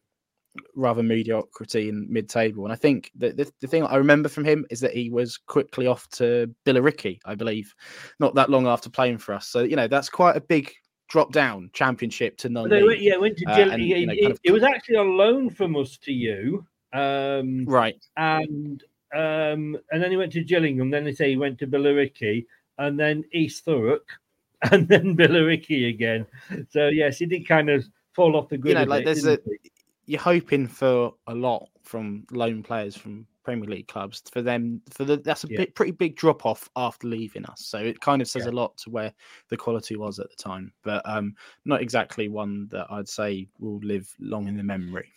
rather 0.75 1.03
mediocrity 1.03 1.89
in 1.89 2.07
mid-table. 2.11 2.63
And 2.63 2.73
I 2.73 2.75
think 2.75 3.11
that 3.15 3.37
the, 3.37 3.51
the 3.61 3.67
thing 3.67 3.83
I 3.83 3.95
remember 3.95 4.27
from 4.29 4.43
him 4.43 4.65
is 4.71 4.79
that 4.79 4.93
he 4.93 5.09
was 5.11 5.37
quickly 5.37 5.85
off 5.87 6.07
to 6.11 6.53
Billericay, 6.65 7.19
I 7.25 7.35
believe, 7.35 7.73
not 8.19 8.33
that 8.35 8.49
long 8.49 8.65
after 8.67 8.89
playing 8.89 9.19
for 9.19 9.33
us. 9.33 9.47
So 9.47 9.61
you 9.63 9.75
know 9.75 9.87
that's 9.87 10.09
quite 10.09 10.35
a 10.35 10.41
big 10.41 10.71
drop 11.09 11.31
down 11.31 11.69
championship 11.73 12.37
to 12.37 12.49
non. 12.49 12.69
They 12.69 12.81
went, 12.81 13.01
yeah, 13.01 13.17
went 13.17 13.37
to 13.37 13.45
Uh, 13.45 13.69
and, 13.71 13.83
you 13.83 14.05
know, 14.07 14.13
he- 14.13 14.21
kind 14.21 14.31
of- 14.31 14.39
it 14.43 14.51
was 14.51 14.63
actually 14.63 14.95
a 14.95 15.03
loan 15.03 15.49
from 15.51 15.75
us 15.75 15.97
to 15.99 16.11
you. 16.11 16.65
Um, 16.91 17.65
right. 17.65 18.03
and 18.17 18.83
um, 19.13 19.77
and 19.91 20.01
then 20.01 20.11
he 20.11 20.17
went 20.17 20.31
to 20.33 20.43
Gillingham. 20.43 20.89
Then 20.89 21.03
they 21.03 21.13
say 21.13 21.29
he 21.29 21.37
went 21.37 21.59
to 21.59 21.67
Billericay, 21.67 22.45
and 22.77 22.99
then 22.99 23.23
East 23.33 23.65
Thurrock, 23.65 24.01
and 24.71 24.87
then 24.87 25.15
Billericay 25.15 25.89
again. 25.89 26.25
So 26.69 26.87
yes, 26.87 27.17
he 27.17 27.25
did 27.25 27.47
kind 27.47 27.69
of 27.69 27.85
fall 28.13 28.35
off 28.35 28.49
the 28.49 28.57
grid. 28.57 28.73
you 28.73 28.79
know, 28.79 28.89
like 28.89 29.05
bit, 29.05 29.21
there's 29.21 29.25
a 29.25 29.39
he? 29.45 29.71
you're 30.05 30.21
hoping 30.21 30.67
for 30.67 31.13
a 31.27 31.33
lot 31.33 31.69
from 31.83 32.25
lone 32.31 32.63
players 32.63 32.95
from 32.95 33.25
Premier 33.43 33.69
League 33.69 33.87
clubs 33.87 34.21
for 34.31 34.41
them 34.41 34.81
for 34.89 35.05
the 35.05 35.17
that's 35.17 35.43
a 35.43 35.47
Yeah. 35.49 35.57
bit, 35.57 35.75
pretty 35.75 35.91
big 35.91 36.15
drop 36.15 36.45
off 36.45 36.69
after 36.75 37.07
leaving 37.07 37.45
us. 37.45 37.61
So 37.65 37.77
it 37.77 37.99
kind 37.99 38.21
of 38.21 38.27
says 38.27 38.45
Yeah. 38.45 38.51
a 38.51 38.53
lot 38.53 38.77
to 38.77 38.89
where 38.89 39.13
the 39.49 39.57
quality 39.57 39.95
was 39.95 40.19
at 40.19 40.29
the 40.29 40.35
time, 40.35 40.71
but 40.83 41.01
um, 41.07 41.35
not 41.65 41.81
exactly 41.81 42.29
one 42.29 42.67
that 42.71 42.87
I'd 42.89 43.09
say 43.09 43.47
will 43.59 43.79
live 43.79 44.13
long 44.19 44.47
in 44.47 44.57
the 44.57 44.63
memory. 44.63 45.09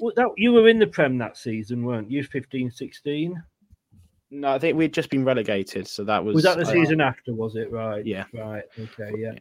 Well, 0.00 0.12
that, 0.16 0.28
you 0.36 0.52
were 0.52 0.68
in 0.68 0.78
the 0.78 0.86
Prem 0.86 1.18
that 1.18 1.36
season, 1.36 1.84
weren't 1.84 2.10
you? 2.10 2.24
15, 2.24 2.70
16? 2.70 3.42
No, 4.30 4.52
I 4.52 4.58
think 4.58 4.78
we'd 4.78 4.94
just 4.94 5.10
been 5.10 5.24
relegated, 5.24 5.86
so 5.86 6.04
that 6.04 6.24
was 6.24 6.34
Was 6.36 6.44
that 6.44 6.56
the 6.56 6.62
uh, 6.62 6.72
season 6.72 7.00
after? 7.02 7.34
Was 7.34 7.54
it 7.56 7.70
right? 7.70 8.04
Yeah. 8.06 8.24
Right. 8.32 8.64
Okay. 8.78 9.12
Yeah. 9.18 9.34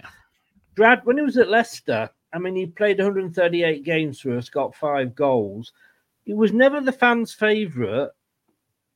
Brad, 0.76 1.06
when 1.06 1.18
he 1.18 1.24
was 1.24 1.38
at 1.38 1.50
Leicester, 1.50 2.10
I 2.34 2.40
mean, 2.40 2.56
he 2.56 2.66
played 2.66 2.98
138 2.98 3.84
games 3.84 4.20
for 4.20 4.38
us, 4.38 4.50
got 4.50 4.76
five 4.76 5.16
goals. 5.16 5.72
He 6.26 6.34
was 6.34 6.54
never 6.54 6.82
the 6.82 6.92
fans' 6.92 7.34
favourite, 7.34 8.10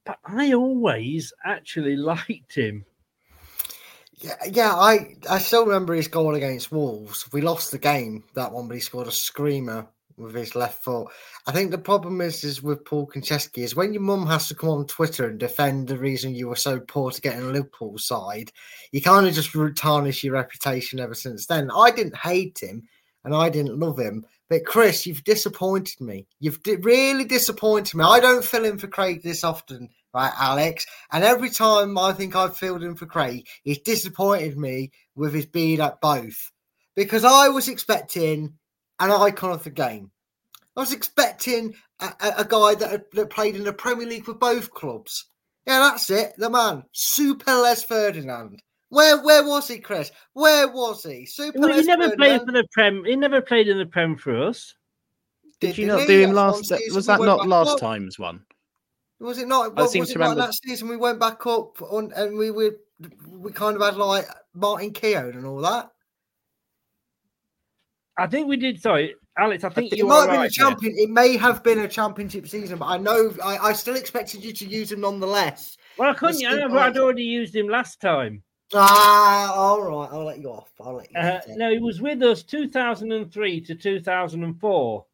but 0.06 0.20
I 0.26 0.54
always 0.54 1.34
actually 1.44 1.96
liked 1.96 2.56
him. 2.56 2.86
Yeah, 4.18 4.36
yeah, 4.50 4.74
I 4.74 5.16
I 5.30 5.40
still 5.40 5.66
remember 5.66 5.94
his 5.94 6.08
goal 6.08 6.36
against 6.36 6.72
Wolves. 6.72 7.28
We 7.34 7.42
lost 7.42 7.72
the 7.72 7.78
game 7.78 8.24
that 8.36 8.52
one, 8.52 8.68
but 8.68 8.76
he 8.76 8.80
scored 8.80 9.08
a 9.08 9.12
screamer 9.12 9.88
with 10.18 10.34
his 10.34 10.56
left 10.56 10.84
foot. 10.84 11.08
I 11.48 11.52
think 11.52 11.72
the 11.72 11.78
problem 11.78 12.22
is 12.22 12.44
is 12.44 12.64
with 12.64 12.86
Paul 12.86 13.08
Konchesky 13.08 13.60
is 13.60 13.76
when 13.76 13.94
your 13.94 14.02
mum 14.02 14.26
has 14.28 14.48
to 14.48 14.56
come 14.56 14.70
on 14.70 14.88
Twitter 14.88 15.28
and 15.28 15.40
defend 15.40 15.88
the 15.88 15.98
reason 15.98 16.34
you 16.34 16.48
were 16.48 16.56
so 16.56 16.80
poor 16.80 17.12
to 17.12 17.22
get 17.22 17.36
in 17.36 17.52
Liverpool 17.52 17.98
side, 17.98 18.52
you 18.92 19.02
kind 19.02 19.28
of 19.28 19.34
just 19.34 19.56
tarnish 19.76 20.24
your 20.24 20.34
reputation 20.34 21.00
ever 21.00 21.14
since 21.14 21.46
then. 21.46 21.70
I 21.72 21.92
didn't 21.92 22.16
hate 22.16 22.60
him 22.60 22.88
and 23.26 23.36
I 23.36 23.50
didn't 23.50 23.80
love 23.80 24.00
him, 24.00 24.26
but 24.50 24.66
Chris, 24.66 25.06
you've 25.06 25.24
disappointed 25.24 26.00
me. 26.02 26.28
You've 26.40 26.62
di- 26.64 26.76
really 26.76 27.26
disappointed 27.26 27.98
me. 27.98 28.04
I 28.04 28.20
don't 28.20 28.46
fill 28.46 28.66
in 28.66 28.78
for 28.78 28.88
Craig 28.88 29.24
this 29.24 29.44
often, 29.44 29.90
right, 30.14 30.32
Alex? 30.38 30.86
And 31.12 31.24
every 31.24 31.50
time 31.50 31.98
I 31.98 32.14
think 32.14 32.36
I've 32.36 32.58
filled 32.58 32.84
in 32.84 32.96
for 32.96 33.06
Craig, 33.06 33.48
he's 33.64 33.80
disappointed 33.80 34.58
me 34.58 34.92
with 35.16 35.34
his 35.34 35.48
being 35.48 35.82
at 35.82 36.00
both 36.02 36.52
because 36.96 37.26
I 37.26 37.50
was 37.50 37.68
expecting 37.68 38.54
an 39.00 39.12
icon 39.12 39.52
of 39.52 39.64
the 39.64 39.72
game. 39.72 40.12
I 40.78 40.82
was 40.82 40.94
expecting 40.94 41.74
a, 42.00 42.14
a, 42.20 42.34
a 42.40 42.46
guy 42.46 42.76
that, 42.76 43.12
that 43.12 43.30
played 43.30 43.56
in 43.56 43.64
the 43.64 43.74
Premier 43.74 44.08
League 44.08 44.26
for 44.26 44.34
both 44.34 44.72
clubs. 44.72 45.26
Yeah, 45.66 45.80
that's 45.80 46.10
it. 46.10 46.34
The 46.38 46.50
man, 46.50 46.84
Super 46.92 47.54
Les 47.54 47.84
Ferdinand. 47.84 48.62
Where 48.96 49.22
where 49.24 49.46
was 49.46 49.68
he, 49.68 49.80
Chris? 49.80 50.12
Where 50.34 50.68
was 50.70 51.04
he? 51.04 51.26
Super. 51.26 51.60
Well, 51.60 51.70
he 51.74 51.78
Les 51.80 51.86
never 51.86 52.16
played 52.16 52.40
Ferdinand. 52.40 52.46
for 52.46 52.52
the 52.54 52.68
Prem. 52.72 53.04
He 53.06 53.16
never 53.18 53.42
played 53.42 53.68
in 53.68 53.78
the 53.78 53.86
Prem 53.86 54.16
for 54.16 54.42
us. 54.48 54.74
Did 55.60 55.78
you 55.78 55.86
Didn't 55.86 56.00
not 56.00 56.02
he? 56.02 56.08
do 56.08 56.20
him 56.22 56.30
That's 56.30 56.36
last? 56.36 56.54
one 56.72 56.80
season 56.80 56.96
Was 56.96 57.06
that 57.08 57.20
went 57.20 57.28
not 57.30 57.48
last 57.48 57.70
up. 57.72 57.80
time's 57.80 58.18
one? 58.18 58.46
Was 59.20 59.38
it 59.38 59.48
not? 59.48 59.78
I 59.78 59.82
Was, 59.82 59.92
seem 59.92 60.00
was 60.02 60.10
to 60.10 60.16
it 60.16 60.20
not 60.20 60.30
remember- 60.30 60.46
that 60.48 60.54
season 60.54 60.88
we 60.88 60.98
went 60.98 61.20
back 61.20 61.46
up 61.46 61.82
on, 61.82 62.12
and 62.16 62.38
we 62.38 62.52
were 62.52 62.78
we 63.30 63.52
kind 63.52 63.76
of 63.76 63.82
had 63.82 63.98
like 63.98 64.28
Martin 64.54 64.92
Keown 64.94 65.32
and 65.34 65.46
all 65.46 65.60
that. 65.62 65.90
I 68.18 68.28
think 68.28 68.48
we 68.48 68.56
did. 68.58 68.80
Sorry, 68.82 69.14
Alex. 69.38 69.64
I 69.66 69.70
think 69.70 69.92
It 69.92 69.98
you 69.98 70.08
might 70.08 70.16
are 70.16 70.22
have 70.22 70.30
been 70.30 70.40
right 70.40 70.52
a 70.52 70.60
there. 70.60 70.70
champion. 70.70 70.94
It 70.98 71.10
may 71.10 71.36
have 71.36 71.64
been 71.64 71.80
a 71.80 71.88
championship 71.88 72.48
season, 72.48 72.78
but 72.80 72.86
I 72.86 72.98
know 72.98 73.34
I, 73.44 73.58
I 73.58 73.74
still 73.74 73.96
expected 73.98 74.42
you 74.44 74.54
to 74.54 74.66
use 74.66 74.92
him 74.92 75.02
nonetheless. 75.02 75.76
Well, 75.98 76.12
I 76.12 76.14
couldn't. 76.14 76.46
I 76.46 76.64
I'd 76.88 76.98
already 76.98 77.24
used 77.24 77.54
him 77.56 77.68
last 77.68 78.00
time. 78.00 78.42
Ah, 78.76 79.54
all 79.54 79.82
right. 79.82 80.10
I'll 80.12 80.26
let 80.26 80.40
you 80.40 80.50
off. 80.50 80.72
I'll 80.80 80.96
let 80.96 81.12
you. 81.12 81.18
Uh, 81.18 81.42
no, 81.56 81.72
he 81.72 81.80
was 81.80 82.02
with 82.02 82.22
us 82.22 82.44
2003 82.44 83.62
to 83.62 83.76
2004. 83.76 85.06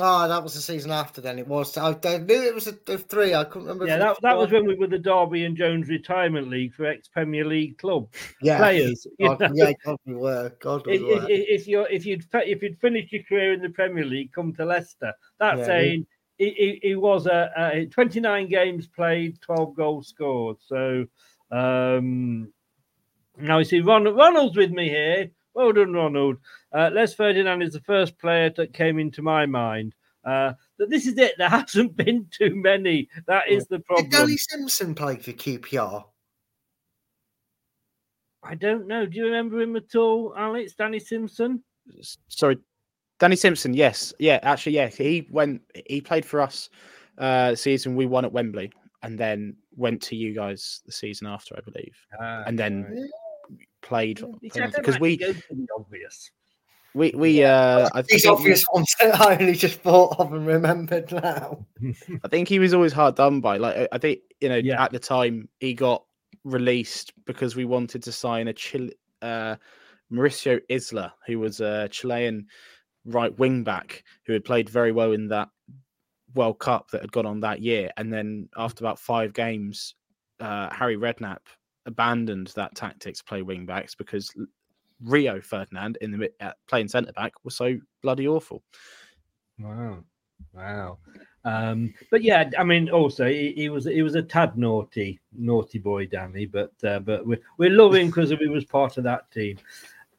Ah, 0.00 0.26
that 0.26 0.42
was 0.42 0.54
the 0.54 0.60
season 0.60 0.90
after. 0.90 1.20
Then 1.20 1.38
it 1.38 1.46
was. 1.46 1.76
I, 1.76 1.90
I 2.04 2.18
knew 2.18 2.42
it 2.42 2.54
was 2.54 2.66
a, 2.66 2.76
a 2.88 2.98
three. 2.98 3.32
I 3.32 3.44
couldn't 3.44 3.68
remember. 3.68 3.86
Yeah, 3.86 3.98
that, 3.98 4.16
that 4.22 4.36
was 4.36 4.50
when 4.50 4.66
we 4.66 4.74
were 4.74 4.88
the 4.88 4.98
Derby 4.98 5.44
and 5.44 5.56
Jones 5.56 5.88
Retirement 5.88 6.48
League 6.48 6.74
for 6.74 6.86
ex 6.86 7.06
Premier 7.06 7.44
League 7.44 7.78
club 7.78 8.08
yeah. 8.42 8.58
players. 8.58 9.06
God, 9.20 9.38
know. 9.38 9.50
yeah, 9.54 9.72
God, 9.84 9.96
we 10.04 10.14
were. 10.14 10.52
God, 10.60 10.86
we 10.86 10.96
If, 10.96 11.02
were. 11.02 11.26
if 11.28 11.68
you 11.68 11.82
if 11.82 12.06
you'd 12.06 12.24
if 12.32 12.62
you'd 12.62 12.80
finished 12.80 13.12
your 13.12 13.22
career 13.22 13.52
in 13.52 13.62
the 13.62 13.68
Premier 13.68 14.04
League, 14.04 14.32
come 14.32 14.52
to 14.54 14.64
Leicester. 14.64 15.12
That's 15.38 15.60
Yeah, 15.60 15.66
saying 15.66 16.06
he, 16.38 16.50
he, 16.50 16.80
he 16.82 16.94
was 16.96 17.26
a, 17.26 17.52
a 17.56 17.86
29 17.86 18.48
games 18.48 18.88
played, 18.88 19.40
12 19.42 19.76
goals 19.76 20.08
scored. 20.08 20.56
So 20.60 21.06
um, 21.54 22.52
now 23.38 23.58
you 23.58 23.64
see 23.64 23.80
Ronald, 23.80 24.16
Ronald's 24.16 24.56
with 24.56 24.70
me 24.70 24.88
here. 24.88 25.30
Well 25.54 25.72
done, 25.72 25.92
Ronald. 25.92 26.38
Uh, 26.72 26.90
Les 26.92 27.14
Ferdinand 27.14 27.62
is 27.62 27.72
the 27.72 27.80
first 27.80 28.18
player 28.18 28.50
that 28.56 28.72
came 28.74 28.98
into 28.98 29.22
my 29.22 29.46
mind. 29.46 29.94
Uh, 30.24 30.54
that 30.78 30.90
this 30.90 31.06
is 31.06 31.16
it. 31.18 31.34
There 31.38 31.48
hasn't 31.48 31.96
been 32.04 32.26
too 32.30 32.54
many. 32.56 33.08
That 33.26 33.48
is 33.48 33.66
the 33.66 33.78
Did 33.78 33.86
problem. 33.86 34.08
Danny 34.10 34.36
Simpson 34.36 34.94
play 34.94 35.16
for 35.16 35.32
QPR? 35.32 36.04
I 38.42 38.54
don't 38.56 38.86
know. 38.86 39.06
Do 39.06 39.16
you 39.16 39.26
remember 39.26 39.60
him 39.60 39.76
at 39.76 39.94
all, 39.94 40.34
Alex? 40.36 40.74
Danny 40.74 40.98
Simpson? 40.98 41.62
Sorry, 42.28 42.58
Danny 43.20 43.36
Simpson. 43.36 43.74
Yes, 43.74 44.12
yeah, 44.18 44.40
actually, 44.42 44.72
yeah. 44.72 44.88
He 44.88 45.26
went. 45.30 45.62
He 45.86 46.00
played 46.00 46.24
for 46.24 46.40
us 46.40 46.68
uh, 47.18 47.52
the 47.52 47.56
season 47.56 47.94
we 47.94 48.06
won 48.06 48.24
at 48.24 48.32
Wembley, 48.32 48.72
and 49.02 49.18
then 49.18 49.56
went 49.76 50.02
to 50.02 50.16
you 50.16 50.34
guys 50.34 50.80
the 50.86 50.92
season 50.92 51.26
after, 51.26 51.56
I 51.56 51.60
believe, 51.60 51.96
and 52.20 52.58
then 52.58 53.08
played 53.82 54.20
You 54.20 54.50
see, 54.50 54.60
I 54.60 54.66
don't 54.66 54.76
because 54.76 54.98
we 55.00 55.16
to 55.18 55.32
go 55.32 55.40
for 55.48 55.54
the 55.54 55.66
obvious. 55.78 56.30
we 56.94 57.12
we 57.14 57.42
uh, 57.44 57.88
I 57.94 58.02
These 58.02 58.22
think 58.22 58.38
obvious 58.38 58.64
ones 58.72 58.94
that 59.00 59.20
I 59.20 59.36
only 59.36 59.54
just 59.54 59.80
thought 59.80 60.18
of 60.18 60.32
and 60.32 60.46
remembered 60.46 61.12
now. 61.12 61.66
I 62.24 62.28
think 62.28 62.48
he 62.48 62.58
was 62.58 62.72
always 62.74 62.92
hard 62.92 63.16
done 63.16 63.40
by. 63.40 63.56
Like 63.58 63.76
I- 63.76 63.88
I 63.92 63.98
think 63.98 64.20
you 64.40 64.48
know 64.48 64.56
Yeah. 64.56 64.82
at 64.82 64.92
the 64.92 64.98
time 64.98 65.48
he 65.60 65.74
got 65.74 66.04
released 66.44 67.12
because 67.26 67.56
we 67.56 67.64
wanted 67.64 68.02
to 68.04 68.12
sign 68.12 68.48
a 68.48 68.52
Chile, 68.52 68.92
uh, 69.22 69.56
Mauricio 70.12 70.60
Isla, 70.68 71.14
who 71.26 71.38
was 71.38 71.60
a 71.60 71.88
Chilean 71.88 72.46
right 73.06 73.36
wing 73.38 73.64
back 73.64 74.02
who 74.26 74.32
had 74.32 74.44
played 74.44 74.68
very 74.68 74.92
well 74.92 75.12
in 75.12 75.28
that 75.28 75.48
World 76.34 76.58
Cup 76.58 76.90
that 76.90 77.00
had 77.00 77.12
gone 77.12 77.26
on 77.26 77.40
that 77.40 77.60
year. 77.60 77.90
And 77.96 78.12
then 78.12 78.48
after 78.56 78.84
about 78.84 78.98
five 78.98 79.32
games, 79.32 79.94
uh, 80.40 80.68
Harry 80.72 80.96
Redknapp 80.96 81.38
abandoned 81.86 82.48
that 82.48 82.74
tactics 82.74 83.22
play 83.22 83.42
wing 83.42 83.66
backs 83.66 83.94
because 83.94 84.34
Rio 85.02 85.40
Ferdinand 85.40 85.98
in 86.00 86.10
the 86.10 86.30
uh, 86.40 86.52
playing 86.68 86.88
centre 86.88 87.12
back 87.12 87.32
was 87.44 87.56
so 87.56 87.78
bloody 88.02 88.26
awful. 88.26 88.62
Wow, 89.58 90.04
wow. 90.52 90.98
Um, 91.44 91.92
but 92.10 92.22
yeah, 92.22 92.50
I 92.58 92.64
mean, 92.64 92.88
also 92.88 93.26
he, 93.26 93.52
he 93.54 93.68
was 93.68 93.84
he 93.84 94.02
was 94.02 94.14
a 94.14 94.22
tad 94.22 94.56
naughty, 94.56 95.20
naughty 95.36 95.78
boy, 95.78 96.06
Danny. 96.06 96.46
But 96.46 96.72
uh, 96.82 97.00
but 97.00 97.26
we 97.26 97.38
we 97.58 97.68
love 97.68 97.94
him 97.94 98.06
because 98.06 98.30
he 98.30 98.48
was 98.48 98.64
part 98.64 98.96
of 98.96 99.04
that 99.04 99.30
team. 99.30 99.58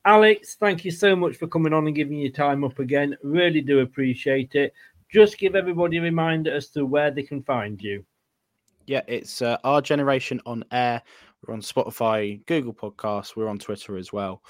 Alex, 0.06 0.56
thank 0.56 0.86
you 0.86 0.92
so 0.92 1.16
much 1.16 1.36
for 1.36 1.48
coming 1.48 1.74
on 1.74 1.88
and 1.88 1.96
giving 1.96 2.20
your 2.20 2.32
time 2.32 2.64
up 2.64 2.78
again. 2.78 3.18
Really 3.24 3.62
do 3.62 3.80
appreciate 3.80 4.54
it. 4.54 4.72
Just 5.12 5.38
give 5.38 5.56
everybody 5.56 5.98
a 5.98 6.02
reminder 6.02 6.54
as 6.54 6.70
to 6.70 6.86
where 6.86 7.12
they 7.12 7.24
can 7.24 7.42
find 7.44 7.82
you. 7.82 8.04
Yeah, 8.88 9.02
it's 9.08 9.42
uh, 9.42 9.58
R 9.64 9.82
Generation 9.82 10.42
on 10.46 10.64
air. 10.72 11.02
We're 11.46 11.54
on 11.54 11.62
Spotify, 11.62 12.46
Google 12.46 12.74
Podcasts. 12.74 13.36
We're 13.36 13.48
on 13.48 13.60
Twitter 13.60 13.98
as 13.98 14.12
well. 14.12 14.42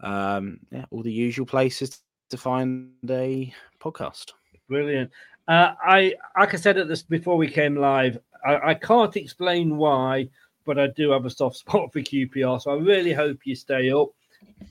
Um, 0.00 0.60
yeah, 0.70 0.84
all 0.90 1.02
the 1.02 1.12
usual 1.12 1.46
places 1.46 2.00
to 2.30 2.36
find 2.36 2.90
a 3.08 3.52
podcast. 3.80 4.32
Brilliant. 4.68 5.10
Uh, 5.46 5.72
I, 5.84 6.14
like 6.38 6.54
I 6.54 6.56
said 6.56 6.78
at 6.78 6.88
this 6.88 7.02
before 7.02 7.36
we 7.36 7.48
came 7.48 7.76
live, 7.76 8.18
I, 8.44 8.70
I 8.70 8.74
can't 8.74 9.16
explain 9.16 9.76
why, 9.76 10.28
but 10.64 10.78
I 10.78 10.88
do 10.88 11.10
have 11.10 11.26
a 11.26 11.30
soft 11.30 11.56
spot 11.56 11.92
for 11.92 12.00
QPR. 12.00 12.60
So 12.60 12.72
I 12.72 12.76
really 12.76 13.12
hope 13.12 13.38
you 13.44 13.54
stay 13.54 13.90
up. 13.90 14.08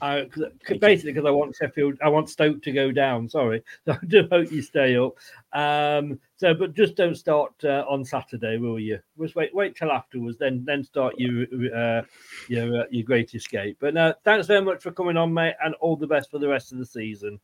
I, 0.02 0.26
'cause- 0.26 0.78
basically, 0.80 1.14
because 1.14 1.28
I 1.28 1.32
want 1.32 1.56
Sheffield, 1.56 1.98
I 2.04 2.10
want 2.10 2.30
Stoke 2.30 2.62
to 2.64 2.72
go 2.72 2.92
down. 2.92 3.30
Sorry, 3.30 3.64
so 3.86 3.92
I 4.02 4.06
do 4.08 4.28
hope 4.32 4.52
you 4.52 4.62
stay 4.62 4.98
up. 4.98 5.14
Um, 5.54 6.20
so, 6.36 6.54
but 6.54 6.74
just 6.74 6.96
don't 6.96 7.16
start 7.16 7.54
uh, 7.64 7.86
on 7.88 8.04
Saturday, 8.04 8.58
will 8.58 8.80
you? 8.80 9.00
Just 9.20 9.36
wait, 9.36 9.54
wait 9.56 9.76
till 9.76 9.92
afterwards, 9.92 10.38
then 10.38 10.64
then 10.66 10.84
start 10.84 11.14
your 11.18 11.44
uh, 11.76 12.02
your 12.50 12.82
uh, 12.82 12.86
your 12.92 13.04
great 13.04 13.34
escape. 13.36 13.78
But 13.80 13.94
no, 13.94 14.14
thanks 14.24 14.48
very 14.48 14.62
much 14.62 14.82
for 14.84 14.92
coming 14.92 15.16
on, 15.18 15.34
mate, 15.34 15.56
and 15.64 15.74
all 15.76 15.96
the 15.96 16.08
best 16.08 16.32
for 16.32 16.40
the 16.40 16.48
rest 16.50 16.72
of 16.72 16.80
the 16.80 16.86
season. 16.86 17.40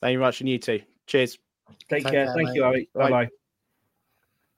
Thank 0.00 0.12
you 0.12 0.18
very 0.18 0.26
much, 0.28 0.40
and 0.40 0.48
you 0.48 0.58
too. 0.58 0.80
Cheers. 1.06 1.38
Take, 1.88 2.04
Take 2.04 2.12
care. 2.12 2.26
care, 2.26 2.34
Thank 2.34 2.48
mate. 2.50 2.54
you, 2.54 2.64
Alex. 2.64 2.86
Bye. 2.94 3.00
Bye 3.02 3.10
bye. 3.24 3.30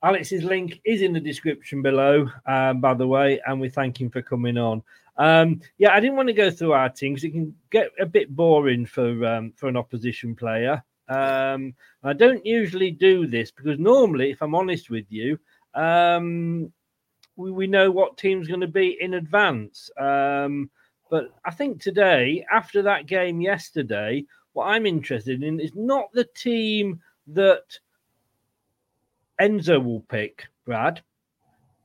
Alex's 0.01 0.43
link 0.43 0.79
is 0.85 1.01
in 1.01 1.11
the 1.11 1.19
description 1.19 1.81
below, 1.81 2.29
um, 2.45 2.79
by 2.79 2.93
the 2.93 3.05
way, 3.07 3.41
and 3.45 3.59
we 3.59 3.67
thank 3.69 3.99
him 3.99 4.09
for 4.09 4.21
coming 4.21 4.57
on. 4.57 4.81
Um, 5.19 5.59
yeah, 5.77 5.93
I 5.93 5.99
didn't 5.99 6.15
want 6.15 6.29
to 6.29 6.33
go 6.33 6.49
through 6.49 6.71
our 6.71 6.89
team 6.89 7.13
because 7.13 7.25
it 7.25 7.31
can 7.31 7.53
get 7.69 7.91
a 7.99 8.05
bit 8.05 8.33
boring 8.33 8.85
for 8.85 9.25
um, 9.25 9.51
for 9.55 9.67
an 9.67 9.77
opposition 9.77 10.33
player. 10.33 10.81
Um, 11.09 11.73
I 12.03 12.13
don't 12.13 12.45
usually 12.45 12.91
do 12.91 13.27
this 13.27 13.51
because 13.51 13.77
normally, 13.79 14.31
if 14.31 14.41
I'm 14.41 14.55
honest 14.55 14.89
with 14.89 15.05
you, 15.09 15.37
um, 15.73 16.71
we, 17.35 17.51
we 17.51 17.67
know 17.67 17.91
what 17.91 18.17
team's 18.17 18.47
going 18.47 18.61
to 18.61 18.67
be 18.67 18.97
in 19.01 19.15
advance. 19.15 19.91
Um, 19.99 20.69
but 21.09 21.31
I 21.43 21.51
think 21.51 21.81
today, 21.81 22.45
after 22.51 22.81
that 22.83 23.07
game 23.07 23.41
yesterday, 23.41 24.23
what 24.53 24.65
I'm 24.65 24.85
interested 24.85 25.43
in 25.43 25.59
is 25.59 25.75
not 25.75 26.13
the 26.13 26.27
team 26.35 27.01
that 27.27 27.77
Enzo 29.41 29.83
will 29.83 30.01
pick, 30.01 30.47
Brad, 30.65 31.01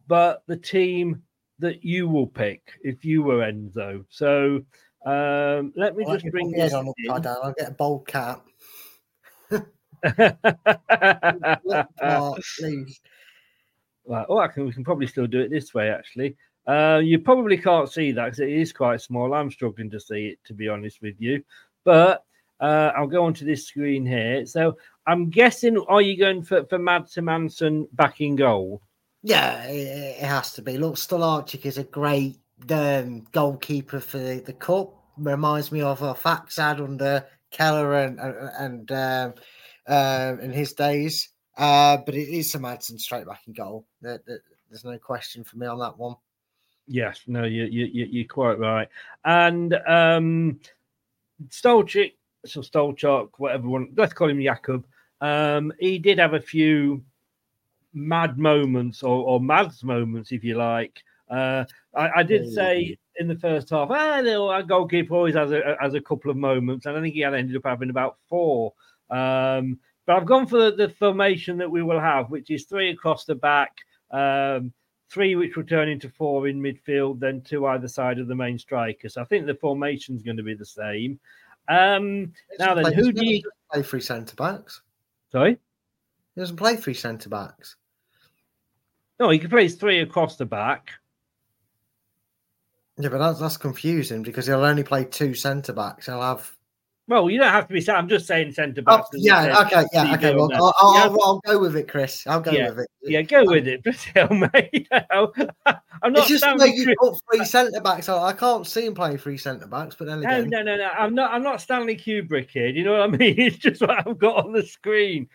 but 0.07 0.43
the 0.47 0.57
team 0.57 1.23
that 1.59 1.85
you 1.85 2.09
will 2.09 2.27
pick 2.27 2.73
if 2.83 3.05
you 3.05 3.23
were 3.23 3.39
Enzo. 3.39 4.05
So 4.09 4.65
um, 5.07 5.73
let 5.77 5.97
me 5.97 6.05
just 6.05 6.27
bring 6.31 6.51
this 6.51 6.73
on 6.73 6.89
upside 6.89 7.23
down. 7.23 7.37
I'll 7.43 7.53
get 7.53 7.69
a 7.69 7.73
bold 7.73 8.07
cap. 8.07 8.47
Please. 12.59 13.01
Right. 14.07 14.27
Oh, 14.29 14.39
I 14.39 14.49
can, 14.49 14.67
we 14.67 14.73
can 14.73 14.85
probably 14.85 15.07
still 15.07 15.27
do 15.27 15.41
it 15.41 15.51
this 15.51 15.73
way, 15.73 15.91
actually. 15.91 16.37
Uh, 16.67 17.01
you 17.03 17.19
probably 17.19 17.57
can't 17.59 17.91
see 17.91 18.13
that 18.13 18.25
because 18.25 18.41
it 18.41 18.51
is 18.51 18.73
quite 18.73 19.01
small. 19.01 19.35
I'm 19.35 19.51
struggling 19.51 19.91
to 19.91 20.01
see 20.01 20.29
it, 20.29 20.39
to 20.45 20.55
be 20.55 20.69
honest 20.69 21.03
with 21.03 21.15
you. 21.19 21.43
But 21.85 22.25
uh, 22.61 22.93
I'll 22.97 23.07
go 23.07 23.25
onto 23.25 23.45
this 23.45 23.67
screen 23.67 24.07
here. 24.07 24.47
So 24.47 24.77
I'm 25.07 25.31
guessing, 25.31 25.79
are 25.89 26.03
you 26.03 26.19
going 26.19 26.43
for, 26.43 26.65
for 26.65 26.79
Mads 26.79 27.15
Hermansen 27.15 27.87
back 27.93 28.21
in 28.21 28.37
goal? 28.37 28.83
Yeah, 29.27 29.65
it, 29.65 30.23
has 30.23 30.53
to 30.53 30.63
be. 30.63 30.77
Look, 30.77 30.97
Stolarczyk 30.97 31.65
is 31.65 31.79
a 31.79 31.85
great 31.85 32.37
um, 32.71 33.23
goalkeeper 33.33 33.99
for 33.99 34.19
the, 34.19 34.43
the 34.45 34.53
cup. 34.53 34.95
Reminds 35.17 35.73
me 35.73 35.81
of 35.81 36.03
a 36.03 36.13
Faxad 36.13 36.79
under 36.85 37.25
Keller 37.51 37.95
and 37.95 38.21
and 38.21 38.93
um, 38.93 39.35
uh, 39.87 40.37
in 40.43 40.53
his 40.53 40.75
days. 40.75 41.31
Uh, 41.57 41.97
but 42.05 42.15
it 42.15 42.29
is 42.29 42.53
Madsen 42.53 43.01
straight 43.01 43.27
back 43.27 43.41
in 43.47 43.55
goal. 43.55 43.87
There, 44.03 44.21
there, 44.27 44.41
there's 44.69 44.85
no 44.85 44.99
question 44.99 45.43
for 45.43 45.57
me 45.57 45.69
on 45.69 45.79
that 45.79 45.97
one. 45.97 46.17
Yes, 46.87 47.21
no, 47.27 47.45
you, 47.45 47.65
you- 47.65 47.87
you're 48.11 48.29
quite 48.29 48.59
right. 48.59 48.89
And 49.25 49.73
um, 49.87 50.61
Stolchik, 51.49 52.13
so 52.45 52.61
Stolchak, 52.61 53.31
whatever 53.39 53.69
one, 53.69 53.95
let's 53.97 54.13
call 54.13 54.29
him 54.29 54.39
Jakub. 54.39 54.85
Um, 55.23 55.73
he 55.79 55.99
did 55.99 56.19
have 56.19 56.35
a 56.35 56.41
few 56.41 57.03
mad 57.95 58.39
moments 58.39 59.03
or, 59.03 59.25
or 59.25 59.41
mads 59.41 59.83
moments, 59.85 60.33
if 60.33 60.45
you 60.45 60.57
like. 60.57 61.03
Uh, 61.31 61.65
I, 61.95 62.11
I 62.17 62.23
did 62.23 62.53
say 62.53 62.99
in 63.17 63.29
the 63.29 63.37
first 63.37 63.71
half, 63.71 63.91
ah, 63.91 64.21
no, 64.21 64.49
our 64.49 64.63
goalkeeper 64.63 65.15
always 65.15 65.35
has 65.35 65.53
a, 65.53 65.77
has 65.81 65.95
a 65.95 66.01
couple 66.01 66.31
of 66.31 66.37
moments, 66.37 66.87
and 66.87 66.97
I 66.97 67.01
think 67.01 67.15
he 67.15 67.21
had 67.21 67.35
ended 67.35 67.57
up 67.57 67.63
having 67.65 67.91
about 67.91 68.19
four. 68.29 68.75
Um, 69.11 69.79
but 70.07 70.17
I've 70.17 70.27
gone 70.27 70.47
for 70.47 70.71
the, 70.71 70.77
the 70.77 70.89
formation 70.91 71.57
that 71.59 71.71
we 71.71 71.83
will 71.83 72.01
have, 72.01 72.31
which 72.31 72.51
is 72.51 72.65
three 72.65 72.91
across 72.91 73.25
the 73.25 73.35
back, 73.35 73.73
um, 74.11 74.73
three 75.09 75.35
which 75.35 75.57
will 75.57 75.65
turn 75.65 75.89
into 75.89 76.11
four 76.11 76.47
in 76.49 76.61
midfield, 76.61 77.21
then 77.21 77.41
two 77.41 77.67
either 77.67 77.89
side 77.89 78.19
of 78.19 78.29
the 78.29 78.35
main 78.35 78.59
striker. 78.59 79.09
So 79.09 79.23
I 79.23 79.25
think 79.25 79.47
the 79.47 79.55
formation 79.55 80.15
is 80.17 80.23
going 80.23 80.37
to 80.37 80.43
be 80.43 80.55
the 80.55 80.67
same. 80.67 81.19
Um, 81.69 82.33
now 82.59 82.75
then, 82.75 82.85
Play- 82.85 82.95
who 82.95 83.13
do 83.13 83.25
you? 83.25 83.43
play 83.73 83.83
three 83.83 84.01
centre 84.01 84.37
backs? 84.37 84.83
Sorry, 85.33 85.59
He 86.35 86.41
doesn't 86.41 86.57
play 86.57 86.77
three 86.77 86.95
centre 86.95 87.31
backs. 87.31 87.77
No, 89.21 89.31
he 89.31 89.39
can 89.39 89.51
play 89.51 89.69
three 89.69 90.01
across 90.01 90.37
the 90.37 90.47
back. 90.47 90.91
Yeah, 92.99 93.09
but 93.09 93.19
that's 93.19 93.41
that's 93.41 93.57
confusing 93.57 94.23
because 94.23 94.47
he'll 94.47 94.65
only 94.65 94.85
play 94.85 95.05
two 95.05 95.35
centre 95.35 95.73
backs. 95.73 96.07
He'll 96.07 96.21
have. 96.23 96.51
Well, 97.07 97.29
you 97.29 97.39
don't 97.39 97.53
have 97.53 97.69
to 97.69 97.75
be. 97.75 97.91
I'm 97.91 98.09
just 98.09 98.27
saying 98.27 98.53
centre 98.53 98.83
Oh, 98.87 98.99
backs. 98.99 99.09
I 99.13 99.19
yeah, 99.19 99.63
okay, 99.67 99.85
yeah, 99.93 100.15
okay. 100.15 100.35
Well. 100.35 100.51
I'll, 100.55 100.75
I'll, 100.79 100.97
I'll, 100.97 101.23
I'll 101.23 101.41
go 101.41 101.59
with 101.59 101.77
it, 101.77 101.89
Chris. 101.89 102.27
I'll 102.27 102.41
go 102.41 102.53
Yeah, 102.53 102.71
with 102.71 102.81
it. 102.81 102.89
Yeah, 103.03 103.23
go 103.23 103.41
um, 103.41 103.47
with 103.49 103.67
it. 103.67 103.85
Hell, 104.15 104.29
mate. 104.55 104.89
I'm 104.93 106.13
not 106.13 106.19
It's 106.21 106.29
just 106.29 106.45
the 106.45 106.57
way 106.57 106.73
you 106.75 106.95
put 106.99 107.19
three 107.31 107.45
centre 107.45 107.81
backs. 107.81 108.09
I 108.09 108.33
can't 108.33 108.67
see 108.67 108.87
him 108.87 108.95
playing 108.95 109.19
three 109.19 109.39
centre 109.39 109.67
backs, 109.67 109.97
but 109.99 110.07
then 110.07 110.21
No, 110.21 110.39
again, 110.39 110.51
no, 110.51 110.63
no, 110.63 110.77
no. 110.77 110.89
I'm 110.89 111.15
not. 111.15 111.33
I'm 111.33 111.43
not 111.43 111.61
Stanley 111.61 111.97
Kubrick 111.97 112.51
here. 112.51 112.73
Do 112.73 112.79
you 112.79 112.85
know 112.85 112.93
what 112.93 113.03
I 113.03 113.09
mean? 113.09 113.35
It's 113.39 113.57
just 113.57 113.81
what 113.81 114.07
I've 114.07 114.19
got 114.19 114.45
on 114.45 114.53
the 114.53 114.63
screen. 114.63 115.29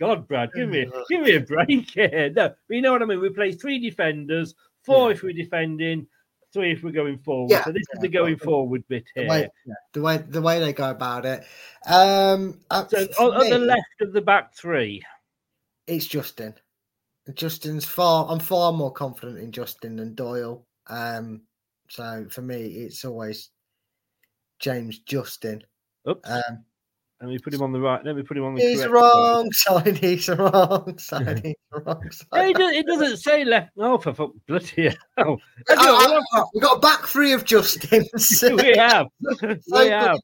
God, 0.00 0.26
Brad, 0.26 0.50
give 0.54 0.70
me, 0.70 0.90
give 1.10 1.20
me 1.20 1.34
a 1.34 1.40
break 1.40 1.90
here. 1.90 2.32
No, 2.34 2.48
but 2.48 2.74
you 2.74 2.80
know 2.80 2.92
what 2.92 3.02
I 3.02 3.04
mean. 3.04 3.20
We 3.20 3.28
play 3.28 3.52
three 3.52 3.78
defenders, 3.78 4.54
four 4.82 5.12
if 5.12 5.22
we're 5.22 5.34
defending, 5.34 6.06
three 6.54 6.72
if 6.72 6.82
we're 6.82 6.90
going 6.90 7.18
forward. 7.18 7.50
Yeah, 7.50 7.64
so 7.64 7.72
this 7.72 7.84
is 7.92 8.00
the 8.00 8.08
going 8.08 8.38
forward 8.38 8.82
bit 8.88 9.04
the 9.14 9.22
here. 9.22 9.30
way, 9.30 9.48
the 9.92 10.00
way 10.00 10.16
the 10.16 10.40
way 10.40 10.58
they 10.58 10.72
go 10.72 10.90
about 10.90 11.26
it. 11.26 11.44
Um, 11.86 12.60
So 12.70 13.06
on, 13.18 13.34
on 13.34 13.50
the 13.50 13.58
left 13.58 14.00
of 14.00 14.14
the 14.14 14.22
back 14.22 14.54
three, 14.54 15.02
it's 15.86 16.06
Justin. 16.06 16.54
Justin's 17.34 17.84
far. 17.84 18.26
I'm 18.28 18.40
far 18.40 18.72
more 18.72 18.92
confident 18.92 19.38
in 19.38 19.52
Justin 19.52 19.96
than 19.96 20.14
Doyle. 20.14 20.66
Um, 20.88 21.42
so 21.90 22.26
for 22.30 22.40
me, 22.40 22.64
it's 22.64 23.04
always 23.04 23.50
James 24.60 25.00
Justin. 25.00 25.62
Oops. 26.08 26.28
Um, 26.28 26.64
let 27.20 27.28
me 27.28 27.38
put 27.38 27.52
him 27.52 27.60
on 27.62 27.72
the 27.72 27.80
right. 27.80 28.02
Let 28.02 28.16
me 28.16 28.22
put 28.22 28.38
him 28.38 28.44
on 28.44 28.54
the. 28.54 28.62
he's 28.62 28.86
wrong 28.86 29.52
side. 29.52 29.98
He's 29.98 30.26
wrong 30.28 30.96
side. 30.98 31.42
He's 31.44 31.54
wrong 31.70 32.00
No, 32.02 32.10
side. 32.10 32.48
it, 32.50 32.56
does, 32.56 32.72
it 32.72 32.86
doesn't 32.86 33.16
say 33.18 33.44
left. 33.44 33.72
Oh, 33.78 33.98
for 33.98 34.14
fuck, 34.14 34.30
bloody 34.48 34.96
hell! 35.18 35.38
Uh, 35.68 36.20
We've 36.54 36.62
got 36.62 36.78
a 36.78 36.80
back 36.80 37.06
three 37.06 37.32
of 37.32 37.44
Justins. 37.44 38.62
we 38.62 38.74
have, 38.78 39.06
so 39.22 39.48
we 39.48 39.54
good, 39.84 39.92
have. 39.92 40.18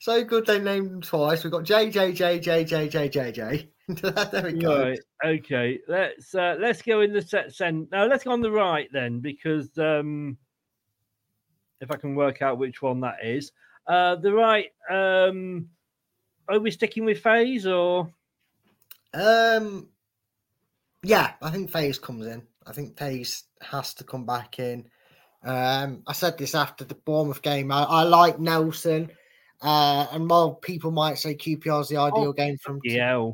so 0.00 0.22
good 0.24 0.44
they 0.44 0.58
named 0.60 0.88
him 0.88 1.00
twice. 1.00 1.42
We've 1.42 1.50
got 1.52 1.64
JJJJJJJJ. 1.64 3.68
there 3.88 4.42
we 4.44 4.52
go. 4.52 4.82
Right. 4.82 4.98
Okay. 5.24 5.78
Let's 5.88 6.34
uh, 6.34 6.56
let's 6.60 6.82
go 6.82 7.00
in 7.00 7.14
the 7.14 7.22
set 7.22 7.54
send. 7.54 7.88
No, 7.90 8.06
let's 8.06 8.24
go 8.24 8.32
on 8.32 8.42
the 8.42 8.52
right 8.52 8.88
then, 8.92 9.20
because 9.20 9.70
um, 9.78 10.36
if 11.80 11.90
I 11.90 11.96
can 11.96 12.14
work 12.14 12.42
out 12.42 12.58
which 12.58 12.82
one 12.82 13.00
that 13.00 13.24
is, 13.24 13.52
uh, 13.86 14.16
the 14.16 14.34
right. 14.34 14.66
Um, 14.90 15.70
are 16.48 16.58
we 16.58 16.70
sticking 16.70 17.04
with 17.04 17.22
Faes 17.22 17.66
or? 17.66 18.10
Um, 19.14 19.88
yeah, 21.02 21.32
I 21.42 21.50
think 21.50 21.70
Faes 21.70 22.00
comes 22.00 22.26
in. 22.26 22.42
I 22.66 22.72
think 22.72 22.96
Faes 22.96 23.42
has 23.60 23.94
to 23.94 24.04
come 24.04 24.24
back 24.24 24.58
in. 24.58 24.86
Um, 25.44 26.02
I 26.06 26.12
said 26.12 26.38
this 26.38 26.54
after 26.54 26.84
the 26.84 26.94
Bournemouth 26.94 27.42
game. 27.42 27.72
I, 27.72 27.82
I 27.82 28.02
like 28.04 28.38
Nelson, 28.38 29.10
uh, 29.60 30.06
and 30.12 30.30
while 30.30 30.54
people 30.54 30.92
might 30.92 31.18
say 31.18 31.34
QPR 31.34 31.80
is 31.82 31.88
the 31.88 31.96
ideal 31.96 32.28
Oh, 32.28 32.32
game 32.32 32.56
from 32.58 32.80
Yeah. 32.84 33.30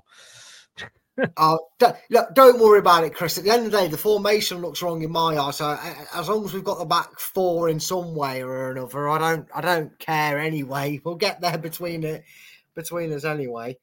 Oh, 1.36 1.58
don't, 1.80 1.96
look, 2.10 2.32
don't 2.34 2.60
worry 2.60 2.78
about 2.78 3.02
it, 3.02 3.12
Chris. 3.12 3.38
At 3.38 3.44
the 3.44 3.50
end 3.50 3.66
of 3.66 3.72
the 3.72 3.78
day, 3.78 3.88
the 3.88 3.98
formation 3.98 4.62
looks 4.62 4.80
wrong 4.82 5.02
in 5.02 5.10
my 5.10 5.36
eyes. 5.36 5.56
So 5.56 5.76
as 6.14 6.28
long 6.28 6.44
as 6.44 6.54
we've 6.54 6.62
got 6.62 6.78
the 6.78 6.84
back 6.84 7.18
four 7.18 7.68
in 7.68 7.80
some 7.80 8.14
way 8.14 8.40
or 8.40 8.70
another, 8.70 9.08
I 9.08 9.18
don't, 9.18 9.48
I 9.52 9.60
don't 9.60 9.98
care 9.98 10.38
anyway. 10.38 11.00
We'll 11.02 11.16
get 11.16 11.40
there 11.40 11.58
between 11.58 12.04
it, 12.04 12.22
between 12.78 13.12
us 13.12 13.24
anyway. 13.24 13.76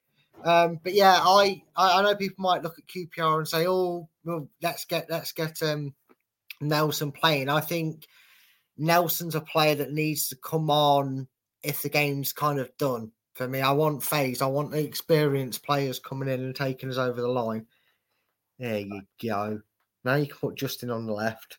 Um, 0.43 0.79
but 0.83 0.93
yeah, 0.93 1.19
I, 1.19 1.61
I, 1.75 1.99
I 1.99 2.01
know 2.01 2.15
people 2.15 2.43
might 2.43 2.63
look 2.63 2.77
at 2.79 2.87
QPR 2.87 3.39
and 3.39 3.47
say, 3.47 3.67
"Oh, 3.67 4.07
well, 4.23 4.47
let's 4.61 4.85
get, 4.85 5.07
let's 5.09 5.33
get 5.33 5.61
um, 5.61 5.93
Nelson 6.61 7.11
playing." 7.11 7.49
I 7.49 7.59
think 7.59 8.07
Nelson's 8.77 9.35
a 9.35 9.41
player 9.41 9.75
that 9.75 9.91
needs 9.91 10.29
to 10.29 10.35
come 10.37 10.69
on 10.69 11.27
if 11.61 11.81
the 11.81 11.89
game's 11.89 12.31
kind 12.31 12.59
of 12.59 12.75
done 12.77 13.11
for 13.33 13.47
me. 13.47 13.61
I 13.61 13.71
want 13.71 14.01
Faes. 14.01 14.41
I 14.41 14.47
want 14.47 14.71
the 14.71 14.83
experienced 14.83 15.63
players 15.63 15.99
coming 15.99 16.29
in 16.29 16.41
and 16.41 16.55
taking 16.55 16.89
us 16.89 16.97
over 16.97 17.21
the 17.21 17.27
line. 17.27 17.65
There 18.59 18.79
you 18.79 19.01
go. 19.21 19.61
Now 20.05 20.15
you 20.15 20.27
can 20.27 20.37
put 20.37 20.55
Justin 20.55 20.89
on 20.89 21.05
the 21.05 21.13
left. 21.13 21.57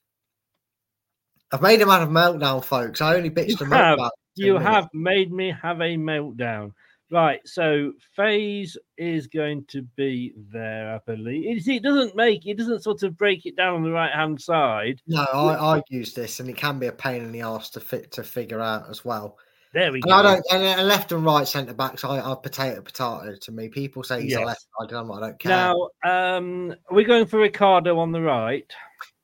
I've 1.53 1.63
made 1.63 1.81
him 1.81 1.91
out 1.91 2.03
of 2.03 2.09
meltdown, 2.09 2.65
folks. 2.65 3.01
I 3.01 3.17
only 3.17 3.31
bitched 3.31 3.61
You 3.61 3.67
him 3.67 3.71
have, 3.73 3.99
out. 3.99 4.13
you 4.35 4.57
have 4.59 4.89
made 4.93 5.33
me 5.33 5.55
have 5.63 5.81
a 5.81 5.97
meltdown. 5.97 6.73
Right, 7.09 7.41
so 7.45 7.93
Faes 8.19 8.77
is 8.99 9.29
going 9.29 9.65
to 9.69 9.83
be 9.83 10.35
there, 10.53 10.97
I 10.97 10.99
believe. 11.07 11.63
See, 11.63 11.77
It 11.77 11.85
doesn't 11.85 12.17
make 12.17 12.47
it 12.47 12.59
doesn't 12.59 12.83
sort 12.83 13.05
of 13.05 13.17
break 13.17 13.47
it 13.47 13.57
down 13.57 13.75
on 13.75 13.85
the 13.85 13.93
right 13.93 14.13
hand 14.13 14.41
side. 14.41 15.01
No, 15.07 15.23
I, 15.23 15.77
I 15.77 15.83
use 15.89 16.15
this, 16.15 16.41
and 16.41 16.49
it 16.49 16.57
can 16.57 16.81
be 16.81 16.89
a 16.89 16.93
pain 16.93 17.23
in 17.23 17.31
the 17.31 17.43
arse 17.43 17.71
to 17.71 17.81
fit 17.81 18.11
to 18.13 18.25
figure 18.25 18.61
out 18.61 18.91
as 18.91 19.05
well. 19.05 19.39
There 19.73 19.93
we 19.93 20.01
And 20.03 20.11
go. 20.11 20.15
I 20.15 20.23
don't. 20.23 20.47
And, 20.51 20.89
left 20.89 21.13
and 21.13 21.25
right 21.25 21.47
centre 21.47 21.75
backs, 21.75 22.03
I 22.03 22.19
are 22.19 22.35
potato 22.35 22.81
potato 22.81 23.37
to 23.41 23.53
me. 23.53 23.69
People 23.69 24.03
say 24.03 24.23
he's 24.23 24.35
a 24.35 24.41
left 24.41 24.67
sided. 24.81 24.97
I'm 24.97 25.09
like, 25.09 25.23
I 25.23 25.27
don't 25.29 25.39
care. 25.39 25.51
Now, 25.53 25.89
um, 26.37 26.75
we're 26.91 27.07
going 27.07 27.27
for 27.27 27.39
Ricardo 27.39 27.99
on 28.01 28.11
the 28.11 28.23
right. 28.23 28.69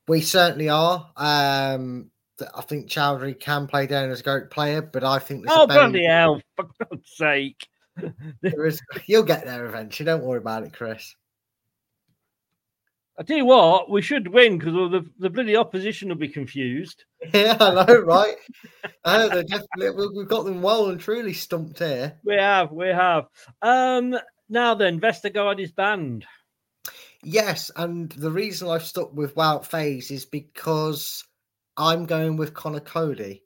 We 0.07 0.21
certainly 0.21 0.69
are. 0.69 1.11
Um, 1.17 2.11
I 2.55 2.63
think 2.63 2.89
Choudhury 2.89 3.39
can 3.39 3.67
play 3.67 3.87
down 3.87 4.11
as 4.11 4.21
a 4.21 4.23
great 4.23 4.51
player, 4.51 4.83
but 4.83 5.03
I 5.03 5.19
think 5.19 5.47
Oh 5.49 5.67
bloody 5.67 6.05
hell! 6.05 6.41
For 6.57 6.69
God's 6.79 7.11
sake! 7.15 7.67
there 8.43 8.67
is, 8.67 8.81
you'll 9.07 9.23
get 9.23 9.45
there 9.45 9.67
eventually. 9.67 10.07
Don't 10.07 10.25
worry 10.25 10.39
about 10.39 10.65
it, 10.65 10.73
Chris. 10.73 11.15
I 13.19 13.25
tell 13.25 13.37
you 13.37 13.45
what, 13.45 13.91
we 13.91 14.01
should 14.01 14.27
win 14.29 14.57
because 14.59 14.73
the 14.73 15.05
the 15.19 15.29
bloody 15.31 15.55
opposition 15.55 16.09
will 16.09 16.17
be 16.17 16.29
confused. 16.29 17.05
Yeah, 17.33 17.57
I 17.61 17.85
know, 17.87 18.01
right? 18.01 18.35
I 19.05 19.29
know 19.29 19.43
definitely 19.43 19.91
we- 19.91 20.19
we've 20.19 20.29
got 20.29 20.45
them 20.45 20.61
well 20.63 20.89
and 20.89 20.99
truly 20.99 21.35
stumped 21.35 21.79
here. 21.79 22.19
We 22.25 22.35
have, 22.35 22.73
we 22.73 22.89
have. 22.89 23.27
Um, 23.61 24.19
now 24.49 24.75
then, 24.75 24.99
Vestergaard 25.01 25.61
is 25.61 25.71
banned. 25.73 26.25
Yes, 27.23 27.71
and 27.77 28.11
the 28.13 28.31
reason 28.31 28.69
I've 28.69 28.85
stuck 28.85 29.15
with 29.15 29.37
Wout 29.37 29.69
Faes 29.69 30.11
is 30.11 30.25
because 30.25 31.23
I'm 31.77 32.07
going 32.07 32.37
with 32.37 32.55
Conor 32.55 32.81
Coady. 32.81 33.45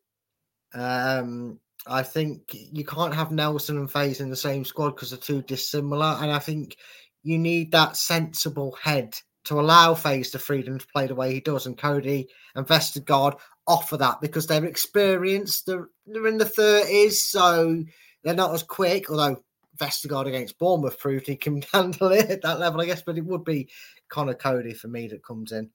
Um, 0.72 1.60
I 1.88 2.02
think 2.02 2.42
you 2.52 2.84
can't 2.84 3.14
have 3.14 3.30
Nelson 3.30 3.78
and 3.78 3.88
Faes 3.90 4.20
in 4.20 4.30
the 4.30 4.36
same 4.36 4.64
squad 4.64 4.90
because 4.90 5.10
they're 5.10 5.18
too 5.18 5.42
dissimilar, 5.42 6.16
and 6.20 6.30
I 6.30 6.38
think 6.38 6.76
you 7.22 7.38
need 7.38 7.72
that 7.72 7.96
sensible 7.96 8.76
head 8.82 9.16
to 9.44 9.60
allow 9.60 9.94
Faes 9.94 10.32
the 10.32 10.38
freedom 10.38 10.78
to 10.78 10.86
play 10.88 11.06
the 11.06 11.14
way 11.14 11.32
he 11.32 11.40
does, 11.40 11.66
and 11.66 11.78
Coady 11.78 12.28
and 12.54 12.66
Vestergaard 12.66 13.38
offer 13.66 13.96
that 13.96 14.20
because 14.20 14.46
they're 14.46 14.64
experienced. 14.64 15.66
They're, 15.66 15.88
they're 16.06 16.26
in 16.26 16.38
the 16.38 16.44
thirties, 16.44 17.24
so 17.24 17.84
they're 18.24 18.34
not 18.34 18.54
as 18.54 18.62
quick. 18.62 19.10
Although 19.10 19.42
Vestergaard 19.78 20.26
against 20.26 20.58
Bournemouth 20.58 20.98
proved 20.98 21.26
he 21.26 21.36
can 21.36 21.62
handle 21.72 22.12
it 22.12 22.30
at 22.30 22.42
that 22.42 22.58
level, 22.58 22.80
I 22.80 22.86
guess. 22.86 23.02
But 23.02 23.18
it 23.18 23.24
would 23.24 23.44
be 23.44 23.68
Conor 24.08 24.34
Coady 24.34 24.74
for 24.74 24.88
me 24.88 25.06
that 25.08 25.24
comes 25.24 25.52
in. 25.52 25.70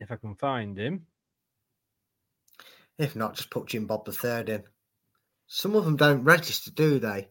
If 0.00 0.10
I 0.10 0.16
can 0.16 0.34
find 0.34 0.76
him. 0.76 1.06
If 3.02 3.16
not, 3.16 3.34
just 3.34 3.50
put 3.50 3.66
Jim 3.66 3.86
Bob 3.86 4.04
the 4.04 4.12
Third 4.12 4.48
in. 4.48 4.62
Some 5.48 5.74
of 5.74 5.84
them 5.84 5.96
don't 5.96 6.22
register, 6.22 6.70
do 6.70 7.00
they? 7.00 7.30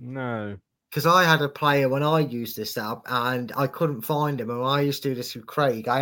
No. 0.00 0.56
Because 0.88 1.04
I 1.04 1.24
had 1.24 1.42
a 1.42 1.48
player 1.50 1.90
when 1.90 2.02
I 2.02 2.20
used 2.20 2.56
this 2.56 2.78
app 2.78 3.02
and 3.04 3.52
I 3.54 3.66
couldn't 3.66 4.00
find 4.00 4.40
him. 4.40 4.48
And 4.48 4.64
I 4.64 4.80
used 4.80 5.02
to 5.02 5.10
do 5.10 5.14
this 5.14 5.34
with 5.34 5.46
Craig. 5.46 5.88
I 5.88 6.00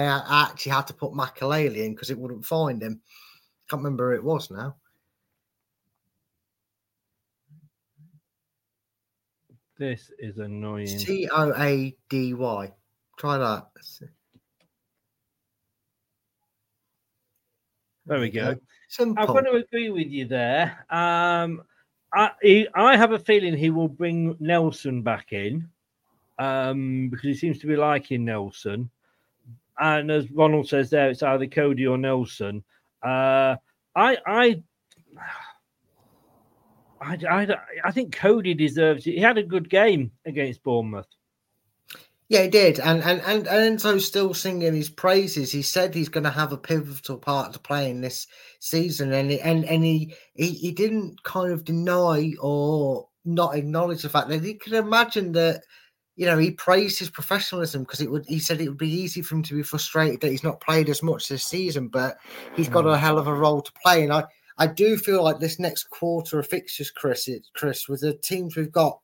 actually 0.49 0.70
had 0.70 0.87
to 0.87 0.95
put 0.95 1.15
Makelele 1.15 1.85
in 1.85 1.95
because 1.95 2.11
it 2.11 2.19
wouldn't 2.19 2.47
find 2.47 2.81
him. 2.81 3.01
Can't 3.69 3.83
remember 3.83 4.12
who 4.12 4.19
it 4.19 4.24
was 4.24 4.53
now. 4.53 4.77
This 9.79 10.12
is 10.16 10.39
annoying. 10.39 10.87
C 10.87 11.29
O 11.29 11.53
A 11.59 11.97
D 12.09 12.35
Y. 12.35 12.73
Try 13.19 13.39
that. 13.39 13.66
There 18.07 18.20
we 18.20 18.31
go. 18.31 18.57
Simple. 18.89 19.23
I'm 19.23 19.29
going 19.29 19.45
to 19.45 19.65
agree 19.65 19.91
with 19.91 20.09
you 20.09 20.27
there. 20.27 20.85
Um, 20.91 21.62
I 22.12 22.31
he, 22.43 22.69
I 22.74 22.97
have 22.97 23.12
a 23.12 23.19
feeling 23.19 23.57
he 23.57 23.70
will 23.70 23.89
bring 23.89 24.37
Nelson 24.39 25.03
back 25.03 25.33
in 25.33 25.69
um, 26.39 27.09
because 27.09 27.24
he 27.24 27.35
seems 27.35 27.59
to 27.61 27.66
be 27.66 27.77
liking 27.77 28.24
Nelson. 28.24 28.91
And 29.79 30.11
as 30.11 30.31
Ronald 30.31 30.69
says 30.69 30.91
there, 30.91 31.11
it's 31.11 31.23
either 31.23 31.47
Coady 31.47 31.87
or 31.87 31.97
Nelson. 31.97 32.62
Uh, 33.03 33.57
I 33.97 34.19
I. 34.27 34.62
I, 37.05 37.19
I, 37.29 37.57
I 37.85 37.91
think 37.91 38.15
Coady 38.15 38.55
deserves 38.55 39.09
it. 39.09 39.15
He 39.15 39.20
had 39.20 39.37
a 39.37 39.43
good 39.43 39.69
game 39.69 40.12
against 40.24 40.62
Bournemouth. 40.62 41.09
Yeah, 42.33 42.45
he 42.45 42.49
did, 42.49 42.81
and 42.81 43.03
and 43.03 43.21
and, 43.27 43.47
and 43.47 43.79
Enzo's 43.79 44.07
still 44.07 44.33
singing 44.33 44.73
his 44.73 44.89
praises. 44.89 45.53
He 45.53 45.61
said 45.61 45.95
he's 45.95 46.09
going 46.09 46.25
to 46.25 46.31
have 46.31 46.51
a 46.51 46.57
pivotal 46.57 47.19
part 47.19 47.53
to 47.53 47.59
play 47.59 47.91
in 47.91 48.01
this 48.01 48.27
season, 48.59 49.13
and 49.13 49.31
he, 49.31 49.39
and 49.43 49.67
and 49.67 49.85
he, 49.85 50.15
he 50.33 50.53
he 50.53 50.73
didn't 50.73 51.23
kind 51.25 51.53
of 51.53 51.63
deny 51.63 52.33
or 52.41 53.07
not 53.27 53.55
acknowledge 53.55 54.01
the 54.01 54.09
fact 54.09 54.29
that 54.29 54.43
he 54.43 54.55
could 54.55 54.73
imagine 54.73 55.33
that. 55.33 55.61
You 56.17 56.25
know, 56.25 56.39
he 56.39 56.53
praised 56.53 56.99
his 56.99 57.11
professionalism 57.11 57.83
because 57.83 58.01
it 58.01 58.11
would. 58.11 58.25
He 58.27 58.39
said 58.39 58.63
it 58.63 58.69
would 58.69 58.79
be 58.79 58.89
easy 58.89 59.21
for 59.21 59.35
him 59.35 59.43
to 59.43 59.55
be 59.55 59.63
frustrated 59.63 60.23
that 60.23 60.31
he's 60.31 60.43
not 60.43 60.63
played 60.63 60.89
as 60.89 61.03
much 61.03 61.29
this 61.29 61.45
season, 61.45 61.89
but 61.89 62.17
he's 62.57 62.71
got 62.71 62.87
a 62.87 62.97
mm. 62.97 62.99
hell 62.99 63.19
of 63.19 63.27
a 63.27 63.35
role 63.35 63.61
to 63.61 63.73
play. 63.85 64.05
And 64.05 64.13
I, 64.13 64.25
I 64.57 64.69
do 64.69 64.97
feel 64.97 65.23
like 65.23 65.39
this 65.39 65.59
next 65.59 65.91
quarter 65.91 66.39
of 66.39 66.47
fixtures, 66.47 66.91
Chris, 66.91 67.29
it, 67.29 67.47
Chris, 67.55 67.91
with 67.91 68.01
the 68.01 68.15
teams 68.15 68.57
we've 68.57 68.73
got 68.73 68.99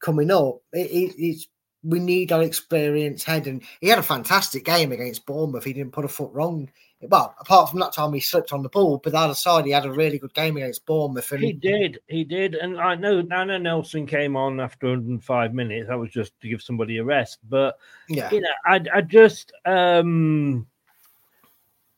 coming 0.00 0.30
up, 0.30 0.58
it, 0.74 0.90
it, 0.90 1.14
it's 1.16 1.48
we 1.84 2.00
need 2.00 2.32
an 2.32 2.40
experienced 2.40 3.24
head. 3.24 3.46
And 3.46 3.62
he 3.80 3.88
had 3.88 3.98
a 3.98 4.02
fantastic 4.02 4.64
game 4.64 4.90
against 4.90 5.26
Bournemouth. 5.26 5.64
He 5.64 5.72
didn't 5.72 5.92
put 5.92 6.04
a 6.04 6.08
foot 6.08 6.30
wrong. 6.32 6.70
Well, 7.02 7.34
apart 7.38 7.68
from 7.68 7.80
that 7.80 7.92
time 7.92 8.14
he 8.14 8.20
slipped 8.20 8.52
on 8.52 8.62
the 8.62 8.70
ball, 8.70 8.98
but 8.98 9.12
the 9.12 9.18
other 9.18 9.34
side 9.34 9.66
he 9.66 9.72
had 9.72 9.84
a 9.84 9.92
really 9.92 10.18
good 10.18 10.32
game 10.32 10.56
against 10.56 10.86
Bournemouth. 10.86 11.30
And 11.32 11.42
He 11.42 11.52
did, 11.52 11.98
he 12.08 12.24
did, 12.24 12.54
and 12.54 12.80
I 12.80 12.94
know 12.94 13.20
Nana 13.20 13.58
Nelson 13.58 14.06
came 14.06 14.36
on 14.36 14.58
after 14.58 14.88
105 14.88 15.52
minutes. 15.52 15.88
That 15.88 15.98
was 15.98 16.10
just 16.10 16.32
to 16.40 16.48
give 16.48 16.62
somebody 16.62 16.96
a 16.96 17.04
rest, 17.04 17.40
but 17.48 17.76
yeah, 18.08 18.30
you 18.30 18.40
know, 18.40 18.48
I, 18.64 18.80
I 18.94 19.00
just, 19.02 19.52
um, 19.66 20.66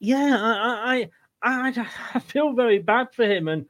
yeah, 0.01 0.37
I, 0.41 1.09
I, 1.43 1.69
I, 1.69 1.89
I 2.15 2.19
feel 2.27 2.53
very 2.55 2.81
bad 2.81 3.09
for 3.15 3.25
him, 3.25 3.47
and 3.47 3.67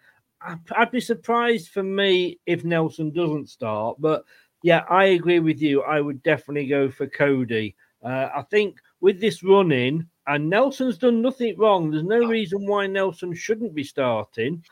I'd 0.75 0.91
be 0.91 1.01
surprised 1.01 1.69
for 1.69 1.83
me 1.83 2.39
if 2.47 2.65
Nelson 2.65 3.13
doesn't 3.13 3.51
start. 3.51 3.97
But 4.01 4.25
yeah, 4.67 4.83
I 4.91 5.05
agree 5.05 5.39
with 5.39 5.63
you. 5.63 5.83
I 5.83 6.01
would 6.01 6.25
definitely 6.25 6.67
go 6.67 6.91
for 6.91 7.07
Coady. 7.07 7.77
Uh, 8.05 8.31
I 8.35 8.43
think 8.51 8.79
with 9.01 9.21
this 9.21 9.45
running, 9.45 10.09
and 10.27 10.51
Nelson's 10.51 10.99
done 10.99 11.23
nothing 11.23 11.57
wrong. 11.57 11.89
There's 11.89 12.03
no 12.03 12.27
reason 12.27 12.67
why 12.67 12.89
Nelson 12.89 13.33
shouldn't 13.33 13.77
be 13.77 13.85
starting, 13.85 14.65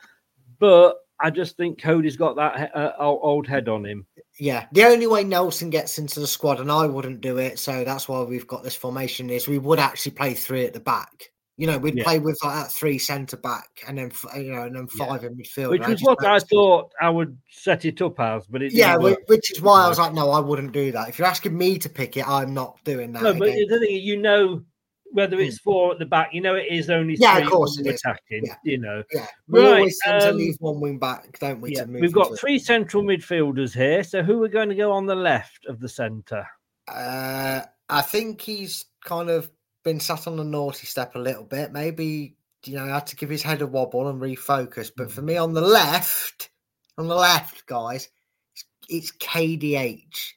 but 0.59 0.97
I 1.21 1.29
just 1.29 1.55
think 1.55 1.81
Coady's 1.81 2.17
got 2.17 2.35
that 2.35 2.75
uh, 2.75 2.91
old 2.99 3.47
head 3.47 3.69
on 3.69 3.85
him. 3.85 4.05
Yeah, 4.37 4.65
the 4.73 4.83
only 4.83 5.07
way 5.07 5.23
Nelson 5.23 5.69
gets 5.69 5.97
into 5.97 6.19
the 6.19 6.27
squad, 6.27 6.59
and 6.59 6.69
I 6.69 6.87
wouldn't 6.87 7.21
do 7.21 7.37
it, 7.37 7.57
so 7.57 7.85
that's 7.85 8.09
why 8.09 8.21
we've 8.23 8.47
got 8.47 8.63
this 8.63 8.75
formation. 8.75 9.29
Is 9.29 9.47
we 9.47 9.59
would 9.59 9.79
actually 9.79 10.11
play 10.11 10.33
three 10.33 10.65
at 10.65 10.73
the 10.73 10.81
back. 10.81 11.31
You 11.57 11.67
know, 11.67 11.77
we'd 11.77 11.95
Yeah. 11.95 12.03
play 12.03 12.19
with 12.19 12.37
like 12.43 12.55
that 12.55 12.71
three 12.71 12.97
centre 12.97 13.37
back, 13.37 13.69
and 13.87 13.97
then 13.97 14.11
you 14.35 14.51
know, 14.51 14.63
and 14.63 14.75
then 14.75 14.87
five 14.87 15.23
in 15.23 15.35
midfield. 15.37 15.69
Which 15.69 15.87
is 15.87 16.01
what 16.03 16.25
I 16.25 16.39
thought 16.39 16.91
I 17.01 17.09
would 17.09 17.37
set 17.49 17.85
it 17.85 18.01
up 18.01 18.19
as, 18.19 18.45
but 18.45 18.61
it 18.61 18.73
Yeah, 18.73 18.97
work. 18.97 19.19
which 19.27 19.51
is 19.51 19.61
why 19.61 19.85
I 19.85 19.89
was 19.89 19.97
like, 19.97 20.13
no, 20.13 20.31
I 20.31 20.39
wouldn't 20.39 20.73
do 20.73 20.91
that. 20.91 21.07
If 21.07 21.17
you're 21.17 21.27
asking 21.27 21.57
me 21.57 21.77
to 21.79 21.87
pick 21.89 22.17
it, 22.17 22.27
I'm 22.27 22.53
not 22.53 22.77
doing 22.83 23.13
that. 23.13 23.23
No, 23.23 23.33
but 23.33 23.47
again. 23.47 23.67
the 23.69 23.79
thing 23.79 23.95
you 23.95 24.17
know 24.17 24.63
whether 25.11 25.39
it's 25.39 25.59
four 25.59 25.93
at 25.93 25.99
the 25.99 26.05
back, 26.05 26.33
you 26.33 26.41
know 26.41 26.55
it 26.55 26.67
is 26.69 26.89
only 26.89 27.15
Yeah, 27.15 27.37
of 27.37 27.49
course 27.49 27.79
it 27.79 27.87
attacking. 27.87 28.45
Yeah. 28.45 28.55
You 28.65 28.77
know, 28.79 29.03
Yeah, 29.13 29.27
we 29.47 29.61
Right, 29.61 29.75
always 29.75 29.97
tend 30.03 30.21
to 30.21 30.31
um, 30.31 30.37
leave 30.37 30.57
one 30.59 30.81
wing 30.81 30.99
back, 30.99 31.39
don't 31.39 31.61
we? 31.61 31.71
yeah, 31.71 31.85
to 31.85 31.91
we've 31.91 32.11
got 32.11 32.37
three 32.37 32.59
central 32.59 33.01
midfielders 33.01 33.73
here. 33.73 34.03
So 34.03 34.23
who 34.23 34.43
are 34.43 34.49
going 34.49 34.69
to 34.69 34.75
go 34.75 34.91
on 34.91 35.05
the 35.05 35.15
left 35.15 35.65
of 35.67 35.79
the 35.79 35.87
centre? 35.87 36.45
Uh, 36.87 37.61
I 37.89 38.01
think 38.01 38.41
he's 38.41 38.85
kind 39.03 39.29
of 39.29 39.49
been 39.85 40.01
sat 40.01 40.27
on 40.27 40.35
the 40.35 40.43
naughty 40.43 40.85
step 40.85 41.15
a 41.15 41.19
little 41.19 41.45
bit. 41.45 41.71
Maybe 41.71 42.35
you 42.67 42.75
know, 42.75 42.85
had 42.85 43.07
to 43.07 43.15
give 43.15 43.29
his 43.29 43.43
head 43.43 43.61
a 43.61 43.67
wobble 43.67 44.07
and 44.07 44.21
refocus. 44.21 44.91
But 44.95 45.11
for 45.11 45.21
me, 45.21 45.35
mm. 45.35 45.43
on 45.43 45.53
the 45.53 45.61
left, 45.61 46.49
on 46.97 47.07
the 47.07 47.15
left, 47.15 47.65
guys, 47.67 48.09
it's, 48.53 48.65
it's 48.89 49.11
KDH. 49.17 50.33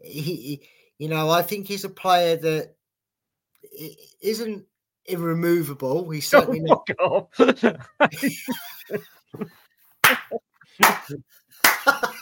He, 0.00 0.20
he- 0.20 0.68
you 0.98 1.08
know, 1.08 1.30
I 1.30 1.40
think 1.40 1.66
he's 1.66 1.84
a 1.84 1.88
player 1.88 2.36
that 2.36 2.74
isn't 4.20 4.66
irremovable. 5.06 6.10
He's 6.10 6.32
oh 6.34 6.40
certainly 6.40 6.60
not. 6.60 6.86
Oh, 7.00 7.26
God. 7.38 7.80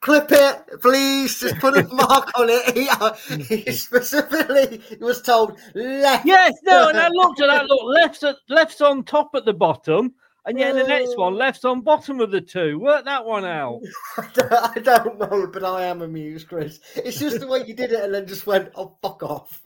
Clip 0.00 0.26
it, 0.30 0.80
please. 0.80 1.40
Just 1.40 1.58
put 1.58 1.76
a 1.76 1.86
mark 1.88 2.30
on 2.38 2.48
it. 2.48 2.62
He, 2.76 2.88
uh, 2.88 3.12
he 3.14 3.72
specifically 3.72 4.82
was 5.00 5.22
told 5.22 5.58
left. 5.74 6.26
yes, 6.26 6.54
no, 6.64 6.88
and 6.88 6.98
I 6.98 7.08
looked 7.12 7.40
at 7.40 7.46
that. 7.46 7.66
Look, 7.66 7.80
left's 7.84 8.22
at, 8.22 8.36
left's 8.48 8.80
on 8.80 9.04
top 9.04 9.30
at 9.34 9.44
the 9.44 9.54
bottom, 9.54 10.14
and 10.44 10.58
yeah, 10.58 10.72
the 10.72 10.84
next 10.84 11.16
one, 11.16 11.34
left's 11.34 11.64
on 11.64 11.80
bottom 11.80 12.20
of 12.20 12.30
the 12.30 12.40
two. 12.40 12.78
Work 12.78 13.04
that 13.04 13.24
one 13.24 13.44
out. 13.60 13.80
I 14.18 14.78
don't 14.82 15.18
know, 15.18 15.48
but 15.52 15.64
I 15.64 15.84
am 15.84 16.02
amused, 16.02 16.48
Chris. 16.48 16.80
It's 16.96 17.18
just 17.18 17.40
the 17.40 17.46
way 17.46 17.64
you 17.66 17.74
did 17.74 17.92
it, 17.92 18.04
and 18.04 18.14
then 18.14 18.26
just 18.26 18.46
went, 18.46 18.70
"Oh, 18.74 18.96
fuck 19.02 19.22
off." 19.22 19.62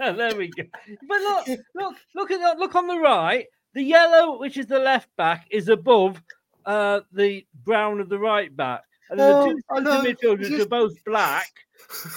Oh, 0.00 0.12
there 0.14 0.34
we 0.36 0.48
go. 0.48 0.62
But 1.08 1.20
look, 1.20 1.58
look, 1.74 1.94
look 2.14 2.30
at 2.30 2.40
that. 2.40 2.58
Look 2.58 2.74
on 2.74 2.86
the 2.86 2.98
right. 2.98 3.46
The 3.74 3.82
yellow, 3.82 4.38
which 4.38 4.56
is 4.56 4.66
the 4.66 4.78
left 4.78 5.08
back, 5.16 5.46
is 5.50 5.68
above 5.68 6.22
uh, 6.64 7.00
the 7.12 7.46
brown 7.64 8.00
of 8.00 8.08
the 8.08 8.18
right 8.18 8.54
back. 8.54 8.82
And 9.10 9.18
then 9.18 9.32
Oh, 9.34 9.48
the 9.48 9.54
two 9.54 9.60
centre 9.74 9.90
midfielders 10.08 10.60
are 10.60 10.66
both 10.68 11.04
black. 11.04 11.50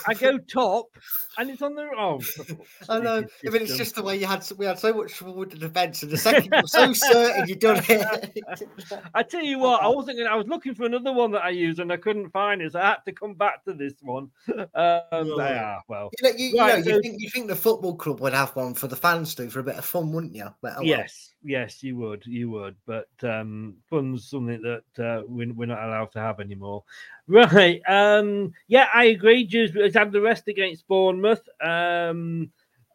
I 0.08 0.14
go 0.14 0.38
top, 0.38 0.88
and 1.38 1.50
it's 1.50 1.62
on 1.62 1.76
the 1.76 1.90
oh. 1.98 2.22
I 2.90 3.00
know, 3.00 3.18
I 3.18 3.50
mean, 3.50 3.62
it's 3.62 3.78
just 3.78 3.96
the 3.96 4.04
way 4.04 4.18
you 4.18 4.26
had. 4.26 4.46
We 4.58 4.66
had 4.66 4.80
so 4.80 4.94
much 4.94 5.14
trouble 5.14 5.36
with 5.36 5.52
the 5.52 5.58
defence, 5.58 6.04
and 6.04 6.12
the 6.12 6.18
second 6.18 6.46
you 6.46 6.62
were 6.62 6.68
so 6.68 6.94
certain 6.94 7.48
you'd 7.48 7.60
done 7.60 7.82
it. 7.88 8.44
I 9.14 9.24
tell 9.24 9.44
you 9.44 9.60
what, 9.60 9.82
I 9.82 9.88
wasn't 9.88 10.20
to 10.20 10.26
I 10.26 10.36
was 10.36 10.48
looking 10.48 10.76
for 10.76 10.86
another 10.86 11.12
one 11.12 11.32
that 11.32 11.44
I 11.44 11.50
used, 11.50 11.80
and 11.80 11.92
I 11.92 11.98
couldn't 11.98 12.30
find 12.32 12.62
it, 12.62 12.72
so 12.72 12.80
I 12.80 12.90
had 12.90 13.06
to 13.06 13.12
come 13.12 13.34
back 13.34 13.64
to 13.66 13.74
this 13.74 13.94
one. 14.02 14.30
Um, 14.76 15.34
yeah, 15.38 15.80
well, 15.88 16.10
You 16.20 16.30
know, 16.30 16.36
you, 16.38 16.46
you, 16.48 16.56
know, 16.56 16.82
so- 16.82 16.90
you 16.90 17.02
think 17.02 17.22
you 17.22 17.30
think 17.30 17.48
the 17.48 17.56
football 17.56 17.96
club 17.96 18.20
would 18.20 18.34
have 18.34 18.56
one 18.56 18.74
for 18.74 18.88
the 18.88 18.96
fans 18.96 19.34
to 19.36 19.50
for 19.50 19.60
a 19.60 19.64
bit 19.64 19.76
of 19.76 19.86
fun, 19.86 20.12
wouldn't 20.12 20.36
you? 20.36 20.48
But, 20.62 20.74
oh 20.74 20.76
well. 20.78 20.86
Yes, 20.86 21.34
yes, 21.44 21.84
you 21.84 21.96
would, 21.98 22.26
you 22.26 22.50
would, 22.50 22.76
but 22.86 23.08
um, 23.24 23.76
fun's 23.90 24.30
something 24.30 24.62
that 24.62 25.04
uh, 25.04 25.24
we're, 25.28 25.54
we're 25.54 25.68
not 25.68 25.84
allowed 25.84 26.12
to 26.14 26.20
have 26.20 26.40
anymore, 26.40 26.84
right? 27.28 27.82
Um, 27.88 28.54
yeah, 28.68 28.88
I 28.94 29.06
agree. 29.06 29.46
Jews 29.46 29.72
had 29.94 30.12
the 30.12 30.22
rest 30.22 30.48
against 30.48 30.88
Bournemouth. 30.88 31.25
Um, 31.62 32.52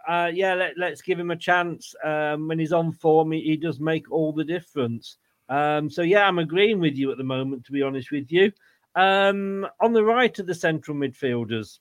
uh, 0.08 0.30
yeah, 0.32 0.54
let, 0.54 0.78
let's 0.78 1.02
give 1.02 1.18
him 1.18 1.30
a 1.30 1.36
chance. 1.36 1.94
Um, 2.04 2.48
when 2.48 2.58
he's 2.58 2.72
on 2.72 2.92
form, 2.92 3.32
he, 3.32 3.40
he 3.42 3.56
does 3.56 3.80
make 3.80 4.10
all 4.10 4.32
the 4.32 4.44
difference. 4.44 5.16
Um, 5.48 5.90
so 5.90 6.02
yeah, 6.02 6.26
I'm 6.26 6.38
agreeing 6.38 6.80
with 6.80 6.94
you 6.94 7.10
at 7.10 7.18
the 7.18 7.24
moment. 7.24 7.64
To 7.66 7.72
be 7.72 7.82
honest 7.82 8.10
with 8.10 8.30
you, 8.30 8.52
um, 8.94 9.66
on 9.80 9.92
the 9.92 10.04
right 10.04 10.36
of 10.38 10.46
the 10.46 10.54
central 10.54 10.96
midfielders, 10.96 11.78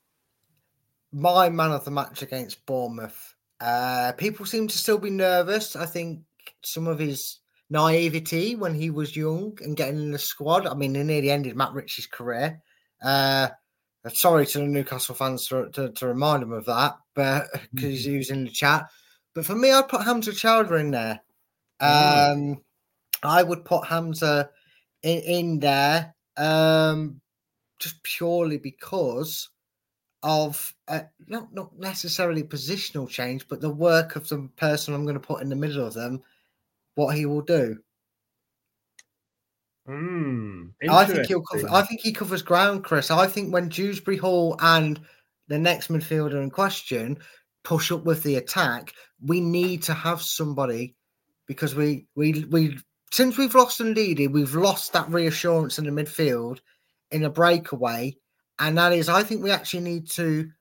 my 1.12 1.50
man 1.50 1.72
of 1.72 1.86
the 1.86 1.92
match 1.92 2.22
against 2.22 2.66
Bournemouth. 2.66 3.36
Uh, 3.60 4.14
people 4.14 4.46
seem 4.46 4.68
to 4.68 4.78
still 4.78 4.98
be 4.98 5.10
nervous. 5.10 5.76
I 5.76 5.86
think 5.86 6.22
some 6.64 6.88
of 6.88 7.00
his 7.00 7.40
naivety 7.70 8.56
when 8.56 8.74
he 8.74 8.90
was 8.90 9.16
young 9.16 9.58
and 9.62 9.78
getting 9.78 10.00
in 10.00 10.12
the 10.12 10.20
squad. 10.20 10.66
I 10.66 10.74
mean, 10.74 10.96
he 10.96 11.04
nearly 11.04 11.32
ended 11.32 11.56
Matt 11.56 11.74
Ritchie's 11.74 12.08
career. 12.08 12.62
Uh, 13.02 13.50
sorry 14.08 14.46
to 14.48 14.60
the 14.60 14.66
Newcastle 14.66 15.16
fans 15.16 15.48
to, 15.48 15.70
to, 15.74 15.90
to 15.92 16.08
remind 16.08 16.44
him 16.44 16.54
of 16.54 16.66
that, 16.66 16.98
but 17.16 17.48
because 17.74 18.06
he 18.06 18.18
was 18.18 18.30
in 18.30 18.46
the 18.46 18.52
chat. 18.52 18.90
But 19.34 19.46
for 19.46 19.56
me, 19.56 19.72
I'd 19.72 19.88
put 19.88 20.04
Hamza 20.04 20.32
Choudhury 20.32 20.82
in 20.82 20.92
there. 20.92 21.22
Um, 21.80 22.62
I 23.24 23.44
would 23.44 23.66
put 23.66 23.88
Hamza 23.88 24.50
in, 25.04 25.20
in 25.20 25.60
there 25.60 26.16
um, 26.38 27.22
just 27.80 28.02
purely 28.04 28.58
because 28.58 29.50
of 30.22 30.74
uh, 30.88 31.02
not 31.28 31.54
not 31.54 31.78
necessarily 31.78 32.44
positional 32.44 33.08
change, 33.08 33.48
but 33.48 33.62
the 33.62 33.70
work 33.70 34.16
of 34.16 34.28
the 34.28 34.50
person 34.58 34.94
I'm 34.94 35.04
going 35.04 35.14
to 35.14 35.20
put 35.20 35.42
in 35.42 35.50
the 35.50 35.56
middle 35.56 35.86
of 35.86 35.94
them, 35.94 36.22
what 36.96 37.16
he 37.16 37.26
will 37.26 37.42
do. 37.42 37.78
Hmm, 39.90 40.68
I 40.88 41.04
think 41.06 41.26
he'll 41.26 41.42
cover. 41.42 41.68
I 41.72 41.82
think 41.82 42.02
he 42.02 42.12
covers 42.14 42.44
ground, 42.44 42.84
Chris. 42.84 43.10
I 43.10 43.26
think 43.26 43.52
when 43.52 43.70
Dewsbury 43.70 44.18
Hall 44.18 44.56
and 44.60 45.00
the 45.48 45.58
next 45.58 45.88
midfielder 45.88 46.44
in 46.44 46.52
question 46.52 47.18
push 47.64 47.92
up 47.92 48.04
with 48.04 48.22
the 48.22 48.36
attack, 48.36 48.94
we 49.26 49.42
need 49.42 49.82
to 49.84 49.96
have 49.96 50.22
somebody 50.22 50.96
because 51.48 51.74
we 51.74 52.06
we 52.14 52.46
we 52.52 52.78
since 53.12 53.36
we've 53.36 53.56
lost 53.56 53.80
Ndidi, 53.80 54.32
we've 54.32 54.54
lost 54.54 54.94
that 54.94 55.10
reassurance 55.10 55.80
in 55.80 55.86
the 55.86 56.04
midfield 56.04 56.60
in 57.10 57.24
a 57.24 57.30
breakaway, 57.32 58.16
and 58.60 58.78
that 58.78 58.94
is 58.94 59.10
I 59.10 59.24
think 59.24 59.42
we 59.42 59.50
actually 59.50 59.82
need 59.82 60.08
to. 60.12 60.52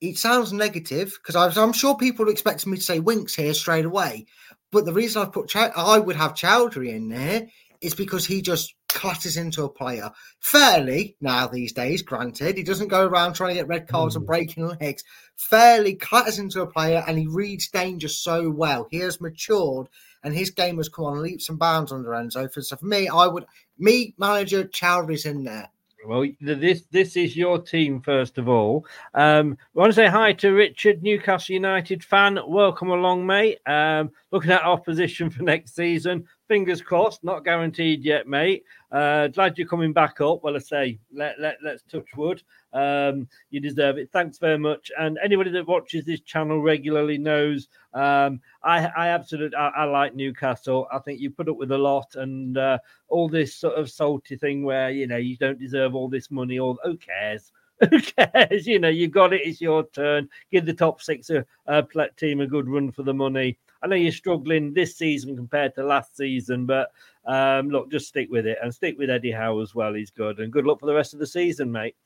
It 0.00 0.16
sounds 0.16 0.52
negative 0.52 1.18
because 1.20 1.56
I'm 1.56 1.72
sure 1.72 1.96
people 1.96 2.26
are 2.26 2.30
expecting 2.30 2.70
me 2.70 2.78
to 2.78 2.84
say 2.84 3.00
Winks 3.00 3.34
here 3.34 3.52
straight 3.52 3.84
away, 3.84 4.26
but 4.70 4.84
the 4.84 4.92
reason 4.92 5.22
I 5.22 5.24
put 5.24 5.48
Chow- 5.48 5.72
I 5.74 5.98
would 5.98 6.14
have 6.14 6.34
Choudhury 6.34 6.94
in 6.94 7.08
there 7.08 7.48
is 7.80 7.94
because 7.94 8.26
he 8.26 8.42
just 8.42 8.74
clatters 8.88 9.36
into 9.36 9.64
a 9.64 9.68
player 9.68 10.10
fairly 10.40 11.16
now 11.20 11.46
these 11.46 11.72
days. 11.72 12.02
Granted, 12.02 12.56
he 12.56 12.62
doesn't 12.62 12.88
go 12.88 13.06
around 13.06 13.34
trying 13.34 13.50
to 13.50 13.54
get 13.54 13.68
red 13.68 13.88
cards 13.88 14.16
and 14.16 14.26
breaking 14.26 14.66
legs. 14.80 15.04
Fairly 15.36 15.94
clatters 15.94 16.38
into 16.38 16.60
a 16.60 16.66
player 16.66 17.02
and 17.06 17.18
he 17.18 17.26
reads 17.26 17.68
danger 17.68 18.08
so 18.08 18.50
well. 18.50 18.86
He 18.90 18.98
has 18.98 19.20
matured 19.20 19.88
and 20.22 20.34
his 20.34 20.50
game 20.50 20.76
has 20.76 20.88
come 20.88 21.06
on 21.06 21.22
leaps 21.22 21.48
and 21.48 21.58
bounds 21.58 21.92
under 21.92 22.10
Enzo. 22.10 22.52
For, 22.52 22.60
so 22.62 22.76
for 22.76 22.86
me, 22.86 23.08
I 23.08 23.26
would 23.26 23.46
me 23.78 24.14
manager 24.18 24.64
Choudhury's 24.64 25.24
in 25.24 25.44
there. 25.44 25.70
Well, 26.06 26.26
this 26.40 26.82
this 26.90 27.16
is 27.16 27.36
your 27.36 27.58
team 27.58 28.00
first 28.00 28.38
of 28.38 28.48
all. 28.48 28.86
Um, 29.12 29.58
I 29.76 29.78
want 29.78 29.90
to 29.90 29.94
say 29.94 30.06
hi 30.06 30.32
to 30.34 30.50
Richard, 30.50 31.02
Newcastle 31.02 31.52
United 31.52 32.02
fan. 32.02 32.38
Welcome 32.46 32.88
along, 32.88 33.26
mate. 33.26 33.58
Um, 33.66 34.10
looking 34.30 34.50
at 34.50 34.62
our 34.62 34.80
position 34.80 35.28
for 35.28 35.42
next 35.42 35.74
season. 35.74 36.26
Fingers 36.50 36.82
crossed, 36.82 37.22
not 37.22 37.44
guaranteed 37.44 38.04
yet, 38.04 38.26
mate. 38.26 38.64
Uh, 38.90 39.28
glad 39.28 39.56
you're 39.56 39.68
coming 39.68 39.92
back 39.92 40.20
up. 40.20 40.42
Well, 40.42 40.56
I 40.56 40.58
say, 40.58 40.98
let, 41.14 41.38
let, 41.38 41.58
let's 41.62 41.84
touch 41.84 42.08
wood. 42.16 42.42
Um, 42.72 43.28
you 43.50 43.60
deserve 43.60 43.98
it. 43.98 44.10
Thanks 44.10 44.38
very 44.38 44.58
much. 44.58 44.90
And 44.98 45.16
anybody 45.22 45.52
that 45.52 45.68
watches 45.68 46.04
this 46.04 46.18
channel 46.22 46.60
regularly 46.60 47.18
knows 47.18 47.68
um, 47.94 48.40
I, 48.64 48.84
I 48.96 49.08
absolutely 49.10 49.56
I, 49.56 49.68
I, 49.68 49.84
like 49.84 50.16
Newcastle. 50.16 50.88
I 50.92 50.98
think 50.98 51.20
you 51.20 51.30
put 51.30 51.48
up 51.48 51.56
with 51.56 51.70
a 51.70 51.78
lot 51.78 52.16
and 52.16 52.58
uh, 52.58 52.78
all 53.06 53.28
this 53.28 53.54
sort 53.54 53.76
of 53.76 53.88
salty 53.88 54.34
thing 54.36 54.64
where 54.64 54.90
you 54.90 55.06
know 55.06 55.18
you 55.18 55.36
don't 55.36 55.60
deserve 55.60 55.94
all 55.94 56.08
this 56.08 56.32
money. 56.32 56.58
Or 56.58 56.76
who 56.82 56.96
cares? 56.96 57.52
Who 57.90 58.00
cares? 58.00 58.66
You 58.66 58.80
know, 58.80 58.88
you 58.88 59.06
got 59.06 59.32
it. 59.32 59.42
It's 59.44 59.60
your 59.60 59.86
turn. 59.90 60.28
Give 60.50 60.66
the 60.66 60.74
top 60.74 61.00
six 61.00 61.30
a, 61.30 61.46
a 61.66 61.86
team 62.16 62.40
a 62.40 62.46
good 62.46 62.68
run 62.68 62.90
for 62.90 63.04
the 63.04 63.14
money. 63.14 63.56
I 63.82 63.86
know 63.86 63.96
you're 63.96 64.12
struggling 64.12 64.72
this 64.72 64.96
season 64.96 65.36
compared 65.36 65.74
to 65.74 65.84
last 65.84 66.16
season, 66.16 66.66
but 66.66 66.92
um, 67.24 67.70
look, 67.70 67.90
just 67.90 68.08
stick 68.08 68.28
with 68.30 68.46
it 68.46 68.58
and 68.62 68.74
stick 68.74 68.98
with 68.98 69.10
Eddie 69.10 69.32
Howe 69.32 69.60
as 69.60 69.74
well. 69.74 69.94
He's 69.94 70.10
good 70.10 70.40
and 70.40 70.52
good 70.52 70.66
luck 70.66 70.80
for 70.80 70.86
the 70.86 70.94
rest 70.94 71.14
of 71.14 71.20
the 71.20 71.26
season, 71.26 71.70
mate. 71.72 71.96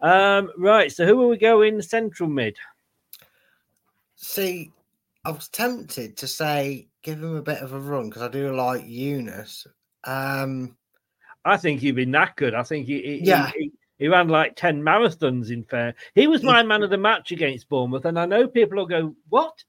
Um, 0.00 0.50
right, 0.58 0.92
so 0.92 1.06
who 1.06 1.22
are 1.22 1.28
we 1.28 1.38
going 1.38 1.80
central 1.82 2.28
mid? 2.28 2.56
See, 4.16 4.72
I 5.24 5.30
was 5.30 5.48
tempted 5.48 6.16
to 6.18 6.26
say 6.26 6.88
give 7.02 7.22
him 7.22 7.36
a 7.36 7.42
bit 7.42 7.62
of 7.62 7.72
a 7.72 7.78
run 7.78 8.08
because 8.08 8.22
I 8.22 8.28
do 8.28 8.54
like 8.54 8.84
Yunus. 8.86 9.66
Um, 10.04 10.76
I 11.44 11.56
think 11.56 11.80
he'd 11.80 11.92
be 11.92 12.06
knackered. 12.06 12.54
I 12.54 12.62
think 12.62 12.86
he, 12.86 13.00
he 13.02 13.20
yeah. 13.22 13.50
He, 13.56 13.72
he, 13.98 14.08
ran 14.08 14.28
like 14.28 14.56
10 14.56 14.82
marathons 14.82 15.50
in 15.50 15.64
fair. 15.64 15.94
He 16.14 16.26
was 16.26 16.42
my 16.42 16.62
man 16.62 16.82
of 16.82 16.90
the 16.90 16.98
match 16.98 17.32
against 17.32 17.68
Bournemouth. 17.68 18.04
And 18.04 18.18
I 18.18 18.26
know 18.26 18.48
people 18.48 18.78
will 18.78 18.86
go, 18.86 19.14
What? 19.28 19.62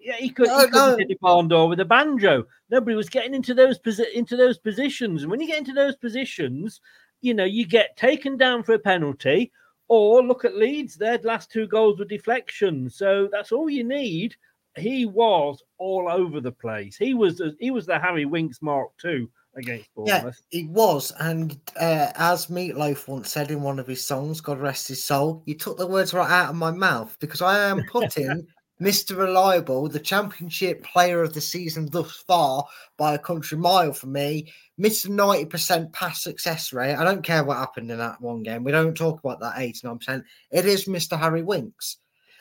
Yeah, 0.00 0.16
he 0.16 0.30
could, 0.30 0.46
no, 0.46 0.60
he 0.60 0.70
could 0.70 0.98
hit 1.00 1.10
a 1.10 1.16
barn 1.20 1.48
door 1.48 1.68
with 1.68 1.80
a 1.80 1.84
banjo. 1.84 2.44
Nobody 2.70 2.96
was 2.96 3.08
getting 3.08 3.34
into 3.34 3.54
those 3.54 3.78
posi- 3.78 4.12
into 4.14 4.36
those 4.36 4.58
positions. 4.58 5.22
And 5.22 5.30
when 5.30 5.40
you 5.40 5.46
get 5.46 5.58
into 5.58 5.72
those 5.72 5.96
positions, 5.96 6.80
you 7.20 7.34
know, 7.34 7.44
you 7.44 7.66
get 7.66 7.96
taken 7.96 8.36
down 8.36 8.62
for 8.62 8.74
a 8.74 8.78
penalty, 8.78 9.52
or 9.88 10.22
look 10.22 10.44
at 10.44 10.56
Leeds, 10.56 10.96
their 10.96 11.18
last 11.18 11.50
two 11.50 11.66
goals 11.66 11.98
were 11.98 12.04
deflections. 12.04 12.96
So 12.96 13.28
that's 13.32 13.52
all 13.52 13.68
you 13.68 13.84
need. 13.84 14.36
He 14.76 15.06
was 15.06 15.62
all 15.78 16.08
over 16.08 16.40
the 16.40 16.52
place. 16.52 16.96
He 16.96 17.14
was 17.14 17.42
he 17.58 17.70
was 17.70 17.86
the 17.86 17.98
Harry 17.98 18.24
Winks 18.24 18.62
Mark 18.62 18.90
too 18.98 19.28
against 19.56 19.92
Bournemouth. 19.94 20.40
Yeah, 20.52 20.60
he 20.60 20.66
was. 20.66 21.12
And 21.18 21.58
uh, 21.80 22.12
as 22.14 22.46
Meatloaf 22.46 23.08
once 23.08 23.30
said 23.30 23.50
in 23.50 23.62
one 23.62 23.78
of 23.78 23.86
his 23.86 24.06
songs, 24.06 24.40
God 24.40 24.60
rest 24.60 24.88
his 24.88 25.02
soul, 25.02 25.42
you 25.46 25.54
took 25.54 25.78
the 25.78 25.86
words 25.86 26.14
right 26.14 26.30
out 26.30 26.50
of 26.50 26.56
my 26.56 26.70
mouth 26.70 27.16
because 27.18 27.42
I 27.42 27.58
am 27.68 27.82
putting 27.90 28.46
Mr. 28.80 29.16
Reliable, 29.16 29.88
the 29.88 29.98
championship 29.98 30.84
player 30.84 31.22
of 31.22 31.34
the 31.34 31.40
season 31.40 31.88
thus 31.90 32.12
far 32.26 32.64
by 32.96 33.14
a 33.14 33.18
country 33.18 33.58
mile 33.58 33.92
for 33.92 34.06
me. 34.06 34.52
Mr. 34.80 35.08
90% 35.08 35.92
pass 35.92 36.22
success 36.22 36.72
rate. 36.72 36.94
I 36.94 37.02
don't 37.02 37.24
care 37.24 37.42
what 37.42 37.56
happened 37.56 37.90
in 37.90 37.98
that 37.98 38.20
one 38.20 38.44
game. 38.44 38.62
We 38.62 38.70
don't 38.70 38.96
talk 38.96 39.18
about 39.18 39.40
that 39.40 39.56
89%. 39.56 40.22
It 40.52 40.64
is 40.64 40.84
Mr. 40.84 41.18
Harry 41.18 41.42
Winks. 41.42 41.96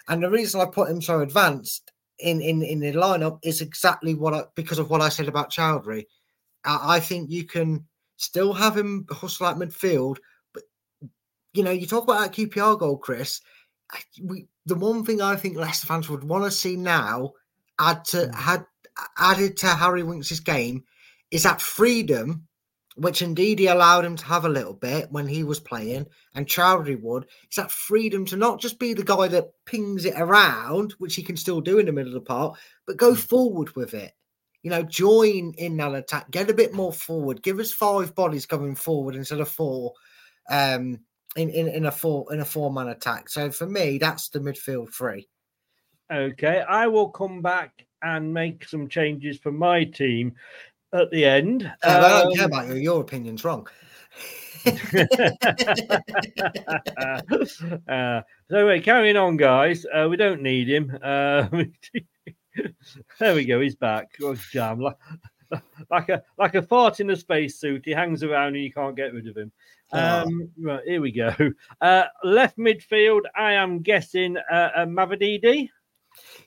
And 0.07 0.21
the 0.21 0.29
reason 0.29 0.61
I 0.61 0.65
put 0.65 0.89
him 0.89 1.01
so 1.01 1.21
advanced 1.21 1.91
in, 2.19 2.41
in, 2.41 2.61
in 2.61 2.79
the 2.79 2.93
lineup 2.93 3.39
is 3.43 3.61
exactly 3.61 4.13
what 4.13 4.33
I, 4.33 4.43
because 4.55 4.79
of 4.79 4.89
what 4.89 5.01
I 5.01 5.09
said 5.09 5.27
about 5.27 5.51
Choudhury. 5.51 6.05
I, 6.63 6.97
I 6.97 6.99
think 6.99 7.31
you 7.31 7.45
can 7.45 7.85
still 8.17 8.53
have 8.53 8.77
him 8.77 9.07
hustle 9.09 9.47
at 9.47 9.57
midfield, 9.57 10.17
but 10.53 10.63
you 11.53 11.63
know, 11.63 11.71
you 11.71 11.87
talk 11.87 12.03
about 12.03 12.21
that 12.21 12.33
QPR 12.33 12.77
goal, 12.77 12.97
Chris. 12.97 13.41
We 14.21 14.47
the 14.65 14.75
one 14.75 15.05
thing 15.05 15.21
I 15.21 15.35
think 15.35 15.55
Leicester 15.55 15.87
fans 15.87 16.09
would 16.09 16.23
want 16.23 16.43
to 16.43 16.51
see 16.51 16.75
now 16.75 17.33
add 17.79 18.03
to 18.05 18.31
had 18.35 18.65
added 19.17 19.57
to 19.57 19.67
Harry 19.67 20.03
Winks' 20.03 20.39
game 20.39 20.83
is 21.31 21.43
that 21.43 21.61
freedom, 21.61 22.47
which 22.95 23.21
indeed 23.21 23.59
he 23.59 23.67
allowed 23.67 24.05
him 24.05 24.15
to 24.15 24.25
have 24.25 24.45
a 24.45 24.49
little 24.49 24.73
bit 24.73 25.11
when 25.11 25.27
he 25.27 25.43
was 25.43 25.59
playing, 25.59 26.07
and 26.33 26.47
Choudhury 26.47 26.99
would. 27.01 27.25
is 27.49 27.55
that 27.55 27.71
freedom 27.71 28.25
to 28.25 28.37
not 28.37 28.59
just 28.59 28.79
be 28.79 28.93
the 28.93 29.03
guy 29.03 29.27
that 29.27 29.51
pings 29.65 30.05
it 30.05 30.15
around, 30.17 30.93
which 30.93 31.15
he 31.15 31.23
can 31.23 31.37
still 31.37 31.61
do 31.61 31.79
in 31.79 31.85
the 31.85 31.91
middle 31.91 32.15
of 32.15 32.21
the 32.21 32.27
park, 32.27 32.57
but 32.85 32.97
go 32.97 33.13
forward 33.15 33.75
with 33.75 33.93
it. 33.93 34.13
You 34.63 34.71
know, 34.71 34.83
join 34.83 35.53
in 35.57 35.77
that 35.77 35.93
attack, 35.93 36.31
get 36.31 36.49
a 36.49 36.53
bit 36.53 36.73
more 36.73 36.91
forward, 36.91 37.43
give 37.43 37.59
us 37.59 37.71
five 37.71 38.15
bodies 38.15 38.45
coming 38.45 38.75
forward 38.75 39.15
instead 39.15 39.39
of 39.39 39.47
four. 39.47 39.93
Um, 40.49 40.99
in, 41.37 41.49
in, 41.49 41.67
in 41.67 41.85
a 41.85 41.91
four 41.91 42.31
in 42.33 42.39
a 42.41 42.45
four 42.45 42.71
man 42.71 42.89
attack. 42.89 43.29
So 43.29 43.51
for 43.51 43.65
me, 43.67 43.97
that's 43.97 44.29
the 44.29 44.39
midfield 44.39 44.93
three. 44.93 45.27
Okay, 46.11 46.61
I 46.67 46.87
will 46.87 47.09
come 47.09 47.41
back 47.41 47.85
and 48.01 48.33
make 48.33 48.67
some 48.67 48.87
changes 48.87 49.37
for 49.37 49.51
my 49.51 49.83
team 49.83 50.33
at 50.93 51.11
the 51.11 51.25
end. 51.25 51.71
Uh, 51.83 51.89
um, 51.89 52.03
I 52.03 52.09
don't 52.09 52.35
care 52.35 52.45
um, 52.45 52.51
about 52.51 52.67
you. 52.67 52.75
Your 52.75 53.01
opinion's 53.01 53.43
wrong. 53.43 53.67
uh, 54.67 54.71
so 58.49 58.57
anyway, 58.57 58.79
carrying 58.81 59.17
on, 59.17 59.37
guys. 59.37 59.85
Uh, 59.93 60.07
we 60.09 60.17
don't 60.17 60.41
need 60.41 60.67
him. 60.67 60.97
Uh, 61.01 61.47
there 63.19 63.35
we 63.35 63.45
go. 63.45 63.61
He's 63.61 63.75
back. 63.75 64.07
Oh, 64.21 64.35
damn! 64.53 64.79
Like, 64.79 64.97
like 65.91 66.09
a 66.09 66.21
like 66.37 66.55
a 66.55 66.61
fart 66.61 66.99
in 66.99 67.09
a 67.09 67.15
spacesuit. 67.15 67.85
He 67.85 67.91
hangs 67.91 68.23
around 68.23 68.55
and 68.55 68.63
you 68.63 68.71
can't 68.71 68.95
get 68.95 69.13
rid 69.13 69.27
of 69.27 69.37
him. 69.37 69.51
Um, 69.91 70.49
right, 70.59 70.83
here 70.85 71.01
we 71.01 71.11
go. 71.11 71.33
Uh, 71.81 72.05
left 72.23 72.57
midfield, 72.57 73.21
I 73.35 73.53
am 73.53 73.81
guessing 73.81 74.37
uh, 74.51 74.69
uh, 74.75 74.85
Mavididi. 74.85 75.69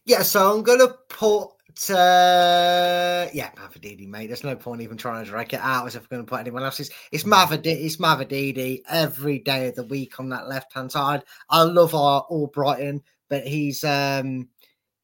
Yeah, 0.05 0.23
so 0.23 0.53
I'm 0.53 0.63
going 0.63 0.81
to 0.81 0.97
put, 1.09 1.51
uh, 1.91 3.29
yeah, 3.33 3.51
Mavididi, 3.57 4.09
mate. 4.09 4.27
There's 4.27 4.45
no 4.45 4.57
point 4.57 4.83
even 4.83 4.97
trying 4.97 5.25
to 5.25 5.31
drag 5.31 5.55
it 5.55 5.61
out 5.61 5.87
as 5.87 5.95
if 5.95 6.03
we're 6.03 6.17
going 6.17 6.27
to 6.27 6.31
put 6.31 6.41
anyone 6.41 6.65
else. 6.65 6.81
It's, 6.81 6.91
it's 7.13 7.25
Mavididi, 7.25 7.85
it's 7.85 7.97
Mavididi 7.99 8.83
every 8.89 9.39
day 9.39 9.69
of 9.69 9.77
the 9.77 9.85
week 9.85 10.19
on 10.19 10.29
that 10.31 10.49
left 10.49 10.75
hand 10.75 10.91
side. 10.91 11.23
I 11.49 11.63
love 11.63 11.95
our 11.95 12.27
Albrighton, 12.31 13.03
but 13.29 13.47
he's 13.47 13.85
um 13.85 14.49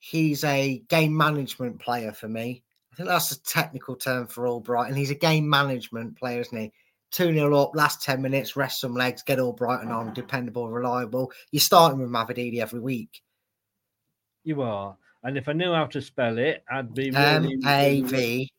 he's 0.00 0.44
a 0.44 0.82
game 0.88 1.16
management 1.16 1.78
player 1.78 2.12
for 2.12 2.28
me. 2.28 2.62
I 2.92 2.96
think 2.96 3.08
that's 3.08 3.32
a 3.32 3.42
technical 3.42 3.96
term 3.96 4.26
for 4.26 4.44
Albrighton. 4.44 4.96
He's 4.96 5.10
a 5.10 5.14
game 5.14 5.48
management 5.48 6.18
player, 6.18 6.40
isn't 6.40 6.58
he? 6.58 6.72
2 7.12 7.32
0 7.32 7.56
up, 7.56 7.74
last 7.74 8.02
10 8.02 8.20
minutes, 8.20 8.56
rest 8.56 8.80
some 8.80 8.94
legs, 8.94 9.22
get 9.22 9.38
Albrighton 9.38 9.88
on, 9.88 10.12
dependable, 10.12 10.68
reliable. 10.68 11.32
You're 11.50 11.60
starting 11.60 12.00
with 12.00 12.10
Mavididi 12.10 12.60
every 12.60 12.80
week. 12.80 13.22
You 14.44 14.62
are. 14.62 14.96
And 15.22 15.36
if 15.36 15.48
I 15.48 15.52
knew 15.52 15.72
how 15.72 15.86
to 15.86 16.00
spell 16.00 16.38
it, 16.38 16.62
I'd 16.70 16.94
be 16.94 17.14
M 17.14 17.48
A 17.66 18.02
V. 18.02 18.50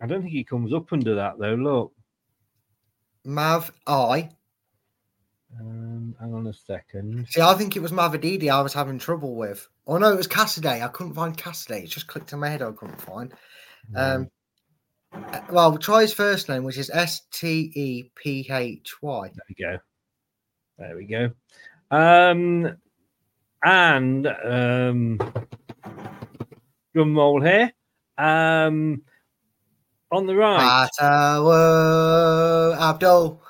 I 0.00 0.06
don't 0.06 0.22
think 0.22 0.32
he 0.32 0.44
comes 0.44 0.72
up 0.72 0.92
under 0.92 1.14
that 1.14 1.38
though. 1.38 1.54
Look. 1.54 1.92
Mav 3.24 3.70
I. 3.86 4.30
Um, 5.58 6.14
hang 6.20 6.34
on 6.34 6.46
a 6.46 6.54
second. 6.54 7.26
See, 7.28 7.40
I 7.40 7.54
think 7.54 7.76
it 7.76 7.80
was 7.80 7.92
Mavididi 7.92 8.50
I 8.50 8.60
was 8.60 8.72
having 8.72 8.98
trouble 8.98 9.34
with. 9.34 9.68
Oh 9.86 9.98
no, 9.98 10.12
it 10.12 10.16
was 10.16 10.26
Cassidy. 10.26 10.68
I 10.68 10.88
couldn't 10.88 11.14
find 11.14 11.36
Cassidy. 11.36 11.80
It 11.80 11.90
just 11.90 12.06
clicked 12.06 12.32
in 12.32 12.38
my 12.38 12.48
head. 12.48 12.62
I 12.62 12.70
couldn't 12.72 13.00
find. 13.00 13.32
Um, 13.94 14.30
well, 15.50 15.76
try 15.78 16.02
his 16.02 16.12
first 16.12 16.48
name, 16.48 16.64
which 16.64 16.78
is 16.78 16.90
S 16.90 17.22
T 17.32 17.72
E 17.74 18.10
P 18.14 18.46
H 18.50 18.94
Y. 19.02 19.30
There 19.34 19.44
we 19.48 19.54
go. 19.64 19.78
There 20.78 20.96
we 20.96 21.04
go. 21.04 21.30
Um, 21.90 22.76
and 23.64 24.26
um, 24.26 25.18
drum 26.94 27.16
roll 27.16 27.40
here. 27.40 27.72
Um, 28.18 29.02
on 30.12 30.26
the 30.26 30.34
right, 30.34 30.88
Atawo 30.98 32.76
Abdul 32.78 33.42
Uh, 33.44 33.49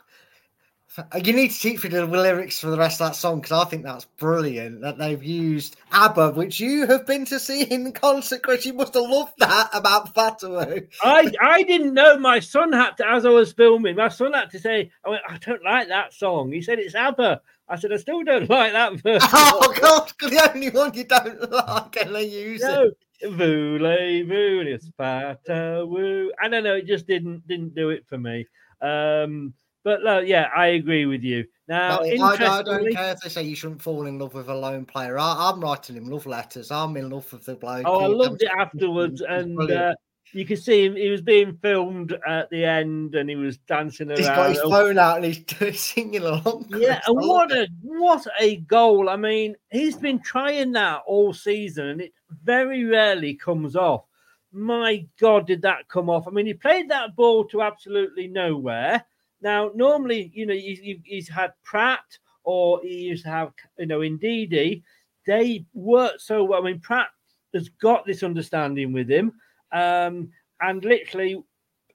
You 1.24 1.32
need 1.32 1.50
to 1.50 1.58
teach 1.58 1.82
me 1.82 1.90
the 1.90 2.06
lyrics 2.06 2.60
for 2.60 2.68
the 2.68 2.78
rest 2.78 3.00
of 3.00 3.08
that 3.08 3.16
song 3.16 3.40
because 3.40 3.66
I 3.66 3.68
think 3.68 3.84
that's 3.84 4.04
brilliant 4.04 4.80
that 4.80 4.98
they've 4.98 5.22
used 5.22 5.76
ABBA, 5.92 6.32
which 6.32 6.60
you 6.60 6.86
have 6.86 7.06
been 7.06 7.24
to 7.26 7.38
see 7.38 7.62
in 7.62 7.92
concert, 7.92 8.42
Chris. 8.42 8.66
You 8.66 8.74
must 8.74 8.94
have 8.94 9.08
loved 9.08 9.34
that 9.38 9.70
about 9.72 10.14
Fatawu. 10.14 10.86
I 11.02 11.30
I 11.40 11.62
didn't 11.62 11.94
know 11.94 12.18
my 12.18 12.40
son 12.40 12.72
had 12.72 12.96
to 12.98 13.08
as 13.08 13.26
I 13.26 13.30
was 13.30 13.52
filming. 13.52 13.96
My 13.96 14.08
son 14.08 14.32
had 14.32 14.50
to 14.50 14.58
say, 14.58 14.90
"I 15.04 15.10
went, 15.10 15.22
I 15.28 15.38
don't 15.38 15.64
like 15.64 15.88
that 15.88 16.12
song." 16.12 16.52
He 16.52 16.62
said 16.62 16.78
it's 16.78 16.94
ABBA. 16.94 17.40
I 17.68 17.76
said, 17.76 17.92
"I 17.92 17.96
still 17.96 18.22
don't 18.24 18.50
like 18.50 18.72
that 18.72 18.94
verse." 19.00 19.22
Oh, 19.32 19.74
God, 19.80 20.12
the 20.20 20.50
only 20.52 20.70
one 20.70 20.94
you 20.94 21.04
don't 21.04 21.50
like, 21.50 21.96
and 21.96 22.14
they 22.14 22.24
use 22.24 22.62
no, 22.62 22.90
it. 23.20 23.30
voulez-vous, 23.30 24.60
it's 24.66 24.90
Fatawu. 24.98 26.28
I 26.42 26.48
don't 26.48 26.64
know. 26.64 26.74
It 26.74 26.86
just 26.86 27.06
didn't 27.06 27.46
didn't 27.46 27.74
do 27.74 27.90
it 27.90 28.06
for 28.08 28.18
me. 28.18 28.46
Um, 28.80 29.54
but 29.82 30.06
uh, 30.06 30.20
yeah, 30.20 30.48
I 30.54 30.68
agree 30.68 31.06
with 31.06 31.22
you. 31.22 31.44
Now, 31.68 32.00
No, 32.00 32.24
I, 32.24 32.32
I 32.32 32.62
don't 32.62 32.92
care 32.92 33.12
if 33.12 33.20
they 33.20 33.28
say 33.28 33.42
you 33.44 33.54
shouldn't 33.54 33.80
fall 33.80 34.06
in 34.06 34.18
love 34.18 34.34
with 34.34 34.48
a 34.48 34.54
lone 34.54 34.84
player. 34.84 35.18
I, 35.18 35.50
I'm 35.50 35.60
writing 35.60 35.96
him 35.96 36.08
love 36.08 36.26
letters. 36.26 36.70
I'm 36.70 36.96
in 36.96 37.08
love 37.08 37.32
with 37.32 37.44
the 37.44 37.54
bloke. 37.54 37.86
Oh, 37.86 38.00
I 38.00 38.06
loved 38.06 38.42
it 38.42 38.50
afterwards, 38.58 39.20
and 39.28 39.70
uh, 39.70 39.94
you 40.32 40.44
could 40.44 40.62
see 40.62 40.84
him. 40.84 40.96
He 40.96 41.08
was 41.08 41.22
being 41.22 41.56
filmed 41.62 42.16
at 42.26 42.50
the 42.50 42.64
end, 42.64 43.14
and 43.14 43.30
he 43.30 43.36
was 43.36 43.56
dancing 43.58 44.08
around. 44.08 44.18
He's 44.18 44.26
got 44.26 44.50
his 44.50 44.60
phone 44.60 44.98
out 44.98 45.22
and 45.22 45.26
he's 45.26 45.80
singing 45.80 46.22
along. 46.22 46.66
Yeah, 46.76 47.00
and 47.06 47.16
what 47.16 47.52
a 47.52 47.68
what 47.82 48.26
a 48.38 48.56
goal! 48.56 49.08
I 49.08 49.16
mean, 49.16 49.56
he's 49.70 49.96
been 49.96 50.20
trying 50.20 50.72
that 50.72 51.02
all 51.06 51.32
season, 51.32 51.86
and 51.86 52.00
it 52.00 52.12
very 52.42 52.84
rarely 52.84 53.34
comes 53.34 53.76
off. 53.76 54.04
My 54.52 55.06
God, 55.20 55.46
did 55.46 55.62
that 55.62 55.88
come 55.88 56.10
off? 56.10 56.26
I 56.26 56.30
mean, 56.30 56.46
he 56.46 56.54
played 56.54 56.88
that 56.90 57.14
ball 57.14 57.44
to 57.46 57.62
absolutely 57.62 58.26
nowhere. 58.26 59.04
Now, 59.42 59.70
normally, 59.74 60.30
you 60.34 60.46
know, 60.46 60.54
he's, 60.54 61.28
had 61.28 61.52
Praet 61.64 61.98
or 62.44 62.80
he 62.82 62.94
used 62.94 63.24
to 63.24 63.30
have, 63.30 63.52
you 63.78 63.86
know, 63.86 64.00
Ndidi. 64.00 64.82
They 65.26 65.64
work 65.74 66.14
so 66.18 66.44
well. 66.44 66.62
I 66.62 66.64
mean, 66.64 66.80
Praet 66.80 67.06
has 67.54 67.68
got 67.68 68.06
this 68.06 68.22
understanding 68.22 68.92
with 68.92 69.08
him, 69.10 69.32
um, 69.72 70.30
and 70.60 70.84
literally, 70.84 71.42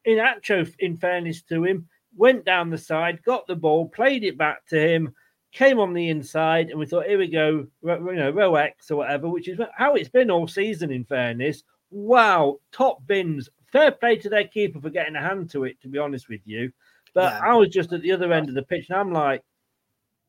in 0.05 0.19
actual, 0.19 0.65
in 0.79 0.97
fairness 0.97 1.41
to 1.43 1.63
him, 1.63 1.87
went 2.15 2.45
down 2.45 2.69
the 2.69 2.77
side, 2.77 3.23
got 3.23 3.47
the 3.47 3.55
ball, 3.55 3.89
played 3.89 4.23
it 4.23 4.37
back 4.37 4.65
to 4.67 4.79
him, 4.79 5.13
came 5.51 5.79
on 5.79 5.93
the 5.93 6.09
inside, 6.09 6.69
and 6.69 6.79
we 6.79 6.85
thought, 6.85 7.07
here 7.07 7.17
we 7.17 7.27
go, 7.27 7.65
you 7.83 8.15
know, 8.15 8.29
row 8.29 8.55
X 8.55 8.91
or 8.91 8.97
whatever, 8.97 9.27
which 9.29 9.47
is 9.47 9.59
how 9.75 9.95
it's 9.95 10.09
been 10.09 10.31
all 10.31 10.47
season. 10.47 10.91
In 10.91 11.03
fairness, 11.03 11.63
wow, 11.89 12.59
top 12.71 13.05
bins. 13.07 13.49
Fair 13.71 13.91
play 13.91 14.15
to 14.17 14.29
their 14.29 14.47
keeper 14.47 14.79
for 14.79 14.89
getting 14.89 15.15
a 15.15 15.21
hand 15.21 15.49
to 15.51 15.63
it. 15.65 15.81
To 15.81 15.87
be 15.87 15.97
honest 15.97 16.29
with 16.29 16.41
you, 16.45 16.71
but 17.15 17.33
Yeah. 17.33 17.39
I 17.43 17.55
was 17.55 17.69
just 17.69 17.91
at 17.93 18.03
the 18.03 18.11
other 18.11 18.31
end 18.31 18.49
of 18.49 18.55
the 18.55 18.61
pitch, 18.61 18.89
and 18.89 18.99
I'm 18.99 19.11
like, 19.11 19.41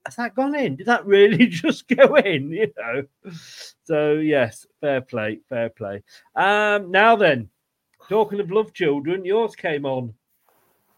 has 0.06 0.16
that 0.16 0.34
gone 0.36 0.54
in? 0.54 0.76
Did 0.76 0.86
that 0.86 1.04
really 1.16 1.46
just 1.48 1.86
go 1.88 2.14
in? 2.16 2.50
You 2.52 2.72
know. 2.78 3.32
So 3.84 4.14
yes, 4.14 4.64
fair 4.80 5.02
play, 5.02 5.40
fair 5.50 5.68
play. 5.68 6.02
Um, 6.34 6.90
now 6.90 7.16
then, 7.16 7.50
talking 8.08 8.40
of 8.40 8.50
love 8.50 8.72
children, 8.72 9.24
yours 9.24 9.54
came 9.54 9.84
on. 9.84 10.14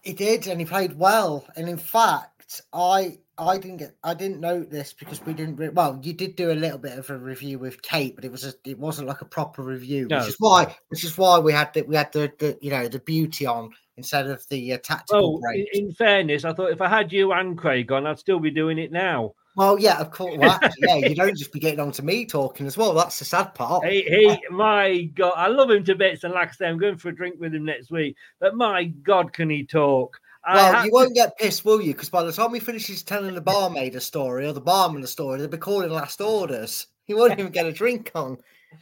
He 0.01 0.13
did, 0.13 0.47
and 0.47 0.61
he 0.61 0.65
played 0.65 0.97
well. 0.97 1.45
And 1.57 1.67
in 1.67 1.77
fact, 1.77 2.38
I 2.73 3.19
I 3.37 3.57
didn't 3.57 3.77
get 3.77 3.95
I 4.03 4.13
didn't 4.13 4.39
note 4.39 4.69
this 4.69 4.93
because 4.93 5.23
we 5.25 5.33
didn't. 5.33 5.57
Re- 5.57 5.69
well, 5.69 5.99
you 6.01 6.13
did 6.13 6.35
do 6.35 6.51
a 6.51 6.53
little 6.53 6.77
bit 6.77 6.97
of 6.97 7.09
a 7.09 7.17
review 7.17 7.59
with 7.59 7.81
Kate, 7.81 8.15
but 8.15 8.25
it 8.25 8.31
was 8.31 8.45
a, 8.45 8.53
it 8.65 8.77
wasn't 8.77 9.07
like 9.07 9.21
a 9.21 9.25
proper 9.25 9.61
review, 9.61 10.07
No. 10.07 10.19
which 10.19 10.29
is 10.29 10.35
why 10.39 10.75
which 10.89 11.03
is 11.03 11.17
why 11.17 11.39
we 11.39 11.53
had 11.53 11.73
the, 11.73 11.83
we 11.83 11.95
had 11.95 12.11
the, 12.11 12.31
the 12.39 12.57
you 12.61 12.71
know 12.71 12.87
the 12.87 12.99
beauty 12.99 13.45
on 13.45 13.71
instead 13.97 14.27
of 14.27 14.45
the 14.49 14.73
uh, 14.73 14.77
tactical 14.83 15.41
Well, 15.41 15.53
in, 15.53 15.65
in 15.73 15.91
fairness, 15.93 16.45
I 16.45 16.53
thought 16.53 16.71
if 16.71 16.81
I 16.81 16.87
had 16.87 17.11
you 17.11 17.33
and 17.33 17.57
Craig 17.57 17.91
on, 17.91 18.07
I'd 18.07 18.19
still 18.19 18.39
be 18.39 18.51
doing 18.51 18.77
it 18.77 18.91
now. 18.91 19.33
Well, 19.55 19.77
yeah, 19.77 19.99
of 19.99 20.11
course. 20.11 20.37
Well, 20.37 20.51
actually, 20.51 20.87
yeah, 20.87 20.95
you 21.09 21.15
don't 21.15 21.37
just 21.37 21.51
be 21.51 21.59
getting 21.59 21.81
on 21.81 21.91
to 21.93 22.03
me 22.03 22.25
talking 22.25 22.65
as 22.65 22.77
well. 22.77 22.93
That's 22.93 23.19
the 23.19 23.25
sad 23.25 23.53
part. 23.55 23.85
He, 23.85 24.03
he, 24.03 24.39
my 24.51 25.01
God, 25.15 25.33
I 25.35 25.47
love 25.47 25.69
him 25.69 25.83
to 25.83 25.95
bits, 25.95 26.23
and 26.23 26.33
like 26.33 26.49
I 26.49 26.51
say, 26.53 26.67
I'm 26.67 26.77
going 26.77 26.97
for 26.97 27.09
a 27.09 27.15
drink 27.15 27.35
with 27.39 27.53
him 27.53 27.65
next 27.65 27.91
week. 27.91 28.15
But 28.39 28.55
my 28.55 28.85
God, 28.85 29.33
can 29.33 29.49
he 29.49 29.65
talk? 29.65 30.17
Well, 30.47 30.73
had 30.73 30.85
you 30.85 30.91
won't 30.91 31.13
get 31.13 31.37
pissed, 31.37 31.65
will 31.65 31.81
you? 31.81 31.93
Because 31.93 32.09
by 32.09 32.23
the 32.23 32.31
time 32.31 32.53
he 32.53 32.59
finishes 32.59 33.03
telling 33.03 33.35
the 33.35 33.41
barmaid 33.41 33.95
a 33.95 34.01
story 34.01 34.47
or 34.47 34.53
the 34.53 34.61
barman 34.61 35.03
a 35.03 35.07
story, 35.07 35.39
they'll 35.39 35.47
be 35.47 35.57
calling 35.57 35.91
last 35.91 36.21
orders. 36.21 36.87
He 37.05 37.13
won't 37.13 37.37
even 37.39 37.51
get 37.51 37.65
a 37.65 37.71
drink 37.71 38.11
on. 38.15 38.37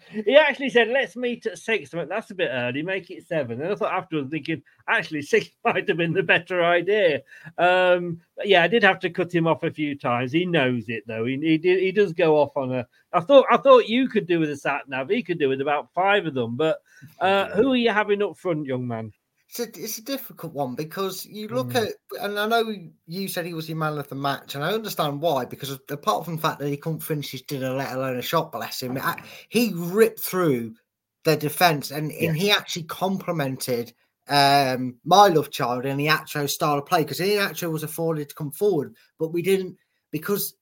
He 0.09 0.35
actually 0.35 0.69
said, 0.69 0.89
"Let's 0.89 1.15
meet 1.15 1.45
at 1.45 1.57
six. 1.57 1.93
I 1.93 1.97
went, 1.97 2.09
That's 2.09 2.31
a 2.31 2.35
bit 2.35 2.49
early. 2.51 2.84
Make 2.84 3.09
it 3.09 3.25
seven. 3.25 3.61
And 3.61 3.71
I 3.71 3.75
thought 3.75 3.93
afterwards, 3.93 4.29
thinking, 4.29 4.61
actually, 4.88 5.21
six 5.23 5.49
might 5.63 5.88
have 5.88 5.97
been 5.97 6.13
the 6.13 6.23
better 6.23 6.63
idea. 6.63 7.21
Um, 7.57 8.19
but 8.35 8.47
yeah, 8.47 8.63
I 8.63 8.67
did 8.67 8.84
have 8.84 8.99
to 8.99 9.09
cut 9.09 9.34
him 9.34 9.47
off 9.47 9.63
a 9.63 9.71
few 9.71 9.97
times. 9.97 10.31
He 10.31 10.45
knows 10.45 10.89
it 10.89 11.03
though. 11.07 11.25
He 11.25 11.38
he, 11.38 11.57
did, 11.57 11.79
he 11.79 11.91
does 11.91 12.13
go 12.13 12.38
off 12.38 12.55
on 12.57 12.73
a. 12.73 12.88
I 13.13 13.21
thought 13.21 13.45
I 13.49 13.57
thought 13.57 13.88
you 13.88 14.09
could 14.09 14.27
do 14.27 14.39
with 14.39 14.49
a 14.49 14.57
sat 14.57 14.89
nav. 14.89 15.09
He 15.09 15.23
could 15.23 15.39
do 15.39 15.49
with 15.49 15.61
about 15.61 15.93
five 15.93 16.25
of 16.25 16.34
them. 16.34 16.57
But 16.57 16.79
uh, 17.19 17.47
who 17.51 17.71
are 17.71 17.77
you 17.77 17.91
having 17.91 18.21
up 18.21 18.38
front, 18.38 18.65
young 18.65 18.88
man? 18.88 19.13
It's 19.49 19.60
a, 19.60 19.64
it's 19.64 19.98
a 19.98 20.03
difficult 20.03 20.53
one 20.53 20.76
because 20.76 21.26
you 21.26 21.48
look 21.48 21.69
Mm. 21.69 21.88
at, 21.88 22.22
and 22.22 22.38
I 22.38 22.48
know 22.48 22.76
you 23.06 23.28
said 23.30 23.45
he 23.45 23.53
was 23.53 23.69
your 23.69 23.78
man 23.78 23.98
of 23.98 24.10
the 24.10 24.15
match, 24.15 24.56
and 24.56 24.64
I 24.64 24.74
understand 24.74 25.22
why. 25.22 25.45
Because 25.45 25.72
apart 25.90 26.26
from 26.26 26.36
the 26.36 26.41
fact 26.41 26.60
that 26.60 26.68
he 26.69 26.76
couldn't 26.76 26.99
finish 26.99 27.32
his 27.32 27.44
dinner, 27.44 27.74
let 27.74 27.94
alone 27.94 28.18
a 28.18 28.22
shot, 28.22 28.52
bless 28.52 28.82
him, 28.82 28.98
I- 28.98 29.24
he 29.49 29.72
ripped 29.74 30.19
through 30.19 30.76
the 31.24 31.38
defense, 31.38 31.91
and, 31.91 32.11
and 32.11 32.36
he 32.36 32.52
actually 32.52 32.84
complimented 32.84 33.94
um, 34.30 34.98
my 35.06 35.28
love 35.28 35.49
child 35.52 35.86
and 35.86 35.98
the 35.99 36.07
Acho 36.07 36.49
style 36.49 36.80
of 36.80 36.86
play 36.86 37.03
because 37.03 37.19
Acho 37.22 37.72
was 37.72 37.84
afforded 37.84 38.28
to 38.28 38.36
come 38.36 38.52
forward, 38.52 38.95
but 39.18 39.30
we 39.30 39.41
didn't 39.41 39.78
because 40.11 40.56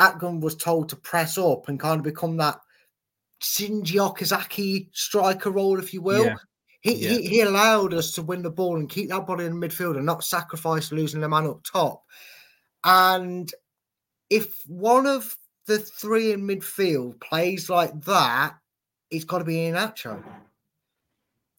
Akgün 0.00 0.40
was 0.40 0.56
told 0.56 0.88
to 0.88 0.96
press 0.96 1.38
up 1.38 1.68
and 1.68 1.78
kind 1.78 1.98
of 1.98 2.04
become 2.04 2.36
that 2.38 2.58
Shinji 3.40 3.96
Okazaki 3.98 4.88
striker 4.92 5.50
role, 5.50 5.78
if 5.78 5.94
you 5.94 6.02
will. 6.02 6.26
Yeah. 6.26 6.36
He, 6.82 6.94
Yeah. 6.94 7.10
he 7.10 7.28
he 7.28 7.40
allowed 7.40 7.94
us 7.94 8.12
to 8.12 8.22
win 8.22 8.42
the 8.42 8.50
ball 8.50 8.76
and 8.76 8.88
keep 8.88 9.08
that 9.08 9.26
body 9.26 9.44
in 9.44 9.58
the 9.58 9.66
midfield 9.68 9.96
and 9.96 10.06
not 10.06 10.24
sacrifice 10.24 10.92
losing 10.92 11.20
the 11.20 11.28
man 11.28 11.46
up 11.46 11.62
top. 11.64 12.04
And 12.84 13.50
if 14.28 14.62
one 14.66 15.06
of 15.06 15.36
the 15.66 15.78
three 15.78 16.32
in 16.32 16.42
midfield 16.42 17.20
plays 17.20 17.70
like 17.70 18.04
that, 18.04 18.54
it's 19.10 19.24
got 19.24 19.38
to 19.38 19.44
be 19.44 19.56
Iheanacho. 19.56 20.22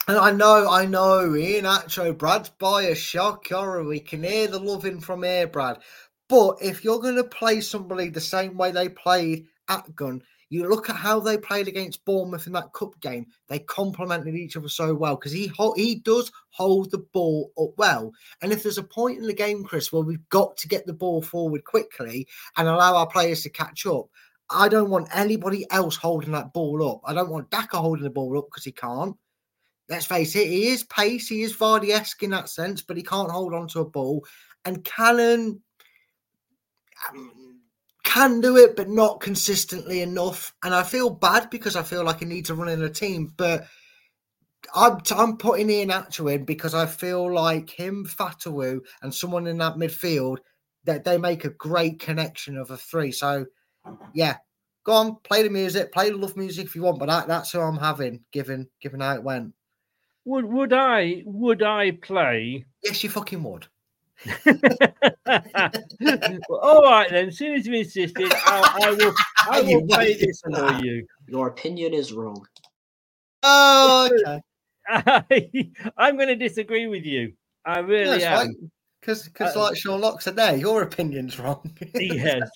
And 0.08 0.18
I 0.18 0.32
know, 0.32 0.70
I 0.70 0.86
know, 0.86 1.30
Iheanacho, 1.30 2.18
Brad's 2.18 2.52
a 2.62 2.96
shock 2.96 3.48
horror. 3.48 3.86
We 3.86 4.02
can 4.02 4.24
hear 4.24 4.48
the 4.48 4.60
loving 4.60 5.00
from 5.00 5.24
here, 5.24 5.48
Brad. 5.48 5.80
But 6.28 6.58
if 6.62 6.84
you're 6.84 7.00
going 7.00 7.16
to 7.16 7.24
play 7.24 7.62
somebody 7.62 8.10
the 8.10 8.20
same 8.20 8.58
way 8.58 8.72
they 8.72 8.90
played 8.90 9.48
Akgün, 9.70 10.22
you 10.54 10.70
look 10.70 10.88
at 10.88 10.96
how 10.96 11.20
they 11.20 11.36
played 11.36 11.68
against 11.68 12.06
Bournemouth 12.06 12.46
in 12.46 12.54
that 12.54 12.74
cup 12.74 13.00
game. 13.02 13.26
They 13.48 13.58
complemented 13.58 14.36
each 14.36 14.56
other 14.56 14.70
so 14.70 14.94
well 14.94 15.16
because 15.16 15.32
he 15.32 15.52
he 15.76 15.96
does 15.96 16.32
hold 16.52 16.92
the 16.92 17.00
ball 17.00 17.52
up 17.60 17.72
well. 17.78 18.12
And 18.42 18.52
if 18.52 18.62
there's 18.62 18.78
a 18.78 18.84
point 18.84 19.18
in 19.18 19.26
the 19.26 19.34
game, 19.34 19.64
Chris, 19.64 19.92
where 19.92 20.04
we've 20.04 20.30
got 20.30 20.56
to 20.58 20.68
get 20.68 20.86
the 20.86 20.94
ball 20.94 21.24
forward 21.24 21.66
quickly 21.66 22.28
and 22.56 22.68
allow 22.68 22.96
our 22.96 23.08
players 23.08 23.42
to 23.42 23.50
catch 23.50 23.88
up, 23.88 24.06
I 24.52 24.70
don't 24.70 24.92
want 24.92 25.10
anybody 25.16 25.66
else 25.72 25.96
holding 25.96 26.34
that 26.34 26.54
ball 26.54 26.88
up. 26.88 27.02
I 27.04 27.16
don't 27.16 27.32
want 27.32 27.50
Daka 27.50 27.78
holding 27.78 28.04
the 28.04 28.12
ball 28.12 28.38
up 28.38 28.46
because 28.52 28.64
he 28.64 28.72
can't. 28.72 29.18
Let's 29.90 30.06
face 30.06 30.36
it, 30.36 30.48
he 30.48 30.68
is 30.68 30.84
pace, 30.84 31.28
he 31.28 31.42
is 31.42 31.58
Vardy-esque 31.58 32.22
in 32.22 32.30
that 32.30 32.48
sense, 32.48 32.84
but 32.84 32.96
he 32.96 33.02
can't 33.02 33.32
hold 33.32 33.56
on 33.56 33.68
to 33.70 33.80
a 33.80 33.86
ball. 33.86 34.24
And 34.66 34.84
Cannon 34.84 35.62
um, 37.10 37.43
can 38.14 38.42
do 38.42 38.58
it, 38.58 38.76
but 38.76 38.90
not 38.90 39.22
consistently 39.22 40.02
enough. 40.02 40.54
And 40.64 40.74
I 40.74 40.84
feel 40.84 41.10
bad 41.10 41.50
because 41.50 41.76
I 41.76 41.82
feel 41.82 42.04
like 42.04 42.20
he 42.20 42.26
needs 42.26 42.48
to 42.50 42.56
run 42.56 42.70
in 42.70 42.84
a 42.84 42.90
team, 42.90 43.34
but 43.36 43.66
I'm, 44.76 45.00
I'm 45.16 45.38
putting 45.38 45.68
Iheanacho 45.68 46.32
in 46.32 46.46
because 46.46 46.76
I 46.76 46.86
feel 46.86 47.34
like 47.34 47.72
him, 47.72 48.06
Fatawu, 48.06 48.82
and 49.02 49.14
someone 49.14 49.48
in 49.48 49.58
that 49.58 49.78
midfield 49.78 50.38
that 50.84 51.04
they 51.04 51.18
make 51.18 51.44
a 51.44 51.50
great 51.50 52.00
connection 52.00 52.56
of 52.56 52.70
a 52.70 52.78
three. 52.78 53.12
So, 53.12 53.48
yeah, 54.14 54.38
go 54.84 54.94
on, 54.94 55.16
play 55.24 55.42
the 55.42 55.50
music, 55.50 55.92
play 55.92 56.12
the 56.12 56.18
love 56.18 56.38
music 56.38 56.68
if 56.68 56.76
you 56.76 56.84
want, 56.84 57.00
but 57.00 57.08
that, 57.08 57.28
that's 57.28 57.52
who 57.52 57.62
I'm 57.62 57.78
having, 57.78 58.22
given 58.32 58.70
given 58.80 59.00
how 59.00 59.16
it 59.16 59.24
went. 59.24 59.54
Would 60.26 60.46
would 60.46 60.72
I 60.72 61.24
would 61.26 61.64
I 61.64 61.92
play? 61.92 62.66
Yes, 62.84 63.04
you 63.04 63.10
fucking 63.10 63.44
would. 63.44 63.68
Well, 65.26 66.60
all 66.62 66.84
right 66.84 67.10
then. 67.10 67.30
As 67.30 67.38
soon 67.38 67.56
as 67.56 67.66
you 67.66 67.74
insisted, 67.74 68.32
I, 68.32 68.80
I 68.84 68.92
will. 68.92 69.14
I 69.50 69.62
will 69.62 69.86
play 69.88 69.98
waited 69.98 70.30
this 70.30 70.42
for 70.42 70.56
for 70.56 70.84
you. 70.84 71.06
Your 71.28 71.48
opinion 71.48 71.94
is 71.94 72.14
wrong. 72.14 72.46
Oh, 73.44 74.10
okay. 74.28 74.42
I, 74.88 75.72
I'm 75.98 76.16
going 76.16 76.30
to 76.30 76.36
disagree 76.36 76.88
with 76.88 77.04
you. 77.04 77.34
I 77.66 77.80
really 77.80 78.24
am. 78.24 78.72
Because, 79.00 79.24
because 79.24 79.56
Uh, 79.56 79.62
like 79.64 79.78
Sean 79.78 80.00
Lock 80.00 80.22
said 80.22 80.36
there, 80.36 80.56
your 80.56 80.82
opinion's 80.82 81.38
wrong. 81.40 81.76
yes. 81.94 82.50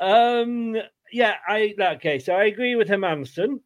Um. 0.00 0.76
Yeah. 1.12 1.34
I. 1.46 1.74
Okay. 1.96 2.18
So 2.18 2.34
I 2.34 2.44
agree 2.44 2.76
with 2.76 2.88
him, 2.88 3.02
Hermansen. 3.02 3.60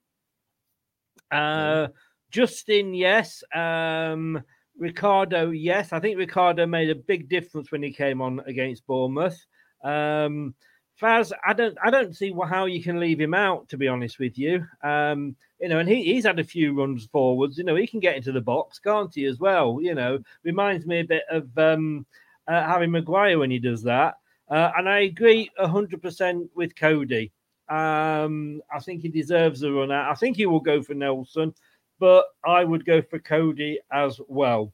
Uh, 1.30 1.88
Justin, 2.30 2.94
yes. 2.94 3.44
Um. 3.54 4.42
Ricardo, 4.78 5.50
yes, 5.50 5.92
I 5.92 6.00
think 6.00 6.18
Ricardo 6.18 6.66
made 6.66 6.90
a 6.90 6.94
big 6.94 7.28
difference 7.28 7.70
when 7.70 7.82
he 7.82 7.92
came 7.92 8.20
on 8.20 8.40
against 8.46 8.86
Bournemouth. 8.86 9.44
Um, 9.82 10.54
Faes, 11.00 11.32
I 11.46 11.52
don't, 11.52 11.76
I 11.82 11.90
don't 11.90 12.16
see 12.16 12.34
how 12.48 12.64
you 12.64 12.82
can 12.82 12.98
leave 12.98 13.20
him 13.20 13.34
out. 13.34 13.68
To 13.68 13.76
be 13.76 13.88
honest 13.88 14.18
with 14.18 14.38
you, 14.38 14.64
um, 14.82 15.36
you 15.60 15.68
know, 15.68 15.78
and 15.78 15.88
he, 15.88 16.02
he's 16.02 16.24
had 16.24 16.38
a 16.38 16.44
few 16.44 16.72
runs 16.72 17.06
forwards. 17.06 17.58
You 17.58 17.64
know, 17.64 17.76
he 17.76 17.86
can 17.86 18.00
get 18.00 18.16
into 18.16 18.32
the 18.32 18.40
box, 18.40 18.78
can't 18.78 19.14
he? 19.14 19.26
As 19.26 19.38
well, 19.38 19.78
you 19.80 19.94
know, 19.94 20.18
reminds 20.42 20.86
me 20.86 21.00
a 21.00 21.04
bit 21.04 21.24
of 21.30 21.46
um, 21.58 22.06
uh, 22.48 22.64
Harry 22.64 22.86
Maguire 22.86 23.38
when 23.38 23.50
he 23.50 23.58
does 23.58 23.82
that. 23.82 24.14
Uh, 24.48 24.70
and 24.76 24.88
I 24.88 25.00
agree 25.00 25.50
hundred 25.58 26.00
percent 26.02 26.48
with 26.54 26.76
Coady. 26.76 27.32
Um, 27.68 28.62
I 28.72 28.78
think 28.78 29.02
he 29.02 29.08
deserves 29.08 29.62
a 29.62 29.72
run 29.72 29.90
out. 29.90 30.10
I 30.10 30.14
think 30.14 30.36
he 30.36 30.46
will 30.46 30.60
go 30.60 30.82
for 30.82 30.94
Nelson, 30.94 31.52
but 31.98 32.26
I 32.44 32.64
would 32.64 32.84
go 32.84 33.02
for 33.02 33.18
Coady 33.18 33.80
as 33.92 34.20
well. 34.28 34.72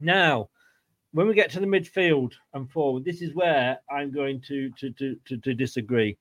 Now, 0.00 0.48
when 1.12 1.28
we 1.28 1.34
get 1.34 1.50
to 1.52 1.60
the 1.60 1.66
midfield 1.66 2.32
and 2.54 2.70
forward, 2.70 3.04
this 3.04 3.22
is 3.22 3.34
where 3.34 3.78
I'm 3.90 4.10
going 4.10 4.40
to 4.48 4.70
to 4.70 4.90
to 4.90 5.16
to, 5.26 5.36
to 5.36 5.54
disagree. 5.54 6.16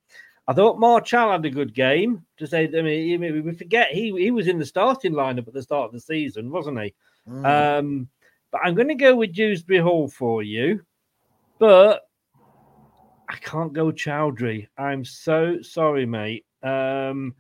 I 0.47 0.53
thought 0.53 0.79
Marchal 0.79 1.31
had 1.31 1.45
a 1.45 1.49
good 1.49 1.73
game. 1.73 2.25
To 2.37 2.47
say, 2.47 2.65
I 2.65 2.81
mean, 2.81 3.45
we 3.45 3.53
forget 3.53 3.91
he 3.91 4.11
he 4.17 4.31
was 4.31 4.47
in 4.47 4.59
the 4.59 4.65
starting 4.65 5.13
lineup 5.13 5.47
at 5.47 5.53
the 5.53 5.61
start 5.61 5.87
of 5.87 5.93
the 5.93 5.99
season, 5.99 6.51
wasn't 6.51 6.81
he? 6.81 6.93
Mm. 7.29 7.79
Um, 7.79 8.09
but 8.51 8.61
I'm 8.63 8.75
going 8.75 8.89
to 8.89 8.95
go 8.95 9.15
with 9.15 9.33
Dewsbury 9.33 9.79
Hall 9.79 10.09
for 10.09 10.43
you, 10.43 10.83
but 11.57 12.01
I 13.29 13.37
can't 13.37 13.71
go 13.71 13.91
Choudhury. 13.91 14.67
I'm 14.77 15.05
so 15.05 15.61
sorry, 15.61 16.05
mate. 16.05 16.45
Um, 16.63 17.33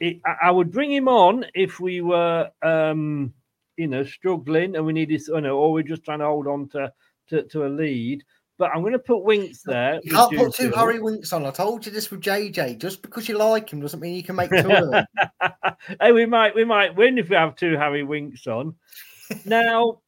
it, 0.00 0.20
I, 0.42 0.50
would 0.50 0.70
bring 0.70 0.92
him 0.92 1.08
on 1.08 1.46
if 1.54 1.80
we 1.80 2.00
were, 2.00 2.50
um, 2.62 3.32
you 3.76 3.86
know, 3.86 4.04
struggling 4.04 4.76
and 4.76 4.84
we 4.84 4.92
needed, 4.92 5.22
you 5.26 5.40
know, 5.40 5.58
or 5.58 5.72
we're 5.72 5.82
just 5.82 6.04
trying 6.04 6.18
to 6.18 6.26
hold 6.26 6.46
on 6.46 6.68
to 6.70 6.92
to, 7.28 7.42
to 7.44 7.66
a 7.66 7.68
lead. 7.68 8.24
But 8.58 8.70
I'm 8.74 8.80
going 8.80 8.92
to 8.92 8.98
put 8.98 9.22
Winks 9.22 9.62
there. 9.62 10.00
You 10.02 10.12
can't 10.12 10.34
put 10.34 10.54
two 10.54 10.70
Harry 10.70 10.98
Winks 10.98 11.32
on. 11.34 11.44
I 11.44 11.50
told 11.50 11.84
you 11.84 11.92
this 11.92 12.10
with 12.10 12.22
JJ. 12.22 12.78
Just 12.78 13.02
because 13.02 13.28
you 13.28 13.36
like 13.36 13.70
him 13.70 13.80
doesn't 13.80 14.00
mean 14.00 14.14
you 14.14 14.22
can 14.22 14.36
make 14.36 14.50
two 14.50 14.70
of 14.70 14.90
them. 14.90 15.06
hey, 16.00 16.12
we 16.12 16.24
might 16.24 16.54
we 16.54 16.64
might 16.64 16.96
win 16.96 17.18
if 17.18 17.28
we 17.28 17.36
have 17.36 17.54
two 17.54 17.76
Harry 17.76 18.02
Winks 18.02 18.46
on. 18.46 18.74
now, 19.44 20.00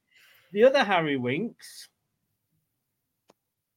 the 0.52 0.64
other 0.64 0.82
Harry 0.82 1.18
Winks, 1.18 1.88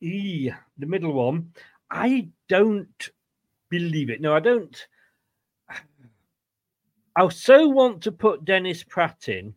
ee, 0.01 0.51
the 0.77 0.85
middle 0.85 1.13
one, 1.13 1.51
I 1.89 2.29
don't 2.47 3.09
believe 3.69 4.09
it. 4.09 4.21
No, 4.21 4.33
I 4.33 4.39
don't. 4.39 4.87
I 7.15 7.27
so 7.29 7.67
want 7.67 8.03
to 8.03 8.11
put 8.11 8.45
Dennis 8.45 8.83
Praet 8.83 9.29
in 9.29 9.53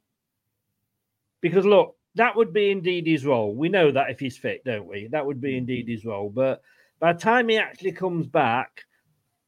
because 1.41 1.65
look, 1.65 1.97
that 2.15 2.37
would 2.37 2.53
be 2.53 2.75
Ndidi's 2.75 3.25
role. 3.25 3.55
We 3.55 3.69
know 3.69 3.91
that 3.91 4.11
if 4.11 4.21
he's 4.21 4.37
fit, 4.37 4.65
don't 4.65 4.87
we? 4.87 5.09
That 5.09 5.27
would 5.27 5.41
be 5.41 5.61
Ndidi's 5.61 6.05
role. 6.05 6.31
But 6.31 6.63
by 7.01 7.13
the 7.13 7.19
time 7.19 7.49
he 7.49 7.59
actually 7.59 7.93
comes 7.93 8.27
back, 8.27 8.85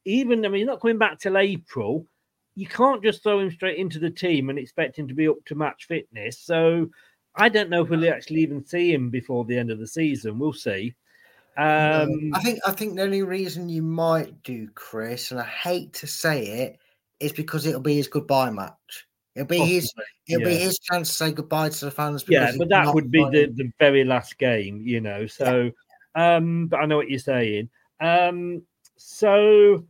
even 0.05 0.45
I 0.45 0.49
mean, 0.49 0.59
he's 0.59 0.67
not 0.67 0.81
coming 0.81 0.97
back 0.97 1.19
till 1.19 1.37
April. 1.37 2.05
You 2.55 2.67
can't 2.67 3.03
just 3.03 3.23
throw 3.23 3.39
him 3.39 3.51
straight 3.51 3.77
into 3.77 3.99
the 3.99 4.09
team 4.09 4.49
and 4.49 4.57
expect 4.57 4.97
him 4.97 5.07
to 5.07 5.13
be 5.13 5.27
up 5.27 5.37
to 5.45 5.55
match 5.55 5.85
fitness. 5.85 6.39
So 6.39 6.89
I 7.35 7.49
don't 7.49 7.69
know 7.69 7.83
if 7.83 7.89
we'll 7.89 8.09
actually 8.09 8.41
even 8.41 8.65
see 8.65 8.93
him 8.93 9.09
before 9.09 9.45
the 9.45 9.57
end 9.57 9.69
of 9.69 9.79
the 9.79 9.87
season. 9.87 10.39
We'll 10.39 10.53
see. 10.53 10.95
Um, 11.57 12.31
I 12.33 12.41
think 12.41 12.59
I 12.67 12.71
think 12.71 12.95
the 12.95 13.01
only 13.01 13.23
reason 13.23 13.69
you 13.69 13.81
might 13.81 14.43
do 14.43 14.69
Chris, 14.75 15.31
and 15.31 15.39
I 15.39 15.45
hate 15.45 15.93
to 15.93 16.07
say 16.07 16.45
it, 16.45 16.79
is 17.19 17.33
because 17.33 17.65
it'll 17.65 17.81
be 17.81 17.95
his 17.95 18.07
goodbye 18.07 18.51
match. 18.51 19.07
It'll 19.35 19.47
be 19.47 19.59
his 19.59 19.93
it'll 20.27 20.45
be 20.45 20.55
his 20.55 20.79
chance 20.79 21.09
to 21.09 21.15
say 21.15 21.31
goodbye 21.31 21.69
to 21.69 21.85
the 21.85 21.91
fans. 21.91 22.25
yeah, 22.27 22.51
but 22.57 22.69
that 22.69 22.93
would 22.93 23.11
be 23.11 23.23
the, 23.25 23.53
the 23.55 23.71
very 23.79 24.03
last 24.03 24.37
game, 24.39 24.81
you 24.83 24.99
know. 24.99 25.27
So, 25.27 25.71
um, 26.15 26.67
but 26.67 26.77
I 26.77 26.85
know 26.85 26.97
what 26.97 27.09
you're 27.09 27.19
saying. 27.19 27.69
Um, 27.99 28.63
so 28.95 29.85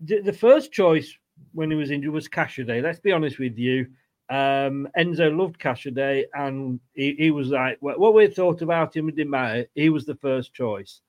the, 0.00 0.20
the 0.20 0.32
first 0.32 0.72
choice 0.72 1.16
when 1.52 1.70
he 1.70 1.76
was 1.76 1.90
injured 1.90 2.12
was 2.12 2.28
Casadei. 2.28 2.82
Let's 2.82 3.00
be 3.00 3.12
honest 3.12 3.38
with 3.38 3.56
you. 3.56 3.86
Um, 4.30 4.88
Enzo 4.98 5.34
loved 5.36 5.58
Casadei, 5.58 6.24
and 6.34 6.80
he, 6.94 7.14
he 7.18 7.30
was 7.30 7.48
like, 7.48 7.78
what, 7.80 7.98
what 7.98 8.14
we 8.14 8.26
thought 8.26 8.62
about 8.62 8.94
him, 8.94 9.08
it 9.08 9.16
didn't 9.16 9.30
matter. 9.30 9.66
He 9.74 9.88
was 9.88 10.04
the 10.04 10.16
first 10.16 10.52
choice. 10.52 11.00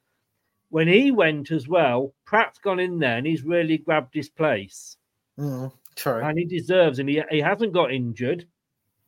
When 0.70 0.88
he 0.88 1.12
went 1.12 1.52
as 1.52 1.68
well, 1.68 2.14
Praet's 2.26 2.60
gone 2.60 2.80
in 2.80 3.00
there 3.00 3.18
and 3.18 3.26
he's 3.26 3.44
really 3.44 3.78
grabbed 3.78 4.14
his 4.14 4.30
place 4.30 4.98
Mm, 5.38 5.72
true. 5.96 6.22
and 6.22 6.38
he 6.38 6.46
deserves, 6.46 7.00
and 7.00 7.10
he, 7.10 7.24
he 7.32 7.40
hasn't 7.40 7.74
got 7.74 7.92
injured, 7.94 8.46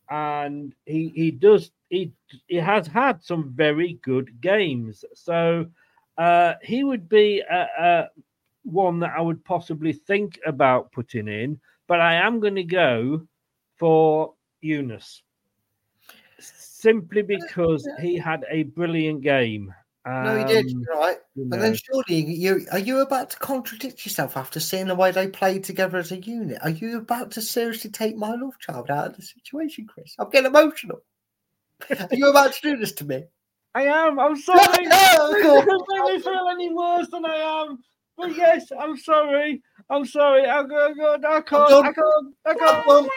and 0.10 0.74
he 0.86 1.10
he 1.16 1.32
does 1.32 1.72
he 1.90 2.12
he 2.48 2.56
has 2.56 2.88
had 2.88 3.22
some 3.24 3.54
very 3.54 4.00
good 4.02 4.40
games. 4.42 5.06
So 5.14 5.68
uh, 6.18 6.54
he 6.62 6.84
would 6.84 7.08
be 7.10 7.42
a, 7.42 7.68
a 7.80 8.10
one 8.64 9.00
that 9.00 9.14
I 9.18 9.22
would 9.22 9.44
possibly 9.44 9.94
think 9.94 10.40
about 10.46 10.92
putting 10.92 11.28
in, 11.28 11.60
but 11.88 12.00
I 12.00 12.16
am 12.16 12.40
going 12.40 12.56
to 12.56 12.64
go 12.64 13.28
for 13.78 14.34
Yunus 14.62 15.24
simply 16.40 17.22
because 17.22 17.88
he 18.00 18.18
had 18.18 18.46
a 18.50 18.64
brilliant 18.64 19.22
game. 19.22 19.74
No, 20.06 20.38
he 20.38 20.44
did. 20.46 20.66
Um, 20.66 20.82
you're 20.88 20.98
right. 20.98 21.18
you 21.36 21.46
But 21.50 21.60
then 21.60 21.76
surely 21.76 22.16
you 22.22 22.66
are 22.72 22.80
you 22.80 23.00
about 23.02 23.30
to 23.32 23.38
contradict 23.38 24.06
yourself 24.06 24.36
after 24.36 24.60
seeing 24.60 24.88
the 24.88 24.96
way 24.96 25.12
they 25.12 25.28
played 25.28 25.64
together 25.64 25.98
as 25.98 26.12
a 26.12 26.18
unit? 26.18 26.58
Are 26.64 26.70
you 26.72 26.98
about 26.98 27.32
to 27.32 27.42
seriously 27.42 27.92
take 27.92 28.16
my 28.18 28.34
love 28.34 28.58
child 28.60 28.90
out 28.90 29.08
of 29.08 29.16
the 29.16 29.22
situation, 29.22 29.86
Chris? 29.88 30.16
I'm 30.18 30.30
getting 30.30 30.50
emotional. 30.50 31.02
Are 31.90 32.08
you 32.12 32.30
about 32.30 32.54
to 32.54 32.62
do 32.62 32.78
this 32.78 32.94
to 32.94 33.06
me? 33.06 33.26
I 33.76 33.84
am. 33.84 34.20
I'm 34.20 34.36
sorry. 34.50 34.86
No, 34.88 34.98
It 35.32 35.44
go 35.44 35.60
on. 35.60 35.66
doesn't 35.68 35.88
make 35.90 36.16
me 36.16 36.22
feel 36.22 36.48
any 36.50 36.74
worse 36.74 37.08
than 37.10 37.26
I 37.26 37.36
am. 37.68 37.80
But 38.18 38.36
yes, 38.36 38.72
I'm 38.78 38.98
sorry. 38.98 39.62
I'm 39.90 40.06
sorry. 40.06 40.46
I, 40.46 40.60
I, 40.62 40.64
I, 40.64 41.38
I 41.38 41.42
can't. 41.42 41.72
I 41.74 41.94
can't. 41.94 42.36
I 42.46 42.52
I'm 42.52 42.58
can't. 42.58 43.08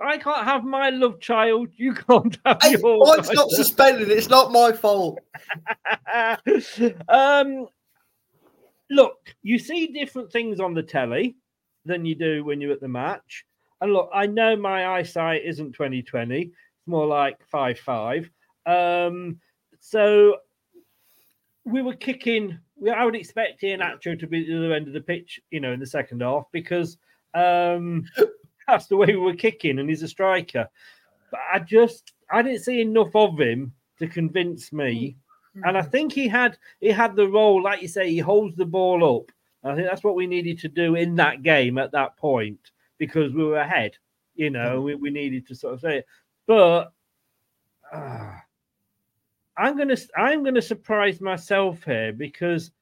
I 0.00 0.18
can't 0.18 0.44
have 0.44 0.64
my 0.64 0.90
love 0.90 1.20
child. 1.20 1.68
You 1.76 1.94
can't 1.94 2.36
have 2.46 2.58
Hey, 2.62 2.76
yours. 2.78 3.16
mine's 3.16 3.32
not 3.32 3.50
suspended. 3.50 4.10
It's 4.10 4.28
not 4.28 4.52
my 4.52 4.72
fault. 4.72 5.18
um, 7.08 7.66
look, 8.90 9.34
you 9.42 9.58
see 9.58 9.88
different 9.88 10.30
things 10.32 10.60
on 10.60 10.74
the 10.74 10.82
telly 10.82 11.36
than 11.84 12.04
you 12.04 12.14
do 12.14 12.44
when 12.44 12.60
you're 12.60 12.72
at 12.72 12.80
the 12.80 12.88
match. 12.88 13.44
And 13.80 13.92
look, 13.92 14.10
I 14.14 14.26
know 14.26 14.56
my 14.56 14.86
eyesight 14.96 15.42
isn't 15.44 15.72
2020, 15.72 16.40
it's 16.42 16.52
more 16.86 17.06
like 17.06 17.38
5 17.50 17.78
5. 17.78 18.30
Um, 18.66 19.38
so 19.80 20.36
we 21.64 21.82
were 21.82 21.94
kicking. 21.94 22.58
we- 22.76 22.90
I 22.90 23.04
would 23.04 23.16
expect 23.16 23.62
Iheanacho 23.62 24.18
to 24.18 24.26
be 24.26 24.40
at 24.42 24.46
the 24.46 24.56
other 24.58 24.72
end 24.74 24.86
of 24.86 24.94
the 24.94 25.00
pitch, 25.00 25.40
you 25.50 25.60
know, 25.60 25.72
in 25.72 25.80
the 25.80 25.86
second 25.86 26.22
half 26.22 26.44
because 26.52 26.96
um, 27.34 28.04
that's 28.68 28.86
the 28.86 28.96
way 28.96 29.06
we 29.06 29.16
were 29.16 29.34
kicking, 29.34 29.78
and 29.78 29.88
he's 29.88 30.02
a 30.02 30.08
striker. 30.08 30.68
But 31.30 31.40
I 31.52 31.58
just, 31.58 32.12
I 32.30 32.42
didn't 32.42 32.62
see 32.62 32.80
enough 32.80 33.14
of 33.14 33.40
him 33.40 33.72
to 33.98 34.08
convince 34.08 34.72
me. 34.72 35.16
And 35.62 35.78
I 35.78 35.82
think 35.82 36.12
he 36.12 36.26
had 36.26 36.58
he 36.80 36.88
had 36.88 37.14
the 37.14 37.28
role, 37.28 37.62
like 37.62 37.80
you 37.80 37.86
say, 37.86 38.10
he 38.10 38.18
holds 38.18 38.56
the 38.56 38.66
ball 38.66 39.18
up. 39.18 39.30
I 39.62 39.74
think 39.74 39.86
that's 39.88 40.02
what 40.02 40.16
we 40.16 40.26
needed 40.26 40.58
to 40.60 40.68
do 40.68 40.96
in 40.96 41.14
that 41.16 41.42
game 41.42 41.78
at 41.78 41.92
that 41.92 42.16
point 42.16 42.58
because 42.98 43.32
we 43.32 43.44
were 43.44 43.58
ahead. 43.58 43.96
You 44.34 44.50
know, 44.50 44.80
we, 44.80 44.96
we 44.96 45.10
needed 45.10 45.46
to 45.46 45.54
sort 45.54 45.74
of 45.74 45.80
say 45.80 45.98
it. 45.98 46.06
But 46.46 46.92
uh, 47.92 48.32
I'm 49.56 49.78
gonna 49.78 49.96
I'm 50.16 50.44
gonna 50.44 50.60
surprise 50.60 51.20
myself 51.20 51.84
here 51.84 52.12
because 52.12 52.72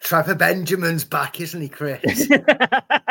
Trevor 0.00 0.34
Benjamin's 0.34 1.04
back, 1.04 1.40
isn't 1.40 1.60
he, 1.60 1.68
Chris? 1.68 2.28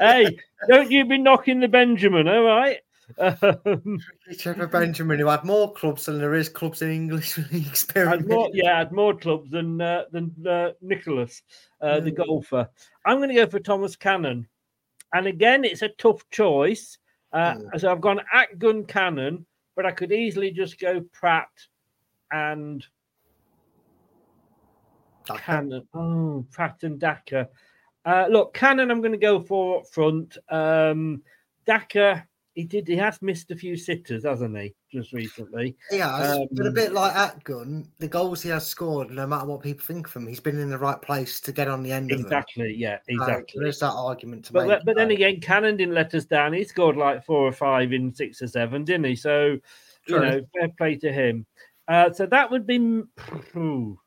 hey, 0.00 0.38
don't 0.68 0.90
you 0.90 1.04
be 1.04 1.18
knocking 1.18 1.60
the 1.60 1.68
Benjamin, 1.68 2.28
all 2.28 2.42
right? 2.44 2.78
Um, 3.18 3.98
Trevor 4.38 4.66
Benjamin, 4.68 5.18
who 5.18 5.26
had 5.26 5.44
more 5.44 5.72
clubs 5.72 6.06
than 6.06 6.18
there 6.18 6.34
is 6.34 6.48
clubs 6.48 6.82
in 6.82 6.90
English 6.90 7.36
League 7.52 7.76
had 7.94 8.26
more, 8.26 8.48
yeah, 8.52 8.78
had 8.78 8.92
more 8.92 9.14
clubs 9.14 9.50
than 9.50 9.80
uh, 9.80 10.04
than 10.12 10.34
uh, 10.48 10.70
Nicklaus, 10.80 11.42
uh, 11.80 12.00
the 12.00 12.10
Mm. 12.12 12.16
golfer. 12.16 12.68
I'm 13.04 13.18
going 13.18 13.28
to 13.28 13.34
go 13.34 13.46
for 13.46 13.58
Thomas 13.58 13.96
Cannon, 13.96 14.46
and 15.12 15.26
again, 15.26 15.64
it's 15.64 15.82
a 15.82 15.88
tough 15.88 16.28
choice. 16.30 16.98
Uh, 17.32 17.54
Mm. 17.54 17.80
So 17.80 17.90
I've 17.90 18.00
gone 18.00 18.20
Akgün 18.34 18.86
Cannon, 18.86 19.44
but 19.74 19.86
I 19.86 19.90
could 19.92 20.12
easily 20.12 20.50
just 20.50 20.78
go 20.78 21.00
Praet 21.12 21.46
and 22.30 22.86
Daka. 25.26 25.40
Cannon. 25.42 25.88
Oh, 25.94 26.46
Praet 26.50 26.82
and 26.82 26.98
Daka. 26.98 27.48
Uh, 28.04 28.26
look, 28.30 28.54
Cannon, 28.54 28.90
I'm 28.90 29.00
going 29.00 29.12
to 29.12 29.18
go 29.18 29.40
for 29.40 29.78
up 29.80 29.86
front. 29.88 30.36
Um, 30.48 31.22
Daka, 31.66 32.26
he 32.54 32.64
did. 32.64 32.86
He 32.88 32.96
has 32.96 33.22
missed 33.22 33.50
a 33.50 33.56
few 33.56 33.76
sitters, 33.76 34.24
hasn't 34.24 34.58
he? 34.58 34.74
Just 34.92 35.12
recently. 35.12 35.76
Yeah, 35.90 36.12
Um, 36.14 36.48
but 36.52 36.66
a 36.66 36.70
bit 36.70 36.92
like 36.92 37.14
Akgün, 37.14 37.86
the 37.98 38.08
goals 38.08 38.42
he 38.42 38.50
has 38.50 38.66
scored, 38.66 39.10
no 39.10 39.26
matter 39.26 39.46
what 39.46 39.62
people 39.62 39.84
think 39.86 40.06
of 40.06 40.14
him, 40.14 40.26
he's 40.26 40.40
been 40.40 40.58
in 40.58 40.68
the 40.68 40.76
right 40.78 41.00
place 41.00 41.40
to 41.40 41.52
get 41.52 41.68
on 41.68 41.82
the 41.82 41.92
end. 41.92 42.10
Exactly. 42.12 42.74
Yeah. 42.74 42.98
Exactly. 43.08 43.60
there 43.60 43.68
is 43.68 43.78
that 43.78 43.92
argument 43.92 44.44
to 44.46 44.52
But, 44.52 44.66
make. 44.68 44.84
but 44.84 44.96
then 44.96 45.10
again, 45.12 45.40
Cannon 45.40 45.76
didn't 45.76 45.94
let 45.94 46.14
us 46.14 46.24
down. 46.24 46.52
He 46.52 46.64
scored 46.64 46.96
like 46.96 47.24
four 47.24 47.46
or 47.46 47.52
five 47.52 47.92
in 47.92 48.12
six 48.12 48.42
or 48.42 48.48
seven, 48.48 48.84
didn't 48.84 49.04
he? 49.06 49.16
So, 49.16 49.58
you 50.08 50.18
know, 50.18 50.42
fair 50.58 50.68
play 50.76 50.96
to 50.96 51.12
him. 51.12 51.46
Uh, 51.88 52.12
so 52.12 52.26
that 52.26 52.50
would 52.50 52.66
be. 52.66 52.78
Ooh. 53.56 53.98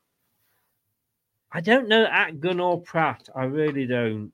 I 1.56 1.60
don't 1.60 1.88
know 1.88 2.04
Akgün 2.04 2.62
or 2.62 2.82
Praet. 2.82 3.30
I 3.34 3.44
really 3.44 3.86
don't. 3.86 4.30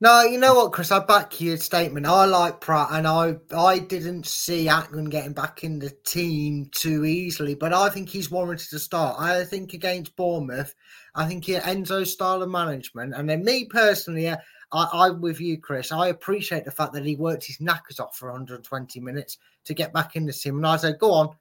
No, 0.00 0.22
you 0.22 0.38
know 0.38 0.54
what, 0.54 0.70
Chris? 0.70 0.92
I 0.92 1.04
back 1.04 1.40
your 1.40 1.56
statement. 1.56 2.06
I 2.06 2.24
like 2.24 2.60
Praet, 2.60 2.92
and 2.92 3.04
I 3.04 3.34
I 3.52 3.80
didn't 3.80 4.26
see 4.26 4.66
Akgün 4.66 5.10
getting 5.10 5.32
back 5.32 5.64
in 5.64 5.80
the 5.80 5.90
team 6.04 6.70
too 6.70 7.04
easily, 7.04 7.56
but 7.56 7.72
I 7.72 7.88
think 7.88 8.08
he's 8.08 8.30
warranted 8.30 8.70
to 8.70 8.78
start. 8.78 9.16
I 9.18 9.42
think 9.42 9.74
against 9.74 10.14
Bournemouth, 10.14 10.72
I 11.16 11.26
think 11.26 11.46
Enzo's 11.46 12.12
style 12.12 12.44
of 12.44 12.48
management, 12.48 13.14
and 13.16 13.28
then 13.28 13.44
me 13.44 13.64
personally, 13.64 14.28
uh, 14.28 14.36
I, 14.70 14.88
I'm 14.92 15.20
with 15.20 15.40
you, 15.40 15.58
Chris. 15.58 15.90
I 15.90 16.10
appreciate 16.10 16.64
the 16.64 16.70
fact 16.70 16.92
that 16.92 17.04
he 17.04 17.16
worked 17.16 17.46
his 17.46 17.60
knackers 17.60 17.98
off 17.98 18.16
for 18.16 18.30
120 18.30 19.00
minutes 19.00 19.38
to 19.64 19.74
get 19.74 19.92
back 19.92 20.14
in 20.14 20.26
the 20.26 20.32
team, 20.32 20.58
and 20.58 20.66
I 20.68 20.76
said, 20.76 21.00
go 21.00 21.10
on, 21.10 21.34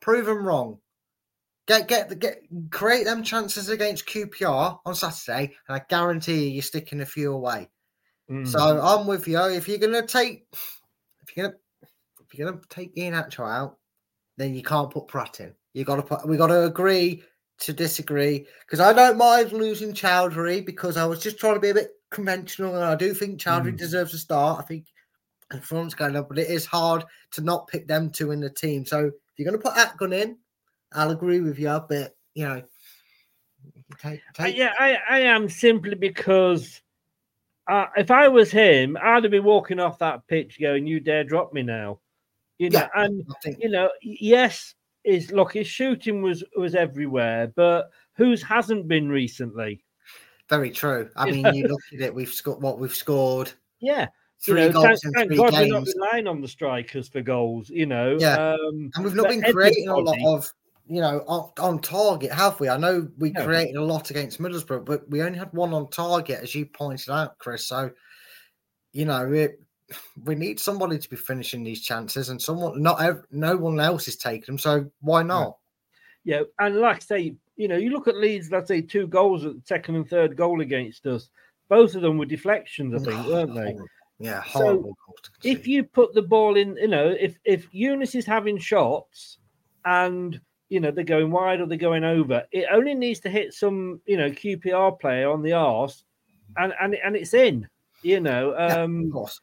prove 0.00 0.26
him 0.26 0.46
wrong. 0.46 0.78
Get 1.66 1.88
get 1.88 2.08
the 2.08 2.14
get 2.14 2.42
create 2.70 3.04
them 3.04 3.24
chances 3.24 3.68
against 3.68 4.06
QPR 4.06 4.78
on 4.86 4.94
Saturday, 4.94 5.54
and 5.68 5.76
I 5.76 5.82
guarantee 5.88 6.44
you, 6.44 6.50
you're 6.52 6.62
sticking 6.62 7.00
a 7.00 7.06
few 7.06 7.32
away. 7.32 7.68
Mm. 8.30 8.46
So 8.46 8.80
I'm 8.80 9.06
with 9.06 9.26
you. 9.26 9.40
If 9.40 9.68
you're 9.68 9.78
gonna 9.78 10.06
take, 10.06 10.46
if 10.52 11.36
you're 11.36 11.46
gonna, 11.46 11.58
if 12.22 12.38
you're 12.38 12.48
gonna 12.48 12.62
take 12.68 12.94
Iheanacho 12.94 13.50
out, 13.50 13.78
then 14.36 14.54
you 14.54 14.62
can't 14.62 14.90
put 14.90 15.08
Praet 15.08 15.40
in. 15.40 15.54
You 15.74 15.84
got 15.84 15.96
to 15.96 16.02
put. 16.02 16.26
We 16.26 16.36
got 16.36 16.48
to 16.48 16.64
agree 16.64 17.22
to 17.58 17.72
disagree 17.72 18.46
because 18.60 18.80
I 18.80 18.92
don't 18.92 19.18
mind 19.18 19.52
losing 19.52 19.92
Choudhury 19.92 20.64
because 20.64 20.96
I 20.96 21.04
was 21.04 21.20
just 21.22 21.38
trying 21.38 21.54
to 21.54 21.60
be 21.60 21.70
a 21.70 21.74
bit 21.74 21.90
conventional, 22.10 22.76
and 22.76 22.84
I 22.84 22.94
do 22.94 23.12
think 23.12 23.40
Choudhury 23.40 23.72
Mm. 23.72 23.78
deserves 23.78 24.14
a 24.14 24.18
start. 24.18 24.60
I 24.60 24.62
think 24.62 24.86
and 25.50 25.62
front's 25.62 25.94
going 25.94 26.16
up, 26.16 26.28
but 26.28 26.38
it 26.38 26.50
is 26.50 26.66
hard 26.66 27.04
to 27.32 27.40
not 27.40 27.68
pick 27.68 27.86
them 27.86 28.10
two 28.10 28.30
in 28.32 28.40
the 28.40 28.50
team. 28.50 28.84
So 28.84 29.06
if 29.06 29.12
you're 29.36 29.50
gonna 29.50 29.62
put 29.62 29.74
Akgün 29.74 30.14
in, 30.14 30.38
I'll 30.92 31.10
agree 31.10 31.40
with 31.40 31.58
you, 31.58 31.80
but 31.88 32.14
you 32.34 32.44
know. 32.44 32.62
Take, 34.00 34.20
Uh, 34.38 34.42
take, 34.44 34.56
yeah, 34.56 34.72
I, 34.78 34.98
I 35.08 35.18
am 35.20 35.48
simply 35.48 35.94
because 35.94 36.80
uh, 37.68 37.86
if 37.96 38.10
I 38.10 38.28
was 38.28 38.50
him, 38.50 38.96
I'd 39.02 39.22
have 39.24 39.30
been 39.30 39.44
walking 39.44 39.78
off 39.80 39.98
that 40.00 40.26
pitch 40.26 40.58
going, 40.60 40.86
"You 40.86 41.00
dare 41.00 41.24
drop 41.24 41.52
me 41.52 41.62
now?" 41.62 42.00
You 42.58 42.70
know, 42.70 42.80
Yeah, 42.80 42.88
and 42.94 43.24
think- 43.42 43.58
you 43.62 43.68
know, 43.68 43.90
yes, 44.02 44.74
his 45.04 45.30
look, 45.30 45.52
his 45.52 45.66
shooting 45.66 46.20
was 46.22 46.42
was 46.56 46.74
everywhere, 46.74 47.52
but 47.54 47.90
whose 48.14 48.42
hasn't 48.42 48.88
been 48.88 49.08
recently? 49.08 49.84
Very 50.48 50.70
true. 50.70 51.10
I 51.16 51.30
mean, 51.30 51.54
you 51.54 51.66
look 51.68 51.80
at 51.92 52.00
it. 52.00 52.14
We've 52.14 52.32
scored 52.32 52.62
what 52.62 52.78
we've 52.78 52.94
scored. 52.94 53.52
Yeah, 53.80 54.06
Three 54.44 54.62
you 54.62 54.68
know, 54.68 54.82
goals 54.84 55.00
thank, 55.02 55.16
in 55.16 55.26
three 55.28 55.36
God 55.36 55.52
we're 55.52 55.66
not 55.66 55.84
games. 55.84 55.94
relying 55.96 56.26
on 56.26 56.40
the 56.40 56.48
strikers 56.48 57.08
for 57.08 57.20
goals. 57.20 57.68
You 57.68 57.86
know, 57.86 58.16
Yeah. 58.18 58.36
um, 58.54 58.90
And 58.94 59.04
we've 59.04 59.14
not 59.14 59.28
been 59.28 59.42
creating 59.42 59.88
a 59.88 59.96
lot 59.96 60.18
of, 60.24 60.50
you 60.88 61.00
know, 61.00 61.24
on, 61.26 61.50
on 61.58 61.78
target, 61.80 62.32
have 62.32 62.60
we? 62.60 62.68
I 62.68 62.76
know 62.76 63.08
we 63.18 63.32
created 63.32 63.76
a 63.76 63.84
lot 63.84 64.10
against 64.10 64.40
Middlesbrough, 64.40 64.84
but 64.84 65.08
we 65.10 65.22
only 65.22 65.38
had 65.38 65.52
one 65.52 65.72
on 65.74 65.88
target, 65.90 66.40
as 66.42 66.54
you 66.54 66.66
pointed 66.66 67.10
out, 67.10 67.38
Chris. 67.38 67.66
So, 67.66 67.90
you 68.92 69.04
know, 69.04 69.32
it, 69.32 69.60
we 70.24 70.34
need 70.34 70.60
somebody 70.60 70.98
to 70.98 71.10
be 71.10 71.16
finishing 71.16 71.62
these 71.64 71.82
chances, 71.82 72.28
and 72.28 72.40
someone, 72.40 72.80
not 72.80 73.00
ev- 73.02 73.24
no 73.30 73.56
one 73.56 73.80
else 73.80 74.08
is 74.08 74.16
taking 74.16 74.46
them. 74.46 74.58
So 74.58 74.90
why 75.00 75.22
not? 75.22 75.56
Yeah, 76.24 76.42
and 76.58 76.76
like 76.76 76.96
I 76.96 77.00
say, 77.00 77.34
you 77.56 77.68
know, 77.68 77.76
you 77.76 77.90
look 77.90 78.08
at 78.08 78.16
Leeds, 78.16 78.50
let's 78.50 78.68
say 78.68 78.80
two 78.80 79.06
goals 79.06 79.44
at 79.44 79.54
the 79.54 79.62
second 79.64 79.96
and 79.96 80.08
third 80.08 80.36
goal 80.36 80.60
against 80.60 81.06
us. 81.06 81.30
Both 81.68 81.94
of 81.94 82.02
them 82.02 82.18
were 82.18 82.26
deflections, 82.26 82.94
I 82.94 82.98
think, 83.04 83.26
weren't 83.26 83.54
they? 83.54 83.60
Horrible. 83.60 83.86
Yeah, 84.18 84.42
So, 84.44 84.60
horrible. 84.60 84.96
to 85.42 85.48
If 85.48 85.66
you 85.66 85.84
put 85.84 86.14
the 86.14 86.22
ball 86.22 86.56
in, 86.56 86.76
you 86.76 86.88
know, 86.88 87.08
if 87.08 87.38
if 87.44 87.66
Yunus 87.72 88.14
is 88.14 88.24
having 88.24 88.58
shots 88.58 89.38
and 89.84 90.40
you 90.68 90.80
know 90.80 90.90
they're 90.90 91.04
going 91.04 91.30
wide 91.30 91.60
or 91.60 91.66
they're 91.66 91.78
going 91.78 92.04
over, 92.04 92.42
it 92.52 92.66
only 92.72 92.94
needs 92.94 93.20
to 93.20 93.30
hit 93.30 93.54
some, 93.54 94.00
you 94.06 94.16
know, 94.16 94.30
QPR 94.30 94.98
player 95.00 95.30
on 95.30 95.42
the 95.42 95.52
arse, 95.52 96.04
and 96.56 96.72
and 96.80 96.94
and 97.04 97.16
it's 97.16 97.34
in. 97.34 97.68
You 98.02 98.20
know, 98.20 98.52
Yeah, 98.52 98.82
um, 98.82 99.10
course. 99.10 99.40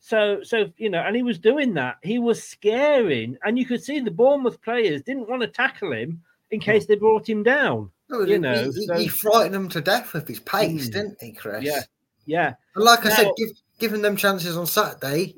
so 0.00 0.42
so 0.42 0.66
you 0.76 0.88
know, 0.88 1.00
and 1.00 1.14
he 1.16 1.22
was 1.22 1.38
doing 1.38 1.74
that. 1.74 1.96
He 2.02 2.18
was 2.18 2.42
scaring, 2.42 3.36
and 3.44 3.58
you 3.58 3.66
could 3.66 3.82
see 3.82 4.00
the 4.00 4.10
Bournemouth 4.10 4.60
players 4.62 5.02
didn't 5.02 5.28
want 5.28 5.42
to 5.42 5.48
tackle 5.48 5.92
him 5.92 6.22
in 6.50 6.60
case 6.60 6.86
they 6.86 6.94
brought 6.96 7.28
him 7.28 7.42
down. 7.42 7.90
No, 8.08 8.20
you 8.20 8.34
he- 8.34 8.38
know, 8.38 8.70
he, 8.72 8.86
so- 8.86 8.94
he 8.94 9.08
frightened 9.08 9.54
them 9.54 9.68
to 9.70 9.80
death 9.80 10.12
with 10.14 10.26
his 10.28 10.40
pace, 10.40 10.88
Mm. 10.88 10.92
didn't 10.92 11.16
he, 11.20 11.32
Chris? 11.32 11.64
Yeah, 11.64 11.80
yeah. 12.24 12.54
And 12.74 12.84
like 12.84 13.04
I 13.04 13.10
said, 13.10 13.30
give, 13.36 13.48
giving 13.78 14.00
them 14.00 14.16
chances 14.16 14.56
on 14.56 14.66
Saturday, 14.66 15.34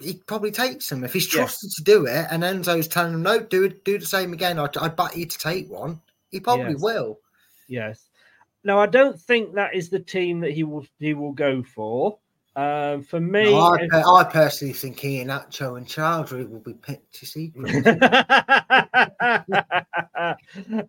he 0.00 0.14
probably 0.26 0.50
takes 0.50 0.88
them 0.88 1.04
if 1.04 1.12
he's 1.12 1.32
Yeah. 1.32 1.40
trusted 1.40 1.70
to 1.76 1.82
do 1.82 2.06
it. 2.06 2.26
And 2.30 2.42
Enzo's 2.42 2.88
telling 2.88 3.14
him, 3.14 3.22
"No, 3.22 3.40
do 3.40 3.64
it, 3.64 3.84
do 3.84 3.98
the 3.98 4.06
same 4.06 4.32
again. 4.32 4.58
I, 4.58 4.68
I 4.80 4.88
bet 4.88 5.16
you 5.16 5.26
to 5.26 5.38
take 5.38 5.68
one." 5.70 6.00
He 6.30 6.40
probably 6.40 6.72
Yes. 6.72 6.80
will. 6.82 7.20
Yes. 7.68 8.08
Now 8.64 8.80
I 8.80 8.86
don't 8.86 9.20
think 9.20 9.54
that 9.54 9.74
is 9.74 9.90
the 9.90 10.00
team 10.00 10.40
that 10.40 10.52
he 10.52 10.64
will 10.64 10.86
he 10.98 11.14
will 11.14 11.32
go 11.32 11.62
for. 11.62 12.18
Um, 12.56 13.02
for 13.02 13.20
me, 13.20 13.44
No, 13.44 13.58
I, 13.58 13.76
if- 13.82 13.92
I 14.06 14.24
personally 14.24 14.72
think 14.72 14.98
Iheanacho 15.00 15.76
and 15.76 15.86
Choudhury 15.86 16.48
will 16.48 16.60
be 16.60 16.72
picked 16.72 17.12
to 17.16 17.26
see. 17.26 17.52
uh, 17.60 17.66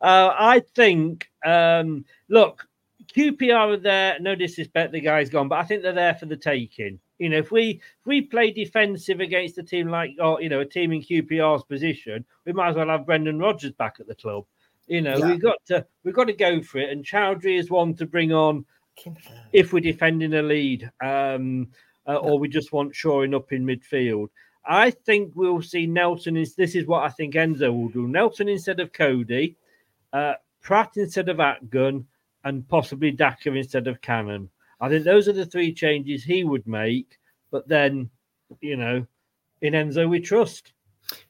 I 0.01 0.63
think. 0.75 1.29
Um, 1.45 2.05
look, 2.29 2.67
QPR 3.13 3.73
are 3.73 3.77
there. 3.77 4.19
No 4.19 4.35
disrespect, 4.35 4.91
the 4.93 5.01
guy's 5.01 5.29
gone, 5.29 5.47
but 5.49 5.59
I 5.59 5.63
think 5.63 5.81
they're 5.84 5.93
there 5.93 6.15
for 6.15 6.25
the 6.25 6.38
taking. 6.38 6.99
You 7.19 7.30
know, 7.30 7.38
if 7.38 7.52
we 7.52 7.81
if 7.99 8.06
we 8.06 8.22
play 8.22 8.52
defensive 8.52 9.19
against 9.19 9.57
a 9.57 9.64
team 9.64 9.89
like, 9.89 10.11
or 10.19 10.41
you 10.41 10.49
know, 10.49 10.60
a 10.60 10.65
team 10.65 10.91
in 10.91 11.02
QPR's 11.02 11.64
position, 11.64 12.26
we 12.45 12.53
might 12.53 12.69
as 12.69 12.76
well 12.76 12.89
have 12.89 13.06
Brendan 13.06 13.39
Rodgers 13.39 13.72
back 13.72 13.95
at 13.99 14.07
the 14.07 14.15
club. 14.15 14.45
You 14.88 15.02
know, 15.02 15.18
Yeah. 15.18 15.30
we've 15.31 15.41
got 15.41 15.57
to 15.68 15.85
we've 16.03 16.14
got 16.15 16.26
to 16.27 16.34
go 16.34 16.61
for 16.61 16.77
it. 16.80 16.89
And 16.89 17.03
Choudhury 17.03 17.57
is 17.60 17.69
one 17.69 17.95
to 17.95 18.06
bring 18.06 18.31
on 18.31 18.65
if 19.53 19.73
we're 19.73 19.80
defending 19.80 20.34
a 20.34 20.41
lead, 20.41 20.89
um, 21.03 21.68
uh, 22.07 22.15
or 22.15 22.39
we 22.39 22.48
just 22.48 22.72
want 22.72 22.95
shoring 22.95 23.34
up 23.35 23.52
in 23.52 23.65
midfield. 23.65 24.30
I 24.65 24.91
think 24.91 25.31
we'll 25.35 25.61
see 25.61 25.88
Nelson. 25.88 26.35
Is 26.38 26.56
this 26.56 26.76
is 26.76 26.85
what 26.85 27.03
I 27.03 27.10
think 27.10 27.34
Enzo 27.35 27.72
will 27.73 27.89
do? 27.89 28.07
Nelson 28.07 28.49
instead 28.49 28.80
of 28.80 28.91
Coady, 28.94 29.56
uh, 30.14 30.34
Praet 30.61 30.98
instead 30.98 31.30
of 31.30 31.38
Akgün, 31.38 32.06
and 32.44 32.68
possibly 32.68 33.11
Daka 33.11 33.53
instead 33.53 33.88
of 33.88 34.02
Cannon. 34.02 34.49
I 34.80 34.90
think 34.90 35.04
those 35.04 35.28
are 35.28 35.34
the 35.34 35.45
three 35.45 35.74
changes 35.74 36.24
he 36.24 36.44
would 36.44 36.68
make. 36.68 37.18
But 37.52 37.68
then, 37.68 38.10
you 38.62 38.78
know, 38.78 39.06
in 39.62 39.74
Enzo 39.74 40.10
we 40.10 40.20
trust. 40.20 40.74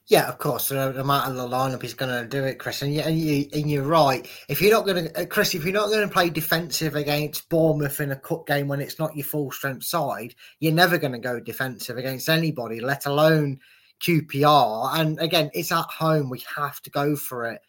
Yeah, 0.06 0.28
of 0.28 0.38
course. 0.38 0.70
No, 0.70 0.90
no 0.90 1.04
matter 1.04 1.32
the 1.32 1.46
lineup, 1.46 1.82
he's 1.82 1.94
going 1.94 2.10
to 2.10 2.28
do 2.28 2.44
it, 2.44 2.58
Chris. 2.58 2.82
And, 2.82 2.92
you, 2.92 3.00
and, 3.00 3.18
you, 3.18 3.46
and 3.52 3.70
you're 3.70 3.84
right. 3.84 4.28
If 4.48 4.60
you're 4.60 4.72
not 4.72 4.86
going 4.86 5.08
to, 5.12 5.26
Chris, 5.26 5.54
if 5.54 5.64
you're 5.64 5.72
not 5.72 5.88
going 5.88 6.06
to 6.06 6.12
play 6.12 6.30
defensive 6.30 6.96
against 6.96 7.48
Bournemouth 7.48 8.00
in 8.00 8.10
a 8.10 8.16
cup 8.16 8.46
game 8.46 8.68
when 8.68 8.80
it's 8.80 8.98
not 8.98 9.14
your 9.14 9.24
full 9.24 9.50
strength 9.52 9.84
side, 9.84 10.34
you're 10.60 10.72
never 10.72 10.98
going 10.98 11.12
to 11.12 11.18
go 11.18 11.38
defensive 11.38 11.96
against 11.96 12.28
anybody, 12.28 12.80
let 12.80 13.06
alone 13.06 13.60
QPR. 14.02 14.98
And 14.98 15.20
again, 15.20 15.50
it's 15.54 15.72
at 15.72 15.86
home. 15.86 16.30
We 16.30 16.42
have 16.56 16.80
to 16.82 16.90
go 16.90 17.14
for 17.14 17.50
it 17.52 17.60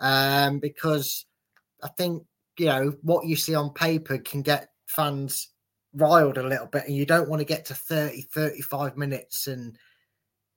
um, 0.00 0.58
because 0.58 1.26
I 1.82 1.88
think 1.88 2.24
you 2.58 2.66
know 2.66 2.94
what 3.02 3.26
you 3.26 3.36
see 3.36 3.54
on 3.54 3.70
paper 3.70 4.18
can 4.18 4.42
get 4.42 4.71
fans 4.92 5.48
riled 5.94 6.38
a 6.38 6.42
little 6.46 6.66
bit, 6.66 6.86
and 6.86 6.96
you 6.96 7.06
don't 7.06 7.28
want 7.28 7.40
to 7.40 7.44
get 7.46 7.64
to 7.66 7.74
30, 7.74 8.22
35 8.22 8.96
minutes 8.96 9.46
and 9.46 9.76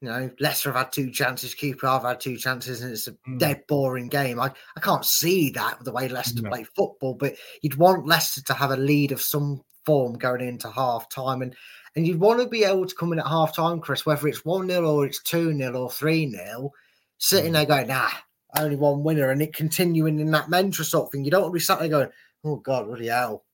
you 0.02 0.10
know, 0.10 0.30
Leicester 0.40 0.70
have 0.70 0.78
had 0.78 0.91
two 0.91 1.10
chances, 1.10 1.56
QPR 1.56 1.94
have 1.94 2.03
had 2.03 2.20
two 2.20 2.38
chances, 2.38 2.82
and 2.82 2.91
it's 2.91 3.07
a 3.07 3.14
Mm. 3.28 3.40
dead 3.40 3.64
boring 3.68 4.07
game. 4.07 4.40
I, 4.40 4.52
I 4.76 4.80
can't 4.80 5.06
see 5.06 5.49
that 5.52 5.84
the 5.84 5.91
way 5.91 6.10
Leicester 6.10 6.44
No. 6.44 6.49
play 6.49 6.64
football, 6.64 7.16
but 7.16 7.36
you'd 7.62 7.78
want 7.78 8.06
Leicester 8.06 8.44
to 8.44 8.53
have 8.53 8.72
a 8.72 8.78
lead 8.78 9.12
of 9.12 9.22
some 9.22 9.62
form 9.86 10.14
going 10.18 10.41
into 10.41 10.70
half 10.70 11.10
time. 11.10 11.41
And 11.41 11.56
and 11.95 12.06
you'd 12.06 12.20
want 12.20 12.41
to 12.41 12.48
be 12.48 12.66
able 12.66 12.86
to 12.86 12.95
come 12.95 13.14
in 13.14 13.20
at 13.20 13.26
half 13.26 13.56
time, 13.56 13.80
Chris, 13.80 14.06
whether 14.06 14.28
it's 14.28 14.44
1 14.44 14.68
0 14.68 14.86
or 14.86 15.06
it's 15.06 15.24
2 15.24 15.57
0 15.57 15.74
or 15.82 15.90
3 15.90 16.30
0, 16.30 16.72
sitting 17.18 17.53
there 17.53 17.66
going, 17.66 17.88
nah, 17.88 18.10
only 18.60 18.76
one 18.76 19.02
winner, 19.02 19.32
and 19.32 19.41
it 19.41 19.56
continuing 19.56 20.20
in 20.20 20.30
that 20.32 20.49
mentor 20.49 20.84
sort 20.84 21.06
of 21.06 21.12
thing. 21.14 21.24
You 21.24 21.32
don't 21.32 21.44
want 21.44 21.53
to 21.53 21.60
be 21.60 21.60
sat 21.62 21.80
there 21.80 21.88
going, 21.88 22.10
oh, 22.44 22.57
God, 22.57 22.88
bloody 22.88 23.07
hell. 23.07 23.45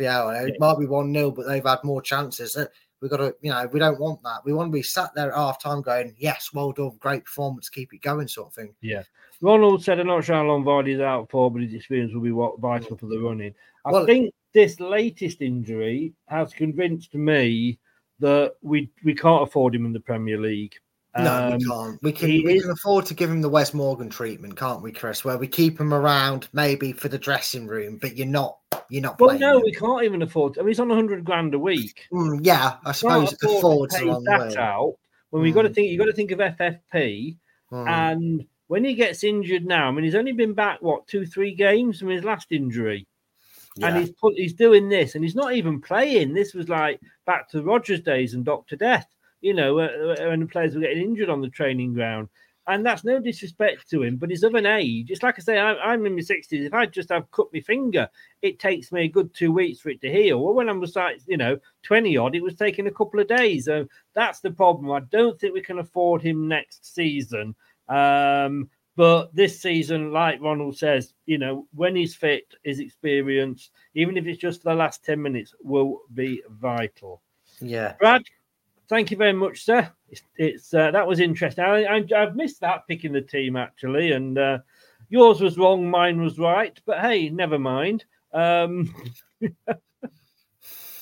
Hell. 0.00 0.30
It 0.30 0.58
might 0.58 0.78
be 0.78 0.86
1 0.86 1.12
0, 1.12 1.30
but 1.30 1.46
they've 1.46 1.64
had 1.64 1.78
more 1.84 2.02
chances. 2.02 2.56
Uh, 2.56 2.66
We've 3.00 3.10
got 3.10 3.18
to, 3.18 3.34
you 3.42 3.50
know, 3.50 3.68
we 3.70 3.78
don't 3.80 4.00
want 4.00 4.22
that. 4.22 4.38
We 4.46 4.54
want 4.54 4.68
to 4.68 4.72
be 4.72 4.80
sat 4.82 5.10
there 5.14 5.30
at 5.30 5.36
half 5.36 5.60
time 5.60 5.82
going, 5.82 6.14
yes, 6.16 6.54
well 6.54 6.72
done, 6.72 6.92
great 7.00 7.26
performance, 7.26 7.68
keep 7.68 7.92
it 7.92 8.00
going, 8.00 8.26
sort 8.28 8.46
of 8.48 8.54
thing. 8.54 8.74
Yeah. 8.80 9.02
Ronald 9.42 9.84
said, 9.84 10.00
I'm 10.00 10.06
not 10.06 10.24
sure 10.24 10.36
how 10.36 10.44
long 10.44 10.64
Vardy's 10.64 11.00
out 11.02 11.30
for, 11.30 11.50
but 11.50 11.60
his 11.60 11.74
experience 11.74 12.14
will 12.14 12.22
be 12.22 12.32
what 12.32 12.60
vital 12.60 12.96
for 12.96 13.04
the 13.04 13.18
running. 13.18 13.54
I 13.84 13.92
Well- 13.92 14.06
think 14.06 14.32
this 14.54 14.80
latest 14.80 15.42
injury 15.42 16.14
has 16.28 16.54
convinced 16.54 17.14
me 17.14 17.78
that 18.20 18.54
we 18.62 18.90
we 19.04 19.14
can't 19.14 19.42
afford 19.42 19.74
him 19.74 19.84
in 19.84 19.92
the 19.92 20.00
Premier 20.00 20.40
League. 20.40 20.72
No, 21.16 21.48
Um, 21.52 21.58
we 21.58 21.64
can't. 21.64 22.02
We 22.02 22.12
can 22.12 22.28
we 22.28 22.54
is- 22.54 22.62
can 22.62 22.70
afford 22.70 23.04
to 23.06 23.14
give 23.14 23.30
him 23.30 23.42
the 23.42 23.50
Wes 23.50 23.74
Morgan 23.74 24.08
treatment, 24.08 24.56
can't 24.56 24.80
we, 24.82 24.92
Chris? 24.92 25.24
Where 25.26 25.36
we 25.36 25.46
keep 25.46 25.78
him 25.78 25.92
around 25.92 26.48
maybe 26.54 26.92
for 26.92 27.08
the 27.08 27.18
dressing 27.18 27.66
room, 27.66 27.98
but 28.00 28.16
you're 28.16 28.26
not 28.26 28.56
you're 28.90 29.02
not 29.02 29.18
Well, 29.20 29.30
playing. 29.30 29.40
no, 29.40 29.56
him. 29.58 29.62
we 29.64 29.72
can't 29.72 30.02
even 30.04 30.22
afford. 30.22 30.58
I 30.58 30.62
mean, 30.62 30.68
he's 30.68 30.80
on 30.80 30.90
hundred 30.90 31.24
grand 31.24 31.54
a 31.54 31.58
week. 31.58 32.06
Mm, 32.12 32.40
yeah, 32.42 32.76
I 32.84 32.92
suppose 32.92 33.32
afford 33.42 33.90
to 33.90 33.96
pay 33.98 34.04
that 34.06 34.48
way. 34.50 34.56
out. 34.56 34.94
When 35.30 35.42
we 35.42 35.50
got 35.52 35.62
to 35.62 35.70
Mm. 35.70 35.74
think, 35.74 35.90
you 35.90 35.98
got 35.98 36.04
to 36.06 36.12
think 36.12 36.30
of 36.30 36.40
FFP, 36.40 37.36
Mm. 37.72 37.88
and 37.88 38.46
when 38.68 38.84
he 38.84 38.94
gets 38.94 39.24
injured 39.24 39.64
now, 39.66 39.88
I 39.88 39.90
mean, 39.90 40.04
he's 40.04 40.14
only 40.14 40.32
been 40.32 40.54
back 40.54 40.80
what 40.80 41.06
two, 41.06 41.26
three 41.26 41.54
games 41.54 41.98
from 41.98 42.08
his 42.08 42.24
last 42.24 42.52
injury. 42.52 43.06
and 43.82 43.96
he's 43.96 44.12
put 44.12 44.34
he's 44.36 44.52
doing 44.54 44.88
this, 44.88 45.16
and 45.16 45.24
he's 45.24 45.34
not 45.34 45.52
even 45.54 45.80
playing. 45.80 46.32
This 46.32 46.54
was 46.54 46.68
like 46.68 47.00
back 47.26 47.48
to 47.50 47.62
Rodgers 47.64 48.00
days 48.00 48.34
and 48.34 48.44
Doctor 48.44 48.76
Death, 48.76 49.08
you 49.40 49.52
know, 49.52 49.74
when 49.74 50.38
the 50.40 50.46
players 50.46 50.76
were 50.76 50.80
getting 50.80 51.02
injured 51.02 51.28
on 51.28 51.40
the 51.40 51.48
training 51.48 51.92
ground. 51.92 52.28
And 52.66 52.84
that's 52.84 53.04
no 53.04 53.20
disrespect 53.20 53.90
to 53.90 54.02
him, 54.02 54.16
but 54.16 54.30
he's 54.30 54.42
of 54.42 54.54
an 54.54 54.64
age. 54.64 55.10
It's 55.10 55.22
like 55.22 55.38
I 55.38 55.42
say, 55.42 55.58
I, 55.58 55.74
I'm 55.74 56.06
in 56.06 56.14
my 56.14 56.22
sixties. 56.22 56.64
If 56.64 56.72
I 56.72 56.86
just 56.86 57.10
have 57.10 57.30
cut 57.30 57.48
my 57.52 57.60
finger, 57.60 58.08
it 58.40 58.58
takes 58.58 58.90
me 58.90 59.02
a 59.02 59.08
good 59.08 59.34
two 59.34 59.52
weeks 59.52 59.80
for 59.80 59.90
it 59.90 60.00
to 60.00 60.10
heal. 60.10 60.40
Well, 60.40 60.54
when 60.54 60.70
I 60.70 60.72
was 60.72 60.96
like, 60.96 61.20
you 61.26 61.36
know, 61.36 61.58
twenty 61.82 62.16
odd, 62.16 62.34
it 62.34 62.42
was 62.42 62.54
taking 62.54 62.86
a 62.86 62.92
couple 62.92 63.20
of 63.20 63.28
days. 63.28 63.66
So 63.66 63.86
that's 64.14 64.40
the 64.40 64.50
problem. 64.50 64.90
I 64.92 65.00
don't 65.10 65.38
think 65.38 65.52
we 65.52 65.60
can 65.60 65.78
afford 65.78 66.22
him 66.22 66.48
next 66.48 66.94
season. 66.94 67.54
Um, 67.88 68.70
but 68.96 69.34
this 69.34 69.60
season, 69.60 70.12
like 70.12 70.40
Ronald 70.40 70.78
says, 70.78 71.14
you 71.26 71.38
know, 71.38 71.66
when 71.74 71.96
he's 71.96 72.14
fit, 72.14 72.54
his 72.62 72.78
experience, 72.78 73.70
even 73.94 74.16
if 74.16 74.26
it's 74.26 74.38
just 74.38 74.62
the 74.62 74.74
last 74.74 75.04
10 75.04 75.20
minutes, 75.20 75.54
will 75.62 76.02
be 76.14 76.42
vital. 76.48 77.20
Yeah. 77.60 77.94
Brad, 77.98 78.22
thank 78.88 79.10
you 79.10 79.16
very 79.16 79.32
much, 79.32 79.64
sir. 79.64 79.90
It's, 80.08 80.22
it's 80.36 80.74
uh, 80.74 80.90
that 80.90 81.06
was 81.06 81.20
interesting. 81.20 81.64
I, 81.64 82.04
I've 82.16 82.36
missed 82.36 82.60
that 82.60 82.86
picking 82.88 83.12
the 83.12 83.20
team 83.20 83.56
actually, 83.56 84.12
and 84.12 84.38
uh, 84.38 84.58
yours 85.08 85.40
was 85.40 85.58
wrong, 85.58 85.90
mine 85.90 86.20
was 86.20 86.38
right. 86.38 86.78
But 86.86 87.00
hey, 87.00 87.28
never 87.30 87.58
mind. 87.58 88.04
Um, 88.32 88.94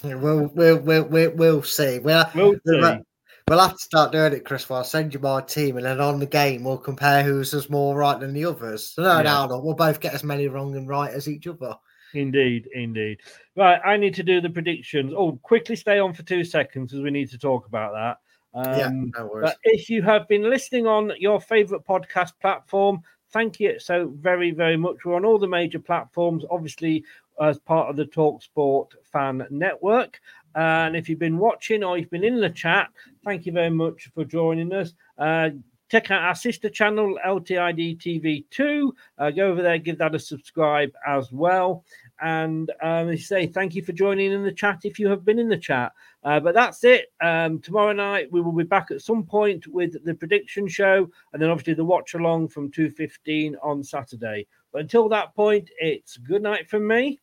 Yeah, 0.04 0.14
We'll 0.16 0.46
we'll 0.48 0.78
we'll 0.78 1.04
we'll, 1.04 1.30
we'll 1.30 1.62
see. 1.62 1.98
We'll, 2.00 2.24
We'll 2.34 2.56
we'll, 2.64 2.82
see. 2.96 3.00
we'll 3.48 3.58
have 3.60 3.72
to 3.72 3.78
start 3.78 4.10
doing 4.12 4.32
it, 4.32 4.44
Chris. 4.44 4.68
I'll 4.70 4.82
send 4.84 5.14
you 5.14 5.20
my 5.20 5.40
team, 5.42 5.76
and 5.76 5.86
then 5.86 6.00
on 6.00 6.18
the 6.18 6.26
game 6.26 6.64
we'll 6.64 6.78
compare 6.78 7.22
who's 7.22 7.54
as 7.54 7.70
more 7.70 7.94
right 7.96 8.18
than 8.18 8.32
the 8.32 8.44
others. 8.46 8.94
No, 8.98 9.18
Yeah. 9.18 9.22
no, 9.22 9.46
no. 9.46 9.60
We'll 9.60 9.74
both 9.74 10.00
get 10.00 10.14
as 10.14 10.24
many 10.24 10.48
wrong 10.48 10.74
and 10.76 10.88
right 10.88 11.12
as 11.12 11.28
each 11.28 11.46
other. 11.46 11.76
Indeed, 12.14 12.68
indeed. 12.74 13.20
Right, 13.56 13.80
I 13.84 13.96
need 13.96 14.14
to 14.14 14.22
do 14.22 14.40
the 14.40 14.50
predictions. 14.50 15.12
Oh, 15.16 15.38
quickly 15.42 15.76
stay 15.76 15.98
on 15.98 16.12
for 16.12 16.22
two 16.22 16.44
seconds 16.44 16.92
because 16.92 17.02
we 17.02 17.10
need 17.10 17.30
to 17.30 17.38
talk 17.38 17.66
about 17.66 17.92
that. 17.92 18.18
Um, 18.54 18.78
Yeah, 18.78 18.90
no 19.18 19.26
worries. 19.26 19.50
But 19.50 19.56
if 19.64 19.88
you 19.88 20.02
have 20.02 20.28
been 20.28 20.48
listening 20.48 20.86
on 20.86 21.12
your 21.18 21.40
favorite 21.40 21.86
podcast 21.86 22.32
platform, 22.40 23.02
thank 23.30 23.58
you 23.60 23.78
so 23.78 24.12
very, 24.18 24.50
very 24.50 24.76
much. 24.76 25.04
We're 25.04 25.16
on 25.16 25.24
all 25.24 25.38
the 25.38 25.48
major 25.48 25.78
platforms, 25.78 26.44
obviously, 26.50 27.04
as 27.40 27.58
part 27.58 27.88
of 27.88 27.96
the 27.96 28.06
Talk 28.06 28.42
Sport 28.42 28.94
fan 29.10 29.46
network. 29.50 30.20
And 30.54 30.94
if 30.94 31.08
you've 31.08 31.18
been 31.18 31.38
watching 31.38 31.82
or 31.82 31.96
you've 31.96 32.10
been 32.10 32.24
in 32.24 32.40
the 32.40 32.50
chat, 32.50 32.90
thank 33.24 33.46
you 33.46 33.52
very 33.52 33.70
much 33.70 34.10
for 34.14 34.24
joining 34.24 34.72
us. 34.72 34.92
Uh, 35.16 35.50
check 35.90 36.10
out 36.10 36.22
our 36.22 36.34
sister 36.34 36.68
channel, 36.68 37.18
LTID 37.26 37.98
TV2. 37.98 38.90
Uh, 39.18 39.30
go 39.30 39.48
over 39.48 39.62
there, 39.62 39.78
give 39.78 39.98
that 39.98 40.14
a 40.14 40.18
subscribe 40.18 40.90
as 41.06 41.32
well. 41.32 41.84
And 42.22 42.70
um, 42.80 43.08
they 43.08 43.16
say 43.16 43.48
thank 43.48 43.74
you 43.74 43.82
for 43.82 43.92
joining 43.92 44.30
in 44.30 44.44
the 44.44 44.52
chat 44.52 44.80
if 44.84 44.98
you 45.00 45.08
have 45.08 45.24
been 45.24 45.40
in 45.40 45.48
the 45.48 45.58
chat. 45.58 45.92
Uh, 46.22 46.38
but 46.38 46.54
that's 46.54 46.84
it. 46.84 47.06
Um, 47.20 47.58
tomorrow 47.58 47.92
night 47.92 48.30
we 48.30 48.40
will 48.40 48.52
be 48.52 48.62
back 48.62 48.92
at 48.92 49.02
some 49.02 49.24
point 49.24 49.66
with 49.66 50.04
the 50.04 50.14
prediction 50.14 50.68
show, 50.68 51.10
and 51.32 51.42
then 51.42 51.50
obviously 51.50 51.74
the 51.74 51.84
watch 51.84 52.14
along 52.14 52.48
from 52.48 52.70
two 52.70 52.90
fifteen 52.90 53.56
on 53.60 53.82
Saturday. 53.82 54.46
But 54.72 54.82
until 54.82 55.08
that 55.08 55.34
point, 55.34 55.68
it's 55.78 56.16
good 56.16 56.42
night 56.42 56.70
from 56.70 56.86
me. 56.86 57.18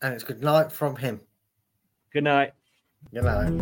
And 0.00 0.14
it's 0.14 0.24
good 0.24 0.42
night 0.42 0.72
from 0.72 0.96
him. 0.96 1.20
Good 2.12 2.24
night. 2.24 2.52
Good 3.12 3.24
night. 3.24 3.52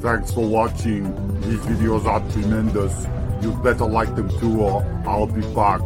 Thanks 0.00 0.32
for 0.32 0.46
watching. 0.46 1.04
These 1.40 1.60
videos 1.60 2.04
are 2.04 2.20
tremendous. 2.30 3.06
You 3.42 3.52
better 3.62 3.86
like 3.86 4.14
them 4.14 4.30
too, 4.38 4.60
or 4.60 4.84
I'll 5.04 5.26
be 5.26 5.42
back. 5.52 5.82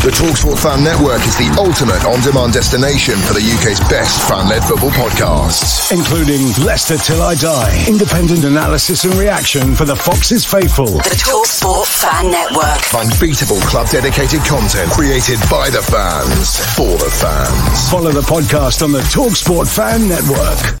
The 0.00 0.08
Talksport 0.08 0.56
Fan 0.56 0.82
Network 0.82 1.20
is 1.28 1.36
the 1.36 1.52
ultimate 1.60 2.00
on-demand 2.08 2.54
destination 2.54 3.20
for 3.20 3.34
the 3.36 3.44
UK's 3.44 3.80
best 3.92 4.16
fan-led 4.26 4.64
football 4.64 4.88
podcasts. 4.96 5.92
including 5.92 6.40
Leicester 6.64 6.96
Till 6.96 7.20
I 7.20 7.34
Die, 7.34 7.84
independent 7.86 8.44
analysis 8.44 9.04
and 9.04 9.12
reaction 9.16 9.76
for 9.76 9.84
the 9.84 9.94
Foxes 9.94 10.46
faithful. 10.46 10.86
The 10.86 11.20
Talksport 11.20 11.84
Fan 11.84 12.30
Network. 12.32 12.80
Unbeatable 12.96 13.60
club-dedicated 13.68 14.40
content 14.48 14.88
created 14.90 15.38
by 15.52 15.68
the 15.68 15.84
fans, 15.84 16.56
for 16.74 16.96
the 16.96 17.12
fans. 17.12 17.90
Follow 17.92 18.10
the 18.10 18.24
podcast 18.24 18.80
on 18.80 18.92
the 18.92 19.04
Talksport 19.12 19.68
Fan 19.68 20.08
Network. 20.08 20.80